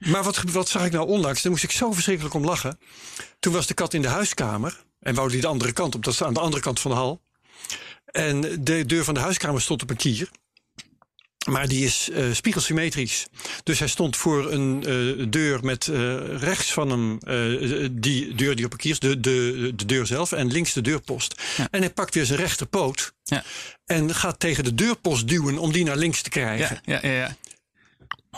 Maar 0.00 0.22
wat, 0.22 0.42
wat 0.50 0.68
zag 0.68 0.84
ik 0.84 0.92
nou 0.92 1.08
onlangs? 1.08 1.42
Daar 1.42 1.52
moest 1.52 1.64
ik 1.64 1.70
zo 1.70 1.92
verschrikkelijk 1.92 2.34
om 2.34 2.44
lachen. 2.44 2.78
Toen 3.40 3.52
was 3.52 3.66
de 3.66 3.74
kat 3.74 3.94
in 3.94 4.02
de 4.02 4.08
huiskamer. 4.08 4.84
En 5.00 5.14
wou 5.14 5.30
die 5.30 5.40
de 5.40 5.46
andere 5.46 5.72
kant 5.72 5.94
op. 5.94 6.04
Dat 6.04 6.12
is 6.12 6.22
aan 6.22 6.34
de 6.34 6.40
andere 6.40 6.62
kant 6.62 6.80
van 6.80 6.90
de 6.90 6.96
hal. 6.96 7.20
En 8.04 8.64
de 8.64 8.86
deur 8.86 9.04
van 9.04 9.14
de 9.14 9.20
huiskamer 9.20 9.60
stond 9.60 9.82
op 9.82 9.90
een 9.90 9.96
kier. 9.96 10.30
Maar 11.48 11.68
die 11.68 11.84
is 11.84 12.10
eh, 12.10 12.24
spiegelsymmetrisch. 12.32 13.26
Dus 13.62 13.78
hij 13.78 13.88
stond 13.88 14.16
voor 14.16 14.52
een 14.52 14.84
eh, 14.86 15.26
deur 15.28 15.64
met 15.64 15.88
eh, 15.88 16.36
rechts 16.38 16.72
van 16.72 16.90
hem 16.90 17.18
die 18.00 18.34
deur 18.34 18.56
die 18.56 18.64
op 18.64 18.72
een 18.72 18.78
kier 18.78 18.90
is, 18.90 18.98
de, 18.98 19.20
de, 19.20 19.72
de 19.76 19.84
deur 19.86 20.06
zelf, 20.06 20.32
en 20.32 20.52
links 20.52 20.72
de 20.72 20.80
deurpost. 20.80 21.42
En 21.70 21.80
hij 21.80 21.90
pakt 21.90 22.14
weer 22.14 22.24
zijn 22.24 22.38
rechterpoot 22.38 23.12
Ja. 23.24 23.44
en 23.84 24.14
gaat 24.14 24.40
tegen 24.40 24.64
de 24.64 24.74
deurpost 24.74 25.28
duwen 25.28 25.58
om 25.58 25.72
die 25.72 25.84
naar 25.84 25.96
links 25.96 26.22
te 26.22 26.30
krijgen. 26.30 26.80
Ja, 26.84 27.00
ja, 27.00 27.08
ja, 27.10 27.18
ja. 27.18 27.36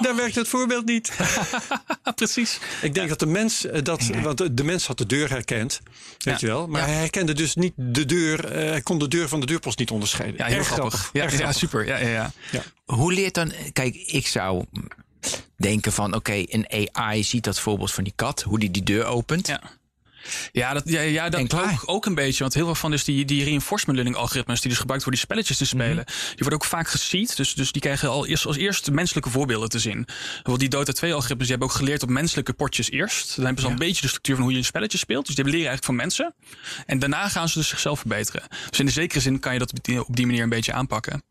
Daar 0.01 0.16
werkt 0.16 0.34
het 0.34 0.49
voorbeeld 0.49 0.84
niet. 0.86 1.12
Precies. 2.14 2.59
Ik 2.82 2.95
denk 2.95 3.09
dat 3.09 3.18
de 3.18 3.26
mens 3.26 3.66
eh, 3.66 3.82
dat, 3.82 4.07
want 4.22 4.57
de- 4.57 4.64
mens 4.64 4.86
had 4.86 4.99
de 4.99 5.07
deur 5.07 5.30
herkend, 5.30 5.80
weet 6.18 6.40
Ja. 6.40 6.47
je 6.47 6.47
wel, 6.47 6.66
maar 6.66 6.80
Ja. 6.80 6.86
hij 6.86 6.97
herkende 6.97 7.32
dus 7.32 7.55
niet 7.55 7.72
de 7.76 8.05
deur, 8.05 8.45
eh, 8.45 8.68
hij 8.70 8.80
kon 8.82 8.99
de 8.99 9.09
deur 9.09 9.28
van 9.28 9.40
de 9.40 9.47
deurpost 9.47 9.78
niet 9.78 9.90
onderscheiden. 9.90 10.38
Ja, 10.38 10.45
heel 10.47 10.57
Erg 10.59 10.66
grappig. 10.66 11.11
Ja, 11.12 11.22
erg 11.22 11.30
ja, 11.32 11.36
grappig. 11.38 11.59
super. 11.59 11.86
Ja, 11.86 11.97
ja, 11.97 12.32
ja. 12.51 12.62
Hoe 12.84 13.12
leert 13.12 13.34
dan... 13.34 13.53
Kijk, 13.72 13.95
ik 13.95 14.26
zou 14.26 14.64
denken 15.57 15.93
van... 15.93 16.14
Oké, 16.14 16.43
een 16.47 16.88
AI 16.93 17.24
ziet 17.24 17.45
dat 17.45 17.61
voorbeeld 17.61 17.93
van 17.93 18.05
die 18.05 18.12
kat. 18.16 18.43
Hoe 18.43 18.59
die 18.59 18.70
die 18.70 18.82
deur 18.82 19.05
opent. 19.05 19.47
Ja. 19.47 19.61
Ja, 20.52 20.72
dat, 20.72 20.82
ja, 20.84 21.00
ja, 21.00 21.28
dat 21.28 21.54
ook, 21.54 21.82
ook 21.86 22.06
een 22.06 22.14
beetje. 22.14 22.42
Want 22.42 22.54
heel 22.54 22.64
veel 22.64 22.74
van 22.74 22.90
dus 22.90 23.04
die, 23.04 23.24
die 23.24 23.44
reinforcement 23.44 23.98
learning 23.98 24.16
algoritmes... 24.22 24.60
die 24.60 24.70
dus 24.70 24.78
gebruikt 24.80 25.04
worden 25.04 25.20
die 25.20 25.30
spelletjes 25.30 25.56
te 25.56 25.76
Mhm. 25.76 25.84
spelen... 25.84 26.04
die 26.04 26.36
worden 26.38 26.58
ook 26.58 26.64
vaak 26.64 26.88
geseed. 26.88 27.36
Dus, 27.36 27.54
dus 27.54 27.72
die 27.72 27.82
krijgen 27.82 28.08
al 28.08 28.26
eerst, 28.26 28.46
als 28.46 28.56
eerste 28.56 28.92
menselijke 28.92 29.30
voorbeelden 29.30 29.68
te 29.68 29.78
zien. 29.78 30.04
Bijvoorbeeld 30.04 30.60
die 30.60 30.68
Dota 30.68 30.92
2 30.92 31.10
algoritmes... 31.14 31.46
die 31.46 31.56
hebben 31.56 31.68
ook 31.68 31.74
geleerd 31.80 32.02
op 32.02 32.08
menselijke 32.08 32.52
potjes 32.52 32.90
eerst. 32.90 33.36
Dan 33.36 33.44
hebben 33.44 33.62
ze 33.62 33.66
al 33.66 33.72
een 33.72 33.78
beetje 33.86 34.00
de 34.02 34.08
structuur 34.08 34.34
van 34.34 34.44
hoe 34.44 34.52
je 34.52 34.58
een 34.58 34.64
spelletje 34.64 34.98
speelt. 34.98 35.26
Dus 35.26 35.34
die 35.34 35.44
leren 35.44 35.58
eigenlijk 35.58 35.84
van 35.86 35.96
mensen. 35.96 36.34
En 36.86 36.98
daarna 36.98 37.28
gaan 37.28 37.48
ze 37.48 37.58
dus 37.58 37.68
zichzelf 37.68 37.98
verbeteren. 37.98 38.42
Dus 38.70 38.78
in 38.78 38.86
de 38.86 38.92
zekere 38.92 39.20
zin 39.20 39.40
kan 39.40 39.52
je 39.52 39.58
dat 39.58 39.72
op 39.72 40.14
die, 40.16 40.26
manier 40.26 40.42
een 40.42 40.48
beetje 40.48 40.72
aanpakken. 40.72 41.22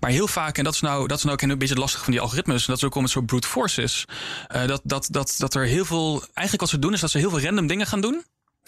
Maar 0.00 0.10
heel 0.10 0.28
vaak, 0.28 0.58
en 0.58 0.64
dat 0.64 0.74
is 0.74 0.80
nou, 0.80 1.06
dat 1.08 1.18
is 1.18 1.24
nou 1.24 1.34
ook 1.34 1.42
een 1.50 1.58
beetje 1.58 1.74
lastig 1.74 2.02
van 2.02 2.12
die 2.12 2.20
algoritmes... 2.20 2.60
en 2.60 2.66
dat 2.66 2.76
is 2.76 2.84
ook 2.84 2.94
om 2.94 3.02
het 3.02 3.12
zo 3.12 3.20
brute 3.20 3.48
force 3.48 3.82
is... 3.82 4.04
eh, 4.48 4.66
dat, 4.66 4.80
dat, 4.84 5.08
dat, 5.10 5.34
dat 5.38 5.54
er 5.54 5.64
heel 5.64 5.84
veel... 5.84 6.20
Eigenlijk 6.20 6.60
wat 6.60 6.68
ze 6.68 6.78
doen 6.78 6.92
is 6.92 7.00
dat 7.00 7.10
ze 7.10 7.18
heel 7.18 7.30
veel 7.30 7.40
random 7.40 7.66
dingen 7.66 7.86
gaan 7.86 8.00
doen... 8.00 8.09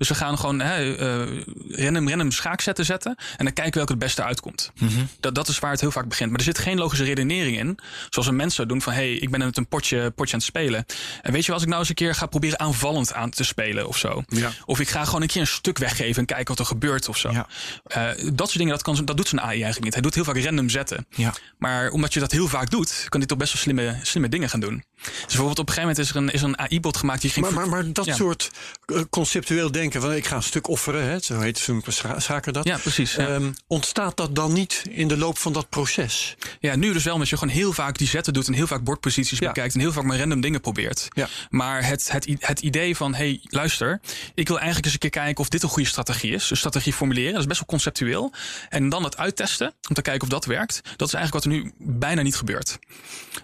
Dus 0.00 0.08
we 0.08 0.14
gaan 0.14 0.38
gewoon 0.38 0.60
hè, 0.60 0.96
eh, 0.96 1.42
random, 1.68 2.08
random 2.08 2.30
schaakzetten 2.30 2.84
zetten. 2.84 3.16
En 3.36 3.44
dan 3.44 3.52
kijken 3.52 3.74
welke 3.74 3.92
het 3.92 4.00
beste 4.00 4.22
uitkomt. 4.22 4.72
dat, 5.20 5.34
dat 5.34 5.48
is 5.48 5.58
waar 5.58 5.70
het 5.70 5.80
heel 5.80 5.90
vaak 5.90 6.08
begint. 6.08 6.30
Maar 6.30 6.38
er 6.38 6.44
zit 6.44 6.58
geen 6.58 6.78
logische 6.78 7.04
redenering 7.04 7.58
in. 7.58 7.78
Zoals 8.10 8.28
een 8.28 8.36
mens 8.36 8.54
zou 8.54 8.68
doen 8.68 8.82
van... 8.82 8.92
hé, 8.92 8.98
hey, 8.98 9.12
ik 9.14 9.30
ben 9.30 9.40
met 9.40 9.56
een 9.56 9.68
potje, 9.68 10.10
potje 10.10 10.32
aan 10.32 10.38
het 10.38 10.48
spelen. 10.48 10.86
En 11.22 11.32
weet 11.32 11.40
je 11.40 11.46
wel, 11.46 11.54
als 11.54 11.62
ik 11.62 11.68
nou 11.68 11.80
eens 11.80 11.88
een 11.88 11.94
keer 11.94 12.14
ga 12.14 12.26
proberen 12.26 12.60
aanvallend 12.60 13.12
aan 13.12 13.30
te 13.30 13.44
spelen 13.44 13.88
of 13.88 13.96
zo. 13.96 14.22
Ja. 14.28 14.50
Of 14.64 14.80
ik 14.80 14.88
ga 14.88 15.04
gewoon 15.04 15.22
een 15.22 15.28
keer 15.28 15.40
een 15.40 15.46
stuk 15.46 15.78
weggeven 15.78 16.16
en 16.16 16.26
kijken 16.26 16.48
wat 16.48 16.58
er 16.58 16.64
gebeurt 16.64 17.08
of 17.08 17.16
zo. 17.16 17.30
Ja. 17.30 17.46
Eh, 17.84 18.02
dat 18.32 18.46
soort 18.46 18.58
dingen, 18.58 18.72
dat, 18.72 18.82
kan, 18.82 19.04
dat 19.04 19.16
doet 19.16 19.28
zo'n 19.28 19.40
AI 19.40 19.50
eigenlijk 19.50 19.84
niet. 19.84 19.92
Hij 19.92 20.02
doet 20.02 20.14
heel 20.14 20.24
vaak 20.24 20.38
random 20.38 20.68
zetten. 20.68 21.06
Ja. 21.10 21.34
Maar 21.58 21.90
omdat 21.90 22.14
je 22.14 22.20
dat 22.20 22.32
heel 22.32 22.48
vaak 22.48 22.70
doet, 22.70 23.06
kan 23.08 23.20
hij 23.20 23.28
toch 23.28 23.38
best 23.38 23.52
wel 23.52 23.62
slimme, 23.62 23.98
slimme 24.02 24.28
dingen 24.28 24.48
gaan 24.48 24.60
doen. 24.60 24.84
Dus 25.02 25.12
bijvoorbeeld 25.26 25.58
op 25.58 25.68
een 25.68 25.74
gegeven 25.74 25.88
moment 25.88 25.98
is 25.98 26.10
er 26.10 26.16
een, 26.16 26.30
is 26.30 26.42
er 26.42 26.48
een 26.48 26.58
AI-bot 26.58 26.96
gemaakt 26.96 27.20
die 27.20 27.30
ging... 27.30 27.46
Maar, 27.46 27.54
maar, 27.54 27.68
maar 27.68 27.92
dat 27.92 28.06
soort 28.06 28.50
eh, 28.84 29.02
conceptueel 29.10 29.70
denken 29.72 29.89
denken, 29.90 30.08
van, 30.08 30.18
ik 30.18 30.26
ga 30.26 30.36
een 30.36 30.42
stuk 30.42 30.68
offeren, 30.68 31.04
hè, 31.04 31.18
zo 31.18 31.40
heet 31.40 31.68
scha- 31.86 32.20
zaken 32.20 32.52
dat. 32.52 32.64
Ja, 32.66 32.78
precies, 32.78 33.14
ja. 33.14 33.26
Ehm, 33.28 33.52
ontstaat 33.66 34.16
dat 34.16 34.34
dan 34.34 34.52
niet 34.52 34.82
in 34.90 35.08
de 35.08 35.16
loop 35.16 35.38
van 35.38 35.52
dat 35.52 35.68
proces? 35.68 36.36
Ja, 36.60 36.76
nu 36.76 36.92
dus 36.92 37.04
wel, 37.04 37.14
omdat 37.14 37.28
je 37.28 37.36
gewoon 37.36 37.54
heel 37.54 37.72
vaak 37.72 37.98
die 37.98 38.08
zetten 38.08 38.32
doet 38.32 38.46
en 38.46 38.52
heel 38.52 38.66
vaak 38.66 38.84
bordposities 38.84 39.38
Ja. 39.38 39.46
bekijkt 39.46 39.74
en 39.74 39.80
heel 39.80 39.92
vaak 39.92 40.04
maar 40.04 40.18
random 40.18 40.40
dingen 40.40 40.60
probeert. 40.60 41.08
Ja. 41.12 41.28
Maar 41.48 41.86
het, 41.86 42.12
het, 42.12 42.26
het 42.38 42.60
idee 42.60 42.96
van, 42.96 43.14
hey, 43.14 43.40
luister, 43.42 44.00
ik 44.34 44.46
wil 44.48 44.56
eigenlijk 44.56 44.84
eens 44.84 44.94
een 44.94 45.00
keer 45.00 45.22
kijken 45.22 45.40
of 45.42 45.48
dit 45.48 45.62
een 45.62 45.68
goede 45.68 45.88
strategie 45.88 46.32
is. 46.32 46.48
Dus 46.48 46.58
strategie 46.58 46.92
formuleren, 46.92 47.32
dat 47.32 47.40
is 47.40 47.46
best 47.46 47.58
wel 47.58 47.68
conceptueel. 47.68 48.32
En 48.68 48.88
dan 48.88 49.04
het 49.04 49.16
uittesten, 49.16 49.74
om 49.88 49.94
te 49.94 50.02
kijken 50.02 50.22
of 50.22 50.28
dat 50.28 50.44
werkt. 50.44 50.80
Dat 50.96 51.08
is 51.08 51.14
eigenlijk 51.14 51.44
wat 51.44 51.54
er 51.54 51.60
nu 51.60 51.72
bijna 51.78 52.22
niet 52.22 52.36
gebeurt. 52.36 52.78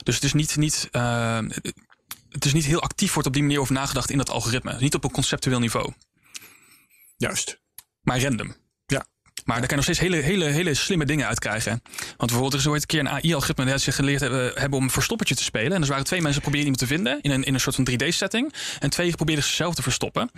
Dus 0.03 0.15
het 0.15 0.25
is 0.25 0.33
niet, 0.33 0.57
niet, 0.57 0.89
eh, 0.91 1.39
het 2.31 2.45
is 2.45 2.53
niet 2.53 2.65
heel 2.65 2.81
actief 2.83 3.13
wordt 3.13 3.29
op 3.29 3.35
die 3.35 3.43
manier 3.43 3.61
over 3.61 3.75
nagedacht 3.75 4.11
in 4.11 4.19
dat 4.19 4.31
algoritme. 4.31 4.77
Niet 4.81 4.95
op 4.95 5.05
een 5.05 5.11
conceptueel 5.11 5.59
niveau, 5.59 5.93
Juist. 7.17 7.61
maar 8.03 8.21
random. 8.21 8.55
Ja. 8.87 9.07
Maar 9.45 9.59
daar 9.59 9.67
kan 9.67 9.79
je 9.79 9.85
nog 9.85 9.85
steeds 9.85 9.99
hele, 9.99 10.17
hele, 10.17 10.45
hele 10.45 10.75
slimme 10.75 11.05
dingen 11.05 11.27
uit 11.27 11.39
krijgen. 11.39 11.83
Want 11.93 12.17
bijvoorbeeld, 12.17 12.53
er 12.53 12.59
is 12.59 12.67
ooit 12.67 12.81
een 12.81 12.87
keer 12.87 13.01
een 13.01 13.09
AI-algoritme 13.09 13.65
dat 13.65 13.81
ze 13.81 13.93
geleerd 13.93 14.21
hebben, 14.21 14.53
hebben 14.55 14.79
om 14.79 14.85
een 14.85 14.91
verstoppertje 14.91 15.35
te 15.35 15.43
spelen. 15.43 15.73
En 15.73 15.83
er 15.83 15.89
waren 15.89 16.05
twee 16.05 16.23
mensen 16.23 16.43
die 16.43 16.51
probeerden 16.51 16.73
iemand 16.73 16.91
te 16.91 16.95
vinden 16.97 17.21
in 17.21 17.31
een, 17.31 17.45
in 17.45 17.55
een 17.55 17.61
soort 17.61 17.75
van 17.75 17.89
3D-setting. 17.91 18.55
En 18.79 18.91
twee 18.91 19.17
probeerden 19.17 19.45
zichzelf 19.45 19.75
te 19.75 19.83
verstoppen. 19.83 20.31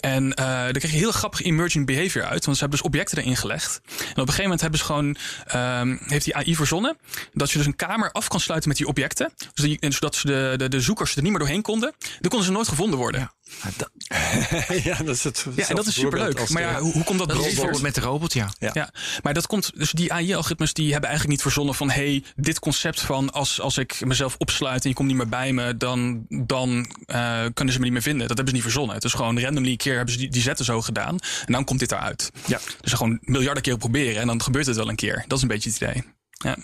En 0.00 0.34
eh 0.34 0.44
daar 0.44 0.72
kreeg 0.72 0.90
je 0.90 0.96
heel 0.96 1.12
grappig 1.12 1.42
emerging 1.42 1.86
behavior 1.86 2.24
uit. 2.24 2.44
Want 2.44 2.56
ze 2.56 2.62
hebben 2.62 2.78
dus 2.78 2.88
objecten 2.88 3.18
erin 3.18 3.36
gelegd. 3.36 3.80
En 3.84 3.94
op 3.96 4.16
een 4.16 4.16
gegeven 4.16 4.42
moment 4.42 4.60
hebben 4.60 4.78
ze 4.78 4.84
gewoon, 4.84 5.16
ehm, 5.46 5.96
heeft 6.00 6.24
die 6.24 6.36
AI 6.36 6.56
verzonnen 6.56 6.96
dat 7.32 7.50
je 7.50 7.58
dus 7.58 7.66
een 7.66 7.76
kamer 7.76 8.12
af 8.12 8.28
kan 8.28 8.40
sluiten 8.40 8.68
met 8.68 8.78
die 8.78 8.86
objecten. 8.86 9.32
Dus 9.54 9.76
en 9.78 9.92
zodat 9.92 10.14
ze 10.14 10.26
de, 10.26 10.54
de, 10.56 10.68
de 10.68 10.80
zoekers 10.80 11.16
er 11.16 11.22
niet 11.22 11.30
meer 11.30 11.40
doorheen 11.40 11.62
konden. 11.62 11.94
Dan 11.98 12.30
konden 12.30 12.46
ze 12.46 12.52
nooit 12.52 12.68
gevonden 12.68 12.98
worden. 12.98 13.20
Ja, 13.20 13.32
Ja, 13.62 13.70
dat, 13.76 13.90
ja, 14.84 14.96
dat 14.96 15.14
is 15.14 15.24
het. 15.24 15.46
en 15.56 15.76
dat 15.76 15.86
is 15.86 15.94
superleuk. 15.94 16.48
Maar 16.48 16.62
ja, 16.62 16.80
hoe, 16.80 16.92
hoe 16.92 17.04
komt 17.04 17.18
dat, 17.18 17.28
bijvoorbeeld 17.28 17.82
met 17.82 17.94
de 17.94 18.00
robot, 18.00 18.32
ja. 18.32 18.50
Ja. 18.58 18.70
Ja, 18.72 18.90
maar 19.22 19.34
dat 19.34 19.46
komt. 19.46 19.70
Dus 19.74 19.90
die 19.90 20.12
AI-algoritmes 20.12 20.72
die 20.72 20.92
hebben 20.92 21.08
eigenlijk 21.08 21.36
niet 21.36 21.42
verzonnen 21.42 21.74
van 21.74 21.90
hey, 21.90 22.24
dit 22.36 22.58
concept 22.58 23.00
van 23.00 23.32
als, 23.32 23.60
als 23.60 23.78
ik 23.78 24.04
mezelf 24.04 24.34
opsluit 24.38 24.82
en 24.82 24.88
je 24.88 24.94
komt 24.94 25.08
niet 25.08 25.16
meer 25.16 25.28
bij 25.28 25.52
me, 25.52 25.76
dan, 25.76 26.26
dan 26.28 26.94
eh, 27.06 27.44
kunnen 27.54 27.74
ze 27.74 27.78
me 27.78 27.84
niet 27.84 27.92
meer 27.92 28.02
vinden. 28.02 28.28
Dat 28.28 28.36
hebben 28.36 28.48
ze 28.48 28.54
niet 28.54 28.62
verzonnen. 28.62 28.94
Het 28.94 29.04
is 29.04 29.12
gewoon 29.12 29.40
randomly 29.40 29.70
een 29.70 29.76
keer 29.76 29.96
hebben 29.96 30.14
ze 30.14 30.20
die, 30.20 30.28
die 30.28 30.42
zetten 30.42 30.64
zo 30.64 30.82
gedaan. 30.82 31.18
En 31.46 31.52
dan 31.52 31.64
komt 31.64 31.78
dit 31.78 31.92
eruit. 31.92 32.30
Ja. 32.46 32.60
Dus 32.80 32.92
gewoon 32.92 33.18
miljarden 33.22 33.62
keer 33.62 33.76
proberen 33.76 34.20
en 34.20 34.26
dan 34.26 34.42
gebeurt 34.42 34.66
het 34.66 34.76
wel 34.76 34.88
een 34.88 34.96
keer. 34.96 35.24
Dat 35.26 35.36
is 35.36 35.42
een 35.42 35.48
beetje 35.48 35.70
het 35.70 35.80
idee. 35.80 36.04
Ja. 36.30 36.56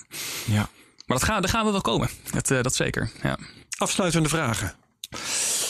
ja. 0.44 0.68
Maar 1.06 1.18
dat 1.18 1.24
gaan, 1.24 1.42
daar 1.42 1.50
gaan 1.50 1.64
we 1.64 1.72
wel 1.72 1.80
komen. 1.80 2.08
Dat, 2.30 2.50
eh, 2.50 2.62
dat 2.62 2.74
zeker. 2.74 3.10
Ja. 3.22 3.38
Afsluitende 3.78 4.28
vragen. 4.28 4.74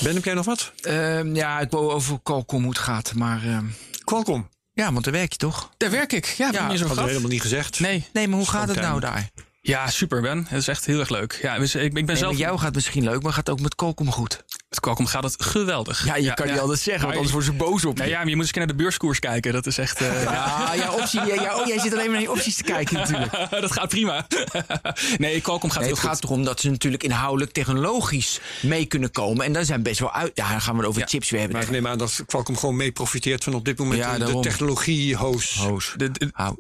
Ben, 0.01 0.15
heb 0.15 0.25
jij 0.25 0.35
nog 0.35 0.45
wat? 0.45 0.73
Ehm, 0.81 1.35
ja, 1.35 1.61
ik 1.61 1.71
wou 1.71 1.91
over 1.93 2.19
Qualcomm 2.23 2.63
hoe 2.63 2.73
het 2.73 2.81
gaat, 2.83 3.15
maar... 3.15 3.43
ehm, 3.45 3.65
Qualcomm. 4.05 4.49
ja, 4.73 4.93
want 4.93 5.05
daar 5.05 5.13
werk 5.15 5.33
je 5.33 5.39
toch? 5.39 5.71
Daar 5.77 5.91
werk 5.91 6.13
ik. 6.13 6.27
Ja, 6.27 6.49
ja 6.53 6.69
we 6.69 6.79
gehad. 6.79 7.07
helemaal 7.07 7.29
niet 7.31 7.41
gezegd. 7.41 7.81
Nee. 7.81 8.07
Nee, 8.13 8.29
maar 8.29 8.39
hoe 8.39 8.49
gaat 8.49 8.69
het 8.69 8.81
nou 8.81 9.01
daar? 9.01 9.31
Ja, 9.61 9.91
super 9.91 10.21
Ben. 10.21 10.47
Het 10.49 10.59
is 10.61 10.69
echt 10.69 10.85
heel 10.85 11.01
erg 11.01 11.09
leuk. 11.09 11.39
Ja, 11.43 11.59
dus 11.59 11.75
ik, 11.75 11.83
ik 11.83 11.93
ben 11.93 12.05
Nee, 12.05 12.17
zelf. 12.17 12.31
met 12.31 12.41
jou 12.41 12.57
gaat 12.57 12.65
het 12.65 12.75
misschien 12.75 13.05
leuk, 13.05 13.23
maar 13.23 13.33
gaat 13.33 13.47
het 13.47 13.57
ook 13.57 13.61
met 13.63 13.75
Qualcomm 13.75 14.11
goed? 14.13 14.45
Met 14.73 14.81
Qualcomm 14.81 15.07
gaat 15.09 15.23
het 15.23 15.35
geweldig. 15.45 16.05
Ja, 16.07 16.17
je 16.17 16.35
kan 16.35 16.47
niet 16.47 16.59
altijd 16.59 16.79
zeggen, 16.79 17.03
want 17.03 17.15
anders 17.15 17.33
worden 17.33 17.51
ze 17.53 17.57
boos 17.59 17.85
op 17.85 17.97
je. 17.99 18.03
Ja, 18.03 18.09
ja, 18.09 18.17
maar 18.19 18.29
je 18.29 18.37
moet 18.37 18.39
eens 18.39 18.47
een 18.47 18.53
keer 18.53 18.67
naar 18.67 18.77
de 18.77 18.83
beurskoers 18.83 19.19
kijken. 19.19 19.53
Dat 19.53 19.67
is 19.67 19.79
echt. 19.79 20.01
eh, 20.01 20.23
Ja, 20.23 20.73
ja, 20.75 20.93
optie, 20.93 21.21
ja, 21.21 21.35
ja, 21.35 21.57
oh, 21.57 21.67
jij 21.67 21.79
zit 21.79 21.93
alleen 21.93 22.05
maar 22.05 22.13
naar 22.15 22.21
je 22.23 22.31
opties 22.31 22.57
te 22.57 22.63
kijken 22.63 22.95
natuurlijk. 22.97 23.33
dat 23.61 23.73
gaat 23.73 23.89
prima. 23.89 24.27
nee, 25.19 25.41
Qualcomm 25.41 25.73
gaat 25.73 25.81
Nee, 25.83 25.93
heel 25.93 26.01
het 26.01 26.09
gaat 26.11 26.25
erom 26.25 26.45
dat 26.45 26.61
ze 26.61 26.71
natuurlijk 26.71 27.03
inhoudelijk 27.03 27.53
technologisch 27.53 28.41
mee 28.61 28.85
kunnen 28.87 29.11
komen. 29.11 29.45
En 29.47 29.53
daar 29.53 29.65
zijn 29.65 29.83
best 29.83 30.01
wel 30.01 30.13
uit. 30.13 30.31
Ja, 30.35 30.51
dan 30.51 30.61
gaan 30.61 30.73
we 30.75 30.79
het 30.81 30.89
over 30.89 31.01
Ja, 31.01 31.07
chips 31.07 31.31
weer 31.31 31.41
hebben. 31.41 31.59
Maar 31.59 31.67
ik 31.67 31.73
neem 31.75 31.87
aan 31.87 31.99
dat 31.99 32.23
Qualcomm 32.27 32.59
gewoon 32.59 32.77
mee 32.77 32.93
profiteert 32.93 33.45
van 33.45 33.55
op 33.55 33.65
dit 33.65 33.79
moment 33.79 33.99
Ja, 33.99 34.13
de- 34.13 34.19
de 34.19 34.25
daarom. 34.25 34.43
technologie-host. 34.43 35.55
Hoos. 35.55 35.95
De, 35.97 36.11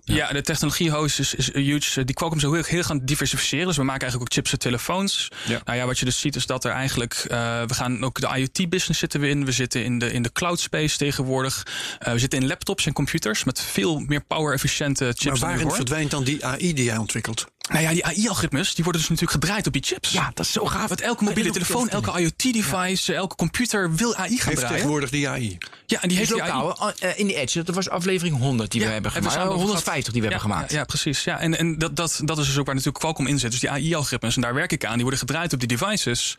ja. 0.05 0.33
de 0.33 0.43
technologie-host 0.43 1.19
is, 1.19 1.35
is 1.35 1.53
huge. 1.55 2.05
Die 2.05 2.15
Qualcomm 2.15 2.43
is 2.45 2.51
heel, 2.51 2.63
heel 2.65 2.83
gaan 2.83 3.01
diversificeren. 3.05 3.67
Dus 3.67 3.77
we 3.77 3.83
maken 3.83 4.01
eigenlijk 4.03 4.31
ook 4.31 4.37
chips 4.37 4.53
en 4.53 4.59
telefoons. 4.59 5.29
Ja. 5.47 5.61
Nou 5.65 5.79
ja, 5.79 5.87
wat 5.87 5.99
je 5.99 6.05
dus 6.05 6.21
ziet 6.21 6.37
is 6.37 6.47
dat 6.47 6.65
er 6.65 6.71
eigenlijk... 6.73 7.15
eh, 7.29 7.63
we 7.67 7.75
gaan 7.75 7.99
ook 8.05 8.20
de 8.20 8.36
IoT-business 8.36 8.98
zitten 8.98 9.20
we 9.20 9.28
in. 9.28 9.44
We 9.44 9.53
zitten 9.53 9.84
in 9.84 9.98
de, 9.98 10.12
in 10.12 10.22
de 10.22 10.32
cloud 10.32 10.61
space 10.61 10.96
tegenwoordig. 10.96 11.66
Eh, 11.98 12.12
we 12.12 12.18
zitten 12.18 12.40
in 12.40 12.46
laptops 12.46 12.86
en 12.86 12.92
computers 12.92 13.44
met 13.44 13.61
veel 13.61 13.98
meer 13.98 14.24
power-efficiënte 14.24 15.05
chips 15.05 15.24
Maar 15.24 15.38
dan 15.38 15.48
waarin 15.48 15.70
verdwijnt 15.70 16.11
dan 16.11 16.24
die 16.24 16.44
AI 16.44 16.74
die 16.74 16.84
jij 16.84 16.96
ontwikkelt? 16.96 17.46
Nou 17.68 17.82
ja, 17.82 17.90
die 17.90 18.05
AI-algoritmes 18.05 18.74
die 18.74 18.84
worden 18.84 19.03
dus 19.03 19.11
natuurlijk 19.11 19.44
gedraaid 19.44 19.66
op 19.66 19.72
die 19.72 19.82
chips. 19.82 20.11
Ja, 20.11 20.30
dat 20.34 20.44
is 20.44 20.53
zo 20.53 20.64
gaaf. 20.64 20.88
Want 20.88 21.00
elke 21.00 21.24
mobiele 21.24 21.50
telefoon, 21.50 21.88
elke 21.88 22.20
IoT-device, 22.20 23.14
elke 23.14 23.34
computer 23.34 23.94
wil 23.94 24.16
AI 24.16 24.28
gaan 24.28 24.28
Heeft 24.28 24.57
draaien. 24.57 24.68
tegenwoordig 24.68 25.11
die 25.11 25.28
AI? 25.28 25.59
Ja, 25.86 26.03
en 26.03 26.09
die 26.09 26.18
heeft 26.18 26.32
die 26.32 26.42
AI. 26.42 26.62
lokaal, 26.62 26.92
eh, 26.92 27.18
in 27.18 27.26
die 27.26 27.36
Edge, 27.36 27.62
dat 27.62 27.74
was 27.74 27.88
aflevering 27.88 28.38
100 28.38 28.70
die 28.70 28.80
we 28.80 28.86
hebben 28.86 29.12
we 29.12 29.16
gemaakt. 29.16 29.36
Oh, 29.36 29.46
over 29.46 29.59
150 29.59 30.12
die 30.12 30.22
we 30.22 30.28
ja, 30.28 30.32
hebben 30.32 30.50
gemaakt. 30.50 30.72
Ja, 30.72 30.78
ja, 30.78 30.84
precies. 30.84 31.24
Ja. 31.24 31.38
En, 31.38 31.59
en 31.59 31.78
dat, 31.78 31.96
dat, 31.96 32.20
dat 32.24 32.38
is 32.38 32.46
dus 32.46 32.59
ook 32.59 32.66
waar 32.66 32.74
natuurlijk 32.74 33.03
Qualcomm 33.05 33.26
in 33.26 33.38
zit. 33.38 33.50
Dus 33.50 33.61
die 33.61 33.70
AI-algoritmes, 33.70 34.34
en 34.34 34.42
daar 34.42 34.55
werk 34.55 34.72
ik 34.72 34.84
aan. 34.84 34.92
Die 34.92 35.03
worden 35.03 35.20
gedraaid 35.20 35.53
op 35.53 35.59
die 35.59 35.68
devices. 35.68 36.36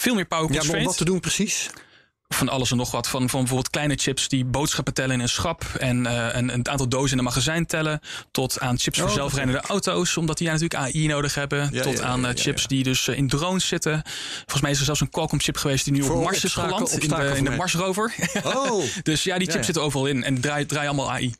Veel 0.00 0.14
meer 0.14 0.26
power 0.26 0.52
Ja, 0.52 0.78
om 0.78 0.84
wat 0.84 0.96
te 0.96 1.04
doen 1.04 1.20
precies? 1.20 1.70
Van 2.28 2.48
alles 2.48 2.70
en 2.70 2.76
nog 2.76 2.90
wat. 2.90 3.08
Van, 3.08 3.28
van 3.28 3.38
bijvoorbeeld 3.38 3.70
kleine 3.70 3.94
chips 3.96 4.28
die 4.28 4.44
boodschappen 4.44 4.94
tellen 4.94 5.14
in 5.14 5.20
een 5.20 5.28
schap. 5.28 5.64
En, 5.78 6.06
eh, 6.06 6.36
en 6.36 6.48
het 6.48 6.68
aantal 6.68 6.88
dozen 6.88 7.12
in 7.12 7.18
een 7.18 7.24
magazijn 7.24 7.66
tellen. 7.66 8.00
Tot 8.30 8.60
aan 8.60 8.78
chips 8.78 8.98
voor 8.98 9.08
Oh, 9.08 9.14
zelfrijdende 9.14 9.60
auto's. 9.60 10.16
Omdat 10.16 10.38
die 10.38 10.46
ja, 10.46 10.52
natuurlijk 10.52 10.80
AI 10.80 11.06
nodig 11.06 11.34
hebben. 11.34 11.68
Ja, 11.72 11.82
tot 11.82 11.98
ja, 11.98 12.04
aan 12.04 12.26
eh, 12.26 12.34
chips 12.34 12.66
die 12.66 12.82
dus 12.82 13.08
eh, 13.08 13.16
in 13.16 13.28
drones 13.28 13.66
zitten. 13.66 14.02
Volgens 14.36 14.60
mij 14.60 14.70
is 14.70 14.78
er 14.78 14.84
zelfs 14.84 15.00
een 15.00 15.10
Qualcomm 15.10 15.40
chip 15.40 15.56
geweest 15.56 15.84
die 15.84 15.92
nu 15.92 16.02
Voor 16.02 16.16
op 16.16 16.22
Mars 16.22 16.44
is 16.44 16.52
geland. 16.52 16.90
In 16.90 16.98
de, 16.98 17.04
in 17.04 17.08
de 17.08 17.14
obstakelvermijding. 17.14 17.56
Mars 17.56 17.74
rover. 17.74 18.14
Oh, 18.44 18.84
dus 19.02 19.22
ja, 19.22 19.38
die 19.38 19.50
chips 19.50 19.64
zitten 19.64 19.82
overal 19.82 20.06
in. 20.06 20.24
En 20.24 20.40
draaien 20.40 20.66
draaien 20.66 20.88
allemaal 20.88 21.10
AI. 21.10 21.34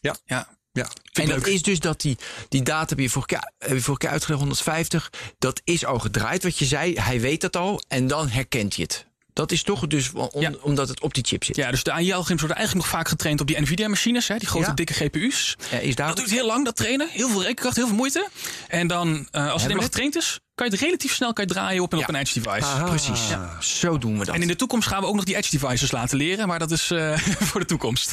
Ja. 0.00 0.16
ja. 0.24 0.55
Ja. 0.76 0.86
En 1.12 1.28
dat 1.28 1.36
leuk. 1.36 1.46
is 1.46 1.62
dus 1.62 1.80
dat 1.80 2.00
die, 2.00 2.16
die 2.48 2.62
data 2.62 2.88
heb 2.88 2.98
je 2.98 3.10
jaar, 3.26 3.52
heb 3.58 3.72
je 3.72 3.80
vorig 3.80 4.02
jaar 4.02 4.12
uitgelegd, 4.12 4.40
150. 4.40 5.12
Dat 5.38 5.60
is 5.64 5.84
al 5.84 5.98
gedraaid 5.98 6.42
wat 6.42 6.58
je 6.58 6.64
zei. 6.64 6.94
Hij 7.00 7.20
weet 7.20 7.40
dat 7.40 7.56
al 7.56 7.82
en 7.88 8.06
dan 8.06 8.28
herkent 8.28 8.76
hij 8.76 8.84
het. 8.88 9.06
Dat 9.36 9.52
is 9.52 9.62
toch 9.62 9.86
dus 9.86 10.10
om- 10.12 10.40
Ja. 10.40 10.52
omdat 10.60 10.88
het 10.88 11.00
op 11.00 11.14
die 11.14 11.24
chip 11.26 11.44
zit. 11.44 11.56
Ja, 11.56 11.70
dus 11.70 11.82
de 11.82 11.90
AI-algoritmes 11.92 12.40
worden 12.40 12.56
eigenlijk 12.56 12.86
nog 12.86 12.96
vaak 12.96 13.08
getraind 13.08 13.40
op 13.40 13.46
die 13.46 13.60
NVIDIA-machines, 13.60 14.28
hè, 14.28 14.36
die 14.38 14.48
grote 14.48 14.66
Ja. 14.66 14.74
dikke 14.74 14.92
GPU's. 14.94 15.56
Eh, 15.70 15.82
is 15.82 15.94
daar 15.94 16.06
Dat 16.08 16.16
duurt 16.16 16.30
heel 16.30 16.46
lang, 16.46 16.64
dat 16.64 16.76
trainen. 16.76 17.08
Heel 17.10 17.28
veel 17.28 17.40
rekenkracht, 17.42 17.76
heel 17.76 17.86
veel 17.86 17.96
moeite. 17.96 18.28
En 18.68 18.86
dan, 18.86 19.28
eh, 19.30 19.50
als 19.52 19.62
het 19.62 19.72
het? 19.72 19.82
getraind 19.82 20.16
is, 20.16 20.40
kan 20.54 20.66
je 20.66 20.72
het 20.72 20.80
relatief 20.82 21.14
snel 21.14 21.32
kan 21.32 21.44
je 21.46 21.50
draaien 21.52 21.82
op 21.82 21.92
en 21.92 21.98
op 21.98 22.04
Ja. 22.04 22.14
een 22.14 22.20
edge 22.20 22.40
device. 22.40 22.66
Aha. 22.66 22.84
Precies. 22.84 23.20
Zo 23.78 23.98
doen 23.98 24.18
we 24.18 24.24
dat. 24.24 24.34
En 24.34 24.42
in 24.42 24.48
de 24.48 24.56
toekomst 24.56 24.88
gaan 24.88 25.00
we 25.00 25.06
ook 25.06 25.14
nog 25.14 25.24
die 25.24 25.36
edge 25.36 25.58
devices 25.58 25.90
laten 25.90 26.16
leren, 26.16 26.46
maar 26.48 26.58
dat 26.58 26.70
is 26.70 26.90
eh, 26.90 27.18
voor 27.48 27.60
de 27.60 27.66
toekomst. 27.66 28.12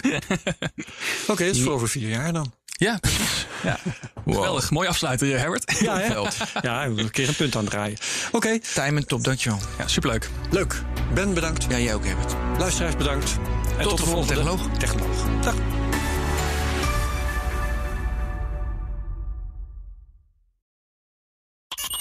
Oké, 1.28 1.46
dat 1.46 1.56
is 1.56 1.62
voor 1.62 1.74
over 1.74 1.90
vier 1.90 2.10
jaar 2.10 2.34
dan. 2.34 2.54
Ja, 2.78 2.98
precies. 3.00 3.46
Ja. 3.64 3.78
Geweldig. 4.26 4.72
Mooi 4.72 4.88
afsluiten, 4.88 5.40
Herbert. 5.40 5.80
Ja, 5.80 5.98
hè? 5.98 6.16
Ja, 6.62 6.86
een 6.86 7.12
keer 7.12 7.28
een 7.28 7.36
punt 7.36 7.56
aan 7.56 7.66
draaien. 7.66 7.98
Oké, 8.32 8.60
Tijmen, 8.60 9.08
top, 9.08 9.24
dankjewel. 9.24 9.60
Ja, 9.78 9.88
superleuk. 9.88 10.30
leuk. 10.52 10.82
Ben 11.14 11.34
bedankt. 11.34 11.66
Ja, 11.70 11.80
jij 11.80 11.94
ook, 11.94 12.06
Herbert. 12.06 12.36
Luisteraars 12.58 12.96
bedankt. 12.96 13.38
En 13.78 13.88
de 13.88 13.98
volgende 13.98 14.26
technoloog. 14.26 14.68
technoloog. 14.78 15.18
Dag. 15.42 15.56